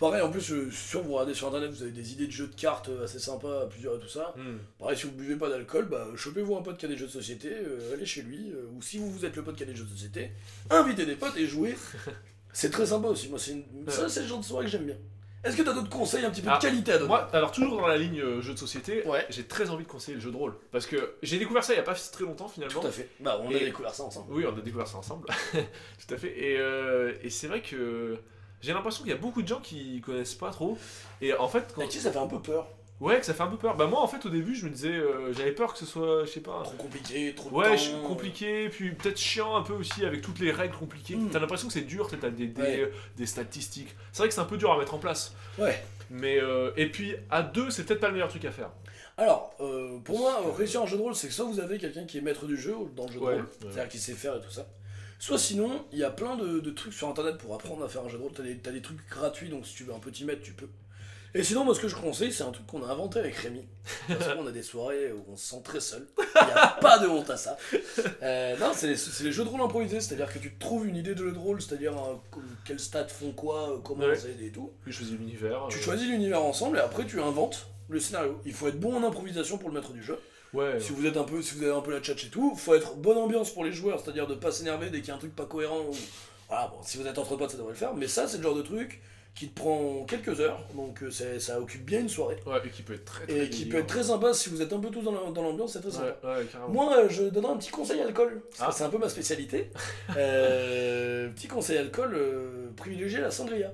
Euh, 0.01 0.09
pareil, 0.09 0.21
en 0.21 0.29
plus, 0.31 0.41
je 0.41 0.69
suis 0.69 0.87
sûr, 0.89 1.01
vous 1.03 1.13
regardez 1.13 1.33
sur 1.33 1.47
internet, 1.47 1.69
vous 1.71 1.83
avez 1.83 1.91
des 1.91 2.13
idées 2.13 2.27
de 2.27 2.31
jeux 2.31 2.47
de 2.47 2.55
cartes 2.55 2.89
euh, 2.89 3.03
assez 3.03 3.19
sympas, 3.19 3.63
à 3.63 3.65
plusieurs 3.67 3.95
et 3.95 3.99
tout 3.99 4.07
ça. 4.07 4.33
Hmm. 4.37 4.57
Pareil, 4.77 4.97
si 4.97 5.05
vous 5.05 5.11
buvez 5.13 5.35
pas 5.35 5.49
d'alcool, 5.49 5.87
bah, 5.89 6.07
chopez-vous 6.15 6.55
un 6.55 6.61
pote 6.61 6.77
qui 6.77 6.85
a 6.85 6.89
des 6.89 6.97
jeux 6.97 7.07
de 7.07 7.11
société, 7.11 7.49
euh, 7.51 7.93
allez 7.93 8.05
chez 8.05 8.21
lui, 8.21 8.51
euh, 8.51 8.65
ou 8.75 8.81
si 8.81 8.97
vous, 8.97 9.09
vous 9.11 9.25
êtes 9.25 9.35
le 9.35 9.43
pote 9.43 9.55
qui 9.55 9.63
a 9.63 9.65
des 9.65 9.75
jeux 9.75 9.83
de 9.85 9.89
société, 9.89 10.31
invitez 10.69 11.05
des 11.05 11.15
potes 11.15 11.37
et 11.37 11.45
jouez. 11.45 11.75
C'est 12.53 12.71
très 12.71 12.87
sympa 12.87 13.09
aussi, 13.09 13.29
moi, 13.29 13.37
c'est 13.37 13.51
une... 13.51 13.63
ça, 13.87 14.09
c'est 14.09 14.21
le 14.21 14.27
genre 14.27 14.39
de 14.39 14.43
soirée 14.43 14.65
que 14.65 14.71
j'aime 14.71 14.85
bien. 14.85 14.97
Est-ce 15.43 15.55
que 15.55 15.61
t'as 15.61 15.71
d'autres 15.71 15.89
conseils 15.89 16.25
un 16.25 16.31
petit 16.31 16.41
peu 16.41 16.49
Ah, 16.51 16.57
de 16.57 16.61
qualité 16.61 16.91
à 16.91 16.97
donner? 16.97 17.07
Moi, 17.07 17.29
alors 17.31 17.51
toujours 17.51 17.79
dans 17.79 17.87
la 17.87 17.95
ligne 17.97 18.19
euh, 18.19 18.41
jeu 18.41 18.53
de 18.53 18.59
société, 18.59 19.05
Ouais. 19.05 19.25
j'ai 19.29 19.45
très 19.45 19.69
envie 19.69 19.85
de 19.85 19.89
conseiller 19.89 20.15
le 20.15 20.19
jeu 20.21 20.31
de 20.31 20.35
rôle. 20.35 20.55
Parce 20.71 20.85
que 20.85 21.13
j'ai 21.21 21.37
découvert 21.37 21.63
ça 21.63 21.73
il 21.73 21.77
y 21.77 21.79
a 21.79 21.83
pas 21.83 21.93
très 21.93 22.25
longtemps 22.25 22.49
finalement. 22.49 22.81
Tout 22.81 22.87
à 22.87 22.91
fait. 22.91 23.07
Bah, 23.21 23.39
on 23.41 23.49
a 23.55 23.59
découvert 23.59 23.93
ça 23.93 24.03
ensemble. 24.03 24.33
Oui, 24.33 24.43
on 24.45 24.57
a 24.57 24.61
découvert 24.61 24.87
ça 24.87 24.97
ensemble. 24.97 25.27
Tout 25.53 26.13
à 26.13 26.17
fait. 26.17 26.37
Et, 26.37 26.57
euh, 26.59 27.13
et 27.23 27.29
c'est 27.29 27.47
vrai 27.47 27.61
que 27.61 28.17
j'ai 28.61 28.73
l'impression 28.73 29.03
qu'il 29.03 29.11
y 29.11 29.15
a 29.15 29.17
beaucoup 29.19 29.41
de 29.41 29.47
gens 29.47 29.59
qui 29.59 30.01
connaissent 30.01 30.35
pas 30.35 30.51
trop. 30.51 30.77
Et 31.21 31.33
en 31.33 31.47
fait, 31.47 31.71
quand... 31.73 31.81
Mais 31.81 31.87
tu 31.87 31.97
sais, 31.97 32.03
ça 32.05 32.11
fait 32.11 32.19
un 32.19 32.27
peu 32.27 32.39
peur. 32.41 32.67
ouais, 32.99 33.19
que 33.19 33.25
ça 33.25 33.33
fait 33.33 33.43
un 33.43 33.47
peu 33.47 33.57
peur. 33.57 33.75
Bah 33.77 33.87
moi, 33.87 34.01
en 34.01 34.07
fait, 34.07 34.25
au 34.25 34.29
début, 34.29 34.55
je 34.55 34.65
me 34.65 34.71
disais, 34.71 34.89
euh, 34.89 35.33
j'avais 35.33 35.51
peur 35.53 35.73
que 35.73 35.79
ce 35.79 35.85
soit, 35.85 36.25
je 36.25 36.29
sais 36.31 36.39
pas. 36.41 36.61
Trop 36.63 36.75
compliqué, 36.75 37.33
trop 37.35 37.49
Ouais, 37.57 37.75
temps. 37.77 38.01
compliqué, 38.07 38.69
puis 38.69 38.91
peut-être 38.91 39.17
chiant 39.17 39.55
un 39.55 39.61
peu 39.63 39.73
aussi 39.73 40.05
avec 40.05 40.21
toutes 40.21 40.39
les 40.39 40.51
règles 40.51 40.75
compliquées. 40.75 41.15
Mm. 41.15 41.29
T'as 41.31 41.39
l'impression 41.39 41.67
que 41.67 41.73
c'est 41.73 41.81
dur, 41.81 42.09
t'as 42.09 42.29
des, 42.29 42.47
des, 42.47 42.61
Ouais. 42.61 42.91
des 43.17 43.25
statistiques. 43.25 43.95
C'est 44.11 44.19
vrai 44.23 44.27
que 44.29 44.33
c'est 44.33 44.41
un 44.41 44.45
peu 44.45 44.57
dur 44.57 44.71
à 44.71 44.77
mettre 44.77 44.93
en 44.93 44.99
place. 44.99 45.33
Ouais. 45.57 45.81
Mais 46.09 46.39
euh, 46.41 46.71
et 46.75 46.87
puis 46.89 47.15
à 47.29 47.43
deux, 47.43 47.69
c'est 47.69 47.83
peut-être 47.85 47.99
pas 48.01 48.07
le 48.07 48.13
meilleur 48.13 48.29
truc 48.29 48.43
à 48.45 48.51
faire. 48.51 48.71
Alors, 49.17 49.53
euh, 49.59 49.99
pour 49.99 50.17
moi, 50.17 50.41
réussir 50.57 50.81
un 50.81 50.85
jeu 50.85 50.95
de 50.97 51.01
rôle, 51.01 51.13
c'est 51.13 51.27
que 51.27 51.33
soit 51.33 51.43
vous 51.45 51.59
avez 51.59 51.77
quelqu'un 51.77 52.05
qui 52.05 52.17
est 52.17 52.21
maître 52.21 52.45
du 52.45 52.55
jeu 52.57 52.73
dans 52.95 53.05
le 53.05 53.11
jeu 53.11 53.19
de 53.19 53.23
Ouais, 53.25 53.33
rôle, 53.35 53.41
ouais. 53.43 53.47
c'est-à-dire 53.61 53.89
qui 53.89 53.97
sait 53.99 54.13
faire 54.13 54.35
et 54.37 54.39
tout 54.41 54.49
ça. 54.49 54.65
Soit 55.19 55.37
sinon, 55.37 55.85
il 55.91 55.99
y 55.99 56.03
a 56.03 56.09
plein 56.09 56.37
de, 56.37 56.59
de 56.59 56.69
trucs 56.71 56.93
sur 56.93 57.09
internet 57.09 57.37
pour 57.37 57.53
apprendre 57.53 57.83
à 57.83 57.89
faire 57.89 58.03
un 58.03 58.07
jeu 58.09 58.17
de 58.17 58.23
rôle. 58.23 58.31
T'as 58.33 58.43
des, 58.43 58.57
t'as 58.57 58.71
des 58.71 58.81
trucs 58.81 59.05
gratuits, 59.09 59.49
donc 59.49 59.65
si 59.67 59.75
tu 59.75 59.83
veux 59.83 59.93
un 59.93 59.99
petit 59.99 60.23
maître, 60.23 60.41
tu 60.41 60.53
peux. 60.53 60.69
Et 61.35 61.43
sinon, 61.43 61.63
moi, 61.63 61.75
ce 61.75 61.79
que 61.79 61.87
je 61.87 61.95
conseille, 61.95 62.31
c'est 62.33 62.43
un 62.43 62.49
truc 62.51 62.65
qu'on 62.65 62.81
a 62.83 62.87
inventé 62.91 63.19
avec 63.19 63.35
Rémi. 63.35 63.63
Parce 64.07 64.33
qu'on 64.33 64.47
a 64.47 64.51
des 64.51 64.63
soirées 64.63 65.11
où 65.11 65.23
on 65.31 65.35
se 65.35 65.49
sent 65.49 65.61
très 65.63 65.79
seul. 65.79 66.07
Il 66.17 66.23
n'y 66.47 66.51
a 66.53 66.67
pas 66.81 66.97
de 66.97 67.07
honte 67.07 67.29
à 67.29 67.37
ça. 67.37 67.55
Euh, 68.23 68.57
non, 68.57 68.71
c'est 68.73 68.87
les, 68.87 68.95
c'est 68.97 69.23
les 69.25 69.31
jeux 69.31 69.43
de 69.43 69.49
rôle 69.49 69.61
improvisés, 69.61 70.01
c'est-à-dire 70.01 70.31
que 70.33 70.39
tu 70.39 70.55
trouves 70.57 70.87
une 70.87 70.95
idée 70.95 71.13
de 71.13 71.19
jeu 71.19 71.31
de 71.31 71.37
rôle, 71.37 71.61
c'est-à-dire 71.61 71.93
euh, 71.93 72.77
stats 72.77 73.09
font 73.09 73.31
quoi, 73.31 73.73
euh, 73.73 73.77
comment 73.83 74.05
Ouais. 74.05 74.15
c'est 74.15 74.43
et 74.43 74.51
tout. 74.51 74.71
Je 74.87 74.91
choisis 74.91 75.15
l'univers. 75.19 75.67
Tu 75.69 75.77
euh, 75.77 75.81
choisis 75.81 76.07
l'univers 76.09 76.41
ensemble 76.41 76.77
et 76.77 76.81
après 76.81 77.05
tu 77.05 77.21
inventes 77.21 77.67
le 77.89 77.99
scénario. 77.99 78.41
Il 78.45 78.53
faut 78.53 78.67
être 78.67 78.79
bon 78.79 78.95
en 78.95 79.05
improvisation 79.07 79.59
pour 79.59 79.69
le 79.69 79.75
maître 79.75 79.91
du 79.93 80.01
jeu. 80.01 80.17
Ouais. 80.53 80.79
Si 80.79 80.91
vous 80.93 81.05
êtes 81.05 81.17
un 81.17 81.23
peu, 81.23 81.41
si 81.41 81.55
vous 81.55 81.63
avez 81.63 81.73
un 81.73 81.81
peu 81.81 81.91
la 81.91 81.99
tchatch 81.99 82.25
et 82.25 82.29
tout, 82.29 82.55
faut 82.55 82.73
être 82.73 82.95
bonne 82.95 83.17
ambiance 83.17 83.51
pour 83.53 83.63
les 83.63 83.71
joueurs, 83.71 83.99
c'est-à-dire 83.99 84.25
de 84.27 84.35
pas 84.35 84.51
s'énerver 84.51 84.89
dès 84.89 84.99
qu'il 84.99 85.09
y 85.09 85.11
a 85.11 85.15
un 85.15 85.19
truc 85.19 85.35
pas 85.35 85.45
cohérent. 85.45 85.79
Ou... 85.81 85.91
Voilà, 86.47 86.67
bon, 86.67 86.77
si 86.83 86.97
vous 86.97 87.05
êtes 87.05 87.17
entre 87.19 87.35
potes, 87.35 87.51
ça 87.51 87.57
devrait 87.57 87.73
le 87.73 87.77
faire. 87.77 87.93
Mais 87.93 88.07
ça, 88.07 88.27
c'est 88.27 88.37
le 88.37 88.43
genre 88.43 88.55
de 88.55 88.63
truc 88.63 89.01
qui 89.35 89.47
te 89.47 89.55
prend 89.57 90.03
quelques 90.05 90.39
heures, 90.41 90.59
donc 90.75 91.03
euh, 91.03 91.11
ça 91.39 91.59
occupe 91.61 91.85
bien 91.85 91.99
une 91.99 92.09
soirée 92.09 92.35
Ouais, 92.47 92.59
et 92.65 92.69
qui 92.71 92.81
peut 92.81 92.95
être 92.95 93.05
très 93.05 93.25
très 93.27 93.45
et 93.45 93.49
qui 93.49 93.65
peut 93.67 93.77
être 93.77 93.87
très 93.87 94.03
sympa 94.03 94.33
si 94.33 94.49
vous 94.49 94.61
êtes 94.61 94.73
un 94.73 94.79
peu 94.79 94.89
tous 94.89 95.03
dans 95.03 95.11
la- 95.13 95.31
dans 95.31 95.43
l'ambiance, 95.43 95.73
c'est 95.73 95.81
très 95.81 95.91
sympa. 95.91 96.17
Ouais, 96.23 96.29
ouais, 96.39 96.45
carrément. 96.51 96.73
Moi, 96.73 96.97
euh, 96.97 97.07
je 97.09 97.23
donnerai 97.25 97.53
un 97.53 97.57
petit 97.57 97.69
conseil 97.69 98.01
alcool, 98.01 98.41
Ah. 98.59 98.71
c'est 98.73 98.83
un 98.83 98.89
peu 98.89 98.97
ma 98.97 99.07
spécialité. 99.07 99.71
Euh, 100.17 101.29
petit 101.29 101.47
conseil 101.47 101.77
alcool, 101.77 102.13
euh, 102.15 102.71
privilégier 102.75 103.21
la 103.21 103.31
sangria. 103.31 103.71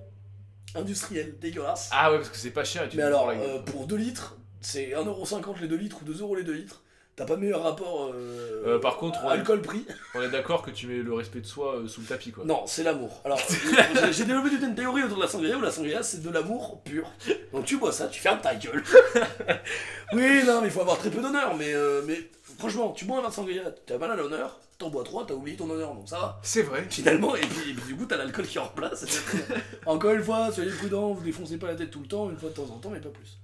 Industrielle, 0.75 1.35
dégueulasse. 1.39 1.89
Ah 1.93 2.11
ouais, 2.11 2.17
parce 2.17 2.29
que 2.29 2.37
c'est 2.37 2.51
pas 2.51 2.65
cher 2.65 2.83
et 2.83 2.89
tu 2.89 2.97
Mais 2.97 3.03
alors, 3.03 3.29
euh, 3.29 3.59
pour 3.59 3.87
2 3.87 3.95
litres, 3.95 4.34
c'est 4.65 4.89
1,50€ 4.91 5.59
les 5.61 5.67
2 5.67 5.75
litres 5.75 5.97
ou 6.05 6.11
2€ 6.11 6.35
les 6.37 6.43
2 6.43 6.51
litres. 6.53 6.81
T'as 7.15 7.23
pas 7.25 7.37
meilleur 7.37 7.63
rapport 7.63 8.11
euh, 8.13 8.63
Euh, 8.75 8.79
par 8.79 8.97
contre, 8.97 9.19
on 9.23 9.29
est- 9.29 9.33
alcool-prix 9.35 9.85
On 10.15 10.21
est 10.21 10.29
d'accord 10.29 10.61
que 10.61 10.69
tu 10.71 10.85
mets 10.87 10.97
le 10.97 11.13
respect 11.13 11.39
de 11.39 11.45
soi 11.45 11.75
euh, 11.77 11.87
sous 11.87 12.01
le 12.01 12.07
tapis 12.07 12.31
quoi. 12.31 12.43
Non, 12.43 12.63
c'est 12.67 12.83
l'amour. 12.83 13.21
Alors, 13.23 13.39
j'ai- 14.11 14.25
développé 14.25 14.49
toute 14.49 14.63
une 14.63 14.75
théorie 14.75 15.01
autour 15.03 15.15
de 15.17 15.21
la 15.21 15.29
sangria 15.29 15.57
où 15.57 15.61
la 15.61 15.71
sangria 15.71 16.03
c'est 16.03 16.21
de 16.21 16.29
l'amour 16.29 16.81
pur. 16.83 17.09
Donc 17.53 17.63
tu 17.63 17.77
bois 17.77 17.93
ça, 17.93 18.07
tu 18.07 18.19
fermes 18.19 18.41
ta 18.41 18.53
gueule. 18.55 18.83
oui, 20.13 20.43
non, 20.45 20.59
mais 20.61 20.67
il 20.67 20.71
faut 20.71 20.81
avoir 20.81 20.97
très 20.97 21.09
peu 21.09 21.21
d'honneur. 21.21 21.55
Mais, 21.55 21.73
mais 22.05 22.29
franchement, 22.59 22.91
tu 22.91 23.05
bois 23.05 23.17
un 23.19 23.21
verre 23.21 23.29
de 23.29 23.35
sangria, 23.35 23.63
t'as 23.85 23.97
mal 23.97 24.11
à 24.11 24.15
l'honneur, 24.17 24.59
t'en 24.77 24.89
bois 24.89 25.05
3, 25.05 25.25
t'as 25.25 25.33
oublié 25.35 25.55
ton 25.55 25.69
honneur, 25.69 25.93
donc 25.93 26.09
ça 26.09 26.17
va. 26.19 26.39
C'est 26.43 26.63
vrai. 26.63 26.85
Finalement, 26.89 27.35
et 27.37 27.41
puis, 27.41 27.71
et 27.71 27.73
puis 27.73 27.85
du 27.93 27.95
coup, 27.95 28.05
t'as 28.05 28.17
l'alcool 28.17 28.45
qui 28.45 28.59
remplace. 28.59 29.05
Encore 29.85 30.11
une 30.11 30.23
fois, 30.23 30.51
soyez 30.51 30.71
prudents, 30.71 31.13
vous 31.13 31.23
défoncez 31.23 31.57
pas 31.57 31.67
la 31.67 31.75
tête 31.75 31.91
tout 31.91 32.01
le 32.01 32.07
temps, 32.07 32.29
une 32.29 32.37
fois 32.37 32.49
de 32.49 32.55
temps 32.55 32.63
en 32.73 32.77
temps, 32.79 32.89
mais 32.89 32.99
pas 32.99 33.07
plus. 33.07 33.37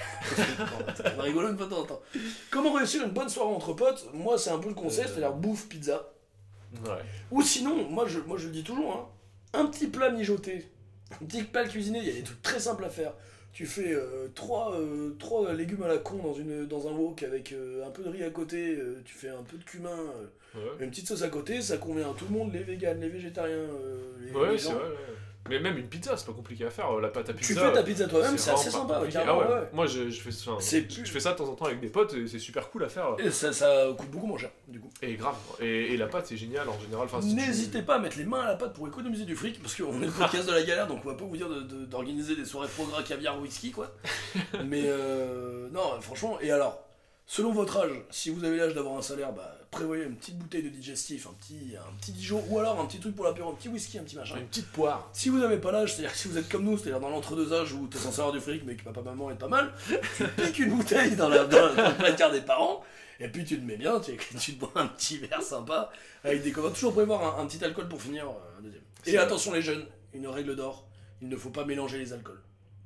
On 1.18 1.24
une 1.24 1.56
fois 1.56 1.66
de 1.66 1.70
temps 1.70 1.80
en 1.80 1.84
temps. 1.84 2.00
Comment 2.50 2.72
réussir 2.72 3.02
une 3.04 3.10
bonne 3.10 3.28
soirée 3.28 3.52
entre 3.54 3.72
potes 3.74 4.08
Moi, 4.12 4.38
c'est 4.38 4.50
un 4.50 4.58
peu 4.58 4.68
le 4.68 4.74
conseil, 4.74 5.04
Euh. 5.04 5.08
c'est-à-dire 5.08 5.32
bouffe, 5.32 5.68
pizza. 5.68 6.10
Ouais. 6.84 7.02
Ou 7.30 7.42
sinon, 7.42 7.88
moi 7.88 8.06
je, 8.06 8.20
moi 8.20 8.38
je 8.38 8.46
le 8.46 8.52
dis 8.52 8.62
toujours, 8.62 8.92
hein, 8.92 9.58
un 9.58 9.66
petit 9.66 9.88
plat 9.88 10.10
mijoté, 10.10 10.68
un 11.20 11.24
petit 11.24 11.42
plat 11.42 11.66
cuisiné, 11.66 11.98
il 11.98 12.06
y 12.06 12.10
a 12.10 12.14
des 12.14 12.22
trucs 12.22 12.42
très 12.42 12.60
simples 12.60 12.84
à 12.84 12.88
faire. 12.90 13.12
Tu 13.52 13.66
fais 13.66 13.92
euh, 13.92 14.28
trois, 14.36 14.76
euh, 14.76 15.16
trois 15.18 15.52
légumes 15.52 15.82
à 15.82 15.88
la 15.88 15.98
con 15.98 16.18
dans, 16.22 16.34
une, 16.34 16.66
dans 16.68 16.86
un 16.86 16.92
wok 16.92 17.24
avec 17.24 17.50
euh, 17.52 17.84
un 17.84 17.90
peu 17.90 18.04
de 18.04 18.08
riz 18.08 18.22
à 18.22 18.30
côté, 18.30 18.78
tu 19.04 19.14
fais 19.14 19.28
un 19.30 19.42
peu 19.42 19.56
de 19.58 19.64
cumin, 19.64 19.96
Ouais, 20.52 20.62
une 20.84 20.90
petite 20.90 21.06
sauce 21.06 21.22
à 21.22 21.28
côté, 21.28 21.60
ça 21.62 21.76
convient 21.76 22.10
à 22.10 22.14
tout 22.14 22.24
le 22.24 22.32
monde, 22.36 22.52
les 22.52 22.64
véganes, 22.64 23.00
les 23.00 23.08
végétariens, 23.08 23.66
les, 24.20 24.32
Ouais, 24.32 24.52
les 24.52 24.58
c'est 24.58 24.70
gens. 24.70 24.74
vrai. 24.78 24.88
Mais 25.48 25.58
même 25.58 25.78
une 25.78 25.88
pizza, 25.88 26.16
c'est 26.16 26.26
pas 26.26 26.32
compliqué 26.32 26.64
à 26.66 26.70
faire. 26.70 26.92
La 27.00 27.08
pâte 27.08 27.30
à 27.30 27.32
Tu 27.32 27.38
pizza. 27.40 27.66
fais 27.68 27.72
ta 27.72 27.82
pizza 27.82 28.06
toi-même, 28.06 28.36
c'est 28.38 28.50
assez 28.50 28.70
sympa, 28.70 29.00
Ah 29.26 29.36
ouais. 29.38 29.44
ouais. 29.46 29.68
Moi, 29.72 29.86
je, 29.86 30.10
je 30.10 30.20
fais 30.20 30.30
ça. 30.30 30.52
Je, 30.60 30.80
plus- 30.80 31.06
je 31.06 31.10
fais 31.10 31.18
ça 31.18 31.32
de 31.32 31.38
temps 31.38 31.48
en 31.48 31.54
temps 31.54 31.64
avec 31.64 31.80
des 31.80 31.88
potes 31.88 32.12
et 32.14 32.28
c'est 32.28 32.38
super 32.38 32.68
cool 32.70 32.84
à 32.84 32.88
faire. 32.88 33.16
Et 33.18 33.30
ça, 33.30 33.52
ça 33.52 33.86
coûte 33.96 34.10
beaucoup 34.10 34.26
moins 34.26 34.38
cher, 34.38 34.50
du 34.68 34.78
coup. 34.78 34.90
Et 35.02 35.14
grave. 35.14 35.34
Et, 35.60 35.94
et 35.94 35.96
la 35.96 36.06
pâte, 36.08 36.26
c'est 36.26 36.36
génial 36.36 36.68
en 36.68 36.78
général. 36.78 37.06
Enfin, 37.06 37.22
si 37.22 37.30
tu- 37.30 37.34
N'hésitez 37.34 37.82
pas 37.82 37.96
à 37.96 37.98
mettre 37.98 38.18
les 38.18 38.26
mains 38.26 38.42
à 38.42 38.48
la 38.48 38.54
pâte 38.54 38.74
pour 38.74 38.86
économiser 38.86 39.24
du 39.24 39.34
fric, 39.34 39.60
parce 39.62 39.74
qu'on 39.74 40.00
est 40.02 40.06
le 40.06 40.12
podcast 40.12 40.46
de 40.46 40.52
la 40.52 40.62
galère, 40.62 40.86
donc 40.86 41.00
on 41.04 41.08
va 41.08 41.14
pas 41.14 41.24
vous 41.24 41.36
dire 41.36 41.48
de- 41.48 41.62
de- 41.62 41.84
d'organiser 41.86 42.36
des 42.36 42.44
soirées 42.44 42.68
gras, 42.78 43.02
caviar, 43.02 43.40
whisky, 43.40 43.70
quoi. 43.72 43.90
Mais 44.66 44.82
euh, 44.86 45.68
non, 45.72 46.00
franchement, 46.02 46.38
et 46.40 46.50
alors, 46.52 46.84
selon 47.26 47.52
votre 47.52 47.78
âge, 47.78 47.92
si 48.10 48.28
vous 48.30 48.44
avez 48.44 48.58
l'âge 48.58 48.74
d'avoir 48.74 48.96
un 48.98 49.02
salaire, 49.02 49.32
bah, 49.32 49.56
prévoyez 49.70 50.04
une 50.04 50.16
petite 50.16 50.36
bouteille 50.36 50.62
de 50.62 50.68
digestif, 50.68 51.26
un 51.26 51.32
petit, 51.34 51.74
un 51.76 51.92
petit 52.00 52.12
Dijon, 52.12 52.44
ou 52.48 52.58
alors 52.58 52.80
un 52.80 52.86
petit 52.86 52.98
truc 52.98 53.14
pour 53.14 53.24
l'apéro, 53.24 53.50
un 53.50 53.54
petit 53.54 53.68
whisky, 53.68 53.98
un 53.98 54.02
petit 54.02 54.16
machin. 54.16 54.36
Une 54.36 54.46
petite 54.46 54.66
poire. 54.68 55.08
Si 55.12 55.28
vous 55.28 55.38
n'avez 55.38 55.58
pas 55.58 55.70
l'âge, 55.70 55.94
c'est-à-dire 55.94 56.14
si 56.14 56.28
vous 56.28 56.38
êtes 56.38 56.48
comme 56.48 56.64
nous, 56.64 56.76
c'est-à-dire 56.76 57.00
dans 57.00 57.10
l'entre-deux 57.10 57.52
âges 57.52 57.72
où 57.72 57.86
t'es 57.86 57.98
censé 57.98 58.18
avoir 58.20 58.32
du 58.32 58.40
fric 58.40 58.64
mais 58.64 58.74
que 58.74 58.84
papa 58.84 59.02
maman 59.02 59.30
est 59.30 59.36
pas 59.36 59.48
mal, 59.48 59.72
tu 60.16 60.26
piques 60.26 60.58
une 60.58 60.70
bouteille 60.70 61.14
dans, 61.16 61.28
la, 61.28 61.44
dans, 61.44 61.74
dans 61.74 61.88
le 61.88 61.94
placard 61.96 62.32
des 62.32 62.40
parents, 62.40 62.84
et 63.20 63.28
puis 63.28 63.44
tu 63.44 63.58
te 63.58 63.64
mets 63.64 63.76
bien, 63.76 64.00
tu, 64.00 64.16
tu 64.38 64.54
te 64.54 64.60
bois 64.60 64.72
un 64.74 64.86
petit 64.88 65.18
verre 65.18 65.42
sympa, 65.42 65.90
avec 66.24 66.42
des 66.42 66.52
copains. 66.52 66.70
Toujours 66.70 66.92
prévoir 66.92 67.38
un, 67.38 67.42
un 67.42 67.46
petit 67.46 67.64
alcool 67.64 67.88
pour 67.88 68.00
finir 68.02 68.26
euh, 68.26 68.58
un 68.58 68.62
deuxième. 68.62 68.82
Et 69.06 69.16
attention 69.18 69.52
les 69.52 69.62
jeunes, 69.62 69.86
une 70.14 70.26
règle 70.26 70.56
d'or, 70.56 70.86
il 71.22 71.28
ne 71.28 71.36
faut 71.36 71.50
pas 71.50 71.64
mélanger 71.64 71.98
les 71.98 72.12
alcools. 72.12 72.42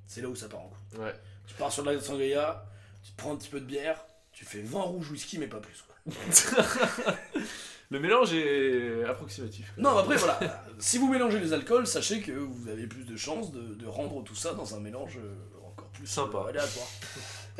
C'est 0.07 0.21
là 0.21 0.29
où 0.29 0.37
ça 0.37 0.49
part 0.49 0.61
en. 0.61 0.73
Ouais. 0.99 1.15
Tu 1.47 1.55
pars 1.55 1.73
sur 1.73 1.83
de 1.83 1.91
la 1.91 2.01
sangria, 2.01 2.67
tu 3.03 3.13
prends 3.17 3.33
un 3.33 3.37
petit 3.37 3.49
peu 3.49 3.61
de 3.61 3.65
bière, 3.65 4.05
tu 4.33 4.45
fais 4.45 4.61
vin 4.61 4.81
rouge 4.81 5.11
whisky 5.11 5.39
mais 5.39 5.47
pas 5.47 5.61
plus. 5.61 5.83
Quoi. 5.83 5.94
Le 7.91 8.01
mélange 8.01 8.33
est 8.35 9.05
approximatif. 9.05 9.73
Non, 9.79 9.97
après 9.99 10.17
voilà, 10.17 10.41
si 10.79 10.99
vous 10.99 11.07
mélangez 11.13 11.39
les 11.39 11.53
alcools, 11.53 11.87
sachez 11.87 12.21
que 12.21 12.33
vous 12.33 12.69
avez 12.69 12.87
plus 12.87 13.05
de 13.05 13.17
chances 13.17 13.53
de, 13.53 13.61
de 13.75 13.87
rendre 13.87 14.25
tout 14.25 14.35
ça 14.35 14.53
dans 14.55 14.75
un 14.75 14.81
mélange 14.81 15.19
euh, 15.19 15.67
encore 15.69 15.89
plus 15.91 16.07
Sympa. 16.07 16.39
euh, 16.39 16.49
aléatoire. 16.49 16.87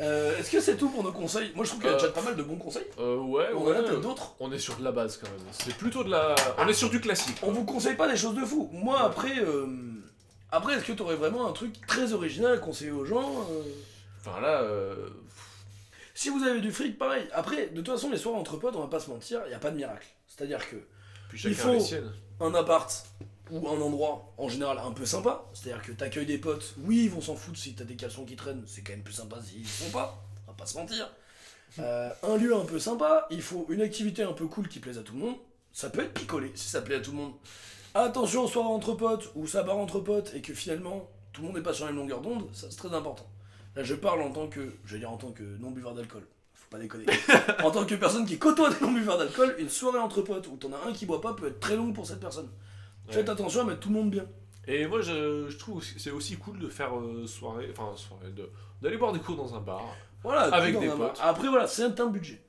Euh, 0.01 0.37
Est-ce 0.37 0.51
que 0.51 0.59
c'est 0.59 0.75
tout 0.75 0.89
pour 0.89 1.03
nos 1.03 1.11
conseils? 1.13 1.51
Moi 1.55 1.63
je 1.63 1.69
trouve 1.69 1.81
qu'il 1.81 1.89
y 1.89 1.93
a 1.93 1.95
Euh, 1.95 1.99
déjà 1.99 2.11
pas 2.11 2.23
mal 2.23 2.35
de 2.35 2.43
bons 2.43 2.57
conseils. 2.57 2.87
Euh, 2.99 3.17
ouais, 3.17 3.45
On 3.55 3.63
ouais. 3.65 3.75
en 3.77 3.79
a 3.79 3.83
peut-être 3.83 4.01
d'autres. 4.01 4.35
On 4.39 4.51
est 4.51 4.59
sur 4.59 4.75
de 4.75 4.83
la 4.83 4.91
base 4.91 5.17
quand 5.17 5.29
même. 5.29 5.39
C'est 5.51 5.77
plutôt 5.77 6.03
de 6.03 6.09
la. 6.09 6.35
On 6.57 6.67
est 6.67 6.73
sur 6.73 6.89
du 6.89 6.99
classique. 6.99 7.37
On 7.43 7.51
vous 7.51 7.63
conseille 7.63 7.95
pas 7.95 8.09
des 8.09 8.17
choses 8.17 8.35
de 8.35 8.43
fou. 8.43 8.69
Moi 8.73 8.99
après, 9.01 9.39
euh, 9.39 9.67
après 10.51 10.73
est-ce 10.73 10.83
que 10.85 10.91
tu 10.93 11.01
aurais 11.03 11.15
vraiment 11.15 11.47
un 11.47 11.53
truc 11.53 11.73
très 11.87 12.11
original 12.13 12.53
à 12.55 12.57
conseiller 12.57 12.91
aux 12.91 13.05
gens 13.05 13.45
euh? 13.51 13.61
Enfin 14.19 14.41
là, 14.41 14.63
euh, 14.63 15.07
Si 16.15 16.29
vous 16.29 16.41
avez 16.43 16.61
du 16.61 16.71
fric, 16.71 16.97
pareil. 16.97 17.27
Après, 17.33 17.67
de 17.67 17.81
toute 17.81 17.93
façon, 17.93 18.09
les 18.09 18.17
soirs 18.17 18.35
entre 18.35 18.57
potes, 18.57 18.75
on 18.75 18.79
va 18.81 18.87
pas 18.87 18.99
se 19.01 19.09
mentir, 19.11 19.41
il 19.45 19.49
n'y 19.49 19.53
a 19.53 19.59
pas 19.59 19.69
de 19.69 19.75
miracle. 19.75 20.07
C'est-à-dire 20.27 20.67
que 20.69 20.77
puis 21.29 21.41
Il 21.45 21.53
faut- 21.55 21.71
un 22.39 22.53
appart 22.55 23.05
ou 23.51 23.67
un 23.67 23.79
endroit 23.81 24.33
en 24.37 24.47
général 24.49 24.77
un 24.79 24.91
peu 24.91 25.05
sympa, 25.05 25.43
c'est-à-dire 25.53 25.83
que 25.83 25.91
t'accueilles 25.91 26.25
des 26.25 26.37
potes, 26.37 26.73
oui 26.79 27.03
ils 27.05 27.09
vont 27.09 27.21
s'en 27.21 27.35
foutre 27.35 27.59
si 27.59 27.75
t'as 27.75 27.83
des 27.83 27.95
caleçons 27.95 28.25
qui 28.25 28.35
traînent, 28.35 28.63
c'est 28.65 28.81
quand 28.81 28.93
même 28.93 29.03
plus 29.03 29.13
sympa 29.13 29.37
s'ils 29.43 29.61
le 29.61 29.67
font 29.67 29.91
pas, 29.91 30.23
on 30.47 30.51
va 30.51 30.57
pas 30.57 30.65
se 30.65 30.77
mentir. 30.77 31.11
Euh, 31.79 32.09
un 32.23 32.37
lieu 32.37 32.55
un 32.55 32.63
peu 32.65 32.79
sympa, 32.79 33.27
il 33.29 33.41
faut 33.41 33.65
une 33.69 33.81
activité 33.81 34.23
un 34.23 34.33
peu 34.33 34.47
cool 34.47 34.67
qui 34.69 34.79
plaise 34.79 34.97
à 34.97 35.03
tout 35.03 35.13
le 35.13 35.19
monde, 35.19 35.35
ça 35.73 35.89
peut 35.89 36.01
être 36.01 36.13
picolé 36.13 36.51
si 36.55 36.69
ça 36.69 36.81
plaît 36.81 36.95
à 36.95 36.99
tout 37.01 37.11
le 37.11 37.17
monde. 37.17 37.33
Attention 37.93 38.43
aux 38.43 38.47
soirées 38.47 38.69
entre 38.69 38.93
potes 38.93 39.31
ou 39.35 39.47
ça 39.47 39.63
barre 39.63 39.77
entre 39.77 39.99
potes 39.99 40.33
et 40.33 40.41
que 40.41 40.53
finalement 40.53 41.09
tout 41.33 41.41
le 41.41 41.47
monde 41.47 41.57
n'est 41.57 41.63
pas 41.63 41.73
sur 41.73 41.85
la 41.85 41.91
même 41.91 41.99
longueur 41.99 42.21
d'onde, 42.21 42.47
ça 42.53 42.67
c'est 42.69 42.77
très 42.77 42.93
important. 42.95 43.27
Là 43.75 43.83
je 43.83 43.95
parle 43.95 44.21
en 44.21 44.31
tant 44.31 44.47
que, 44.47 44.73
je 44.85 44.93
vais 44.93 44.99
dire 44.99 45.11
en 45.11 45.17
tant 45.17 45.31
que 45.31 45.43
non-buveur 45.59 45.93
d'alcool, 45.93 46.23
faut 46.53 46.69
pas 46.69 46.79
déconner. 46.79 47.05
en 47.63 47.71
tant 47.71 47.85
que 47.85 47.95
personne 47.95 48.25
qui 48.25 48.37
côtoie 48.39 48.69
des 48.69 48.79
non-buveurs 48.81 49.17
d'alcool, 49.17 49.55
une 49.59 49.69
soirée 49.69 49.99
entre 49.99 50.21
potes 50.21 50.47
où 50.47 50.55
t'en 50.57 50.71
as 50.73 50.89
un 50.89 50.93
qui 50.93 51.05
boit 51.05 51.21
pas 51.21 51.33
peut 51.33 51.47
être 51.47 51.59
très 51.59 51.75
longue 51.75 51.93
pour 51.93 52.05
cette 52.05 52.19
personne. 52.19 52.49
Faites 53.09 53.29
attention 53.29 53.61
à 53.61 53.63
mettre 53.65 53.81
tout 53.81 53.89
le 53.89 53.95
monde 53.95 54.09
bien. 54.11 54.25
Et 54.67 54.87
moi, 54.87 54.99
je, 55.01 55.47
je 55.47 55.57
trouve 55.57 55.79
que 55.79 55.99
c'est 55.99 56.09
aussi 56.09 56.37
cool 56.37 56.57
de 56.57 56.67
faire 56.69 56.97
euh, 56.97 57.27
soirée, 57.27 57.71
enfin 57.77 57.95
soirée, 57.95 58.31
de- 58.31 58.49
d'aller 58.81 58.97
boire 58.97 59.11
des 59.13 59.19
coups 59.19 59.37
dans 59.37 59.53
un 59.53 59.59
bar. 59.59 59.83
Voilà, 60.23 60.41
Avec 60.55 60.79
des 60.79 60.87
potes. 60.97 61.19
Après 61.21 61.47
voilà, 61.49 61.67
c'est 61.67 61.99
un 61.99 62.07
budget. 62.07 62.41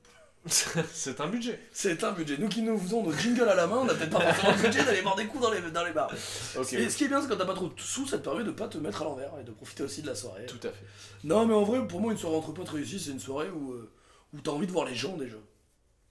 c'est 0.93 1.21
un 1.21 1.27
budget. 1.27 1.59
C'est 1.71 2.03
un 2.03 2.11
budget. 2.11 2.37
Nous 2.37 2.49
qui 2.49 2.61
nous 2.61 2.77
faisons 2.77 3.03
nos 3.03 3.11
jingles 3.11 3.47
à 3.47 3.55
la 3.55 3.67
main, 3.67 3.77
on 3.77 3.85
n'a 3.85 3.93
peut-être 3.93 4.11
pas 4.11 4.33
forcément 4.33 4.55
le 4.55 4.63
budget 4.63 4.83
d'aller 4.83 5.01
boire 5.01 5.15
des 5.15 5.25
coups 5.25 5.43
dans 5.43 5.51
les, 5.51 5.61
dans 5.61 5.83
les 5.83 5.91
bars. 5.91 6.11
Et 6.13 6.89
ce 6.89 6.97
qui 6.97 7.03
est 7.03 7.07
bien, 7.07 7.21
c'est 7.21 7.27
quand 7.27 7.37
t'as 7.37 7.45
pas 7.45 7.53
trop 7.53 7.67
de 7.67 7.79
sous, 7.79 8.07
ça 8.07 8.17
te 8.17 8.23
permet 8.23 8.43
de 8.43 8.51
pas 8.51 8.67
te 8.67 8.77
mettre 8.77 9.01
à 9.01 9.05
l'envers 9.05 9.31
et 9.39 9.43
de 9.43 9.51
profiter 9.51 9.83
aussi 9.83 10.01
de 10.01 10.07
la 10.07 10.15
soirée. 10.15 10.45
Tout 10.45 10.59
à 10.67 10.71
fait. 10.71 10.85
Non, 11.23 11.45
mais 11.45 11.53
en 11.53 11.63
vrai, 11.63 11.85
pour 11.87 12.01
moi, 12.01 12.11
une 12.11 12.17
soirée 12.17 12.37
entre 12.37 12.51
potes 12.53 12.69
réussie, 12.69 12.99
c'est 12.99 13.11
une 13.11 13.19
soirée 13.19 13.49
où, 13.49 13.73
euh, 13.73 13.91
où 14.33 14.41
t'as 14.41 14.51
envie 14.51 14.67
de 14.67 14.71
voir 14.71 14.85
les 14.85 14.95
gens 14.95 15.17
déjà. 15.17 15.37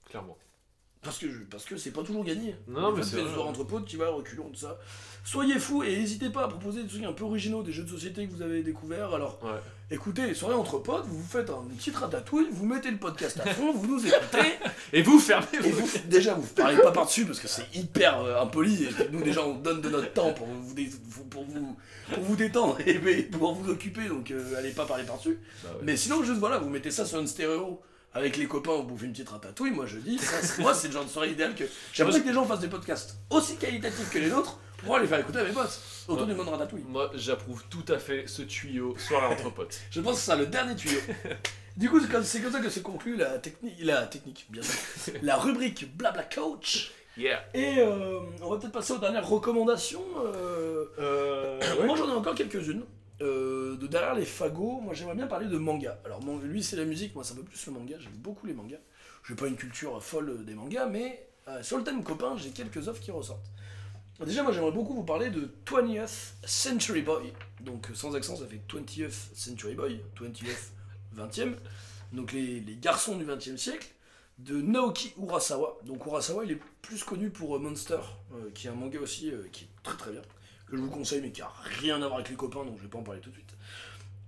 Clairement. 0.09 0.37
Parce 1.07 1.19
que, 1.19 1.27
parce 1.49 1.63
que 1.63 1.77
c'est 1.77 1.91
pas 1.91 2.03
toujours 2.03 2.25
gagné. 2.25 2.53
Non, 2.67 2.91
mais 2.91 3.01
c'est 3.01 3.15
soirée 3.21 3.39
entre 3.49 3.63
potes, 3.63 3.85
tu 3.85 3.95
vas 3.95 4.09
reculons, 4.09 4.49
tout 4.51 4.59
ça. 4.59 4.77
Soyez 5.23 5.57
fous 5.57 5.81
et 5.83 5.95
n'hésitez 5.97 6.29
pas 6.29 6.43
à 6.43 6.47
proposer 6.49 6.83
des 6.83 6.89
trucs 6.89 7.03
un 7.05 7.13
peu 7.13 7.23
originaux, 7.23 7.63
des 7.63 7.71
jeux 7.71 7.83
de 7.83 7.89
société 7.89 8.27
que 8.27 8.33
vous 8.33 8.41
avez 8.41 8.61
découverts. 8.61 9.13
Alors, 9.13 9.39
Ouais. 9.41 9.51
écoutez, 9.89 10.27
les 10.27 10.33
soirées 10.33 10.55
entre 10.55 10.79
potes, 10.79 11.05
vous 11.05 11.19
vous 11.19 11.27
faites 11.29 11.49
un 11.49 11.63
petit 11.77 11.91
ratatouille, 11.91 12.47
vous 12.51 12.65
mettez 12.65 12.91
le 12.91 12.97
podcast 12.97 13.39
à 13.39 13.45
fond, 13.53 13.71
vous 13.71 13.87
nous 13.87 14.05
écoutez. 14.05 14.53
Et 14.91 15.01
vous, 15.01 15.17
fermez 15.17 15.47
Et 15.63 15.69
vous, 15.71 15.87
déjà, 16.07 16.33
vous 16.33 16.45
parlez 16.55 16.77
pas 16.77 16.91
par-dessus 16.91 17.25
parce 17.25 17.39
que 17.39 17.47
c'est 17.47 17.73
hyper 17.73 18.19
euh, 18.21 18.41
impoli. 18.41 18.83
Et 18.83 18.89
nous, 19.13 19.21
déjà, 19.21 19.45
on 19.45 19.55
donne 19.55 19.79
de 19.79 19.87
notre 19.89 20.11
temps 20.11 20.33
pour 20.33 20.47
vous, 20.47 20.75
pour 21.29 21.45
vous, 21.45 21.77
pour 22.13 22.23
vous 22.23 22.35
détendre 22.35 22.77
et 22.85 22.95
pour 23.23 23.53
vous 23.53 23.69
occuper. 23.71 24.09
Donc, 24.09 24.31
euh, 24.31 24.55
allez 24.57 24.71
pas 24.71 24.85
parler 24.85 25.05
par-dessus. 25.05 25.39
Bah 25.63 25.69
ouais. 25.71 25.79
Mais 25.83 25.95
sinon, 25.95 26.21
juste 26.21 26.39
voilà, 26.39 26.57
vous 26.57 26.69
mettez 26.69 26.91
ça 26.91 27.05
sur 27.05 27.17
une 27.19 27.27
stéréo 27.27 27.81
avec 28.17 28.37
les 28.37 28.47
copains, 28.47 28.71
vous 28.73 28.83
bouffez 28.83 29.05
une 29.05 29.11
petite 29.13 29.29
ratatouille. 29.29 29.71
Moi, 29.71 29.85
je 29.85 29.97
dis, 29.97 30.17
ça, 30.17 30.37
moi, 30.61 30.73
c'est 30.73 30.87
le 30.87 30.93
genre 30.93 31.05
de 31.05 31.09
soirée 31.09 31.31
idéale 31.31 31.55
que 31.55 31.63
j'aimerais 31.93 32.19
que 32.21 32.27
les 32.27 32.33
gens 32.33 32.45
fassent 32.45 32.59
des 32.59 32.67
podcasts 32.67 33.17
aussi 33.29 33.55
qualitatifs 33.57 34.09
que 34.09 34.19
les 34.19 34.29
nôtres 34.29 34.59
pour 34.85 34.97
les 34.99 35.07
faire 35.07 35.19
écouter 35.19 35.39
à 35.39 35.43
mes 35.43 35.51
potes 35.51 35.79
autour 36.07 36.21
Ouais. 36.21 36.27
d'une 36.27 36.37
bonne 36.37 36.49
ratatouille. 36.49 36.83
Moi, 36.87 37.11
j'approuve 37.15 37.63
tout 37.69 37.85
à 37.89 37.97
fait 37.99 38.25
ce 38.27 38.41
tuyau 38.43 38.95
soirée 38.97 39.27
entre 39.33 39.49
potes. 39.51 39.79
Je 39.91 40.01
pense 40.01 40.13
que 40.15 40.19
c'est 40.19 40.25
ça 40.27 40.35
le 40.35 40.45
dernier 40.47 40.75
tuyau. 40.75 40.99
Du 41.77 41.91
coup, 41.91 41.99
c'est 41.99 42.09
comme, 42.09 42.23
c'est 42.23 42.41
comme 42.41 42.51
ça 42.51 42.59
que 42.59 42.69
se 42.71 42.79
conclut 42.79 43.17
la 43.17 43.37
technique, 43.37 43.75
la 43.83 44.07
technique, 44.07 44.47
bien 44.49 44.63
sûr, 44.63 45.13
la 45.21 45.37
rubrique 45.37 45.95
Blabla 45.95 46.23
Coach. 46.23 46.91
Yeah. 47.15 47.39
Et 47.53 47.75
euh, 47.77 48.19
on 48.41 48.49
va 48.49 48.57
peut-être 48.57 48.71
passer 48.71 48.93
aux 48.93 48.97
dernières 48.97 49.27
recommandations. 49.27 50.01
euh. 50.25 50.85
Euh, 50.97 51.59
Moi 51.85 51.95
j'en 51.95 52.07
ai 52.09 52.13
encore 52.13 52.33
quelques-unes. 52.33 52.81
Euh, 53.21 53.77
de 53.77 53.87
derrière 53.87 54.13
les 54.13 54.25
fagots, 54.25 54.79
moi 54.79 54.93
j'aimerais 54.93 55.15
bien 55.15 55.27
parler 55.27 55.47
de 55.47 55.57
manga. 55.57 55.99
Alors 56.05 56.21
lui 56.43 56.61
c'est 56.63 56.75
la 56.75 56.85
musique, 56.85 57.15
moi 57.15 57.23
c'est 57.23 57.33
un 57.33 57.37
peu 57.37 57.43
plus 57.43 57.65
le 57.65 57.73
manga, 57.73 57.95
j'aime 57.99 58.13
beaucoup 58.13 58.45
les 58.45 58.53
mangas. 58.53 58.77
Je 59.23 59.33
n'ai 59.33 59.37
pas 59.37 59.47
une 59.47 59.55
culture 59.55 60.01
folle 60.03 60.45
des 60.45 60.53
mangas, 60.53 60.85
mais 60.85 61.27
euh, 61.47 61.63
sur 61.63 61.77
le 61.77 61.83
thème 61.83 62.03
copain, 62.03 62.37
j'ai 62.37 62.51
quelques 62.51 62.87
offres 62.87 63.01
qui 63.01 63.11
ressortent. 63.11 63.49
Déjà 64.23 64.43
moi 64.43 64.51
j'aimerais 64.51 64.71
beaucoup 64.71 64.93
vous 64.93 65.03
parler 65.03 65.29
de 65.29 65.49
20th 65.65 66.33
Century 66.45 67.01
Boy. 67.01 67.33
Donc 67.61 67.89
euh, 67.89 67.95
sans 67.95 68.15
accent 68.15 68.35
ça 68.35 68.45
fait 68.45 68.61
20th 68.69 69.33
Century 69.33 69.73
Boy, 69.73 70.01
20th 70.19 70.71
20e. 71.15 71.55
Donc 72.13 72.31
les, 72.31 72.61
garçons 72.79 73.17
du 73.17 73.25
20e 73.25 73.57
siècle 73.57 73.87
de 74.39 74.61
Naoki 74.61 75.13
Urasawa. 75.17 75.77
Donc 75.83 76.05
Urasawa, 76.05 76.45
il 76.45 76.51
est 76.51 76.59
plus 76.81 77.03
connu 77.03 77.29
pour 77.29 77.55
euh, 77.55 77.59
Monster, 77.59 77.99
euh, 78.33 78.49
qui 78.53 78.67
est 78.67 78.69
un 78.69 78.75
manga 78.75 78.99
aussi 78.99 79.31
euh, 79.31 79.47
qui 79.51 79.65
est 79.65 79.83
très 79.83 79.97
très 79.97 80.11
bien, 80.11 80.21
que 80.69 80.77
je 80.77 80.81
vous 80.81 80.89
conseille, 80.89 81.21
mais 81.21 81.31
qui 81.31 81.41
a 81.41 81.51
rien 81.79 81.95
à 82.01 82.07
voir 82.07 82.15
avec 82.15 82.29
les 82.29 82.35
copains, 82.35 82.63
donc 82.65 82.77
je 82.77 82.83
vais 82.83 82.89
pas 82.89 82.97
en 82.97 83.03
parler 83.03 83.21
tout 83.21 83.29
de 83.29 83.35
suite. 83.35 83.53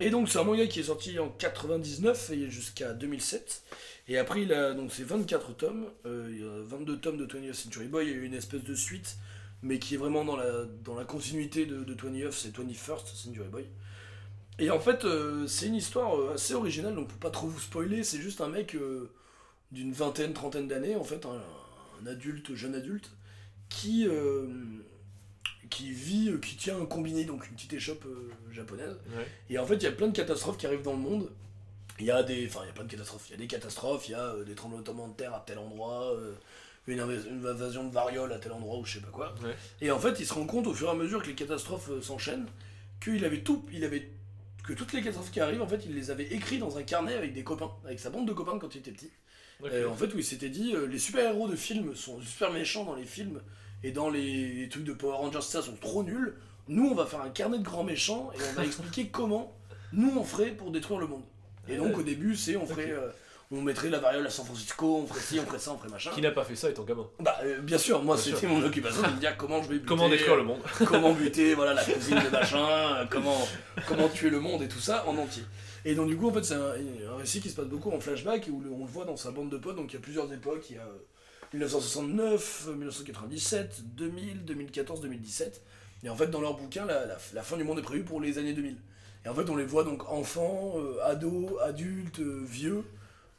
Et 0.01 0.09
donc 0.09 0.29
c'est 0.29 0.39
un 0.39 0.43
manga 0.43 0.65
qui 0.67 0.79
est 0.79 0.83
sorti 0.83 1.19
en 1.19 1.27
99 1.27 2.29
et 2.31 2.49
jusqu'à 2.49 2.93
2007. 2.93 3.63
Et 4.07 4.17
après 4.17 4.43
il 4.43 4.53
a 4.53 4.73
donc 4.73 4.91
c'est 4.93 5.03
24 5.03 5.53
tomes, 5.57 5.87
euh, 6.05 6.29
il 6.31 6.39
y 6.39 6.43
a 6.43 6.63
22 6.63 6.99
tomes 6.99 7.17
de 7.17 7.25
20th 7.25 7.53
Century 7.53 7.87
Boy, 7.87 8.07
il 8.07 8.11
y 8.11 8.19
a 8.19 8.23
une 8.23 8.33
espèce 8.33 8.63
de 8.63 8.73
suite, 8.73 9.17
mais 9.61 9.77
qui 9.77 9.95
est 9.95 9.97
vraiment 9.97 10.23
dans 10.23 10.37
la, 10.37 10.65
dans 10.85 10.95
la 10.95 11.03
continuité 11.03 11.65
de, 11.65 11.83
de 11.83 11.93
20th, 11.93 12.31
c'est 12.31 12.55
21st 12.55 13.13
Century 13.13 13.49
Boy. 13.49 13.65
Et 14.57 14.71
en 14.71 14.79
fait, 14.79 15.03
euh, 15.03 15.47
c'est 15.47 15.67
une 15.67 15.75
histoire 15.75 16.17
euh, 16.17 16.33
assez 16.35 16.53
originale, 16.53 16.95
donc 16.95 17.09
pour 17.09 17.17
pas 17.17 17.29
trop 17.29 17.47
vous 17.47 17.59
spoiler, 17.59 18.03
c'est 18.05 18.19
juste 18.19 18.39
un 18.39 18.49
mec 18.49 18.77
d'une 19.71 19.91
vingtaine, 19.91 20.33
trentaine 20.33 20.67
d'années, 20.69 20.95
en 20.95 21.03
fait, 21.03 21.25
un, 21.25 22.07
adulte, 22.07 22.55
jeune 22.55 22.75
adulte, 22.75 23.11
qui, 23.67 24.07
qui 25.69 25.91
vit, 25.91 26.29
euh, 26.29 26.37
qui 26.37 26.55
tient 26.55 26.79
un 26.79 26.85
combiné, 26.85 27.25
donc 27.25 27.47
une 27.47 27.55
petite 27.55 27.73
échoppe 27.73 28.05
euh, 28.05 28.31
japonaise. 28.51 28.97
Ouais. 29.15 29.27
Et 29.49 29.59
en 29.59 29.65
fait, 29.65 29.75
il 29.75 29.83
y 29.83 29.87
a 29.87 29.91
plein 29.91 30.07
de 30.07 30.15
catastrophes 30.15 30.57
qui 30.57 30.67
arrivent 30.67 30.81
dans 30.81 30.93
le 30.93 30.99
monde. 30.99 31.29
Il 31.99 32.05
y 32.05 32.11
a 32.11 32.23
des, 32.23 32.47
enfin, 32.47 32.61
il 32.63 32.67
y 32.67 32.69
a 32.69 32.73
plein 32.73 32.85
de 32.85 32.91
catastrophes. 32.91 33.25
Il 33.29 33.31
y 33.31 33.35
a 33.35 33.37
des 33.37 33.47
catastrophes, 33.47 34.07
il 34.07 34.11
y 34.11 34.15
a 34.15 34.23
euh, 34.23 34.43
des 34.43 34.55
tremblements 34.55 35.07
de 35.07 35.13
terre 35.13 35.33
à 35.33 35.43
tel 35.45 35.57
endroit, 35.57 36.13
une, 36.87 36.99
invas- 36.99 37.27
une 37.29 37.45
invasion 37.45 37.87
de 37.87 37.93
variole 37.93 38.31
à 38.33 38.39
tel 38.39 38.51
endroit 38.51 38.77
ou 38.79 38.85
je 38.85 38.95
sais 38.95 39.01
pas 39.01 39.11
quoi. 39.11 39.35
Ouais. 39.43 39.55
Et 39.81 39.91
en 39.91 39.99
fait, 39.99 40.19
il 40.19 40.25
se 40.25 40.33
rend 40.33 40.45
compte 40.45 40.67
au 40.67 40.73
fur 40.73 40.87
et 40.87 40.91
à 40.91 40.95
mesure 40.95 41.21
que 41.21 41.27
les 41.27 41.35
catastrophes 41.35 41.91
s'enchaînent 42.01 42.47
qu'il 43.01 43.23
avait 43.23 43.41
tout, 43.41 43.65
il 43.71 43.83
avait 43.83 44.09
que 44.63 44.73
toutes 44.73 44.93
les 44.93 45.01
catastrophes 45.01 45.31
qui 45.31 45.39
arrivent, 45.39 45.61
en 45.61 45.67
fait, 45.67 45.85
il 45.85 45.95
les 45.95 46.11
avait 46.11 46.27
écrits 46.27 46.59
dans 46.59 46.77
un 46.77 46.83
carnet 46.83 47.13
avec 47.13 47.33
des 47.33 47.43
copains, 47.43 47.71
avec 47.85 47.99
sa 47.99 48.09
bande 48.09 48.27
de 48.27 48.33
copains 48.33 48.59
quand 48.59 48.75
il 48.75 48.79
était 48.79 48.91
petit. 48.91 49.09
Ok. 49.61 49.69
Euh, 49.71 49.87
en 49.89 49.95
fait, 49.95 50.13
où 50.13 50.17
il 50.17 50.23
s'était 50.23 50.49
dit, 50.49 50.73
euh, 50.75 50.85
les 50.85 50.99
super-héros 50.99 51.47
de 51.47 51.55
films 51.55 51.95
sont 51.95 52.21
super 52.21 52.51
méchants 52.51 52.85
dans 52.85 52.95
les 52.95 53.05
films, 53.05 53.41
et 53.83 53.91
dans 53.91 54.09
les, 54.09 54.53
les 54.53 54.69
trucs 54.69 54.83
de 54.83 54.93
Power 54.93 55.17
Rangers, 55.17 55.41
ça, 55.41 55.61
sont 55.61 55.75
trop 55.79 56.03
nuls. 56.03 56.35
Nous, 56.67 56.87
on 56.87 56.95
va 56.95 57.05
faire 57.05 57.21
un 57.21 57.29
carnet 57.29 57.57
de 57.59 57.63
grands 57.63 57.83
méchants, 57.83 58.31
et 58.35 58.37
on 58.51 58.53
va 58.53 58.65
expliquer 58.65 59.07
comment 59.07 59.55
nous, 59.93 60.11
on 60.17 60.23
ferait 60.23 60.51
pour 60.51 60.71
détruire 60.71 60.99
le 60.99 61.07
monde. 61.07 61.23
Et 61.67 61.77
donc, 61.77 61.97
au 61.97 62.03
début, 62.03 62.35
c'est, 62.35 62.55
on 62.55 62.65
ferait... 62.65 62.91
euh, 62.91 63.09
on 63.51 63.61
mettrait 63.63 63.89
la 63.89 63.97
variole 63.97 64.27
à 64.27 64.29
San 64.29 64.45
Francisco, 64.45 64.97
on 65.03 65.07
ferait 65.07 65.19
ci, 65.21 65.39
on 65.39 65.45
ferait 65.47 65.57
ça, 65.57 65.71
on 65.73 65.77
ferait 65.79 65.89
machin. 65.89 66.11
Qui 66.13 66.21
n'a 66.21 66.29
pas 66.29 66.43
fait 66.43 66.55
ça 66.55 66.69
étant 66.69 66.83
gamin 66.83 67.07
Bah, 67.19 67.35
euh, 67.43 67.59
bien 67.61 67.79
sûr, 67.79 68.03
moi, 68.03 68.15
Bien 68.15 68.25
c'était 68.25 68.37
sûr. 68.41 68.49
mon 68.49 68.61
occupation 68.63 69.01
de 69.01 69.07
me 69.07 69.19
dire 69.19 69.35
comment 69.37 69.63
je 69.63 69.69
vais 69.69 69.73
buter, 69.75 69.87
Comment 69.87 70.07
détruire 70.07 70.35
le 70.35 70.43
monde 70.43 70.59
comment 70.85 71.13
buter 71.15 71.55
voilà 71.55 71.73
la 71.73 71.83
cousine 71.83 72.13
de 72.23 72.29
machin, 72.29 72.59
euh, 72.97 73.05
comment 73.09 73.35
comment 73.87 74.07
tuer 74.07 74.29
le 74.29 74.39
monde 74.39 74.61
et 74.61 74.67
tout 74.67 74.77
ça 74.79 75.03
en 75.07 75.17
entier. 75.17 75.41
Et 75.83 75.95
donc 75.95 76.09
du 76.09 76.15
coup 76.15 76.29
en 76.29 76.33
fait 76.33 76.43
c'est 76.43 76.53
un, 76.53 76.73
un 77.11 77.17
récit 77.17 77.41
qui 77.41 77.49
se 77.49 77.55
passe 77.55 77.65
beaucoup 77.65 77.89
en 77.89 77.99
flashback 77.99 78.47
et 78.47 78.51
où 78.51 78.61
le- 78.61 78.69
on 78.71 78.85
le 78.85 78.91
voit 78.91 79.05
dans 79.05 79.17
sa 79.17 79.31
bande 79.31 79.49
de 79.49 79.57
potes 79.57 79.77
donc 79.77 79.91
il 79.91 79.95
y 79.95 79.97
a 79.97 80.01
plusieurs 80.01 80.31
époques, 80.31 80.65
il 80.69 80.75
y 80.75 80.79
a 80.79 80.83
euh, 80.83 80.99
1969, 81.53 82.65
euh, 82.67 82.71
1997, 82.73 83.81
2000, 83.95 84.45
2014, 84.45 85.01
2017 85.01 85.61
et 86.03 86.09
en 86.09 86.15
fait 86.15 86.27
dans 86.27 86.41
leur 86.41 86.55
bouquin 86.55 86.85
la, 86.85 87.17
fin 87.17 87.57
du 87.57 87.63
monde 87.63 87.79
est 87.79 87.83
prévue 87.83 88.03
pour 88.03 88.21
les 88.21 88.37
années 88.37 88.53
2000. 88.53 88.77
Et 89.25 89.29
en 89.29 89.35
fait 89.35 89.49
on 89.49 89.55
les 89.55 89.65
voit 89.65 89.83
donc 89.83 90.09
enfants, 90.09 90.75
euh, 90.77 91.03
ados, 91.03 91.59
adultes, 91.61 92.19
euh, 92.19 92.43
vieux 92.45 92.83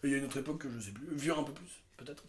et 0.02 0.08
il 0.08 0.10
y 0.12 0.14
a 0.14 0.18
une 0.18 0.24
autre 0.24 0.38
époque 0.38 0.58
que 0.58 0.68
je 0.70 0.86
sais 0.86 0.92
plus, 0.92 1.06
vieux 1.12 1.32
un 1.32 1.42
peu 1.42 1.52
plus 1.52 1.66
peut-être. 1.96 2.24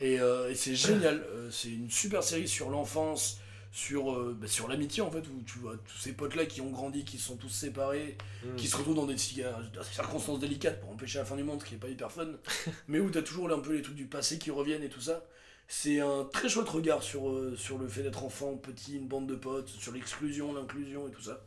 Et, 0.00 0.20
euh, 0.20 0.54
c'est 0.54 0.74
génial, 0.74 1.24
c'est 1.50 1.70
une 1.70 1.90
super 1.90 2.22
série 2.22 2.48
sur 2.48 2.68
l'enfance, 2.68 3.38
sur, 3.74 4.12
euh, 4.12 4.36
bah, 4.40 4.46
sur 4.46 4.68
l'amitié 4.68 5.02
en 5.02 5.10
fait, 5.10 5.26
où 5.26 5.42
tu 5.44 5.58
vois 5.58 5.74
tous 5.76 5.98
ces 5.98 6.12
potes-là 6.12 6.46
qui 6.46 6.60
ont 6.60 6.70
grandi, 6.70 7.04
qui 7.04 7.18
se 7.18 7.26
sont 7.26 7.36
tous 7.36 7.48
séparés, 7.48 8.16
Mm. 8.44 8.54
qui 8.56 8.68
se 8.68 8.76
retrouvent 8.76 8.94
dans 8.94 9.06
des, 9.06 9.16
dans 9.16 9.80
des 9.82 9.86
circonstances 9.90 10.38
délicates 10.38 10.80
pour 10.80 10.90
empêcher 10.90 11.18
la 11.18 11.24
fin 11.24 11.34
du 11.34 11.42
monde, 11.42 11.60
ce 11.60 11.66
qui 11.66 11.74
est 11.74 11.78
pas 11.78 11.88
hyper 11.88 12.12
fun, 12.12 12.28
mais 12.88 13.00
où 13.00 13.10
t'as 13.10 13.22
toujours 13.22 13.50
un 13.50 13.58
peu 13.58 13.74
les 13.74 13.82
trucs 13.82 13.96
du 13.96 14.06
passé 14.06 14.38
qui 14.38 14.52
reviennent 14.52 14.84
et 14.84 14.88
tout 14.88 15.00
ça. 15.00 15.24
C'est 15.66 15.98
un 15.98 16.24
très 16.24 16.48
chouette 16.48 16.68
regard 16.68 17.02
sur, 17.02 17.28
euh, 17.30 17.56
sur 17.56 17.78
le 17.78 17.88
fait 17.88 18.02
d'être 18.02 18.22
enfant, 18.22 18.54
petit, 18.56 18.96
une 18.96 19.08
bande 19.08 19.26
de 19.26 19.34
potes, 19.34 19.68
sur 19.68 19.92
l'exclusion, 19.92 20.52
l'inclusion 20.52 21.08
et 21.08 21.10
tout 21.10 21.22
ça. 21.22 21.40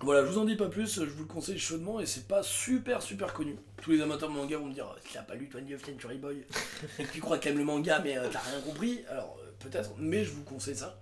Voilà, 0.00 0.20
je 0.26 0.30
vous 0.30 0.38
en 0.38 0.44
dis 0.44 0.56
pas 0.56 0.66
plus, 0.68 0.96
je 0.96 1.04
vous 1.10 1.22
le 1.22 1.28
conseille 1.28 1.58
chaudement 1.58 2.00
et 2.00 2.06
c'est 2.06 2.28
pas 2.28 2.42
super 2.42 3.00
super 3.00 3.32
connu. 3.32 3.56
Tous 3.82 3.92
les 3.92 4.02
amateurs 4.02 4.28
de 4.28 4.34
manga 4.34 4.58
vont 4.58 4.66
me 4.66 4.74
dire 4.74 4.94
Tu 5.04 5.14
l'as 5.14 5.22
pas 5.22 5.34
lu, 5.34 5.48
toi, 5.48 5.60
New 5.62 5.78
Century 5.78 6.18
Boy 6.18 6.44
Et 6.98 7.04
que 7.04 7.12
tu 7.12 7.20
crois 7.20 7.38
qu'aime 7.38 7.56
le 7.56 7.64
manga, 7.64 8.00
mais 8.04 8.18
euh, 8.18 8.28
t'as 8.30 8.40
rien 8.40 8.60
compris 8.60 9.00
Alors, 9.10 9.38
euh, 9.42 9.50
peut-être, 9.58 9.92
mais 9.98 10.22
je 10.22 10.32
vous 10.32 10.42
conseille 10.42 10.76
ça. 10.76 10.98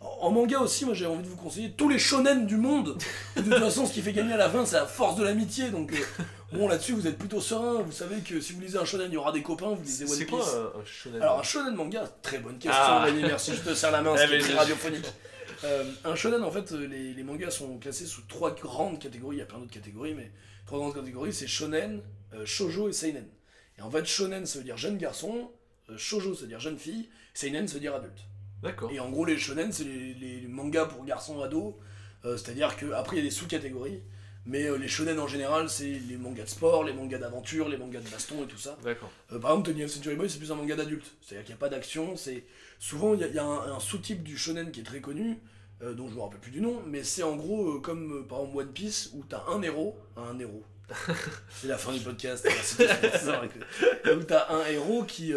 En, 0.00 0.06
en 0.22 0.30
manga 0.30 0.60
aussi, 0.60 0.86
moi 0.86 0.94
j'ai 0.94 1.04
envie 1.04 1.22
de 1.24 1.28
vous 1.28 1.36
conseiller 1.36 1.72
tous 1.72 1.90
les 1.90 1.98
shonen 1.98 2.46
du 2.46 2.56
monde. 2.56 2.96
De 3.36 3.42
toute 3.42 3.58
façon, 3.58 3.84
ce 3.84 3.92
qui 3.92 4.00
fait 4.00 4.14
gagner 4.14 4.32
à 4.32 4.38
la 4.38 4.48
fin, 4.48 4.64
c'est 4.64 4.76
la 4.76 4.86
force 4.86 5.16
de 5.16 5.24
l'amitié. 5.24 5.68
Donc, 5.68 5.92
euh, 5.92 6.24
bon, 6.54 6.68
là-dessus, 6.68 6.92
vous 6.92 7.06
êtes 7.06 7.18
plutôt 7.18 7.42
serein. 7.42 7.82
Vous 7.82 7.92
savez 7.92 8.20
que 8.22 8.40
si 8.40 8.54
vous 8.54 8.62
lisez 8.62 8.78
un 8.78 8.84
shonen, 8.86 9.08
il 9.10 9.14
y 9.14 9.18
aura 9.18 9.32
des 9.32 9.42
copains. 9.42 9.68
Vous 9.74 9.82
lisez 9.82 10.04
One 10.06 10.10
C'est 10.10 10.24
Piece. 10.24 10.38
quoi 10.38 10.72
un, 10.80 10.84
shonen? 10.86 11.20
Alors, 11.20 11.38
un 11.40 11.42
shonen 11.42 11.74
manga, 11.74 12.04
très 12.22 12.38
bonne 12.38 12.58
question, 12.58 12.80
Ah. 12.82 13.06
Merci, 13.14 13.52
je 13.54 13.60
te 13.68 13.74
serre 13.74 13.90
la 13.90 14.00
main, 14.00 14.14
Eh, 14.16 14.26
c'est 14.26 14.38
très 14.38 14.52
je- 14.52 14.56
radiophonique. 14.56 15.06
Euh, 15.64 15.84
un 16.04 16.14
shonen, 16.14 16.42
en 16.42 16.50
fait, 16.50 16.70
les, 16.72 17.14
les 17.14 17.22
mangas 17.22 17.50
sont 17.50 17.78
classés 17.78 18.06
sous 18.06 18.22
trois 18.22 18.54
grandes 18.54 18.98
catégories, 18.98 19.36
il 19.36 19.38
y 19.40 19.42
a 19.42 19.46
plein 19.46 19.58
d'autres 19.58 19.72
catégories, 19.72 20.14
mais 20.14 20.30
trois 20.66 20.78
grandes 20.78 20.94
catégories, 20.94 21.32
c'est 21.32 21.46
shonen, 21.46 22.00
euh, 22.34 22.46
shoujo 22.46 22.88
et 22.88 22.92
seinen. 22.92 23.26
Et 23.78 23.82
en 23.82 23.90
fait, 23.90 24.06
shonen, 24.06 24.46
ça 24.46 24.58
veut 24.58 24.64
dire 24.64 24.76
jeune 24.76 24.98
garçon, 24.98 25.50
euh, 25.90 25.96
shoujo, 25.96 26.34
ça 26.34 26.42
veut 26.42 26.48
dire 26.48 26.60
jeune 26.60 26.78
fille, 26.78 27.08
seinen, 27.34 27.66
ça 27.66 27.74
veut 27.74 27.80
dire 27.80 27.94
adulte. 27.94 28.24
D'accord. 28.62 28.90
Et 28.90 29.00
en 29.00 29.10
gros, 29.10 29.24
les 29.24 29.38
shonen, 29.38 29.72
c'est 29.72 29.84
les, 29.84 30.14
les 30.14 30.46
mangas 30.48 30.86
pour 30.86 31.04
garçons 31.04 31.40
ados. 31.40 31.74
Euh, 32.24 32.36
C'est-à-dire 32.36 32.76
qu'après, 32.76 33.16
il 33.16 33.18
y 33.20 33.22
a 33.22 33.28
des 33.28 33.34
sous-catégories. 33.34 34.02
Mais 34.48 34.64
euh, 34.64 34.78
les 34.78 34.88
shonen 34.88 35.20
en 35.20 35.28
général, 35.28 35.68
c'est 35.68 36.00
les 36.08 36.16
mangas 36.16 36.44
de 36.44 36.48
sport, 36.48 36.82
les 36.82 36.94
mangas 36.94 37.18
d'aventure, 37.18 37.68
les 37.68 37.76
mangas 37.76 38.00
de 38.00 38.08
baston 38.08 38.44
et 38.44 38.46
tout 38.46 38.56
ça. 38.56 38.78
D'accord. 38.82 39.10
Euh, 39.30 39.38
par 39.38 39.50
exemple, 39.50 39.70
Tony 39.70 39.84
of 39.84 39.90
Century 39.90 40.16
Boy, 40.16 40.30
c'est 40.30 40.38
plus 40.38 40.50
un 40.50 40.54
manga 40.54 40.74
d'adulte. 40.74 41.04
C'est-à-dire 41.20 41.44
qu'il 41.44 41.54
n'y 41.54 41.58
a 41.58 41.60
pas 41.60 41.68
d'action. 41.68 42.16
C'est 42.16 42.44
Souvent, 42.78 43.12
il 43.12 43.20
y 43.20 43.24
a, 43.24 43.26
il 43.26 43.34
y 43.34 43.38
a 43.38 43.44
un, 43.44 43.74
un 43.74 43.80
sous-type 43.80 44.22
du 44.22 44.38
shonen 44.38 44.70
qui 44.70 44.80
est 44.80 44.84
très 44.84 45.02
connu, 45.02 45.38
euh, 45.82 45.92
dont 45.92 46.08
je 46.08 46.14
me 46.14 46.20
rappelle 46.20 46.40
plus 46.40 46.50
du 46.50 46.62
nom, 46.62 46.80
mais 46.86 47.04
c'est 47.04 47.22
en 47.22 47.36
gros 47.36 47.78
comme 47.80 48.26
par 48.26 48.38
exemple 48.40 48.58
One 48.58 48.72
Piece, 48.72 49.10
où 49.14 49.22
t'as 49.28 49.44
un 49.48 49.60
héros, 49.62 49.98
un 50.16 50.38
héros. 50.38 50.62
c'est 51.50 51.66
la 51.66 51.76
fin 51.76 51.92
du 51.92 52.00
podcast, 52.00 52.48
où 54.06 54.22
t'as 54.22 54.50
un 54.54 54.64
héros 54.64 55.04
qui, 55.04 55.34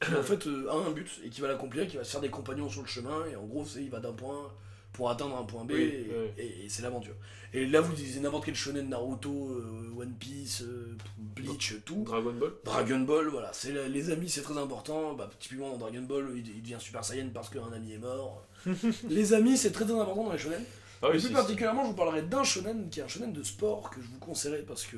qui, 0.00 0.14
en 0.14 0.22
fait 0.22 0.46
a 0.46 0.74
un 0.74 0.90
but 0.92 1.10
et 1.24 1.30
qui 1.30 1.40
va 1.40 1.48
l'accomplir, 1.48 1.88
qui 1.88 1.96
va 1.96 2.04
se 2.04 2.12
faire 2.12 2.20
des 2.20 2.30
compagnons 2.30 2.68
sur 2.68 2.82
le 2.82 2.86
chemin, 2.86 3.26
et 3.26 3.34
en 3.34 3.44
gros, 3.46 3.64
c'est 3.64 3.82
il 3.82 3.90
va 3.90 3.98
d'un 3.98 4.12
point 4.12 4.52
pour 4.96 5.10
atteindre 5.10 5.36
un 5.36 5.44
point 5.44 5.64
B, 5.64 5.72
Oui, 5.72 5.82
et, 5.82 6.06
oui. 6.10 6.42
et- 6.42 6.64
et 6.64 6.68
c'est 6.70 6.80
l'aventure. 6.82 7.14
Et 7.52 7.66
là, 7.66 7.80
vous 7.82 7.94
lisez 7.94 8.20
n'importe 8.20 8.46
quel 8.46 8.54
shonen, 8.54 8.88
Naruto, 8.88 9.50
euh, 9.50 9.92
One 10.00 10.14
Piece, 10.18 10.62
euh, 10.62 10.96
Bleach, 11.18 11.74
tout. 11.84 12.02
Dragon 12.04 12.32
Ball 12.32 12.52
Dragon 12.64 13.00
Ball, 13.00 13.28
voilà, 13.28 13.50
c'est 13.52 13.72
les 13.88 14.10
amis, 14.10 14.28
c'est 14.30 14.40
très 14.42 14.56
important. 14.58 15.12
Bah, 15.14 15.30
typiquement 15.38 15.70
dans 15.70 15.76
Dragon 15.78 16.02
Ball, 16.02 16.30
il, 16.34 16.46
il 16.48 16.62
devient 16.62 16.78
Super 16.80 17.04
Saiyan 17.04 17.28
parce 17.32 17.50
qu'un 17.50 17.70
ami 17.74 17.92
est 17.92 17.98
mort. 17.98 18.42
les 19.08 19.32
amis, 19.34 19.56
c'est 19.58 19.70
très 19.70 19.84
très 19.84 19.94
important 19.94 20.24
dans 20.24 20.32
les 20.32 20.38
shonen. 20.38 20.62
Ah 21.02 21.08
Et 21.08 21.16
oui, 21.16 21.20
plus 21.22 21.30
particulièrement, 21.32 21.82
je 21.84 21.88
vous 21.88 21.94
parlerai 21.94 22.22
d'un 22.22 22.42
shonen 22.42 22.88
qui 22.90 23.00
est 23.00 23.02
un 23.02 23.08
shonen 23.08 23.32
de 23.32 23.42
sport 23.42 23.90
que 23.90 24.00
je 24.00 24.06
vous 24.08 24.18
conseillerais 24.18 24.62
parce 24.62 24.84
que 24.84 24.96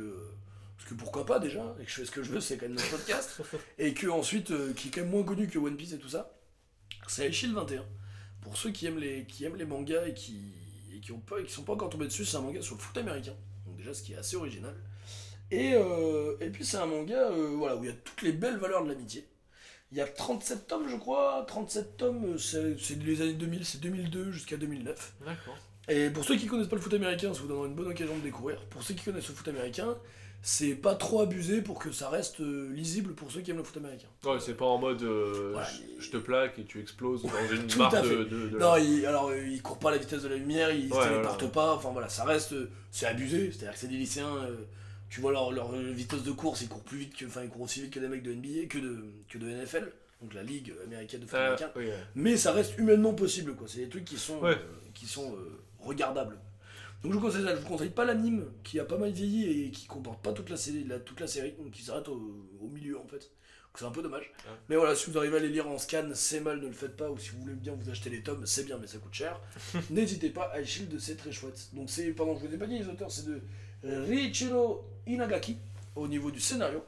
parce 0.76 0.88
que 0.90 0.94
pourquoi 0.94 1.26
pas 1.26 1.40
déjà 1.40 1.74
et 1.80 1.84
que 1.84 1.90
je 1.90 1.94
fais 1.96 2.04
ce 2.04 2.10
que 2.12 2.22
je 2.22 2.30
veux, 2.30 2.40
c'est 2.40 2.56
quand 2.56 2.66
même 2.66 2.76
notre 2.76 2.90
podcast 2.90 3.40
et 3.80 3.92
que 3.94 4.06
ensuite 4.06 4.52
euh, 4.52 4.72
qui 4.74 4.88
est 4.88 4.90
quand 4.92 5.00
même 5.00 5.10
moins 5.10 5.24
connu 5.24 5.48
que 5.48 5.58
One 5.58 5.76
Piece 5.76 5.92
et 5.92 5.98
tout 5.98 6.08
ça. 6.08 6.30
C'est 7.08 7.26
Aishil 7.26 7.52
21. 7.52 7.84
Pour 8.40 8.56
ceux 8.56 8.70
qui 8.70 8.86
aiment 8.86 8.98
les 8.98 9.24
qui 9.24 9.44
aiment 9.44 9.56
les 9.56 9.64
mangas 9.64 10.06
et 10.06 10.14
qui 10.14 10.52
et 10.94 11.00
qui 11.00 11.12
ont 11.12 11.20
pas 11.20 11.42
qui 11.42 11.52
sont 11.52 11.64
pas 11.64 11.74
encore 11.74 11.90
tombés 11.90 12.06
dessus, 12.06 12.24
c'est 12.24 12.36
un 12.36 12.40
manga 12.40 12.62
sur 12.62 12.76
le 12.76 12.80
foot 12.80 12.96
américain. 12.96 13.34
Donc 13.66 13.76
déjà 13.76 13.94
ce 13.94 14.02
qui 14.02 14.12
est 14.12 14.16
assez 14.16 14.36
original. 14.36 14.74
Et, 15.50 15.72
euh, 15.74 16.36
et 16.40 16.50
puis 16.50 16.64
c'est 16.64 16.76
un 16.76 16.86
manga 16.86 17.30
euh, 17.30 17.54
voilà, 17.56 17.76
où 17.76 17.84
il 17.84 17.88
y 17.88 17.92
a 17.92 17.96
toutes 18.04 18.22
les 18.22 18.32
belles 18.32 18.58
valeurs 18.58 18.84
de 18.84 18.88
l'amitié. 18.90 19.26
Il 19.90 19.96
y 19.96 20.02
a 20.02 20.06
37 20.06 20.66
tomes, 20.66 20.88
je 20.88 20.96
crois. 20.96 21.44
37 21.48 21.96
tomes, 21.96 22.34
euh, 22.34 22.38
c'est 22.38 22.78
c'est 22.78 23.02
les 23.02 23.22
années 23.22 23.32
2000, 23.32 23.64
c'est 23.64 23.80
2002 23.80 24.30
jusqu'à 24.30 24.58
2009. 24.58 25.14
D'accord. 25.24 25.56
Et 25.88 26.10
pour 26.10 26.24
ceux 26.24 26.36
qui 26.36 26.46
connaissent 26.46 26.68
pas 26.68 26.76
le 26.76 26.82
foot 26.82 26.92
américain, 26.92 27.32
ça 27.32 27.40
vous 27.40 27.48
donnera 27.48 27.66
une 27.66 27.74
bonne 27.74 27.88
occasion 27.88 28.14
de 28.16 28.22
découvrir. 28.22 28.62
Pour 28.66 28.82
ceux 28.82 28.92
qui 28.92 29.04
connaissent 29.04 29.28
le 29.28 29.34
foot 29.34 29.48
américain, 29.48 29.96
c'est 30.40 30.74
pas 30.76 30.94
trop 30.94 31.20
abusé 31.22 31.62
pour 31.62 31.78
que 31.78 31.90
ça 31.90 32.08
reste 32.08 32.40
euh, 32.40 32.70
lisible 32.72 33.14
pour 33.14 33.30
ceux 33.30 33.40
qui 33.40 33.50
aiment 33.50 33.56
le 33.58 33.64
foot 33.64 33.76
américain. 33.78 34.06
Ouais, 34.24 34.38
c'est 34.40 34.54
pas 34.54 34.64
en 34.66 34.78
mode 34.78 35.02
euh, 35.02 35.50
Voilà, 35.52 35.68
je- 35.68 36.04
il- 36.04 36.10
te 36.10 36.16
plaque 36.16 36.58
et 36.58 36.64
tu 36.64 36.80
exploses 36.80 37.22
dans 37.22 37.28
une 37.50 37.66
barre 37.78 38.02
de, 38.02 38.08
fait. 38.08 38.16
de, 38.16 38.24
de- 38.50 38.58
Non, 38.58 38.76
il, 38.76 39.04
alors 39.04 39.28
euh, 39.30 39.46
ils 39.46 39.60
courent 39.62 39.78
pas 39.78 39.88
à 39.88 39.92
la 39.92 39.98
vitesse 39.98 40.22
de 40.22 40.28
la 40.28 40.36
lumière, 40.36 40.70
ils 40.70 40.92
Ouais, 40.92 41.02
se 41.02 41.08
téléportent 41.08 41.40
voilà. 41.42 41.52
pas, 41.54 41.72
enfin 41.74 41.90
voilà, 41.90 42.08
ça 42.08 42.24
reste. 42.24 42.52
euh, 42.52 42.70
c'est 42.90 43.06
abusé, 43.06 43.50
c'est-à-dire 43.50 43.72
que 43.72 43.78
c'est 43.78 43.88
des 43.88 43.96
lycéens, 43.96 44.36
tu 45.10 45.20
vois 45.20 45.32
leur, 45.32 45.50
leur 45.52 45.72
vitesse 45.72 46.22
de 46.22 46.32
course, 46.32 46.60
ils 46.62 46.68
courent 46.68 46.82
plus 46.84 46.98
vite 46.98 47.16
que. 47.16 47.24
Enfin, 47.26 47.42
ils 47.42 47.48
courent 47.50 47.62
aussi 47.62 47.82
vite 47.82 47.92
que 47.92 47.98
des 48.00 48.08
mecs 48.08 48.22
de 48.22 48.32
NBA, 48.32 48.66
que 48.68 48.78
de, 48.78 49.04
que 49.28 49.38
de 49.38 49.46
NFL, 49.48 49.90
donc 50.22 50.34
la 50.34 50.42
ligue 50.42 50.72
américaine 50.84 51.20
de 51.20 51.26
foot 51.26 51.34
Ah, 51.38 51.44
américain. 51.46 51.70
mais 52.14 52.36
ça 52.36 52.52
reste 52.52 52.78
humainement 52.78 53.12
possible 53.14 53.54
quoi 53.54 53.66
c'est 53.68 53.80
des 53.80 53.88
trucs 53.88 54.04
qui 54.04 54.18
sont 54.18 54.40
qui 54.94 55.06
sont 55.06 55.34
regardables 55.80 56.36
donc 57.02 57.12
je 57.12 57.18
vous 57.18 57.24
conseille 57.24 57.44
ça 57.44 57.54
je 57.54 57.60
vous 57.60 57.68
conseille 57.68 57.90
pas 57.90 58.04
l'anime 58.04 58.44
qui 58.64 58.78
a 58.80 58.84
pas 58.84 58.98
mal 58.98 59.10
vieilli 59.10 59.66
et 59.66 59.70
qui 59.70 59.86
comporte 59.86 60.22
pas 60.22 60.32
toute 60.32 60.50
la 60.50 60.98
toute 61.00 61.20
la 61.20 61.26
série 61.26 61.52
donc 61.52 61.70
qui 61.70 61.82
s'arrête 61.82 62.08
au, 62.08 62.46
au 62.60 62.68
milieu 62.68 62.98
en 62.98 63.06
fait 63.06 63.30
c'est 63.74 63.84
un 63.84 63.90
peu 63.92 64.02
dommage 64.02 64.22
Ouais. 64.44 64.50
mais 64.68 64.76
voilà 64.76 64.96
si 64.96 65.08
vous 65.08 65.16
arrivez 65.18 65.36
à 65.36 65.40
les 65.40 65.48
lire 65.50 65.68
en 65.68 65.78
scan 65.78 66.08
c'est 66.14 66.40
mal 66.40 66.60
ne 66.60 66.66
le 66.66 66.72
faites 66.72 66.96
pas 66.96 67.08
ou 67.10 67.16
si 67.18 67.30
vous 67.30 67.42
voulez 67.42 67.54
bien 67.54 67.74
vous 67.78 67.88
acheter 67.90 68.10
les 68.10 68.22
tomes 68.22 68.44
c'est 68.44 68.64
bien 68.64 68.76
mais 68.78 68.88
ça 68.88 68.98
coûte 68.98 69.14
cher 69.14 69.40
n'hésitez 69.90 70.30
pas 70.30 70.50
à 70.52 70.64
Shield 70.64 70.98
c'est 70.98 71.16
très 71.16 71.30
chouette 71.30 71.68
donc 71.74 71.88
c'est 71.88 72.10
pardon 72.12 72.36
je 72.36 72.46
vous 72.46 72.54
ai 72.54 72.58
pas 72.58 72.66
dit 72.66 72.78
les 72.80 72.88
auteurs 72.88 73.12
c'est 73.12 73.26
de 73.26 73.40
Riichiro 73.84 74.84
Inagaki 75.06 75.58
au 75.94 76.08
niveau 76.08 76.30
du 76.30 76.40
scénario 76.40 76.84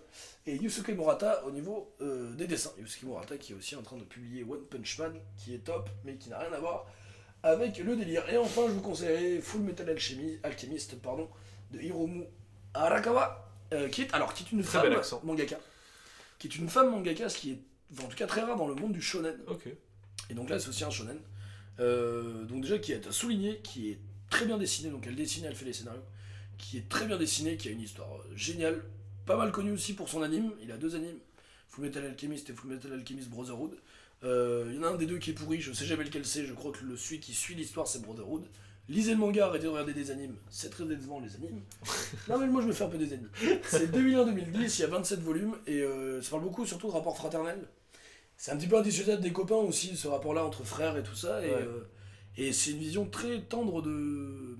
et 0.46 0.56
Yusuke 0.56 0.88
Murata 0.88 1.44
au 1.46 1.50
niveau 1.50 1.92
euh, 2.00 2.32
des 2.34 2.46
dessins. 2.46 2.72
Yusuke 2.78 3.04
Murata 3.04 3.36
qui 3.36 3.52
est 3.52 3.56
aussi 3.56 3.76
en 3.76 3.82
train 3.82 3.96
de 3.96 4.04
publier 4.04 4.42
One 4.42 4.64
Punch 4.70 4.98
Man, 4.98 5.12
qui 5.36 5.54
est 5.54 5.58
top, 5.58 5.90
mais 6.04 6.14
qui 6.16 6.30
n'a 6.30 6.38
rien 6.38 6.52
à 6.52 6.58
voir 6.58 6.86
avec 7.42 7.78
le 7.78 7.96
délire. 7.96 8.28
Et 8.28 8.36
enfin, 8.36 8.62
je 8.66 8.72
vous 8.72 8.80
conseillerais 8.80 9.40
Full 9.40 9.62
Metal 9.62 9.88
Alchemist 9.88 11.00
pardon, 11.00 11.28
de 11.72 11.80
Hiromu 11.80 12.24
Arakawa, 12.74 13.50
euh, 13.72 13.88
qui 13.88 14.02
est 14.02 14.14
alors 14.14 14.34
qui 14.34 14.44
est 14.44 14.52
une 14.52 14.62
Très 14.62 14.80
femme 14.80 15.20
mangaka, 15.24 15.58
qui 16.38 16.48
est 16.48 16.56
une 16.56 16.68
femme 16.68 16.90
mangaka, 16.90 17.28
ce 17.28 17.38
qui 17.38 17.52
est 17.52 17.58
enfin, 17.92 18.04
en 18.04 18.08
tout 18.08 18.16
cas 18.16 18.26
très 18.26 18.42
rare 18.42 18.56
dans 18.56 18.68
le 18.68 18.74
monde 18.74 18.92
du 18.92 19.02
shonen. 19.02 19.36
Et 20.28 20.34
donc 20.34 20.48
là, 20.48 20.58
c'est 20.58 20.68
aussi 20.68 20.84
un 20.84 20.90
shonen. 20.90 21.18
Euh, 21.80 22.44
donc 22.44 22.62
déjà, 22.62 22.78
qui 22.78 22.92
est 22.92 23.06
à 23.06 23.12
souligner, 23.12 23.58
qui 23.62 23.90
est 23.90 23.98
très 24.28 24.46
bien 24.46 24.58
dessiné. 24.58 24.90
Donc 24.90 25.06
elle 25.06 25.16
dessine, 25.16 25.44
elle 25.44 25.54
fait 25.54 25.64
les 25.64 25.72
scénarios. 25.72 26.04
Qui 26.58 26.76
est 26.76 26.88
très 26.88 27.06
bien 27.06 27.16
dessiné, 27.16 27.56
qui 27.56 27.68
a 27.68 27.70
une 27.70 27.80
histoire 27.80 28.12
euh, 28.12 28.36
géniale. 28.36 28.82
Pas 29.26 29.36
mal 29.36 29.50
connu 29.50 29.72
aussi 29.72 29.94
pour 29.94 30.08
son 30.08 30.22
anime. 30.22 30.52
Il 30.62 30.70
a 30.72 30.76
deux 30.76 30.94
animes. 30.94 31.18
Full 31.68 31.84
Metal 31.84 32.04
Alchemist 32.04 32.50
et 32.50 32.52
Full 32.52 32.70
Metal 32.70 32.92
Alchemist 32.92 33.28
Brotherhood. 33.28 33.76
Euh, 34.24 34.66
Il 34.70 34.76
y 34.76 34.78
en 34.78 34.82
a 34.84 34.88
un 34.88 34.96
des 34.96 35.06
deux 35.06 35.18
qui 35.18 35.30
est 35.30 35.34
pourri, 35.34 35.60
je 35.60 35.72
sais 35.72 35.86
jamais 35.86 36.04
lequel 36.04 36.24
c'est. 36.24 36.44
Je 36.44 36.52
crois 36.52 36.72
que 36.72 36.84
le 36.84 36.96
celui 36.96 37.20
qui 37.20 37.32
suit 37.34 37.54
l'histoire, 37.54 37.86
c'est 37.86 38.02
Brotherhood. 38.02 38.44
Lisez 38.88 39.12
le 39.12 39.18
manga, 39.18 39.46
arrêtez 39.46 39.64
de 39.64 39.68
regarder 39.68 39.94
des 39.94 40.10
animes. 40.10 40.34
C'est 40.50 40.68
très 40.70 40.84
décevant 40.84 41.20
les 41.20 41.34
animes. 41.36 41.62
non 42.28 42.38
mais 42.38 42.46
moi 42.48 42.60
je 42.60 42.66
me 42.66 42.72
fais 42.72 42.84
un 42.84 42.88
peu 42.88 42.98
des 42.98 43.12
animes. 43.12 43.30
C'est 43.62 43.90
2001-2010, 43.94 44.76
il 44.78 44.80
y 44.80 44.84
a 44.84 44.88
27 44.88 45.20
volumes 45.20 45.54
et 45.66 45.80
euh, 45.82 46.20
ça 46.22 46.30
parle 46.30 46.42
beaucoup 46.42 46.66
surtout 46.66 46.88
de 46.88 46.92
rapport 46.92 47.16
fraternel. 47.16 47.68
C'est 48.36 48.50
un 48.52 48.56
petit 48.56 48.66
peu 48.66 48.78
indissociable 48.78 49.22
des 49.22 49.32
copains 49.32 49.54
aussi, 49.56 49.96
ce 49.96 50.08
rapport-là 50.08 50.44
entre 50.44 50.64
frères 50.64 50.96
et 50.96 51.02
tout 51.02 51.14
ça. 51.14 51.44
Et, 51.44 51.50
Ouais. 51.50 51.62
euh, 51.62 51.84
et 52.36 52.52
c'est 52.52 52.70
une 52.72 52.78
vision 52.78 53.04
très 53.06 53.42
tendre 53.42 53.80
de, 53.82 54.56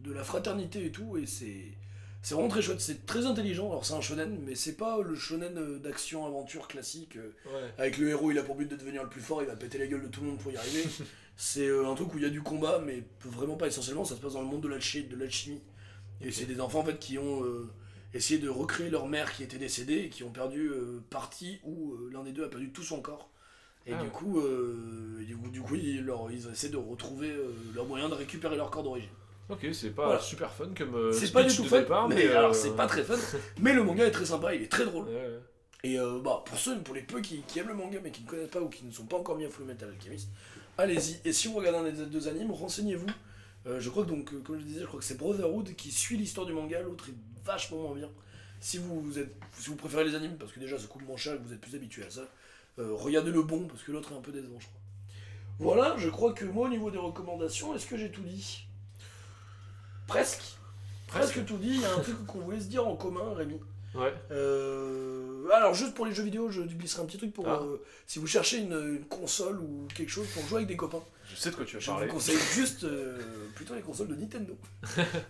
de 0.00 0.12
la 0.12 0.24
fraternité 0.24 0.86
et 0.86 0.92
tout, 0.92 1.16
et 1.18 1.26
c'est 1.26 1.72
c'est 2.22 2.34
vraiment 2.34 2.48
très 2.48 2.62
chouette, 2.62 2.80
c'est 2.80 3.04
très 3.04 3.26
intelligent. 3.26 3.68
Alors 3.70 3.84
c'est 3.84 3.94
un 3.94 4.00
shonen, 4.00 4.38
mais 4.46 4.54
c'est 4.54 4.76
pas 4.76 5.00
le 5.02 5.14
shonen 5.14 5.58
euh, 5.58 5.78
d'action 5.78 6.24
aventure 6.26 6.68
classique 6.68 7.16
euh, 7.16 7.32
Ouais. 7.46 7.72
avec 7.78 7.98
le 7.98 8.08
héros, 8.10 8.30
il 8.30 8.38
a 8.38 8.42
pour 8.42 8.54
but 8.54 8.68
de 8.70 8.76
devenir 8.76 9.02
le 9.02 9.08
plus 9.08 9.20
fort, 9.20 9.42
il 9.42 9.48
va 9.48 9.56
péter 9.56 9.78
la 9.78 9.86
gueule 9.88 10.02
de 10.02 10.08
tout 10.08 10.20
le 10.20 10.28
monde 10.28 10.38
pour 10.38 10.52
y 10.52 10.56
arriver. 10.56 10.84
c'est 11.36 11.66
euh, 11.66 11.88
un 11.90 11.94
truc 11.94 12.14
où 12.14 12.18
il 12.18 12.22
y 12.22 12.26
a 12.26 12.30
du 12.30 12.42
combat, 12.42 12.80
mais 12.84 13.02
vraiment 13.24 13.56
pas 13.56 13.66
essentiellement. 13.66 14.04
Ça 14.04 14.14
se 14.16 14.20
passe 14.20 14.34
dans 14.34 14.40
le 14.42 14.46
monde 14.46 14.62
de 14.62 14.68
l'alchi- 14.68 15.04
de 15.08 15.16
l'alchimie, 15.16 15.60
et 16.20 16.30
c'est 16.30 16.46
des 16.46 16.60
enfants 16.60 16.80
en 16.80 16.84
fait 16.84 16.98
qui 17.00 17.18
ont 17.18 17.42
euh, 17.44 17.68
essayé 18.14 18.38
de 18.38 18.48
recréer 18.48 18.88
leur 18.90 19.08
mère 19.08 19.32
qui 19.32 19.42
était 19.42 19.58
décédée 19.58 19.96
et 20.04 20.08
qui 20.08 20.22
ont 20.22 20.30
perdu 20.30 20.70
partie 21.10 21.58
ou 21.64 21.96
l'un 22.12 22.22
des 22.22 22.32
deux 22.32 22.44
a 22.44 22.48
perdu 22.48 22.70
tout 22.70 22.82
son 22.84 23.00
corps. 23.00 23.30
Et 23.84 23.94
Ah 23.94 23.96
du 23.96 24.04
ouais. 24.04 24.10
coup, 24.12 24.40
et 25.20 25.24
du 25.24 25.36
coup, 25.36 25.50
du 25.50 25.60
coup, 25.60 25.74
ils, 25.74 26.04
leur- 26.04 26.30
ils 26.30 26.46
essaient 26.52 26.68
de 26.68 26.76
retrouver 26.76 27.34
leur 27.74 27.84
moyen 27.86 28.08
de 28.08 28.14
récupérer 28.14 28.56
leur 28.56 28.70
corps 28.70 28.84
d'origine. 28.84 29.08
Ok, 29.52 29.66
c'est 29.72 29.90
pas 29.90 30.06
Voilà. 30.06 30.20
super 30.20 30.50
fun 30.52 30.68
comme 30.76 30.94
euh, 30.94 31.12
c'est 31.12 31.30
pas 31.32 31.42
du 31.44 31.54
tout 31.54 31.64
fun, 31.64 31.80
départ, 31.80 32.08
mais, 32.08 32.14
mais, 32.16 32.28
alors 32.28 32.50
euh, 32.50 32.54
c'est 32.54 32.74
pas 32.74 32.86
très 32.86 33.02
fun. 33.04 33.16
mais 33.60 33.72
le 33.74 33.82
manga 33.84 34.04
est 34.06 34.10
très 34.10 34.24
sympa, 34.26 34.54
il 34.54 34.62
est 34.62 34.70
très 34.70 34.84
drôle. 34.84 35.04
ouais, 35.06 35.14
ouais. 35.14 35.40
Et 35.84 35.98
euh, 35.98 36.20
bah, 36.20 36.42
pour 36.46 36.56
ceux, 36.58 36.78
pour 36.78 36.94
les 36.94 37.02
peu 37.02 37.20
qui, 37.20 37.42
qui 37.48 37.58
aiment 37.58 37.68
le 37.68 37.74
manga 37.74 37.98
mais 38.02 38.10
qui 38.12 38.22
ne 38.22 38.28
connaissent 38.28 38.50
pas 38.50 38.60
ou 38.60 38.68
qui 38.68 38.84
ne 38.84 38.92
sont 38.92 39.04
pas 39.04 39.16
encore 39.18 39.36
mis 39.36 39.44
à 39.44 39.50
Full 39.50 39.66
Metal 39.66 39.88
Alchemist, 39.90 40.28
allez-y. 40.78 41.20
Et 41.24 41.32
si 41.32 41.48
vous 41.48 41.54
regardez 41.54 41.78
un 41.88 41.92
des 41.92 42.06
deux 42.06 42.28
animes, 42.28 42.52
renseignez-vous. 42.52 43.06
Euh, 43.66 43.78
je 43.80 43.90
crois 43.90 44.04
que 44.04 44.08
donc, 44.08 44.32
euh, 44.32 44.40
comme 44.44 44.58
je 44.58 44.64
disais, 44.64 44.80
je 44.80 44.86
crois 44.86 44.98
que 45.00 45.04
c'est 45.04 45.18
Brotherhood 45.18 45.74
qui 45.76 45.90
suit 45.90 46.16
l'histoire 46.16 46.46
du 46.46 46.52
manga, 46.52 46.80
l'autre 46.80 47.08
est 47.08 47.44
vachement 47.44 47.78
moins 47.82 47.94
bien. 47.94 48.08
Si 48.60 48.78
vous, 48.78 49.00
vous 49.00 49.18
êtes, 49.18 49.34
si 49.58 49.70
vous 49.70 49.76
préférez 49.76 50.04
les 50.04 50.14
animes, 50.14 50.36
parce 50.38 50.52
que 50.52 50.60
déjà 50.60 50.78
ça 50.78 50.86
coûte 50.86 51.02
moins 51.06 51.16
cher 51.16 51.34
et 51.34 51.38
que 51.38 51.42
vous 51.42 51.52
êtes 51.52 51.60
plus 51.60 51.74
habitué 51.74 52.04
à 52.04 52.10
ça, 52.10 52.22
euh, 52.78 52.92
regardez 52.94 53.30
le 53.32 53.42
bon, 53.42 53.66
parce 53.66 53.82
que 53.82 53.90
l'autre 53.92 54.12
est 54.12 54.16
un 54.16 54.20
peu 54.20 54.30
décevant, 54.32 54.58
je 54.60 54.66
crois. 54.66 54.80
Voilà, 55.58 55.96
je 55.98 56.08
crois 56.08 56.32
que 56.32 56.44
moi, 56.44 56.66
au 56.66 56.70
niveau 56.70 56.90
des 56.92 56.98
recommandations, 56.98 57.74
est-ce 57.74 57.86
que 57.86 57.96
j'ai 57.96 58.10
tout 58.10 58.22
dit? 58.22 58.66
Presque. 60.06 60.42
Presque 61.08 61.44
tout 61.44 61.56
dit. 61.58 61.68
Il 61.74 61.80
y 61.80 61.84
a 61.84 61.94
un 61.94 61.98
truc 62.00 62.24
qu'on 62.26 62.38
voulait 62.40 62.60
se 62.60 62.66
dire 62.66 62.86
en 62.86 62.96
commun, 62.96 63.34
Rémi. 63.34 63.60
Ouais. 63.94 64.12
Euh, 64.30 65.48
alors 65.54 65.74
juste 65.74 65.92
pour 65.94 66.06
les 66.06 66.14
jeux 66.14 66.22
vidéo, 66.22 66.50
je 66.50 66.62
glisserai 66.62 67.02
un 67.02 67.04
petit 67.06 67.18
truc 67.18 67.32
pour 67.34 67.46
Ah. 67.46 67.60
euh, 67.62 67.76
si 68.06 68.18
vous 68.18 68.26
cherchez 68.26 68.58
une, 68.58 68.72
une 68.72 69.04
console 69.04 69.58
ou 69.60 69.86
quelque 69.94 70.08
chose 70.10 70.26
pour 70.28 70.42
jouer 70.46 70.58
avec 70.58 70.68
des 70.68 70.76
copains. 70.76 71.02
Je 71.30 71.36
sais 71.36 71.50
de 71.50 71.56
quoi 71.56 71.64
tu 71.66 71.74
vas 71.76 71.80
Je 71.80 71.86
vous 71.90 71.92
parler. 71.96 72.08
conseille 72.08 72.38
juste 72.54 72.84
euh, 72.84 73.18
plutôt 73.54 73.74
les 73.74 73.82
consoles 73.82 74.08
de 74.08 74.14
Nintendo. 74.14 74.56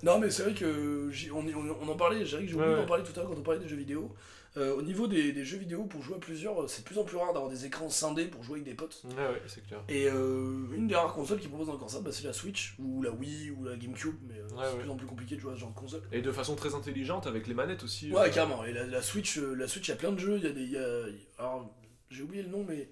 non 0.04 0.18
mais 0.20 0.30
c'est 0.30 0.44
vrai 0.44 0.54
que 0.54 1.10
on, 1.32 1.38
on- 1.44 1.76
on 1.82 1.88
en 1.88 1.96
parlait, 1.96 2.24
j'ai 2.24 2.46
j'ai 2.46 2.54
oublié 2.54 2.70
Ouais, 2.70 2.76
d'en 2.76 2.86
parler 2.86 3.02
tout 3.02 3.12
à 3.18 3.22
l'heure 3.22 3.30
quand 3.30 3.38
on 3.38 3.42
parlait 3.42 3.60
des 3.60 3.68
jeux 3.68 3.76
vidéo. 3.76 4.14
Euh, 4.58 4.74
au 4.76 4.82
niveau 4.82 5.06
des, 5.06 5.32
des 5.32 5.46
jeux 5.46 5.56
vidéo 5.56 5.84
pour 5.84 6.02
jouer 6.02 6.16
à 6.16 6.18
plusieurs, 6.18 6.68
c'est 6.68 6.82
de 6.82 6.86
plus 6.86 6.98
en 6.98 7.04
plus 7.04 7.16
rare 7.16 7.32
d'avoir 7.32 7.50
des 7.50 7.64
écrans 7.64 7.88
scindés 7.88 8.26
pour 8.26 8.42
jouer 8.42 8.56
avec 8.56 8.64
des 8.64 8.74
potes. 8.74 9.00
Ouais, 9.04 9.14
ouais, 9.16 9.42
c'est 9.46 9.66
clair. 9.66 9.80
Et 9.88 10.08
euh, 10.08 10.66
une 10.74 10.88
des 10.88 10.94
rares 10.94 11.14
consoles 11.14 11.40
qui 11.40 11.48
propose 11.48 11.70
encore 11.70 11.88
ça, 11.88 12.00
bah, 12.00 12.10
c'est 12.12 12.24
la 12.24 12.34
Switch 12.34 12.74
ou 12.78 13.00
la 13.02 13.10
Wii 13.10 13.50
ou 13.50 13.64
la 13.64 13.76
GameCube, 13.76 14.16
mais 14.28 14.34
euh, 14.38 14.42
Ouais, 14.42 14.48
c'est 14.64 14.72
de 14.72 14.76
ouais. 14.76 14.82
plus 14.82 14.90
en 14.90 14.96
plus 14.96 15.06
compliqué 15.06 15.36
de 15.36 15.40
jouer 15.40 15.52
à 15.52 15.54
ce 15.54 15.60
genre 15.60 15.70
de 15.70 15.78
console. 15.78 16.02
Et 16.12 16.20
de 16.20 16.30
façon 16.32 16.54
très 16.54 16.74
intelligente 16.74 17.26
avec 17.26 17.46
les 17.46 17.54
manettes 17.54 17.82
aussi. 17.82 18.12
Ouais, 18.12 18.28
euh, 18.28 18.30
carrément. 18.30 18.62
Et 18.64 18.74
la, 18.74 18.86
la 18.86 19.00
Switch, 19.00 19.38
euh, 19.38 19.54
la 19.54 19.66
Switch, 19.68 19.88
il 19.88 19.92
y 19.92 19.94
a 19.94 19.96
plein 19.96 20.12
de 20.12 20.18
jeux. 20.18 20.36
Il 20.36 20.44
y 20.44 20.46
a 20.46 20.52
des, 20.52 20.62
il 20.64 20.70
y 20.72 20.76
a- 20.76 21.04
alors, 21.38 21.74
j'ai 22.10 22.22
oublié 22.22 22.42
le 22.42 22.50
nom, 22.50 22.62
mais 22.68 22.90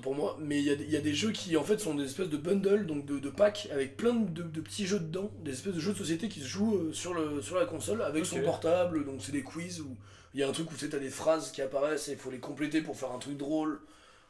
pour 0.00 0.14
moi. 0.14 0.36
Mais 0.40 0.58
il 0.60 0.64
y, 0.64 0.70
a 0.70 0.76
des- 0.76 0.84
il 0.84 0.90
y 0.90 0.96
a 0.96 1.00
des 1.00 1.14
jeux 1.14 1.32
qui 1.32 1.56
en 1.56 1.64
fait 1.64 1.78
sont 1.78 1.94
des 1.96 2.04
espèces 2.04 2.28
de 2.28 2.36
bundles, 2.36 2.86
donc 2.86 3.04
de, 3.04 3.18
de 3.18 3.30
packs 3.30 3.66
avec 3.72 3.96
plein 3.96 4.12
de, 4.14 4.42
de 4.42 4.60
petits 4.60 4.86
jeux 4.86 5.00
dedans, 5.00 5.32
des 5.42 5.50
espèces 5.52 5.74
de 5.74 5.80
jeux 5.80 5.92
de 5.92 5.98
société 5.98 6.28
qui 6.28 6.38
se 6.40 6.46
jouent 6.46 6.76
euh, 6.76 6.92
sur 6.92 7.14
le 7.14 7.42
sur 7.42 7.56
la 7.56 7.64
console 7.66 8.02
avec 8.02 8.24
son 8.26 8.40
portable. 8.42 9.04
Donc 9.06 9.22
c'est 9.22 9.32
des 9.32 9.42
quiz 9.42 9.80
où 9.80 9.96
il 10.36 10.40
y 10.40 10.42
a 10.44 10.48
un 10.48 10.52
truc 10.52 10.70
où 10.70 10.74
tu 10.74 10.80
sais, 10.80 10.90
t'as 10.90 10.98
des 10.98 11.08
phrases 11.10 11.50
qui 11.50 11.62
apparaissent 11.62 12.08
et 12.08 12.12
il 12.12 12.18
faut 12.18 12.30
les 12.30 12.38
compléter 12.38 12.82
pour 12.82 12.94
faire 12.96 13.10
un 13.10 13.18
truc 13.18 13.36
drôle. 13.38 13.80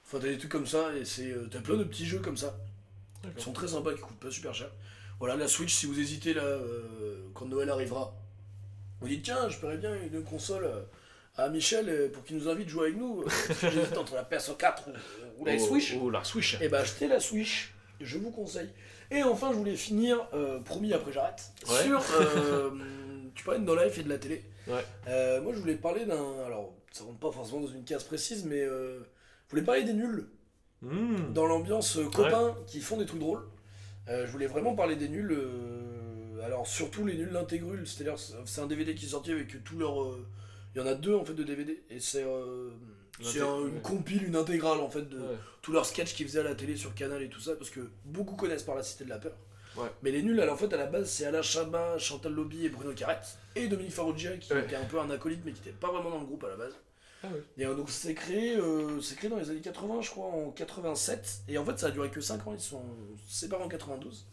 Enfin, 0.06 0.18
t'as 0.20 0.28
des 0.28 0.38
trucs 0.38 0.52
comme 0.52 0.66
ça 0.66 0.94
et 0.94 1.04
c'est 1.04 1.32
euh, 1.32 1.48
t'as 1.50 1.58
plein 1.60 1.76
de 1.76 1.82
petits 1.84 2.06
jeux 2.06 2.20
comme 2.20 2.36
ça. 2.36 2.56
Ils 3.36 3.42
sont 3.42 3.52
très 3.52 3.66
sympas, 3.66 3.92
qui 3.92 4.00
coûtent 4.00 4.20
pas 4.20 4.30
super 4.30 4.54
cher. 4.54 4.70
Voilà, 5.18 5.34
la 5.34 5.48
Switch, 5.48 5.74
si 5.74 5.86
vous 5.86 5.98
hésitez 5.98 6.32
là, 6.32 6.44
euh, 6.44 7.16
quand 7.34 7.46
Noël 7.46 7.68
arrivera, 7.70 8.14
vous 9.00 9.08
dites 9.08 9.24
tiens, 9.24 9.48
je 9.48 9.58
paierais 9.58 9.78
bien 9.78 9.94
une 9.94 10.22
console 10.22 10.64
euh, 10.64 10.82
à 11.36 11.48
Michel 11.48 12.10
pour 12.12 12.22
qu'il 12.24 12.36
nous 12.36 12.48
invite 12.48 12.68
à 12.68 12.70
jouer 12.70 12.86
avec 12.86 12.96
nous. 12.98 13.24
J'hésite 13.60 13.96
entre 13.98 14.14
la 14.14 14.22
PS4 14.22 14.84
ou, 14.86 15.42
ou 15.42 15.44
la 15.44 15.54
Oh, 15.56 15.58
Switch. 15.58 15.96
La 16.12 16.22
Switch. 16.22 16.56
Et 16.60 16.68
bah 16.68 16.78
achetez 16.80 17.08
la 17.08 17.18
Switch, 17.18 17.74
je 18.00 18.16
vous 18.18 18.30
conseille. 18.30 18.70
Et 19.10 19.22
enfin, 19.24 19.50
je 19.52 19.56
voulais 19.56 19.74
finir, 19.76 20.24
euh, 20.34 20.60
promis 20.60 20.92
après 20.92 21.12
j'arrête, 21.12 21.50
Ouais. 21.68 21.82
sur. 21.82 22.00
euh, 22.20 22.70
tu 23.34 23.42
parlais 23.44 23.58
de 23.60 23.64
No 23.64 23.74
Life 23.74 23.98
et 23.98 24.02
de 24.04 24.08
la 24.08 24.18
télé. 24.18 24.44
Ouais. 24.68 24.84
Euh, 25.08 25.40
moi, 25.42 25.52
je 25.54 25.58
voulais 25.58 25.76
parler 25.76 26.04
d'un. 26.06 26.40
Alors, 26.44 26.74
ça 26.92 27.04
rentre 27.04 27.18
pas 27.18 27.30
forcément 27.32 27.60
dans 27.60 27.68
une 27.68 27.84
case 27.84 28.04
précise, 28.04 28.44
mais. 28.44 28.60
euh, 28.62 29.00
je 29.46 29.50
voulais 29.52 29.62
parler 29.62 29.84
des 29.84 29.92
nuls 29.94 30.26
Mmh. 30.82 31.32
dans 31.32 31.46
l'ambiance 31.46 31.96
euh, 31.96 32.04
copains 32.10 32.54
qui 32.66 32.80
font 32.80 32.96
des 32.98 33.06
trucs 33.06 33.20
drôles. 33.20 33.44
Euh, 34.08 34.26
je 34.26 34.30
voulais 34.32 34.46
vraiment 34.46 34.74
parler 34.74 34.96
des 34.96 35.08
nuls. 35.08 35.36
alors 36.44 36.66
surtout 36.66 37.04
les 37.06 37.14
nuls 37.16 37.30
l'intégrule, 37.32 37.86
c'est-à-dire 37.86 38.16
c'est- 38.18 38.60
un 38.60 38.66
DVD 38.66 38.94
qui 38.94 39.06
est 39.06 39.08
sorti 39.08 39.32
avec 39.32 39.64
tous 39.64 39.78
leurs. 39.78 40.02
euh, 40.02 40.24
Il 40.74 40.78
y 40.78 40.82
en 40.82 40.86
a 40.86 40.94
deux 40.94 41.14
en 41.14 41.24
fait 41.24 41.32
de 41.32 41.42
DVD 41.42 41.82
et 41.88 41.98
c'est 42.00 42.24
c'est 43.22 43.40
un- 43.40 43.60
une 43.60 43.76
ouais. 43.76 43.80
compile, 43.82 44.24
une 44.24 44.36
intégrale 44.36 44.80
en 44.80 44.90
fait 44.90 45.08
de 45.08 45.16
Ouais. 45.18 45.36
tous 45.62 45.72
leurs 45.72 45.86
sketchs 45.86 46.14
qu'ils 46.14 46.26
faisaient 46.26 46.40
à 46.40 46.42
la 46.42 46.54
télé 46.54 46.76
sur 46.76 46.94
Canal 46.94 47.22
et 47.22 47.30
tout 47.30 47.40
ça 47.40 47.54
parce 47.56 47.70
que 47.70 47.80
beaucoup 48.04 48.36
connaissent 48.36 48.62
par 48.64 48.74
la 48.74 48.82
Cité 48.82 49.04
de 49.04 49.08
la 49.08 49.18
Peur. 49.18 49.32
Ouais. 49.76 49.88
Mais 50.02 50.10
les 50.10 50.22
nuls, 50.22 50.38
alors, 50.38 50.54
en 50.54 50.58
fait, 50.58 50.72
à 50.72 50.76
la 50.76 50.84
base, 50.86 51.08
c'est 51.08 51.24
Alain 51.24 51.40
Chabat, 51.42 51.96
Chantal 51.98 52.32
Lobby 52.32 52.66
et 52.66 52.68
Bruno 52.68 52.92
Carrette 52.92 53.38
et 53.56 53.68
Dominique 53.68 53.92
Farrugia 53.92 54.36
qui 54.36 54.52
Ouais. 54.52 54.62
était 54.62 54.76
un 54.76 54.84
peu 54.84 55.00
un 55.00 55.10
acolyte 55.10 55.40
mais 55.44 55.52
qui 55.52 55.60
n'était 55.60 55.72
pas 55.76 55.90
vraiment 55.90 56.10
dans 56.10 56.20
le 56.20 56.26
groupe 56.26 56.44
à 56.44 56.48
la 56.48 56.56
base. 56.56 56.74
Ah 57.24 57.28
ouais. 57.28 57.42
Et 57.58 57.66
euh, 57.66 57.74
donc 57.74 57.90
c'est 57.90 58.14
créé, 58.14 58.56
euh, 58.56 59.00
c'est 59.00 59.16
créé 59.16 59.30
dans 59.30 59.38
les 59.38 59.50
années 59.50 59.60
80, 59.60 60.02
je 60.02 60.10
crois, 60.10 60.26
en 60.26 60.50
87. 60.50 61.40
Et 61.48 61.58
en 61.58 61.64
fait, 61.64 61.78
ça 61.78 61.86
a 61.86 61.90
duré 61.90 62.10
que 62.10 62.20
5 62.20 62.46
ans, 62.46 62.52
ils 62.52 62.60
se 62.60 62.70
sont 62.70 62.84
séparés 63.26 63.64
en 63.64 63.68
92. 63.68 64.26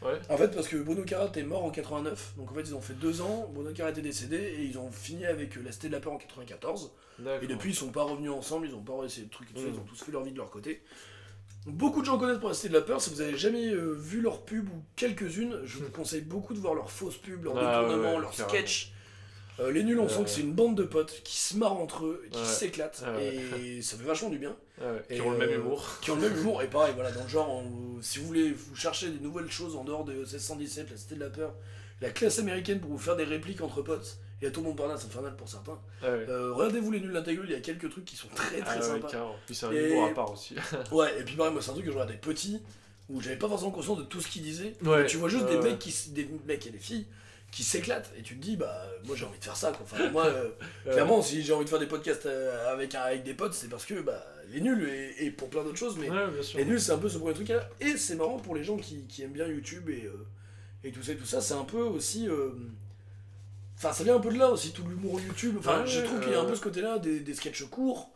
Ouais. 0.00 0.12
En 0.30 0.36
fait, 0.36 0.54
parce 0.54 0.68
que 0.68 0.76
Bruno 0.76 1.02
Carrette 1.02 1.36
est 1.36 1.42
mort 1.42 1.64
en 1.64 1.70
89. 1.70 2.34
Donc 2.36 2.52
en 2.52 2.54
fait, 2.54 2.60
ils 2.62 2.74
ont 2.76 2.80
fait 2.80 2.94
2 2.94 3.20
ans, 3.20 3.50
Bruno 3.52 3.72
Carrette 3.72 3.98
est 3.98 4.02
décédé 4.02 4.36
et 4.36 4.62
ils 4.62 4.78
ont 4.78 4.92
fini 4.92 5.26
avec 5.26 5.56
euh, 5.56 5.62
La 5.64 5.72
Cité 5.72 5.88
de 5.88 5.92
la 5.94 6.00
Peur 6.00 6.12
en 6.12 6.18
94. 6.18 6.92
D'accord. 7.18 7.42
Et 7.42 7.46
depuis, 7.48 7.70
ils 7.70 7.74
sont 7.74 7.90
pas 7.90 8.04
revenus 8.04 8.30
ensemble, 8.30 8.68
ils 8.68 8.74
ont 8.76 8.82
pas 8.84 9.02
essayé 9.04 9.26
de 9.26 9.30
trucs 9.32 9.50
et 9.50 9.54
tout 9.54 9.60
ça, 9.60 9.66
Mhm. 9.66 9.74
ils 9.74 9.80
ont 9.80 9.84
tous 9.84 10.00
fait 10.04 10.12
leur 10.12 10.22
vie 10.22 10.30
de 10.30 10.36
leur 10.38 10.50
côté. 10.50 10.82
Beaucoup 11.68 12.00
de 12.00 12.06
gens 12.06 12.18
connaissent 12.18 12.38
pour 12.38 12.48
la 12.48 12.54
Cité 12.54 12.68
de 12.70 12.74
la 12.74 12.80
Peur. 12.80 13.00
Si 13.00 13.10
vous 13.10 13.20
avez 13.20 13.36
jamais 13.36 13.68
euh, 13.72 13.92
vu 13.92 14.20
leurs 14.20 14.42
pubs 14.42 14.68
ou 14.68 14.82
quelques-unes, 14.96 15.60
je 15.64 15.78
vous 15.78 15.90
conseille 15.90 16.22
beaucoup 16.22 16.54
de 16.54 16.58
voir 16.58 16.74
leurs 16.74 16.90
fausses 16.90 17.16
pubs, 17.18 17.44
leurs 17.44 17.56
Ah 17.58 17.82
détournements, 17.82 18.14
ouais, 18.14 18.20
leurs 18.20 18.30
carrément. 18.30 18.48
sketchs. 18.48 18.92
Euh, 19.60 19.72
les 19.72 19.82
nuls, 19.82 19.98
on 19.98 20.08
sent 20.08 20.18
Ouais. 20.18 20.24
que 20.24 20.30
c'est 20.30 20.40
une 20.42 20.52
bande 20.52 20.76
de 20.76 20.84
potes 20.84 21.20
qui 21.24 21.36
se 21.36 21.56
marrent 21.56 21.80
entre 21.80 22.06
eux, 22.06 22.24
qui 22.30 22.38
Ouais. 22.38 22.44
s'éclatent, 22.44 23.02
Ah 23.04 23.16
ouais. 23.16 23.34
et 23.60 23.82
ça 23.82 23.96
fait 23.96 24.04
vachement 24.04 24.28
du 24.28 24.38
bien. 24.38 24.54
Ah 24.80 24.92
ouais, 24.92 25.02
Qui 25.08 25.14
Et, 25.16 25.20
ont 25.20 25.30
le 25.32 25.38
même 25.38 25.50
euh, 25.50 25.56
humour. 25.58 25.84
Qui 26.00 26.10
ont 26.12 26.14
le 26.16 26.22
même 26.22 26.36
humour, 26.38 26.62
et 26.62 26.68
pareil, 26.70 26.92
voilà, 26.94 27.10
dans 27.10 27.24
le 27.24 27.28
genre, 27.28 27.50
on- 27.50 28.00
si 28.00 28.20
vous 28.20 28.26
voulez 28.26 28.52
vous 28.52 28.76
chercher 28.76 29.10
des 29.10 29.18
nouvelles 29.18 29.50
choses 29.50 29.74
en 29.74 29.82
dehors 29.84 30.04
de 30.04 30.12
1617, 30.12 30.90
la 30.92 30.96
Cité 30.96 31.16
de 31.16 31.20
la 31.20 31.30
Peur, 31.30 31.54
la 32.00 32.10
classe 32.10 32.38
américaine 32.38 32.80
pour 32.80 32.90
vous 32.90 32.98
faire 32.98 33.16
des 33.16 33.24
répliques 33.24 33.60
entre 33.60 33.82
potes, 33.82 34.18
et 34.40 34.44
la 34.44 34.50
Tour 34.52 34.62
Montparnasse 34.62 35.04
infernale 35.04 35.34
pour 35.36 35.48
certains, 35.48 35.78
Ah 36.02 36.10
ouais. 36.10 36.26
euh, 36.28 36.52
regardez-vous 36.54 36.90
les 36.92 37.00
nuls 37.00 37.12
d'intégrule, 37.12 37.46
il 37.48 37.52
y 37.52 37.56
a 37.56 37.60
quelques 37.60 37.90
trucs 37.90 38.04
qui 38.04 38.14
sont 38.16 38.28
très 38.34 38.60
très 38.60 38.76
Ah 38.76 38.76
ouais, 38.78 38.82
sympas. 38.82 39.08
carrément. 39.08 39.34
Puis 39.46 39.54
c'est 39.54 39.66
un 39.66 39.72
Et- 39.72 40.00
à 40.00 40.08
part 40.14 40.32
aussi. 40.32 40.54
Ouais, 40.92 41.20
et 41.20 41.24
puis 41.24 41.34
pareil, 41.34 41.52
moi 41.52 41.60
c'est 41.62 41.70
un 41.70 41.74
truc 41.74 41.84
que 41.86 41.90
je 41.90 41.96
regardais 41.96 42.16
petit, 42.18 42.62
où 43.08 43.20
j'avais 43.20 43.36
pas 43.36 43.48
forcément 43.48 43.70
conscience 43.72 43.98
de 43.98 44.04
tout 44.04 44.20
ce 44.20 44.28
qu'ils 44.28 44.42
disaient. 44.42 44.74
Ouais, 44.84 45.06
tu 45.06 45.16
vois 45.16 45.28
juste 45.28 45.44
ouais, 45.44 45.50
des 45.52 45.56
ouais. 45.56 45.70
mecs 45.70 45.78
qui 45.80 45.92
des 46.10 46.28
mecs 46.46 46.66
et 46.66 46.70
des 46.70 46.78
filles 46.78 47.06
qui 47.50 47.62
s'éclatent 47.62 48.12
et 48.18 48.22
tu 48.22 48.36
te 48.36 48.42
dis 48.42 48.56
bah 48.58 48.86
moi 49.06 49.16
j'ai 49.16 49.24
envie 49.24 49.38
de 49.38 49.44
faire 49.44 49.56
ça 49.56 49.72
quoi. 49.72 49.80
Enfin 49.90 50.10
moi 50.10 50.26
euh, 50.26 50.50
Ouais. 50.84 50.92
clairement 50.92 51.22
si 51.22 51.42
j'ai 51.42 51.54
envie 51.54 51.64
de 51.64 51.70
faire 51.70 51.78
des 51.78 51.86
podcasts 51.86 52.26
euh, 52.26 52.70
avec 52.74 52.94
un- 52.94 53.00
avec 53.00 53.22
des 53.24 53.32
potes 53.32 53.54
c'est 53.54 53.68
parce 53.68 53.86
que 53.86 53.98
bah 54.02 54.22
les 54.50 54.60
nuls 54.60 54.86
et, 54.86 55.24
et 55.24 55.30
pour 55.30 55.48
plein 55.48 55.64
d'autres 55.64 55.78
choses 55.78 55.96
mais 55.98 56.10
Ouais, 56.10 56.26
les 56.56 56.66
nuls 56.66 56.78
c'est 56.78 56.92
un 56.92 56.98
peu 56.98 57.08
ce 57.08 57.16
premier 57.16 57.32
truc 57.32 57.48
là 57.48 57.66
et 57.80 57.96
c'est 57.96 58.16
marrant 58.16 58.36
pour 58.38 58.54
les 58.54 58.62
gens 58.64 58.76
qui, 58.76 59.04
qui 59.08 59.22
aiment 59.22 59.32
bien 59.32 59.46
YouTube 59.46 59.88
et 59.88 60.04
euh, 60.04 60.26
et 60.84 60.92
tout 60.92 61.02
ça 61.02 61.12
et 61.12 61.16
tout 61.16 61.26
ça 61.26 61.40
c'est 61.40 61.54
un 61.54 61.64
peu 61.64 61.80
aussi 61.82 62.28
euh, 62.28 62.50
Enfin, 63.76 63.92
ça 63.92 64.02
vient 64.04 64.16
un 64.16 64.20
peu 64.20 64.32
de 64.32 64.38
là 64.38 64.50
aussi, 64.50 64.72
tout 64.72 64.82
l'humour 64.86 65.20
YouTube. 65.20 65.54
Enfin, 65.58 65.82
Ouais, 65.82 65.86
je 65.86 66.00
trouve 66.00 66.20
qu'il 66.20 66.32
y 66.32 66.34
a 66.34 66.40
un 66.40 66.44
euh, 66.44 66.48
peu 66.48 66.54
ce 66.56 66.60
côté-là, 66.60 66.98
des, 66.98 67.20
des 67.20 67.34
sketchs 67.34 67.62
courts, 67.64 68.10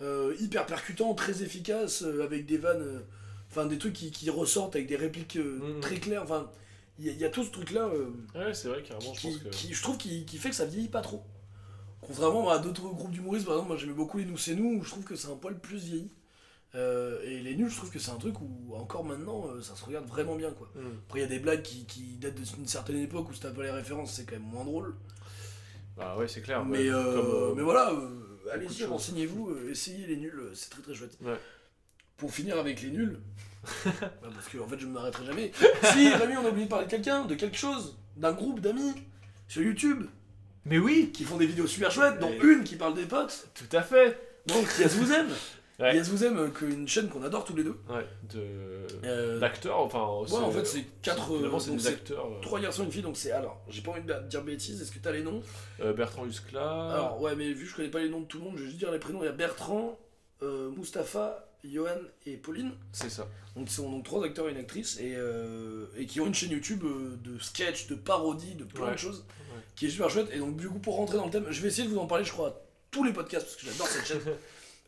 euh, 0.00 0.34
hyper 0.38 0.64
percutants, 0.66 1.12
très 1.14 1.42
efficaces, 1.42 2.02
avec 2.22 2.46
des 2.46 2.56
vannes, 2.56 3.02
enfin, 3.50 3.66
des 3.66 3.78
trucs 3.78 3.94
qui, 3.94 4.10
qui 4.12 4.30
ressortent 4.30 4.76
avec 4.76 4.86
des 4.86 4.96
répliques 4.96 5.36
euh, 5.36 5.58
Mhm. 5.60 5.80
très 5.80 5.96
claires. 5.98 6.22
Enfin, 6.22 6.50
il 7.00 7.06
y, 7.06 7.08
a- 7.10 7.12
il 7.12 7.18
y 7.18 7.24
a 7.24 7.30
tout 7.30 7.42
ce 7.44 7.50
truc-là 7.50 7.86
euh, 7.86 8.10
Ouais, 8.34 8.54
c'est 8.54 8.68
vrai, 8.68 8.82
carrément, 8.82 9.12
je 9.12 9.20
qui, 9.20 9.28
pense 9.28 9.36
que. 9.42 9.48
qui- 9.50 9.74
je 9.74 9.82
trouve 9.82 9.98
qui, 9.98 10.24
qui 10.24 10.38
fait 10.38 10.50
que 10.50 10.56
ça 10.56 10.66
vieillit 10.66 10.88
pas 10.88 11.00
trop. 11.02 11.24
Contrairement 12.02 12.50
à 12.50 12.58
d'autres 12.58 12.82
groupes 12.90 13.12
d'humoristes, 13.12 13.46
par 13.46 13.54
exemple, 13.56 13.68
moi 13.70 13.78
j'aimais 13.78 13.92
beaucoup 13.94 14.18
les 14.18 14.24
Nous 14.26 14.38
c'est 14.38 14.54
nous, 14.56 14.78
où 14.80 14.84
je 14.84 14.90
trouve 14.90 15.04
que 15.04 15.16
c'est 15.16 15.28
un 15.28 15.36
poil 15.36 15.58
plus 15.60 15.78
vieilli. 15.78 16.10
Euh, 16.74 17.20
et 17.24 17.40
les 17.40 17.54
nuls, 17.56 17.70
je 17.70 17.76
trouve 17.76 17.90
que 17.90 17.98
c'est 17.98 18.10
un 18.10 18.16
truc 18.18 18.34
où 18.42 18.74
encore 18.74 19.02
maintenant 19.04 19.46
euh, 19.48 19.62
ça 19.62 19.74
se 19.74 19.84
regarde 19.84 20.06
vraiment 20.06 20.36
bien 20.36 20.50
quoi. 20.50 20.70
Hmm. 20.74 20.98
Après, 21.06 21.20
il 21.20 21.22
y 21.22 21.24
a 21.24 21.28
des 21.28 21.38
blagues 21.38 21.62
qui, 21.62 21.86
qui 21.86 22.16
datent 22.18 22.34
d'une 22.34 22.66
certaine 22.66 22.98
époque 22.98 23.30
où 23.30 23.32
si 23.32 23.40
t'as 23.40 23.50
pas 23.50 23.62
les 23.62 23.70
références, 23.70 24.12
c'est 24.14 24.24
quand 24.26 24.36
même 24.36 24.42
moins 24.42 24.64
drôle. 24.64 24.94
Bah 25.96 26.16
ouais, 26.18 26.28
c'est 26.28 26.42
clair. 26.42 26.64
mais, 26.64 26.78
ouais. 26.78 26.88
euh, 26.90 27.14
Comme, 27.22 27.34
euh, 27.34 27.54
mais 27.56 27.62
voilà, 27.62 27.90
allez-y, 28.52 28.84
renseignez-vous, 28.84 29.56
essayez 29.70 30.06
les 30.06 30.16
nuls, 30.16 30.50
c'est 30.54 30.68
très 30.70 30.82
très 30.82 30.94
chouette. 30.94 31.16
Ouais. 31.22 31.38
Pour 32.18 32.32
finir 32.32 32.58
avec 32.58 32.82
les 32.82 32.90
nuls, 32.90 33.18
bah, 33.84 33.90
parce 34.22 34.48
que 34.48 34.58
en 34.58 34.68
fait 34.68 34.78
je 34.78 34.86
ne 34.86 34.92
m'arrêterai 34.92 35.24
jamais. 35.26 35.52
si 35.92 36.08
Rémi, 36.10 36.36
on 36.36 36.44
a 36.46 36.50
oublié 36.50 36.66
de 36.66 36.70
parler 36.70 36.84
de 36.86 36.90
quelqu'un, 36.90 37.24
de 37.24 37.34
quelque 37.34 37.56
chose, 37.56 37.96
d'un 38.16 38.32
groupe 38.32 38.60
d'amis 38.60 38.92
sur 39.48 39.62
YouTube 39.62 40.04
Mais 40.66 40.78
oui, 40.78 41.10
qui 41.14 41.24
font 41.24 41.38
des 41.38 41.46
vidéos 41.46 41.66
super 41.66 41.90
chouettes, 41.90 42.18
dont 42.20 42.30
Et- 42.30 42.38
une 42.42 42.62
qui 42.62 42.76
parle 42.76 42.94
des 42.94 43.06
potes. 43.06 43.48
tout 43.54 43.74
à 43.76 43.82
fait. 43.82 44.20
Donc, 44.46 44.66
Yes 44.78 44.94
vous 44.96 45.10
aime? 45.12 45.28
Ouais. 45.78 45.94
Yes 45.94 46.08
Vous 46.08 46.24
Aime, 46.24 46.38
euh, 46.38 46.68
une 46.68 46.88
chaîne 46.88 47.08
qu'on 47.08 47.22
adore 47.22 47.44
tous 47.44 47.54
les 47.54 47.62
deux. 47.62 47.78
Ouais, 47.88 48.04
de. 48.34 48.40
Euh, 49.04 49.38
D'acteurs, 49.38 49.78
enfin. 49.78 49.98
ouais, 50.28 50.42
en 50.42 50.50
fait, 50.50 50.64
c'est 50.64 50.84
quatre. 51.02 51.32
Euh, 51.34 51.58
c'est 51.60 51.70
des 51.76 51.86
acteurs. 51.86 52.26
Trois 52.42 52.58
garçons 52.60 52.82
et 52.82 52.86
une 52.86 52.92
fille, 52.92 53.02
donc 53.02 53.16
c'est. 53.16 53.30
Alors, 53.30 53.60
j'ai 53.68 53.80
pas 53.82 53.92
envie 53.92 54.02
de 54.02 54.12
dire 54.28 54.42
bêtises, 54.42 54.82
est-ce 54.82 54.90
que 54.90 54.98
t'as 54.98 55.12
les 55.12 55.22
noms? 55.22 55.40
Euh, 55.80 55.92
Bertrand 55.92 56.26
Huskla. 56.26 56.90
Alors, 56.92 57.20
ouais, 57.20 57.36
mais 57.36 57.52
vu 57.52 57.64
que 57.64 57.70
je 57.70 57.76
connais 57.76 57.90
pas 57.90 58.00
les 58.00 58.08
noms 58.08 58.20
de 58.22 58.26
tout 58.26 58.38
le 58.38 58.44
monde, 58.44 58.54
je 58.56 58.62
vais 58.62 58.66
juste 58.68 58.78
dire 58.78 58.90
les 58.90 58.98
prénoms. 58.98 59.22
Il 59.22 59.26
y 59.26 59.28
a 59.28 59.32
Bertrand, 59.32 59.96
euh, 60.42 60.70
Mustapha, 60.76 61.48
Johan 61.64 61.90
et 62.26 62.36
Pauline. 62.36 62.72
C'est 62.90 63.10
ça. 63.10 63.28
Donc, 63.54 63.68
ce 63.68 63.76
sont 63.76 63.88
donc 63.90 64.04
trois 64.04 64.24
acteurs 64.24 64.48
et 64.48 64.52
une 64.52 64.58
actrice 64.58 64.98
et, 64.98 65.14
euh, 65.16 65.86
et 65.96 66.06
qui 66.06 66.20
ont 66.20 66.26
une 66.26 66.34
chaîne 66.34 66.50
YouTube 66.50 66.82
de 67.22 67.38
sketch, 67.38 67.86
de 67.86 67.94
parodie, 67.94 68.56
de 68.56 68.64
plein 68.64 68.86
Ouais. 68.86 68.92
de 68.94 68.98
choses 68.98 69.24
qui 69.76 69.86
est 69.86 69.90
super 69.90 70.10
chouette. 70.10 70.28
Et 70.32 70.38
donc, 70.40 70.56
du 70.56 70.68
coup, 70.68 70.80
pour 70.80 70.96
rentrer 70.96 71.18
dans 71.18 71.26
le 71.26 71.30
thème, 71.30 71.46
je 71.50 71.62
vais 71.62 71.68
essayer 71.68 71.86
de 71.86 71.92
vous 71.92 72.00
en 72.00 72.06
parler, 72.08 72.24
je 72.24 72.32
crois, 72.32 72.48
à 72.48 72.54
tous 72.90 73.04
les 73.04 73.12
podcasts 73.12 73.46
parce 73.46 73.56
que 73.56 73.66
j'adore 73.66 73.86
cette 73.86 74.06
chaîne. 74.06 74.18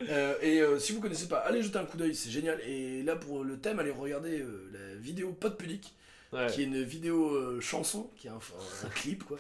Euh, 0.09 0.35
et 0.41 0.61
euh, 0.61 0.79
si 0.79 0.93
vous 0.93 1.01
connaissez 1.01 1.29
pas, 1.29 1.39
allez 1.39 1.63
jeter 1.63 1.79
un 1.79 1.85
coup 1.85 1.97
d'œil, 1.97 2.15
c'est 2.15 2.31
génial. 2.31 2.59
Et 2.67 3.03
là, 3.03 3.17
pour 3.17 3.45
le 3.45 3.59
thème, 3.59 3.79
allez 3.81 3.91
regarder 3.91 4.41
euh, 4.41 4.71
la 4.73 4.95
vidéo 5.01 5.33
Pod 5.39 5.57
Pudique, 5.57 5.95
Ouais. 6.33 6.47
qui 6.47 6.61
est 6.63 6.65
une 6.65 6.81
vidéo 6.85 7.35
euh, 7.35 7.61
chanson, 7.61 8.09
qui 8.17 8.29
est 8.29 8.31
un, 8.31 8.35
un 8.35 8.89
clip, 8.95 9.25
quoi, 9.25 9.37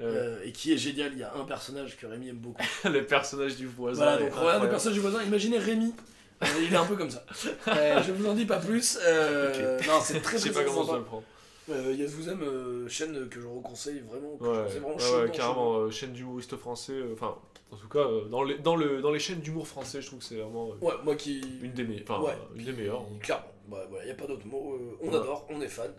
Ouais. 0.00 0.06
euh, 0.06 0.40
et 0.44 0.50
qui 0.50 0.72
est 0.72 0.76
génial. 0.76 1.12
Il 1.12 1.20
y 1.20 1.22
a 1.22 1.32
un 1.36 1.44
personnage 1.44 1.96
que 1.96 2.04
Rémi 2.06 2.28
aime 2.30 2.36
beaucoup. 2.38 2.60
le 2.84 3.06
personnage 3.06 3.54
du 3.56 3.66
voisin. 3.66 4.02
Voilà, 4.04 4.18
donc 4.18 4.34
regardez 4.34 4.64
le 4.64 4.70
personnage 4.70 4.94
du 4.94 5.00
voisin, 5.00 5.22
imaginez 5.22 5.58
Rémi. 5.58 5.94
Euh, 6.42 6.46
il 6.66 6.72
est 6.72 6.76
un 6.76 6.84
peu 6.84 6.96
comme 6.96 7.10
ça. 7.12 7.24
Je 7.66 8.10
vous 8.10 8.26
en 8.28 8.34
dis 8.34 8.44
pas 8.46 8.58
plus. 8.58 8.98
Euh, 9.04 9.78
Non, 9.86 10.00
c'est 10.02 10.20
très 10.20 10.36
Je 10.38 10.42
sais 10.42 10.50
très 10.50 10.64
pas 10.64 10.68
comment 10.70 10.84
ça 10.84 10.96
le 10.98 11.04
prend. 11.04 11.22
Euh, 11.70 11.94
Yes 11.96 12.10
Vous 12.10 12.28
Aime, 12.28 12.42
euh, 12.42 12.88
chaîne 12.88 13.28
que 13.28 13.40
je 13.40 13.46
reconseille 13.46 14.02
vraiment. 14.10 14.36
que 14.36 14.44
je 14.44 14.50
Ouais, 14.50 14.64
conseille 14.64 14.80
vraiment 14.80 14.94
ouais, 14.96 15.00
chaudement, 15.00 15.22
ouais, 15.22 15.30
carrément, 15.30 15.76
euh, 15.76 15.90
chaîne 15.92 16.12
d'humoristes 16.12 16.56
français. 16.56 16.94
Enfin, 17.12 17.36
en 17.72 17.76
tout 17.76 17.88
cas, 17.88 18.00
euh, 18.00 18.24
dans, 18.28 18.42
les, 18.44 18.58
dans, 18.58 18.76
le, 18.76 19.00
dans 19.00 19.10
les 19.10 19.18
chaînes 19.18 19.40
d'humour 19.40 19.66
français, 19.66 20.00
je 20.02 20.06
trouve 20.06 20.18
que 20.20 20.24
c'est 20.26 20.36
vraiment 20.36 20.70
euh, 20.72 20.84
Ouais, 20.86 20.94
moi 21.04 21.16
qui. 21.16 21.40
une 21.62 21.72
des 21.72 21.84
meilleures. 21.84 22.04
Enfin, 22.08 22.20
Ouais. 22.22 22.36
une 22.54 22.64
des 22.64 22.72
meilleures. 22.72 23.04
Clairement, 23.20 23.46
bah, 23.68 23.86
voilà, 23.90 24.06
y 24.06 24.10
a 24.10 24.14
pas 24.14 24.26
d'autre 24.26 24.46
mot. 24.46 24.74
euh, 24.74 24.98
on 25.00 25.08
Ouais. 25.10 25.16
adore, 25.16 25.46
on 25.50 25.60
est 25.60 25.68
fan. 25.68 25.90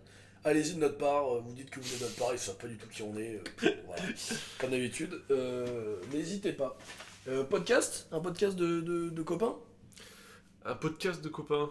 Allez-y 0.46 0.74
de 0.76 0.80
notre 0.80 0.98
part, 0.98 1.40
vous 1.42 1.54
dites 1.54 1.70
que 1.70 1.80
vous 1.80 1.94
êtes 1.94 2.00
de 2.00 2.04
notre 2.06 2.16
part, 2.18 2.30
ils 2.34 2.38
savent 2.40 2.58
pas 2.58 2.68
du 2.68 2.78
tout 2.78 2.88
qui 2.90 3.02
on 3.02 3.16
est. 3.18 3.42
voilà, 3.88 4.02
comme 4.60 4.72
d'habitude. 4.72 5.22
N'hésitez 6.12 6.52
pas. 6.54 6.78
Euh, 7.30 7.44
podcast? 7.46 8.08
Un 8.12 8.20
podcast 8.20 8.56
de, 8.58 8.82
de, 8.82 9.10
de 9.10 9.22
copains? 9.24 9.56
Un 10.66 10.76
podcast 10.76 11.22
de 11.24 11.30
copains. 11.30 11.70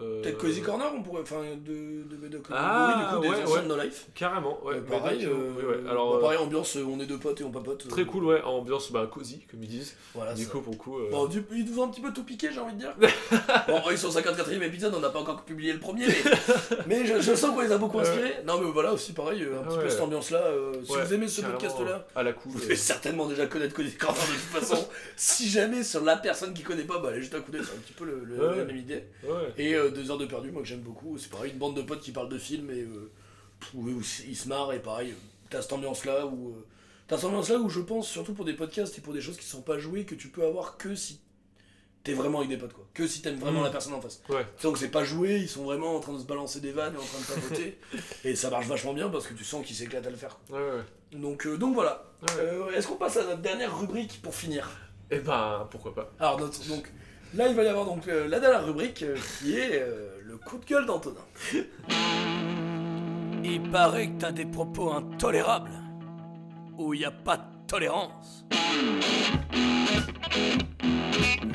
Euh, 0.00 0.22
Peut-être 0.22 0.38
Cozy 0.38 0.60
Corner, 0.62 0.86
on 0.96 1.02
pourrait. 1.02 1.22
Enfin, 1.22 1.42
de, 1.64 2.02
de, 2.04 2.16
de, 2.16 2.28
de 2.28 2.42
Ah, 2.50 3.16
oui, 3.20 3.20
du 3.20 3.28
coup, 3.28 3.32
ouais, 3.34 3.44
des 3.44 3.50
ouais. 3.52 3.66
No 3.66 3.76
Life. 3.82 4.06
Carrément, 4.14 4.62
ouais. 4.64 4.74
Euh, 4.76 4.80
bah, 4.80 4.98
pareil, 4.98 5.24
euh, 5.26 5.52
oui, 5.56 5.64
ouais. 5.64 5.90
Alors, 5.90 6.12
bah, 6.12 6.16
euh, 6.18 6.20
pareil, 6.22 6.38
ambiance, 6.38 6.76
euh, 6.76 6.84
on 6.88 6.98
est 7.00 7.06
deux 7.06 7.18
potes 7.18 7.40
et 7.40 7.44
on 7.44 7.50
papote. 7.50 7.84
euh, 7.86 7.88
très 7.88 8.04
cool, 8.04 8.24
ouais. 8.24 8.42
Ambiance 8.42 8.90
bah, 8.92 9.08
cosy, 9.12 9.40
comme 9.50 9.62
ils 9.62 9.68
disent. 9.68 9.94
Voilà, 10.14 10.34
du 10.34 10.44
ça. 10.44 10.50
coup, 10.50 10.60
pour 10.60 10.76
coup. 10.78 10.98
euh, 10.98 11.08
Bon, 11.10 11.26
du- 11.26 11.44
ils 11.52 11.64
nous 11.64 11.78
ont 11.80 11.84
un 11.84 11.88
petit 11.88 12.00
peu 12.00 12.12
tout 12.12 12.24
piqué, 12.24 12.48
j'ai 12.52 12.60
envie 12.60 12.74
de 12.74 12.78
dire. 12.80 12.94
bon, 13.68 13.80
ils 13.90 13.98
sont 13.98 14.08
au 14.08 14.12
54ème 14.20 14.62
épisode, 14.62 14.94
on 14.94 15.00
n'a 15.00 15.10
pas 15.10 15.20
encore 15.20 15.42
publié 15.44 15.72
le 15.72 15.78
premier, 15.80 16.06
mais, 16.06 16.14
mais 16.86 17.06
je, 17.06 17.20
je 17.20 17.34
sens 17.34 17.54
qu'on 17.54 17.60
les 17.62 17.72
a 17.72 17.78
beaucoup 17.78 18.00
inspirés. 18.00 18.36
Non, 18.46 18.58
mais 18.60 18.70
voilà, 18.70 18.92
aussi 18.92 19.12
pareil, 19.12 19.42
euh, 19.42 19.60
un 19.60 19.64
petit 19.64 19.78
peu 19.78 19.88
cette 19.88 20.00
ambiance-là. 20.00 20.38
euh, 20.42 20.72
si 20.84 20.92
vous 20.96 21.14
aimez 21.14 21.28
ce 21.28 21.40
podcast-là, 21.42 22.06
À 22.14 22.22
la 22.22 22.32
cool. 22.32 22.52
vous 22.52 22.58
euh, 22.58 22.62
devez 22.62 22.76
certainement 22.76 23.26
déjà 23.26 23.46
connaître 23.46 23.74
Cody 23.74 23.92
Corner 23.94 24.20
de 24.22 24.32
toute 24.32 24.60
façon. 24.68 24.88
si 25.16 25.48
jamais 25.48 25.82
sur 25.82 26.02
la 26.04 26.16
personne 26.16 26.52
qui 26.54 26.62
connaît 26.62 26.82
pas, 26.84 26.98
bah 26.98 27.08
allez 27.10 27.22
jeter 27.22 27.36
un 27.36 27.40
coup 27.40 27.50
d'œil, 27.50 27.62
c'est 27.64 27.76
un 27.76 27.80
petit 27.80 27.92
peu 27.92 28.04
la 28.06 28.64
même 28.64 28.76
idée. 28.76 29.04
Et 29.58 29.74
euh, 29.84 29.90
deux 29.90 30.10
heures 30.10 30.18
de 30.18 30.26
perdu, 30.26 30.50
moi 30.50 30.62
que 30.62 30.68
j'aime 30.68 30.80
beaucoup. 30.80 31.16
C'est 31.18 31.30
pareil, 31.30 31.52
une 31.52 31.58
bande 31.58 31.76
de 31.76 31.82
potes 31.82 32.00
qui 32.00 32.12
parlent 32.12 32.28
de 32.28 32.38
films 32.38 32.70
et 32.70 32.80
euh, 32.82 33.10
où, 33.74 33.88
où 33.88 34.00
ils 34.26 34.36
se 34.36 34.48
marrent 34.48 34.72
et 34.72 34.80
pareil, 34.80 35.10
euh, 35.12 35.14
t'as 35.50 35.62
cette 35.62 35.72
ambiance-là 35.72 36.26
où. 36.26 36.50
euh, 36.50 36.66
T'as 37.06 37.16
cette 37.16 37.26
ambiance-là 37.26 37.58
où 37.58 37.68
je 37.68 37.80
pense, 37.80 38.08
surtout 38.08 38.32
pour 38.32 38.46
des 38.46 38.54
podcasts 38.54 38.96
et 38.96 39.02
pour 39.02 39.12
des 39.12 39.20
choses 39.20 39.36
qui 39.36 39.44
sont 39.44 39.60
pas 39.60 39.78
jouées, 39.78 40.04
que 40.06 40.14
tu 40.14 40.28
peux 40.28 40.42
avoir 40.44 40.78
que 40.78 40.94
si 40.94 41.20
t'es 42.02 42.14
vraiment 42.14 42.38
avec 42.38 42.48
des 42.50 42.56
potes, 42.56 42.72
quoi. 42.72 42.86
Que 42.94 43.06
si 43.06 43.20
t'aimes 43.22 43.38
vraiment 43.38 43.60
Mm. 43.60 43.64
la 43.64 43.70
personne 43.70 43.92
en 43.94 44.00
face. 44.00 44.22
Ouais. 44.30 44.46
Que 44.62 44.78
c'est 44.78 44.88
pas 44.90 45.04
joué, 45.04 45.36
ils 45.38 45.48
sont 45.48 45.64
vraiment 45.64 45.94
en 45.96 46.00
train 46.00 46.12
de 46.14 46.18
se 46.18 46.24
balancer 46.24 46.60
des 46.60 46.72
vannes 46.72 46.94
et 46.94 46.98
en 46.98 47.02
train 47.02 47.20
de 47.20 47.40
papoter. 47.42 47.78
et 48.24 48.34
ça 48.34 48.48
marche 48.50 48.66
vachement 48.66 48.94
bien 48.94 49.08
parce 49.10 49.26
que 49.26 49.34
tu 49.34 49.44
sens 49.44 49.64
qu'ils 49.66 49.76
s'éclatent 49.76 50.06
à 50.06 50.10
le 50.10 50.16
faire. 50.16 50.38
Ouais, 50.50 50.58
ouais. 50.58 51.18
Donc, 51.18 51.46
donc 51.58 51.74
voilà. 51.74 52.10
Est-ce 52.74 52.86
qu'on 52.88 52.96
passe 52.96 53.18
à 53.18 53.24
notre 53.24 53.42
dernière 53.42 53.78
rubrique 53.78 54.20
pour 54.22 54.34
finir? 54.34 54.70
Et 55.10 55.18
ben, 55.20 55.68
pourquoi 55.70 55.94
pas. 55.94 56.10
Alors, 56.18 56.40
notre- 56.40 56.66
donc, 56.68 56.90
là, 57.36 57.48
il 57.48 57.54
va 57.54 57.62
y 57.64 57.68
avoir 57.68 57.84
donc 57.84 58.08
euh, 58.08 58.28
la 58.28 58.40
dernière 58.40 58.64
rubrique 58.64 59.02
euh, 59.02 59.16
qui 59.38 59.56
est 59.58 59.82
euh, 59.82 60.08
le 60.24 60.36
coup 60.36 60.58
de 60.58 60.64
gueule 60.64 60.86
d'Antonin. 60.86 61.20
Il 63.44 63.62
paraît 63.70 64.08
que 64.08 64.20
t'as 64.20 64.32
des 64.32 64.46
propos 64.46 64.92
intolérables. 64.92 65.70
Où 66.78 66.94
y 66.94 67.04
a 67.04 67.10
pas 67.10 67.36
de 67.36 67.42
tolérance. 67.68 68.44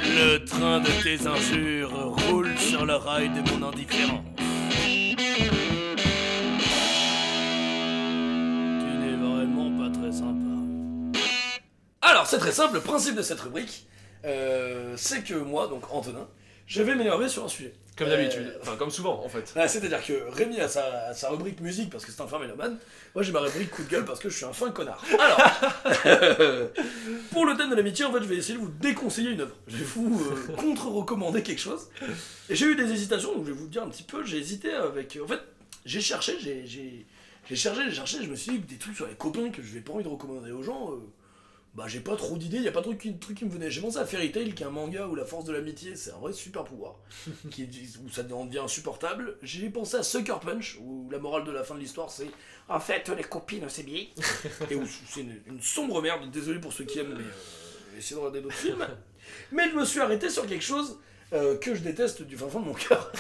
Le 0.01 0.37
train 0.45 0.79
de 0.79 1.03
tes 1.03 1.27
injures 1.27 2.15
roule 2.27 2.55
sur 2.57 2.85
le 2.85 2.95
rail 2.95 3.29
de 3.29 3.41
mon 3.51 3.67
indifférence. 3.67 4.23
Tu 4.37 5.17
n'es 8.97 9.15
vraiment 9.15 9.71
pas 9.77 9.89
très 9.99 10.11
sympa. 10.11 10.45
Alors, 12.01 12.27
c'est 12.27 12.37
très 12.37 12.53
simple, 12.53 12.75
le 12.75 12.81
principe 12.81 13.15
de 13.15 13.21
cette 13.21 13.41
rubrique, 13.41 13.87
euh, 14.25 14.93
c'est 14.97 15.23
que 15.23 15.33
moi, 15.33 15.67
donc 15.67 15.83
Antonin, 15.91 16.27
je 16.67 16.83
vais 16.83 16.95
m'énerver 16.95 17.29
sur 17.29 17.43
un 17.45 17.47
sujet. 17.47 17.73
Comme 17.97 18.07
Euh, 18.07 18.15
d'habitude. 18.15 18.57
Enfin, 18.61 18.75
comme 18.77 18.91
souvent, 18.91 19.21
en 19.25 19.27
fait. 19.27 19.51
Ah, 19.57 19.67
C'est-à-dire 19.67 20.01
que 20.05 20.13
Rémi 20.31 20.59
a 20.61 20.69
sa, 20.69 21.07
a 21.07 21.13
sa 21.13 21.29
rubrique 21.31 21.59
musique 21.59 21.89
parce 21.89 22.05
que 22.05 22.11
c'est 22.13 22.21
un 22.21 22.27
fin 22.27 22.39
mélomane. 22.39 22.77
Moi 23.13 23.23
j'ai 23.23 23.31
ma 23.33 23.39
rubrique 23.41 23.71
coup 23.71 23.83
de 23.83 23.89
gueule 23.89 24.05
parce 24.05 24.19
que 24.19 24.29
je 24.29 24.35
suis 24.37 24.45
un 24.45 24.53
fin 24.53 24.71
connard. 24.71 25.03
Alors, 25.19 25.41
pour 27.31 27.45
le 27.45 27.57
thème 27.57 27.69
de 27.71 27.75
l'amitié, 27.75 28.05
en 28.05 28.13
fait, 28.13 28.19
je 28.21 28.25
vais 28.27 28.37
essayer 28.37 28.53
de 28.57 28.63
vous 28.63 28.71
déconseiller 28.79 29.31
une 29.31 29.41
œuvre. 29.41 29.55
Je 29.67 29.77
vais 29.77 29.83
vous 29.83 30.21
euh, 30.31 30.55
contre-recommander 30.55 31.43
quelque 31.43 31.59
chose. 31.59 31.89
Et 32.49 32.55
j'ai 32.55 32.67
eu 32.67 32.75
des 32.75 32.89
hésitations, 32.91 33.33
donc 33.35 33.45
je 33.45 33.51
vais 33.51 33.57
vous 33.57 33.67
dire 33.67 33.83
un 33.83 33.89
petit 33.89 34.03
peu. 34.03 34.23
J'ai 34.25 34.37
hésité 34.37 34.71
avec. 34.73 35.17
En 35.21 35.27
fait, 35.27 35.41
j'ai 35.85 35.99
cherché, 36.01 36.37
j'ai 36.39 36.65
cherché, 37.55 37.81
j'ai 37.89 37.95
cherché. 37.95 38.17
Je 38.23 38.29
me 38.29 38.35
suis 38.35 38.51
dit 38.53 38.61
que 38.61 38.67
des 38.69 38.77
trucs 38.77 38.95
sur 38.95 39.07
les 39.07 39.15
copains 39.15 39.49
que 39.49 39.61
je 39.61 39.73
vais 39.73 39.81
pas 39.81 39.93
envie 39.93 40.03
de 40.03 40.09
recommander 40.09 40.51
aux 40.51 40.63
gens. 40.63 40.91
euh, 40.91 40.99
bah 41.75 41.85
j'ai 41.87 41.99
pas 41.99 42.15
trop 42.15 42.35
d'idées, 42.37 42.57
y 42.59 42.67
a 42.67 42.71
pas 42.71 42.81
trop 42.81 42.93
de 42.93 43.11
trucs 43.19 43.37
qui 43.37 43.45
me 43.45 43.49
venaient. 43.51 43.69
J'ai 43.69 43.79
pensé 43.81 43.97
à 43.97 44.05
Fairy 44.05 44.31
Tail, 44.31 44.53
qui 44.53 44.63
est 44.63 44.65
un 44.65 44.71
manga 44.71 45.07
où 45.07 45.15
la 45.15 45.23
force 45.25 45.45
de 45.45 45.53
l'amitié, 45.53 45.95
c'est 45.95 46.11
un 46.11 46.17
vrai 46.17 46.33
super 46.33 46.63
pouvoir 46.63 46.95
qui 47.51 47.63
est- 47.63 47.97
où 48.03 48.09
ça 48.09 48.23
devient 48.23 48.59
insupportable. 48.59 49.37
J'ai 49.43 49.69
pensé 49.69 49.97
à 49.97 50.03
Sucker 50.03 50.39
Punch, 50.41 50.77
où 50.81 51.09
la 51.11 51.19
morale 51.19 51.43
de 51.43 51.51
la 51.51 51.63
fin 51.63 51.75
de 51.75 51.79
l'histoire 51.79 52.09
c'est 52.09 52.29
en 52.67 52.79
fait 52.79 53.07
les 53.09 53.23
copines 53.23 53.69
c'est 53.69 53.83
bien. 53.83 54.03
Et 54.71 54.75
où 54.75 54.83
c'est 55.07 55.21
une, 55.21 55.39
une 55.47 55.61
sombre 55.61 56.01
merde, 56.01 56.29
désolé 56.31 56.59
pour 56.59 56.73
ceux 56.73 56.85
qui 56.85 56.99
aiment, 56.99 57.13
mais 57.15 57.23
euh, 57.23 57.97
essayez 57.97 58.15
de 58.15 58.19
regarder 58.19 58.41
d'autres 58.41 58.55
films. 58.55 58.85
Mais 59.51 59.69
je 59.69 59.75
me 59.75 59.85
suis 59.85 59.99
arrêté 59.99 60.27
sur 60.29 60.47
quelque 60.47 60.63
chose 60.63 60.97
euh, 61.33 61.55
que 61.57 61.75
je 61.75 61.81
déteste 61.81 62.23
du 62.23 62.35
fin 62.35 62.49
fond 62.49 62.61
de 62.61 62.65
mon 62.65 62.73
cœur. 62.73 63.11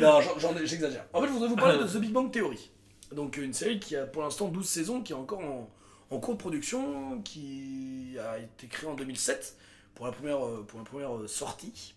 non, 0.00 0.20
j'exagère. 0.64 1.06
En 1.12 1.20
fait, 1.20 1.28
je 1.28 1.32
voudrais 1.32 1.48
vous 1.48 1.56
parler 1.56 1.78
de 1.78 1.84
The 1.86 1.98
Big 1.98 2.10
Bang 2.10 2.30
Theory. 2.32 2.70
Donc 3.12 3.36
une 3.36 3.52
série 3.52 3.78
qui 3.78 3.94
a 3.94 4.04
pour 4.06 4.22
l'instant 4.22 4.48
12 4.48 4.66
saisons, 4.66 5.00
qui 5.00 5.12
est 5.12 5.16
encore 5.16 5.40
en, 5.40 5.70
en 6.10 6.18
cours 6.18 6.34
de 6.34 6.38
production, 6.38 7.20
qui 7.22 8.16
a 8.20 8.38
été 8.38 8.66
créée 8.66 8.88
en 8.88 8.94
2007 8.94 9.56
pour 9.94 10.06
la 10.06 10.12
première, 10.12 10.44
euh, 10.44 10.64
pour 10.66 10.78
la 10.78 10.84
première 10.84 11.14
euh, 11.16 11.26
sortie. 11.28 11.94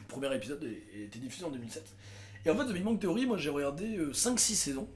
Le 0.00 0.06
premier 0.06 0.34
épisode 0.34 0.62
a 0.64 0.98
été 0.98 1.18
diffusé 1.18 1.44
en 1.44 1.50
2007. 1.50 1.82
Et 2.46 2.50
en 2.50 2.56
fait, 2.56 2.64
The 2.64 2.72
Big 2.72 2.82
Bang 2.82 2.98
Theory, 2.98 3.26
moi 3.26 3.38
j'ai 3.38 3.50
regardé 3.50 3.96
5-6 4.12 4.38
saisons, 4.54 4.88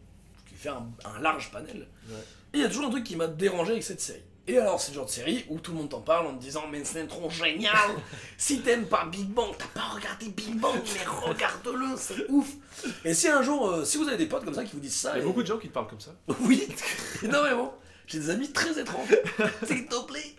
ce 0.45 0.49
qui 0.51 0.55
fait 0.55 0.69
un, 0.69 0.87
un 1.05 1.21
large 1.21 1.51
panel. 1.51 1.89
Ouais. 2.09 2.15
Et 2.53 2.59
il 2.59 2.61
y 2.61 2.65
a 2.65 2.69
toujours 2.69 2.87
un 2.87 2.91
truc 2.91 3.05
qui 3.05 3.17
m'a 3.17 3.27
dérangé 3.27 3.73
avec 3.73 3.83
cette 3.83 4.01
série. 4.01 4.23
Et 4.47 4.57
alors, 4.59 4.81
c'est 4.81 4.93
le 4.93 4.97
genre 4.97 5.05
de 5.05 5.11
série 5.11 5.45
où 5.51 5.59
tout 5.61 5.73
le 5.73 5.77
monde 5.79 5.91
t'en 5.91 6.01
parle 6.01 6.27
en 6.27 6.35
te 6.35 6.41
disant 6.41 6.65
Mais 6.71 6.83
c'est 6.83 7.07
trop 7.07 7.29
génial 7.29 7.77
Si 8.39 8.61
t'aimes 8.61 8.87
pas 8.87 9.05
Big 9.05 9.27
Bang, 9.29 9.51
t'as 9.59 9.67
pas 9.67 9.89
regardé 9.95 10.29
Big 10.31 10.55
Bang, 10.59 10.75
mais 10.95 11.05
regarde-le, 11.05 11.97
c'est 11.99 12.27
ouf 12.31 12.49
Et 13.05 13.13
si 13.13 13.29
un 13.29 13.43
jour, 13.43 13.69
euh, 13.69 13.85
si 13.85 13.99
vous 13.99 14.09
avez 14.09 14.17
des 14.17 14.25
potes 14.27 14.47
comme 14.47 14.55
ça 14.55 14.65
qui 14.65 14.73
vous 14.73 14.81
disent 14.81 14.97
ça. 14.97 15.13
Il 15.15 15.17
y 15.17 15.21
a 15.21 15.23
et- 15.23 15.27
beaucoup 15.27 15.43
de 15.43 15.47
gens 15.47 15.59
qui 15.59 15.69
te 15.69 15.73
parlent 15.75 15.89
comme 15.89 16.01
ça. 16.01 16.15
oui, 16.41 16.67
énormément. 17.23 17.75
J'ai 18.09 18.21
des 18.21 18.31
amis 18.31 18.51
très 18.51 18.81
étranges. 18.81 19.09
S'il 19.67 19.87
te 19.87 20.07
plaît. 20.07 20.35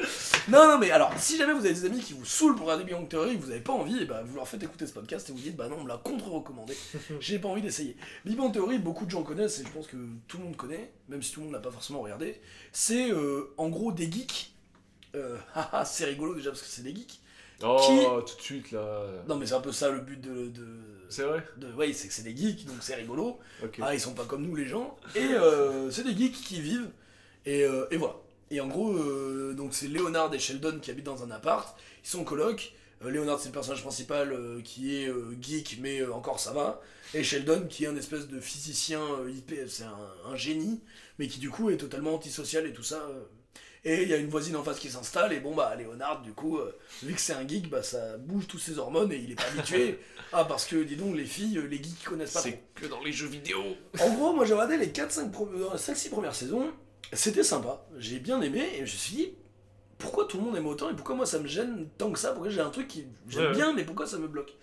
Non, 0.50 0.68
non, 0.68 0.78
mais 0.80 0.90
alors, 0.90 1.14
si 1.20 1.38
jamais 1.38 1.54
vous 1.54 1.64
avez 1.64 1.74
des 1.76 1.86
amis 1.86 2.00
qui 2.00 2.14
vous 2.14 2.26
saoulent 2.26 2.56
pour 2.56 2.66
regarder 2.66 2.84
Big 2.84 2.96
Bang 2.96 3.08
Theory 3.08 3.32
et 3.34 3.36
que 3.38 3.42
vous 3.44 3.50
n'avez 3.50 3.62
pas 3.62 3.74
envie, 3.74 4.02
et 4.02 4.06
bah, 4.06 4.24
vous 4.26 4.36
leur 4.36 4.48
faites 4.48 4.64
écouter 4.64 4.88
ce 4.88 4.94
podcast 4.94 5.30
et 5.30 5.32
vous 5.32 5.38
dites, 5.40 5.56
bah 5.56 5.68
non, 5.70 5.78
on 5.80 5.84
me 5.84 5.88
l'a 5.88 5.98
contre-recommandé. 5.98 6.76
J'ai 7.20 7.38
pas 7.38 7.48
envie 7.48 7.62
d'essayer. 7.62 7.96
Big 8.26 8.36
Bang 8.36 8.52
Theory, 8.52 8.80
beaucoup 8.80 9.06
de 9.06 9.12
gens 9.12 9.22
connaissent 9.22 9.60
et 9.60 9.64
je 9.64 9.70
pense 9.70 9.86
que 9.86 9.98
tout 10.28 10.40
le 10.40 10.46
monde 10.46 10.58
connaît, 10.58 10.92
même 11.10 11.22
si 11.22 11.32
tout 11.32 11.42
le 11.42 11.46
monde 11.46 11.54
n'a 11.54 11.60
pas 11.60 11.70
forcément 11.70 12.02
regardé. 12.02 12.42
C'est 12.72 13.12
euh, 13.12 13.54
en 13.58 13.70
gros 13.70 13.92
des 13.92 14.12
geeks. 14.12 14.52
Euh, 15.16 15.38
haha, 15.54 15.86
c'est 15.86 16.06
rigolo 16.06 16.34
déjà 16.34 16.50
parce 16.50 16.64
que 16.64 16.68
c'est 16.68 16.82
des 16.84 16.96
geeks. 16.96 17.22
Oh, 17.62 18.22
tout 18.26 18.36
de 18.38 18.42
suite 18.42 18.72
là. 18.72 19.04
Non, 19.28 19.36
mais 19.36 19.46
c'est 19.46 19.54
un 19.54 19.62
peu 19.62 19.72
ça 19.72 19.92
le 19.92 20.00
but 20.00 20.20
de. 20.20 20.48
de... 20.48 20.66
C'est 21.10 21.24
vrai? 21.24 21.44
de- 21.58 21.72
ouais, 21.74 21.92
c'est 21.94 22.08
que 22.08 22.14
c'est 22.14 22.24
des 22.24 22.36
geeks, 22.36 22.66
donc 22.66 22.78
c'est 22.80 22.96
rigolo. 22.96 23.38
Ok. 23.64 23.80
Ah, 23.82 23.94
ils 23.94 24.00
sont 24.00 24.14
pas 24.14 24.26
comme 24.26 24.44
nous 24.44 24.56
les 24.56 24.66
gens. 24.66 24.96
Et 25.14 25.34
euh, 25.34 25.92
c'est 25.92 26.04
des 26.04 26.16
geeks 26.18 26.42
qui 26.42 26.62
vivent. 26.62 26.90
Et, 27.46 27.64
euh, 27.64 27.88
et 27.92 27.98
voilà. 27.98 28.16
Et 28.52 28.62
en 28.62 28.68
gros, 28.68 28.94
euh, 28.94 29.54
donc 29.54 29.74
c'est 29.74 29.88
Léonard 29.88 30.34
et 30.34 30.40
Sheldon 30.40 30.80
qui 30.82 30.92
habitent 30.92 31.06
dans 31.06 31.24
un 31.24 31.32
appart. 31.32 31.78
Ils 32.04 32.10
sont 32.10 32.22
en 32.22 32.24
coloc. 32.24 32.74
Euh, 33.04 33.12
Léonard, 33.12 33.40
c'est 33.40 33.48
le 33.50 33.54
personnage 33.54 33.82
principal 33.82 34.34
euh, 34.34 34.62
qui 34.62 34.96
est 34.96 35.12
geek, 35.42 35.78
mais 35.82 36.06
encore 36.06 36.40
ça 36.40 36.52
va. 36.52 36.82
Et 37.14 37.24
Sheldon, 37.24 37.68
qui 37.70 37.86
est 37.86 37.88
un 37.88 37.96
espèce 37.96 38.28
de 38.28 38.40
physicien 38.40 39.02
IP, 39.28 39.54
c'est 39.68 39.84
un, 39.84 40.32
un 40.32 40.36
génie, 40.36 40.80
mais 41.18 41.28
qui 41.28 41.40
du 41.40 41.50
coup 41.50 41.70
est 41.70 41.78
totalement 41.78 42.16
antisocial 42.16 42.66
et 42.66 42.74
tout 42.74 42.84
ça. 42.84 43.08
Et 43.86 44.04
il 44.04 44.10
y 44.10 44.14
a 44.14 44.18
une 44.18 44.28
voisine 44.28 44.56
en 44.58 44.64
face 44.64 44.78
qui 44.78 44.90
s'installe, 44.90 45.32
et 45.32 45.40
bon, 45.40 45.56
bah, 45.56 45.74
Léonard, 45.78 46.22
du 46.22 46.34
coup, 46.34 46.58
euh, 46.58 46.78
vu 47.02 47.14
que 47.14 47.22
c'est 47.22 47.34
un 47.34 47.48
geek, 47.48 47.70
bah, 47.70 47.82
ça 47.82 48.18
bouge 48.18 48.46
tous 48.48 48.60
ses 48.60 48.78
hormones, 48.78 49.12
et 49.12 49.18
il 49.18 49.32
est 49.32 49.36
pas 49.36 49.48
habitué. 49.54 50.00
ah, 50.34 50.44
parce 50.44 50.66
que, 50.66 50.84
dis 50.84 50.98
donc, 50.98 51.16
les 51.16 51.26
filles, 51.26 51.62
les 51.70 51.78
geeks 51.78 52.04
connaissent 52.04 52.34
pas. 52.34 52.42
C'est 52.42 52.62
que 52.76 52.88
dans 52.88 53.02
les 53.02 53.14
jeux 53.14 53.28
vidéo. 53.28 53.62
En 54.00 54.14
gros, 54.14 54.34
moi 54.34 54.46
j'ai 54.46 54.54
regardé 54.54 54.78
les 54.78 54.88
4-5 54.88 55.32
5-6 55.32 56.10
premières 56.10 56.36
saisons, 56.36 56.72
c'était 57.14 57.44
sympa, 57.44 57.86
j'ai 57.98 58.20
bien 58.20 58.42
aimé, 58.42 58.64
et 58.76 58.78
je 58.78 58.82
me 58.82 58.98
suis 58.98 59.16
dit, 59.16 59.30
pourquoi 59.98 60.26
tout 60.26 60.38
le 60.38 60.44
monde 60.44 60.56
aime 60.56 60.68
autant, 60.68 60.90
et 60.90 60.94
pourquoi 60.96 61.16
moi 61.16 61.26
ça 61.26 61.40
me 61.40 61.48
gêne 61.48 61.88
tant 61.98 62.12
que 62.12 62.20
ça, 62.20 62.32
pourquoi 62.32 62.50
j'ai 62.50 62.62
un 62.62 62.70
truc 62.70 62.88
qui 62.88 63.06
j'aime 63.28 63.48
Ouais, 63.48 63.52
bien, 63.54 63.74
mais 63.74 63.84
pourquoi 63.84 64.06
ça 64.08 64.18
me 64.18 64.28
bloque? 64.28 64.56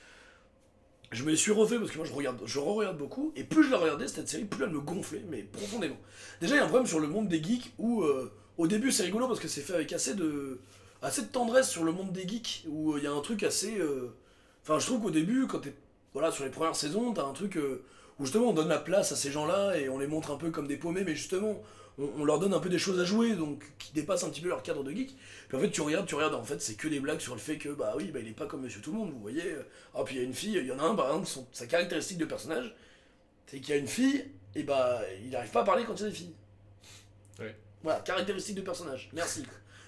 Je 1.12 1.22
me 1.22 1.34
suis 1.34 1.52
refait, 1.52 1.78
parce 1.78 1.90
que 1.90 1.96
moi 1.98 2.06
je 2.06 2.12
regarde, 2.12 2.40
je 2.44 2.58
re-regarde 2.58 2.98
beaucoup, 2.98 3.32
et 3.36 3.44
plus 3.44 3.64
je 3.64 3.70
la 3.70 3.78
regardais, 3.78 4.08
cette 4.08 4.28
série, 4.28 4.44
plus 4.44 4.64
elle 4.64 4.70
me 4.70 4.80
gonflait, 4.80 5.24
mais 5.28 5.42
profondément. 5.42 5.96
Déjà, 6.40 6.54
il 6.54 6.58
y 6.58 6.60
a 6.60 6.64
un 6.64 6.68
problème 6.68 6.86
sur 6.86 7.00
le 7.00 7.06
monde 7.08 7.28
des 7.28 7.42
geeks, 7.42 7.72
où 7.78 8.02
euh, 8.02 8.32
au 8.58 8.66
début 8.66 8.90
c'est 8.90 9.04
rigolo, 9.04 9.28
parce 9.28 9.40
que 9.40 9.48
c'est 9.48 9.60
fait 9.60 9.74
avec 9.74 9.92
assez 9.92 10.14
de, 10.14 10.60
assez 11.02 11.22
de 11.22 11.28
tendresse 11.28 11.70
sur 11.70 11.84
le 11.84 11.92
monde 11.92 12.12
des 12.12 12.26
geeks, 12.26 12.64
où 12.68 12.94
euh, 12.94 12.98
il 12.98 13.04
y 13.04 13.06
a 13.06 13.12
un 13.12 13.20
truc 13.20 13.42
assez... 13.42 13.78
euh, 13.78 14.14
Enfin, 14.62 14.80
je 14.80 14.86
trouve 14.86 15.00
qu'au 15.00 15.10
début, 15.12 15.46
quand 15.46 15.60
t'es 15.60 15.72
voilà, 16.12 16.32
sur 16.32 16.42
les 16.42 16.50
premières 16.50 16.74
saisons, 16.74 17.12
t'as 17.12 17.24
un 17.24 17.32
truc 17.32 17.56
où 18.18 18.24
justement 18.24 18.46
on 18.48 18.52
donne 18.52 18.66
la 18.66 18.80
place 18.80 19.12
à 19.12 19.16
ces 19.16 19.30
gens-là 19.30 19.76
et 19.78 19.88
on 19.88 19.96
les 19.96 20.08
montre 20.08 20.32
un 20.32 20.36
peu 20.36 20.50
comme 20.50 20.66
des 20.66 20.76
paumés, 20.76 21.04
mais 21.04 21.14
justement 21.14 21.62
on, 21.98 22.04
on 22.18 22.24
leur 22.24 22.38
donne 22.38 22.54
un 22.54 22.60
peu 22.60 22.68
des 22.68 22.78
choses 22.78 22.98
à 23.00 23.04
jouer, 23.04 23.34
donc 23.34 23.64
qui 23.78 23.92
dépassent 23.92 24.24
un 24.24 24.30
petit 24.30 24.40
peu 24.40 24.48
leur 24.48 24.62
cadre 24.62 24.82
de 24.84 24.90
geek. 24.92 25.16
Puis 25.48 25.56
en 25.56 25.60
fait, 25.60 25.70
tu 25.70 25.80
regardes, 25.80 26.06
tu 26.06 26.14
regardes, 26.14 26.34
en 26.34 26.44
fait, 26.44 26.60
c'est 26.60 26.74
que 26.74 26.88
des 26.88 27.00
blagues 27.00 27.20
sur 27.20 27.34
le 27.34 27.40
fait 27.40 27.58
que 27.58 27.68
bah 27.70 27.94
oui, 27.96 28.10
bah 28.12 28.18
il 28.20 28.28
est 28.28 28.32
pas 28.32 28.46
comme 28.46 28.62
Monsieur 28.62 28.80
Tout 28.80 28.92
le 28.92 28.98
Monde, 28.98 29.12
vous 29.12 29.20
voyez. 29.20 29.56
Ah, 29.94 30.02
puis 30.04 30.16
il 30.16 30.18
y 30.18 30.20
a 30.20 30.24
une 30.24 30.34
fille, 30.34 30.56
il 30.60 30.66
y 30.66 30.72
en 30.72 30.78
a 30.78 30.82
un 30.82 30.94
par 30.94 31.06
exemple, 31.08 31.26
son- 31.26 31.46
sa 31.52 31.66
caractéristique 31.66 32.18
de 32.18 32.24
personnage, 32.26 32.74
c'est 33.46 33.60
qu'il 33.60 33.70
y 33.70 33.72
a 33.72 33.80
une 33.80 33.86
fille, 33.88 34.24
et 34.54 34.62
bah 34.62 35.00
il 35.22 35.30
n'arrive 35.30 35.50
pas 35.50 35.60
à 35.60 35.64
parler 35.64 35.84
quand 35.84 35.94
il 35.96 36.02
y 36.02 36.06
a 36.06 36.08
des 36.08 36.14
filles. 36.14 36.34
Ouais. 37.38 37.54
Voilà, 37.82 38.00
caractéristique 38.00 38.56
de 38.56 38.62
personnage, 38.62 39.08
merci. 39.12 39.44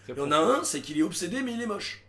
Il 0.09 0.16
y 0.16 0.20
en 0.20 0.30
a 0.32 0.36
un, 0.39 0.64
c'est 0.64 0.80
qu'il 0.80 0.98
est 0.98 1.02
obsédé, 1.02 1.43
mais 1.43 1.52
il 1.52 1.60
est 1.60 1.66
moche. 1.66 2.02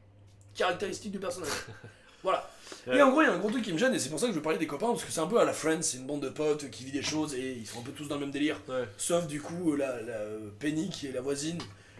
Caractéristique 0.55 1.11
du 1.11 1.19
personnage. 1.19 1.49
voilà. 2.23 2.49
Et 2.91 3.01
en 3.01 3.11
gros, 3.11 3.21
il 3.21 3.25
y 3.25 3.27
a 3.27 3.33
un 3.33 3.37
gros 3.39 3.49
truc 3.49 3.63
qui 3.63 3.73
me 3.73 3.77
gêne, 3.77 3.93
et 3.93 3.99
c'est 3.99 4.09
pour 4.09 4.19
ça 4.19 4.25
que 4.27 4.31
je 4.31 4.37
veux 4.37 4.43
parler 4.43 4.57
des 4.59 4.67
copains, 4.67 4.87
parce 4.87 5.03
que 5.03 5.11
c'est 5.11 5.19
un 5.19 5.27
peu 5.27 5.39
à 5.39 5.45
la 5.45 5.53
Friends, 5.53 5.81
c'est 5.81 5.97
une 5.97 6.05
bande 6.07 6.21
de 6.21 6.29
potes 6.29 6.69
qui 6.69 6.85
vit 6.85 6.91
des 6.91 7.01
choses, 7.01 7.33
et 7.33 7.53
ils 7.53 7.65
sont 7.67 7.79
un 7.79 7.83
peu 7.83 7.91
tous 7.91 8.07
dans 8.07 8.15
le 8.15 8.21
même 8.21 8.31
délire. 8.31 8.59
Ouais. 8.67 8.87
Sauf 8.97 9.27
du 9.27 9.41
coup, 9.41 9.75
la, 9.75 10.01
la 10.01 10.13
euh, 10.13 10.49
Penny, 10.59 10.89
qui 10.89 11.07
est 11.07 11.11
la 11.11 11.21
voisine, 11.21 11.57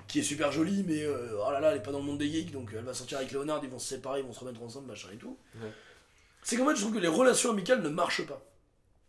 qui 0.08 0.20
est 0.20 0.24
super 0.24 0.52
jolie, 0.52 0.84
mais 0.88 1.04
euh, 1.04 1.38
oh 1.46 1.52
là 1.52 1.60
là, 1.60 1.72
elle 1.72 1.78
est 1.78 1.84
pas 1.84 1.92
dans 1.92 2.00
le 2.00 2.06
monde 2.06 2.18
des 2.18 2.30
geeks, 2.30 2.52
donc 2.52 2.70
elle 2.76 2.84
va 2.84 2.94
sortir 2.94 3.18
avec 3.20 3.32
Léonard, 3.32 3.62
ils 3.64 3.70
vont 3.70 3.80
se 3.80 3.88
séparer, 3.90 4.20
ils 4.22 4.26
vont 4.26 4.34
se 4.34 4.40
remettre 4.40 4.62
ensemble, 4.64 4.88
machin 4.88 5.10
et 5.14 5.18
tout. 5.18 5.38
Ouais. 5.62 5.70
C'est 6.44 6.56
qu'en 6.58 6.66
fait, 6.68 6.76
je 6.76 6.82
trouve 6.82 6.94
que 6.94 7.00
les 7.00 7.08
relations 7.08 7.52
amicales 7.52 7.82
ne 7.82 7.90
marchent 7.90 8.26
pas. 8.26 8.42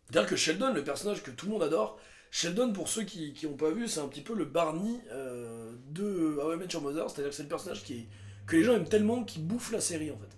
C'est-à-dire 0.09 0.29
que 0.29 0.35
Sheldon, 0.35 0.73
le 0.73 0.83
personnage 0.83 1.23
que 1.23 1.31
tout 1.31 1.45
le 1.45 1.53
monde 1.53 1.63
adore, 1.63 1.99
Sheldon, 2.31 2.73
pour 2.73 2.87
ceux 2.89 3.03
qui 3.03 3.33
n'ont 3.43 3.55
pas 3.57 3.71
vu, 3.71 3.87
c'est 3.87 3.99
un 3.99 4.07
petit 4.07 4.21
peu 4.21 4.33
le 4.35 4.45
Barney 4.45 4.99
euh, 5.11 5.71
de 5.89 6.37
How 6.41 6.53
I 6.53 6.57
Met 6.57 6.67
Your 6.73 6.81
Mother, 6.81 7.09
c'est-à-dire 7.09 7.29
que 7.29 7.35
c'est 7.35 7.43
le 7.43 7.49
personnage 7.49 7.83
qui 7.83 7.93
est- 7.93 8.07
que 8.47 8.55
les 8.55 8.63
gens 8.63 8.73
aiment 8.73 8.87
tellement 8.87 9.23
qu'il 9.23 9.45
bouffe 9.45 9.71
la 9.71 9.81
série 9.81 10.11
en 10.11 10.17
fait. 10.17 10.29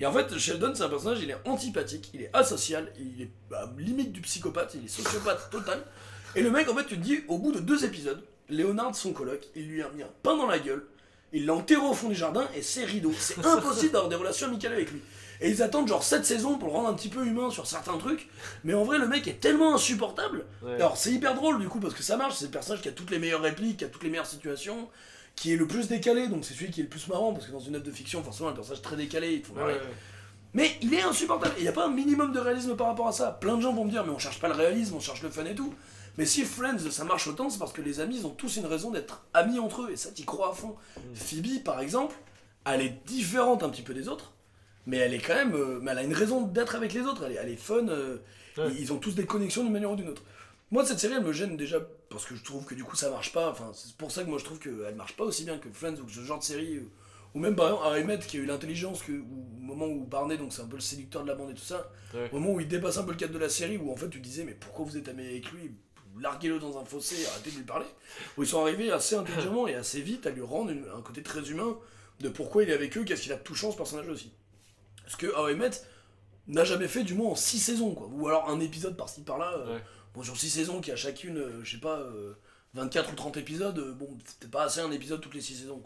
Et 0.00 0.06
en 0.06 0.12
fait, 0.12 0.36
Sheldon, 0.38 0.72
c'est 0.74 0.84
un 0.84 0.88
personnage, 0.88 1.20
il 1.22 1.30
est 1.30 1.36
antipathique, 1.44 2.10
il 2.14 2.22
est 2.22 2.30
asocial, 2.32 2.92
il 2.98 3.22
est 3.22 3.30
bah, 3.50 3.72
limite 3.78 4.12
du 4.12 4.20
psychopathe, 4.20 4.74
il 4.74 4.84
est 4.84 4.88
sociopathe 4.88 5.50
total. 5.50 5.82
Et 6.36 6.42
le 6.42 6.50
mec, 6.50 6.68
en 6.68 6.74
fait, 6.74 6.84
tu 6.84 6.96
te 6.96 7.02
dis, 7.02 7.20
au 7.26 7.38
bout 7.38 7.52
de 7.52 7.58
deux 7.58 7.84
épisodes, 7.84 8.22
Léonard, 8.48 8.94
son 8.94 9.12
coloc, 9.12 9.46
il 9.56 9.68
lui 9.68 9.82
a 9.82 9.88
mis 9.90 10.02
un 10.02 10.10
pain 10.22 10.36
dans 10.36 10.46
la 10.46 10.58
gueule, 10.58 10.84
il 11.32 11.46
l'a 11.46 11.54
enterré 11.54 11.80
au 11.80 11.94
fond 11.94 12.08
du 12.08 12.14
jardin 12.14 12.48
et 12.54 12.62
c'est 12.62 12.84
rideau. 12.84 13.12
C'est 13.18 13.44
impossible 13.44 13.92
d'avoir 13.92 14.08
des 14.08 14.16
relations 14.16 14.46
amicales 14.46 14.72
avec 14.72 14.90
lui. 14.90 15.00
Et 15.40 15.50
ils 15.50 15.62
attendent 15.62 15.86
genre 15.86 16.02
7 16.02 16.24
saisons 16.24 16.58
pour 16.58 16.68
le 16.68 16.74
rendre 16.74 16.88
un 16.88 16.94
petit 16.94 17.08
peu 17.08 17.24
humain 17.24 17.50
sur 17.50 17.66
certains 17.66 17.96
trucs, 17.98 18.28
mais 18.64 18.74
en 18.74 18.84
vrai, 18.84 18.98
le 18.98 19.06
mec 19.06 19.28
est 19.28 19.40
tellement 19.40 19.74
insupportable. 19.74 20.44
Ouais. 20.62 20.74
Alors, 20.74 20.96
c'est 20.96 21.12
hyper 21.12 21.34
drôle 21.34 21.60
du 21.60 21.68
coup, 21.68 21.80
parce 21.80 21.94
que 21.94 22.02
ça 22.02 22.16
marche, 22.16 22.36
c'est 22.36 22.46
le 22.46 22.50
personnage 22.50 22.82
qui 22.82 22.88
a 22.88 22.92
toutes 22.92 23.10
les 23.10 23.18
meilleures 23.18 23.42
répliques, 23.42 23.78
qui 23.78 23.84
a 23.84 23.88
toutes 23.88 24.02
les 24.02 24.10
meilleures 24.10 24.26
situations, 24.26 24.88
qui 25.40 25.52
est 25.52 25.56
le 25.56 25.66
plus 25.66 25.88
décalé, 25.88 26.28
donc 26.28 26.44
c'est 26.44 26.54
celui 26.54 26.70
qui 26.70 26.80
est 26.80 26.84
le 26.84 26.88
plus 26.88 27.06
marrant, 27.08 27.32
parce 27.32 27.46
que 27.46 27.52
dans 27.52 27.60
une 27.60 27.74
œuvre 27.76 27.84
de 27.84 27.90
fiction, 27.92 28.22
forcément, 28.22 28.48
un 28.48 28.52
personnage 28.52 28.82
très 28.82 28.96
décalé, 28.96 29.34
il 29.34 29.42
faut 29.44 29.52
Ouais, 29.54 29.60
marrer. 29.60 29.74
ouais. 29.74 29.80
Mais 30.54 30.70
il 30.82 30.92
est 30.94 31.02
insupportable. 31.02 31.54
Il 31.58 31.62
n'y 31.62 31.68
a 31.68 31.72
pas 31.72 31.86
un 31.86 31.90
minimum 31.92 32.32
de 32.32 32.38
réalisme 32.40 32.74
par 32.74 32.86
rapport 32.88 33.06
à 33.08 33.12
ça. 33.12 33.32
Plein 33.40 33.56
de 33.56 33.60
gens 33.62 33.72
vont 33.72 33.84
me 33.84 33.90
dire, 33.90 34.04
mais 34.04 34.12
on 34.12 34.18
cherche 34.18 34.40
pas 34.40 34.48
le 34.48 34.54
réalisme, 34.54 34.94
on 34.96 35.00
cherche 35.00 35.22
le 35.22 35.28
fun 35.30 35.44
et 35.44 35.54
tout. 35.54 35.74
Mais 36.16 36.24
si 36.26 36.44
Friends 36.44 36.78
ça 36.90 37.04
marche 37.04 37.28
autant, 37.28 37.50
c'est 37.50 37.58
parce 37.58 37.72
que 37.72 37.82
les 37.82 38.00
amis 38.00 38.16
ils 38.18 38.26
ont 38.26 38.30
tous 38.30 38.56
une 38.56 38.66
raison 38.66 38.90
d'être 38.90 39.24
amis 39.34 39.60
entre 39.60 39.82
eux 39.82 39.90
et 39.92 39.96
ça 39.96 40.10
t'y 40.10 40.24
crois 40.24 40.50
à 40.50 40.54
fond. 40.54 40.74
Phoebe 41.14 41.62
par 41.64 41.78
exemple, 41.80 42.16
elle 42.64 42.80
est 42.80 42.98
différente 43.06 43.62
un 43.62 43.68
petit 43.68 43.82
peu 43.82 43.94
des 43.94 44.08
autres, 44.08 44.32
mais 44.86 44.96
elle 44.96 45.14
est 45.14 45.20
quand 45.20 45.34
même, 45.36 45.54
euh, 45.54 45.78
mais 45.80 45.92
elle 45.92 45.98
a 45.98 46.02
une 46.02 46.14
raison 46.14 46.40
d'être 46.42 46.74
avec 46.74 46.92
les 46.92 47.02
autres. 47.02 47.22
Elle 47.26 47.32
est, 47.32 47.38
elle 47.40 47.50
est 47.50 47.56
fun. 47.56 47.86
euh, 47.88 48.16
Ouais. 48.56 48.64
Ils 48.80 48.92
ont 48.92 48.96
tous 48.96 49.14
des 49.14 49.24
connexions 49.24 49.62
d'une 49.62 49.72
manière 49.72 49.92
ou 49.92 49.94
d'une 49.94 50.08
autre. 50.08 50.24
Moi 50.70 50.84
cette 50.84 50.98
série 50.98 51.14
elle 51.14 51.24
me 51.24 51.32
gêne 51.32 51.56
déjà 51.56 51.80
parce 52.10 52.26
que 52.26 52.34
je 52.36 52.44
trouve 52.44 52.64
que 52.64 52.74
du 52.74 52.84
coup 52.84 52.96
ça 52.96 53.10
marche 53.10 53.32
pas. 53.32 53.50
Enfin 53.50 53.70
c'est 53.74 53.94
pour 53.96 54.10
ça 54.10 54.22
que 54.24 54.28
moi 54.28 54.38
je 54.38 54.44
trouve 54.44 54.58
qu'elle 54.58 54.94
marche 54.96 55.16
pas 55.16 55.24
aussi 55.24 55.44
bien 55.44 55.58
que 55.58 55.68
Friends 55.70 55.96
ou 56.00 56.04
que 56.04 56.12
ce 56.12 56.20
genre 56.20 56.38
de 56.38 56.44
série. 56.44 56.76
euh, 56.76 56.90
ou 57.34 57.40
même 57.40 57.54
par 57.56 57.66
exemple 57.68 57.84
Harry 57.86 58.04
Met 58.04 58.18
qui 58.20 58.38
a 58.38 58.40
eu 58.40 58.46
l'intelligence 58.46 59.02
que, 59.02 59.12
au 59.12 59.60
moment 59.60 59.86
où 59.86 60.04
Barney, 60.04 60.38
donc 60.38 60.50
c'est 60.52 60.62
un 60.62 60.66
peu 60.66 60.76
le 60.76 60.82
séducteur 60.82 61.22
de 61.22 61.28
la 61.28 61.34
bande 61.34 61.50
et 61.50 61.54
tout 61.54 61.60
ça, 61.62 61.90
Ouais. 62.14 62.30
au 62.32 62.38
moment 62.38 62.54
où 62.54 62.60
il 62.60 62.66
dépasse 62.68 62.96
un 62.96 63.04
peu 63.04 63.10
le 63.10 63.18
cadre 63.18 63.34
de 63.34 63.38
la 63.38 63.50
série, 63.50 63.76
où 63.76 63.92
en 63.92 63.96
fait 63.96 64.08
tu 64.08 64.18
disais 64.18 64.44
mais 64.44 64.54
pourquoi 64.54 64.86
vous 64.86 64.96
êtes 64.96 65.08
amis 65.08 65.26
avec 65.26 65.50
lui? 65.52 65.72
Larguez-le 66.18 66.58
dans 66.58 66.78
un 66.78 66.84
fossé, 66.86 67.16
arrêtez 67.26 67.50
de 67.50 67.56
lui 67.56 67.64
parler. 67.64 67.84
Où 68.38 68.42
ils 68.42 68.48
sont 68.48 68.62
arrivés 68.62 68.90
assez 68.90 69.14
intelligemment 69.14 69.68
et 69.68 69.74
assez 69.74 70.00
vite 70.00 70.26
à 70.26 70.30
lui 70.30 70.40
rendre 70.42 70.70
une- 70.70 70.86
un 70.96 71.02
côté 71.02 71.22
très 71.22 71.48
humain 71.50 71.76
de 72.20 72.28
pourquoi 72.30 72.62
il 72.64 72.70
est 72.70 72.74
avec 72.74 72.96
eux, 72.96 73.04
qu'est-ce 73.04 73.22
qu'il 73.22 73.32
a 73.32 73.36
de 73.36 73.42
touchant 73.42 73.70
ce 73.70 73.76
personnage 73.76 74.08
aussi. 74.08 74.32
Parce 75.04 75.16
que 75.16 75.26
I 75.52 75.54
Met 75.54 75.70
n'a 76.48 76.64
jamais 76.64 76.88
fait 76.88 77.04
du 77.04 77.12
moins 77.14 77.30
en 77.32 77.34
6 77.36 77.58
saisons, 77.60 77.94
quoi. 77.94 78.08
Ou 78.10 78.26
alors 78.26 78.48
un 78.48 78.58
épisode 78.60 78.96
par-ci 78.96 79.20
par-là. 79.22 79.52
euh. 79.58 79.78
Bon, 80.18 80.24
sur 80.24 80.36
6 80.36 80.50
saisons 80.50 80.80
qui 80.80 80.90
a 80.90 80.96
chacune, 80.96 81.38
euh, 81.38 81.60
je 81.62 81.70
sais 81.70 81.80
pas, 81.80 82.00
euh, 82.00 82.32
24 82.74 83.12
ou 83.12 83.14
30 83.14 83.36
épisodes, 83.36 83.78
euh, 83.78 83.92
bon, 83.92 84.08
c'était 84.26 84.48
pas 84.48 84.64
assez 84.64 84.80
un 84.80 84.90
épisode 84.90 85.20
toutes 85.20 85.34
les 85.34 85.40
6 85.40 85.54
saisons. 85.54 85.80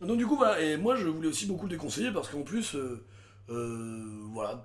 Donc 0.00 0.16
du 0.16 0.26
coup, 0.26 0.36
voilà, 0.36 0.58
et 0.62 0.78
moi 0.78 0.96
je 0.96 1.06
voulais 1.06 1.28
aussi 1.28 1.44
beaucoup 1.44 1.66
le 1.66 1.72
déconseiller 1.72 2.10
parce 2.12 2.30
qu'en 2.30 2.44
plus, 2.44 2.74
euh, 2.76 3.04
euh, 3.50 4.22
voilà, 4.32 4.64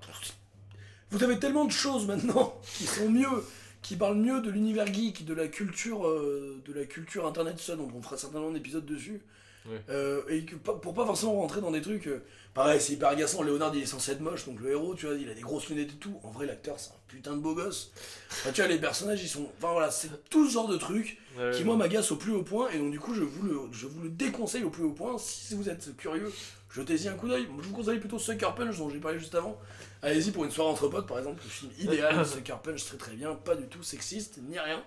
vous 1.12 1.22
avez 1.22 1.38
tellement 1.38 1.66
de 1.66 1.72
choses 1.72 2.08
maintenant 2.08 2.62
qui 2.78 2.86
sont 2.86 3.10
mieux, 3.10 3.44
qui 3.82 3.98
parlent 3.98 4.20
mieux 4.20 4.40
de 4.40 4.50
l'univers 4.50 4.88
geek, 4.88 5.26
de 5.26 5.34
la 5.34 5.50
culture, 5.50 6.08
euh, 6.08 6.64
de 6.66 6.72
la 6.72 6.86
culture 6.86 7.28
internet, 7.28 7.60
ça, 7.60 7.76
dont 7.76 7.92
on 7.94 8.02
fera 8.02 8.16
certainement 8.16 8.48
un 8.48 8.56
épisode 8.56 8.86
dessus. 8.86 9.22
Ouais. 9.68 9.82
Euh, 9.90 10.22
et 10.30 10.46
que, 10.46 10.56
pour 10.56 10.94
pas 10.94 11.06
forcément 11.06 11.34
rentrer 11.34 11.62
dans 11.62 11.72
des 11.72 11.82
trucs. 11.82 12.08
euh, 12.08 12.24
pareil, 12.54 12.80
c'est 12.80 12.94
hyper 12.94 13.10
agaçant. 13.10 13.44
Léonard, 13.44 13.76
il 13.76 13.84
est 13.84 13.86
censé 13.86 14.12
être 14.12 14.22
moche, 14.22 14.46
donc 14.46 14.60
le 14.62 14.72
héros, 14.72 14.96
tu 14.96 15.06
vois, 15.06 15.16
il 15.16 15.30
a 15.30 15.34
des 15.34 15.42
grosses 15.42 15.68
lunettes 15.70 15.92
et 15.92 15.98
tout. 15.98 16.20
En 16.24 16.32
vrai, 16.32 16.46
l'acteur, 16.46 16.80
c'est 16.80 16.92
un 16.92 17.00
putain 17.08 17.34
de 17.34 17.42
beau 17.42 17.54
gosse. 17.54 17.92
Enfin, 18.32 18.52
tu 18.54 18.62
vois, 18.62 18.70
les 18.70 18.80
personnages, 18.80 19.22
ils 19.22 19.28
sont. 19.28 19.48
Enfin 19.58 19.74
voilà, 19.74 19.92
c'est 19.92 20.10
tout 20.30 20.48
ce 20.48 20.54
genre 20.54 20.68
de 20.68 20.78
trucs 20.78 21.18
Ouais, 21.38 21.52
qui 21.52 21.64
moi 21.64 21.76
m'agace 21.76 22.12
au 22.12 22.16
plus 22.16 22.32
haut 22.32 22.42
point 22.42 22.68
et 22.72 22.80
donc 22.80 22.90
du 22.90 23.00
coup 23.00 23.14
je 23.14 23.22
vous 23.22 23.44
le, 23.44 23.60
je 23.72 23.86
vous 23.86 24.02
le 24.02 24.10
déconseille 24.10 24.64
au 24.64 24.72
plus 24.72 24.82
haut 24.84 24.92
point 24.94 25.20
si 25.20 25.54
vous 25.54 25.70
êtes 25.70 25.96
curieux 25.96 26.34
jetez-y 26.74 27.10
un 27.10 27.14
coup 27.14 27.28
d'œil 27.28 27.48
je 27.62 27.68
vous 27.68 27.76
conseille 27.76 28.00
plutôt 28.00 28.18
Sucker 28.18 28.50
Punch 28.56 28.80
dont 28.80 28.90
j'ai 28.90 28.98
parlé 28.98 29.20
juste 29.20 29.36
avant 29.36 29.56
allez-y 30.02 30.32
pour 30.32 30.46
une 30.46 30.50
soirée 30.50 30.72
entre 30.72 30.88
potes 30.88 31.06
par 31.06 31.20
exemple 31.20 31.44
le 31.44 31.50
film 31.52 31.72
idéal 31.78 32.26
Sucker 32.26 32.56
Punch 32.64 32.84
très 32.86 32.98
très 32.98 33.12
bien 33.14 33.36
pas 33.36 33.54
du 33.56 33.68
tout 33.68 33.84
sexiste 33.84 34.40
ni 34.50 34.58
rien 34.58 34.84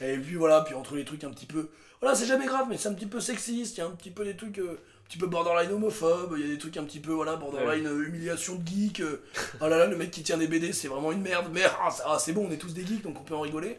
et 0.00 0.16
puis 0.18 0.36
voilà 0.36 0.60
puis 0.60 0.74
entre 0.76 0.94
les 0.94 1.04
trucs 1.04 1.24
un 1.24 1.30
petit 1.30 1.46
peu 1.46 1.68
voilà 2.00 2.14
c'est 2.14 2.26
jamais 2.26 2.46
grave 2.46 2.66
mais 2.68 2.76
c'est 2.76 2.88
un 2.88 2.94
petit 2.94 3.06
peu 3.06 3.20
sexiste 3.20 3.76
il 3.76 3.80
y 3.80 3.82
a 3.82 3.86
un 3.86 3.90
petit 3.90 4.10
peu 4.10 4.24
des 4.24 4.36
trucs 4.36 4.58
euh, 4.58 4.72
un 4.72 5.08
petit 5.08 5.18
peu 5.18 5.26
borderline 5.26 5.72
homophobe 5.72 6.34
il 6.36 6.42
y 6.42 6.44
a 6.44 6.48
des 6.52 6.58
trucs 6.58 6.76
un 6.76 6.84
petit 6.84 7.00
peu 7.00 7.12
voilà 7.12 7.36
borderline 7.36 7.86
euh, 7.86 8.06
humiliation 8.06 8.56
de 8.56 8.66
geek 8.66 9.00
euh, 9.00 9.22
oh 9.60 9.66
là 9.68 9.78
là 9.78 9.86
le 9.86 9.96
mec 9.96 10.10
qui 10.10 10.22
tient 10.22 10.38
des 10.38 10.46
BD 10.48 10.72
c'est 10.72 10.88
vraiment 10.88 11.12
une 11.12 11.22
merde 11.22 11.48
mais 11.52 11.62
ah, 11.64 11.90
c'est- 11.90 12.02
ah, 12.06 12.18
c'est 12.18 12.32
bon 12.32 12.46
on 12.48 12.52
est 12.52 12.58
tous 12.58 12.72
des 12.74 12.86
geeks 12.86 13.02
donc 13.02 13.18
on 13.20 13.24
peut 13.24 13.34
en 13.34 13.40
rigoler 13.40 13.78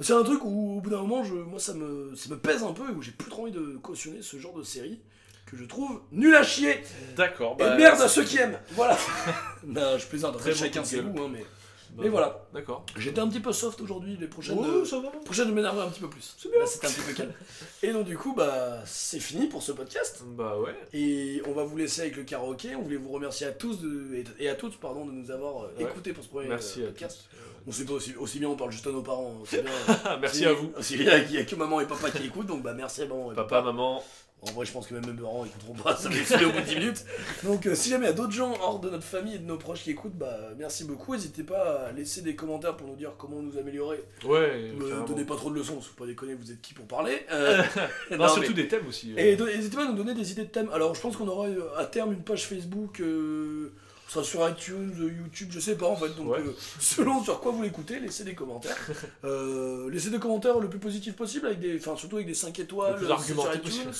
c'est 0.00 0.12
un 0.12 0.22
truc 0.22 0.44
où, 0.44 0.76
au 0.76 0.80
bout 0.80 0.90
d'un 0.90 1.00
moment, 1.00 1.24
je, 1.24 1.34
moi, 1.34 1.58
ça 1.58 1.72
me, 1.72 2.14
ça 2.14 2.28
me 2.28 2.36
pèse 2.36 2.62
un 2.62 2.72
peu 2.72 2.88
et 2.90 2.92
où 2.92 3.00
j'ai 3.00 3.12
plus 3.12 3.30
trop 3.30 3.42
envie 3.42 3.52
de 3.52 3.78
cautionner 3.82 4.20
ce 4.20 4.38
genre 4.38 4.52
de 4.52 4.62
série 4.62 5.00
que 5.46 5.56
je 5.56 5.64
trouve 5.64 6.02
nul 6.12 6.34
à 6.34 6.42
chier. 6.42 6.82
D'accord, 7.16 7.56
et 7.58 7.62
bah. 7.62 7.76
merde 7.76 8.00
à 8.00 8.08
ceux 8.08 8.24
qui 8.24 8.36
aiment. 8.36 8.58
Voilà. 8.72 8.98
non, 9.64 9.96
je 9.96 10.06
plaisante. 10.06 10.34
Après, 10.36 10.54
chacun 10.54 10.84
ses 10.84 11.00
goûts, 11.00 11.22
hein, 11.22 11.30
mais. 11.32 11.46
Bah, 11.96 12.02
mais 12.04 12.08
voilà. 12.10 12.46
D'accord. 12.52 12.84
J'étais 12.96 13.20
un 13.20 13.28
petit 13.28 13.40
peu 13.40 13.52
soft 13.52 13.80
aujourd'hui. 13.80 14.16
Les 14.20 14.26
prochaines. 14.26 14.58
Ouais, 14.58 14.66
euh, 14.66 14.84
ça 14.84 15.00
va. 15.00 15.08
prochaines, 15.24 15.50
un 15.54 15.88
petit 15.88 16.00
peu 16.00 16.08
plus. 16.10 16.34
C'est 16.38 16.50
bien. 16.50 16.60
Là, 16.60 16.66
c'était 16.66 16.86
un 16.86 16.90
petit 16.90 17.00
peu 17.00 17.12
calme. 17.14 17.32
Et 17.82 17.92
donc, 17.92 18.04
du 18.04 18.16
coup, 18.18 18.34
bah, 18.34 18.82
c'est 18.84 19.18
fini 19.20 19.46
pour 19.46 19.62
ce 19.62 19.72
podcast. 19.72 20.22
Bah 20.26 20.58
ouais. 20.58 20.74
Et 20.92 21.42
on 21.46 21.52
va 21.52 21.64
vous 21.64 21.76
laisser 21.76 22.02
avec 22.02 22.16
le 22.16 22.24
karaoké. 22.24 22.76
On 22.76 22.82
voulait 22.82 22.96
vous 22.96 23.10
remercier 23.10 23.46
à 23.46 23.52
tous 23.52 23.80
de, 23.80 24.24
et, 24.38 24.48
à 24.48 24.54
toutes 24.54 24.78
pardon, 24.78 25.06
de 25.06 25.12
nous 25.12 25.30
avoir 25.30 25.64
euh, 25.64 25.68
Ouais. 25.78 25.84
écoutés 25.84 26.12
pour 26.12 26.22
ce 26.22 26.28
premier 26.28 26.48
Merci 26.48 26.82
euh, 26.82 26.84
à 26.84 26.88
podcast. 26.88 27.28
tous. 27.30 27.36
On 27.68 27.72
sait 27.72 27.84
pas 27.84 27.94
aussi, 27.94 28.14
aussi 28.14 28.38
bien, 28.38 28.48
on 28.48 28.56
parle 28.56 28.70
juste 28.70 28.86
à 28.86 28.92
nos 28.92 29.02
parents. 29.02 29.34
bien, 29.62 29.64
Merci 30.20 30.44
à 30.44 30.52
vous. 30.52 30.70
Aussi 30.78 30.96
bien 30.96 31.20
qu'il 31.24 31.34
y 31.34 31.38
a 31.38 31.44
que 31.44 31.56
maman 31.56 31.80
et 31.80 31.86
papa 31.86 32.10
qui 32.12 32.24
écoutent, 32.26 32.46
donc 32.46 32.62
bah 32.62 32.74
merci 32.74 33.02
à 33.02 33.06
maman 33.06 33.32
et 33.32 33.34
Papa, 33.34 33.60
maman. 33.62 34.02
En 34.48 34.52
vrai, 34.52 34.64
je 34.66 34.72
pense 34.72 34.86
que 34.86 34.94
même 34.94 35.06
mes 35.06 35.20
parents 35.20 35.44
écouteront 35.44 35.74
pas, 35.74 35.96
ça 35.96 36.08
les 36.08 36.44
au 36.44 36.50
bout 36.52 36.60
de 36.60 36.64
10 36.64 36.74
minutes. 36.76 37.04
Donc, 37.44 37.66
euh, 37.66 37.74
si 37.74 37.90
jamais 37.90 38.06
il 38.06 38.08
y 38.08 38.12
a 38.12 38.14
d'autres 38.14 38.32
gens 38.32 38.54
hors 38.60 38.78
de 38.80 38.88
notre 38.90 39.04
famille 39.04 39.34
et 39.34 39.38
de 39.38 39.44
nos 39.46 39.56
proches 39.58 39.82
qui 39.82 39.90
écoute, 39.90 40.12
bah 40.14 40.36
merci 40.56 40.84
beaucoup. 40.84 41.14
N'hésitez 41.14 41.42
pas 41.42 41.86
à 41.88 41.92
laisser 41.92 42.22
des 42.22 42.34
commentaires 42.36 42.76
pour 42.76 42.86
nous 42.88 42.96
dire 42.96 43.12
comment 43.18 43.42
nous 43.42 43.58
améliorer. 43.58 44.02
Ouais, 44.24 44.72
Ne 44.78 45.06
donnez 45.06 45.24
pas 45.24 45.36
trop 45.36 45.50
de 45.50 45.56
leçons, 45.56 45.80
faut 45.80 45.94
pas 45.94 46.06
déconner, 46.06 46.34
vous 46.34 46.50
êtes 46.52 46.60
qui 46.60 46.74
pour 46.74 46.86
parler. 46.86 47.26
Euh, 47.32 47.62
Non, 48.12 48.18
non, 48.18 48.28
surtout 48.28 48.48
mais- 48.50 48.54
des 48.54 48.68
thèmes 48.68 48.86
aussi. 48.88 49.12
Et 49.16 49.36
n'hésitez 49.36 49.76
pas 49.76 49.84
à 49.84 49.88
nous 49.88 49.96
donner 49.96 50.14
des 50.14 50.30
idées 50.32 50.44
de 50.44 50.50
thèmes. 50.50 50.70
Alors, 50.72 50.94
je 50.94 51.00
pense 51.00 51.16
qu'on 51.16 51.28
aura 51.28 51.46
euh, 51.48 51.76
à 51.76 51.84
terme 51.84 52.12
une 52.12 52.22
page 52.22 52.46
Facebook. 52.46 53.00
euh, 53.00 53.72
Ça 54.08 54.22
sera 54.22 54.24
sur 54.24 54.48
iTunes, 54.48 54.92
YouTube, 54.96 55.48
je 55.50 55.58
sais 55.58 55.76
pas 55.76 55.86
en 55.88 55.96
fait. 55.96 56.10
Donc 56.16 56.30
Ouais. 56.30 56.38
euh, 56.38 56.52
selon 56.80 57.22
sur 57.24 57.40
quoi 57.40 57.50
vous 57.52 57.62
l'écoutez, 57.62 57.98
laissez 57.98 58.22
des 58.24 58.34
commentaires. 58.34 58.76
Euh, 59.24 59.90
laissez 59.90 60.10
des 60.10 60.18
commentaires 60.20 60.58
le 60.60 60.68
plus 60.68 60.78
positif 60.78 61.16
possible, 61.16 61.46
avec 61.46 61.58
des, 61.58 61.76
enfin 61.78 61.96
surtout 61.96 62.16
avec 62.16 62.28
des 62.28 62.34
5 62.34 62.56
étoiles, 62.60 62.94
Le 63.00 63.06
plus 63.06 63.24
sur 63.34 63.54
iTunes. 63.54 63.92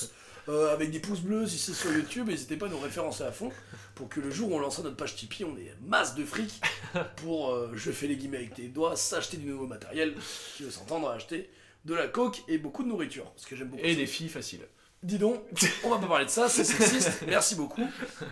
Euh, 0.49 0.73
avec 0.73 0.91
des 0.91 0.99
pouces 0.99 1.21
bleus 1.21 1.47
si 1.47 1.57
c'est 1.57 1.73
sur 1.73 1.91
YouTube. 1.91 2.27
N'hésitez 2.27 2.57
pas 2.57 2.67
à 2.67 2.69
nous 2.69 2.79
référencer 2.79 3.23
à 3.23 3.31
fond 3.31 3.51
pour 3.95 4.09
que 4.09 4.19
le 4.19 4.29
jour 4.31 4.51
où 4.51 4.55
on 4.55 4.59
lancera 4.59 4.83
notre 4.83 4.95
page 4.97 5.15
Tipeee, 5.15 5.43
on 5.43 5.57
ait 5.57 5.73
masse 5.81 6.15
de 6.15 6.23
fric 6.23 6.61
pour, 7.17 7.51
euh, 7.51 7.71
je 7.75 7.91
fais 7.91 8.07
les 8.07 8.15
guillemets 8.15 8.37
avec 8.37 8.53
tes 8.55 8.67
doigts, 8.67 8.95
s'acheter 8.95 9.37
du 9.37 9.47
nouveau 9.47 9.67
matériel, 9.67 10.13
qui 10.55 10.63
veut 10.63 10.71
s'entendre 10.71 11.09
à 11.09 11.13
acheter 11.13 11.49
de 11.85 11.93
la 11.93 12.07
coke 12.07 12.43
et 12.47 12.57
beaucoup 12.57 12.83
de 12.83 12.89
nourriture, 12.89 13.31
parce 13.31 13.45
que 13.45 13.55
j'aime 13.55 13.69
beaucoup 13.69 13.83
Et 13.83 13.93
ça. 13.93 13.99
des 13.99 14.05
filles 14.07 14.29
faciles. 14.29 14.61
Dis 15.03 15.19
donc, 15.19 15.43
on 15.83 15.89
va 15.89 15.99
pas 15.99 16.07
parler 16.07 16.25
de 16.25 16.29
ça, 16.29 16.49
c'est 16.49 16.63
sexiste, 16.63 17.23
merci 17.27 17.55
beaucoup. 17.55 17.83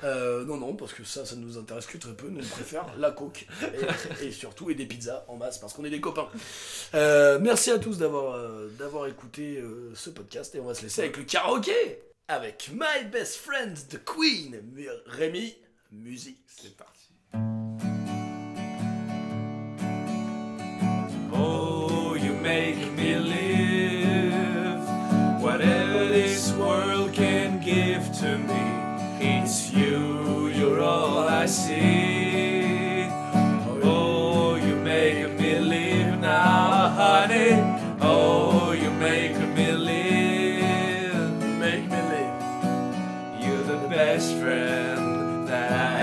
Euh, 0.04 0.44
non, 0.46 0.58
non, 0.58 0.76
parce 0.76 0.94
que 0.94 1.04
ça, 1.04 1.24
ça 1.24 1.36
nous 1.36 1.58
intéresse 1.60 1.86
que 1.86 1.98
très 1.98 2.14
peu, 2.14 2.28
nous 2.28 2.42
on 2.42 2.48
préfère 2.48 2.86
la 2.98 3.12
coke 3.12 3.46
et, 4.22 4.26
et 4.26 4.32
surtout 4.32 4.72
et 4.72 4.76
des 4.76 4.88
pizzas 4.88 5.26
en 5.28 5.38
masse 5.38 5.60
parce 5.60 5.74
qu'on 5.74 5.86
est 5.86 5.92
des 5.92 6.02
copains. 6.02 6.28
Euh, 6.96 7.38
merci 7.40 7.70
à 7.70 7.78
tous 7.78 8.00
d'avoir 8.00 8.36
euh, 8.36 8.68
d'avoir 8.80 9.06
écouté 9.06 9.64
ce 9.94 10.10
podcast 10.10 10.56
et 10.56 10.60
on 10.60 10.66
va 10.66 10.74
se 10.74 10.82
laisser 10.82 11.02
avec 11.02 11.18
le 11.18 11.24
karaoké 11.24 12.02
avec 12.28 12.72
My 12.74 13.06
Best 13.12 13.38
Friend 13.38 13.76
The 13.88 14.04
Queen, 14.04 14.60
Rémi, 15.06 15.56
musique. 15.92 16.40
C'est 16.48 16.76
parti. 16.76 17.12
Oh, 21.38 21.75
give 27.96 28.12
to 28.12 28.38
me, 28.38 28.64
it's 29.22 29.72
you, 29.72 30.48
you're 30.48 30.82
all 30.82 31.20
I 31.20 31.46
see. 31.46 33.08
Oh, 33.84 34.56
you 34.56 34.76
make 34.76 35.40
me 35.40 35.60
live 35.60 36.20
now, 36.20 36.90
honey. 36.90 37.52
Oh, 38.02 38.74
you 38.74 38.92
make 38.92 39.38
me 39.56 39.72
live. 39.72 41.32
Make 41.58 41.86
me 41.94 42.02
live. 42.14 43.42
You're 43.42 43.64
the 43.64 43.88
best 43.88 44.34
friend 44.40 45.48
that 45.48 45.72
I 45.72 46.02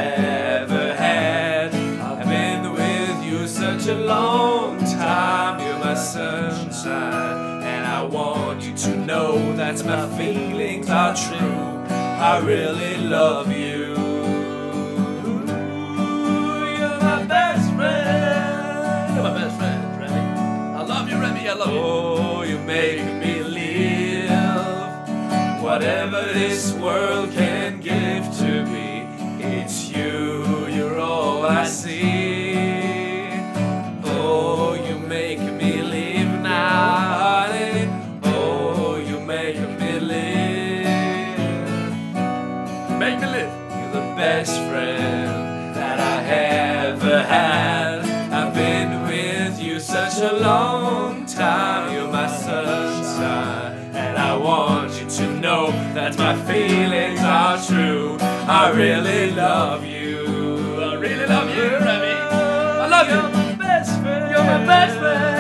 ever 0.61 0.95
had. 0.95 1.75
I've 1.75 2.27
been 2.27 2.73
with 2.73 3.25
you 3.25 3.47
such 3.47 3.87
a 3.89 3.99
long 3.99 4.79
time. 4.79 5.61
You're 5.61 5.79
my 5.79 5.95
sunshine, 5.95 7.63
and 7.63 7.87
I 7.87 8.03
want 8.05 8.63
you 8.63 8.75
to 8.77 8.97
know 8.97 9.55
that 9.57 9.85
my 9.85 10.09
feelings 10.17 10.89
are 10.89 11.15
true. 11.15 11.52
I 12.23 12.39
really 12.39 12.99
love 12.99 13.51
you. 13.51 13.97
You're 16.79 17.01
my 17.01 17.25
best 17.25 17.75
friend. 17.75 19.15
You're 19.15 19.25
my 19.25 19.35
best 19.35 19.57
friend, 19.59 20.01
Remy. 20.01 20.15
I 20.79 20.83
love 20.85 21.11
you, 21.11 21.19
Remy, 21.19 21.49
I 21.49 21.55
love 21.55 21.73
you. 21.73 21.81
Oh, 21.81 22.43
you 22.43 22.59
make 22.61 23.03
me 23.21 23.43
live. 23.43 24.31
Whatever 25.61 26.23
this 26.33 26.73
world 26.75 27.33
can 27.33 27.81
give 27.81 28.25
to 28.39 28.67
me, 28.67 29.09
it's 29.41 29.89
you, 29.91 30.69
you're 30.69 31.01
all 31.01 31.45
I 31.45 31.65
see. 31.67 32.22
That 55.95 56.17
my 56.17 56.35
feelings 56.47 57.21
are 57.21 57.63
true. 57.63 58.17
I 58.21 58.71
really 58.71 59.31
love 59.31 59.85
you. 59.85 60.81
I 60.81 60.95
really 60.95 61.27
love 61.27 61.49
you, 61.55 61.63
Remy. 61.63 62.17
I 62.83 62.87
love 62.87 63.09
you. 63.09 63.15
You're 63.15 63.31
my 63.31 63.55
best 63.55 64.01
friend. 64.01 64.31
You're 64.31 64.45
my 64.45 64.65
best 64.65 64.99
friend. 64.99 65.32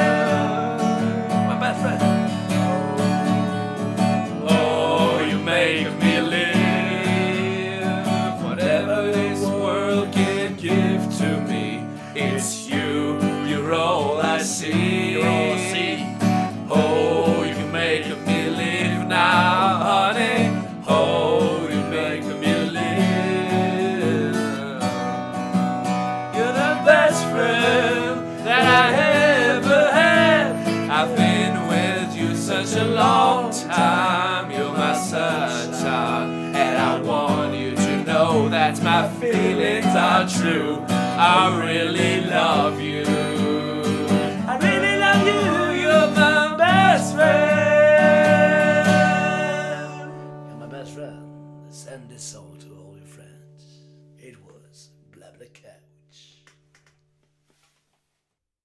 I 40.44 41.56
really 41.56 42.20
love 42.22 42.80
you. 42.80 42.81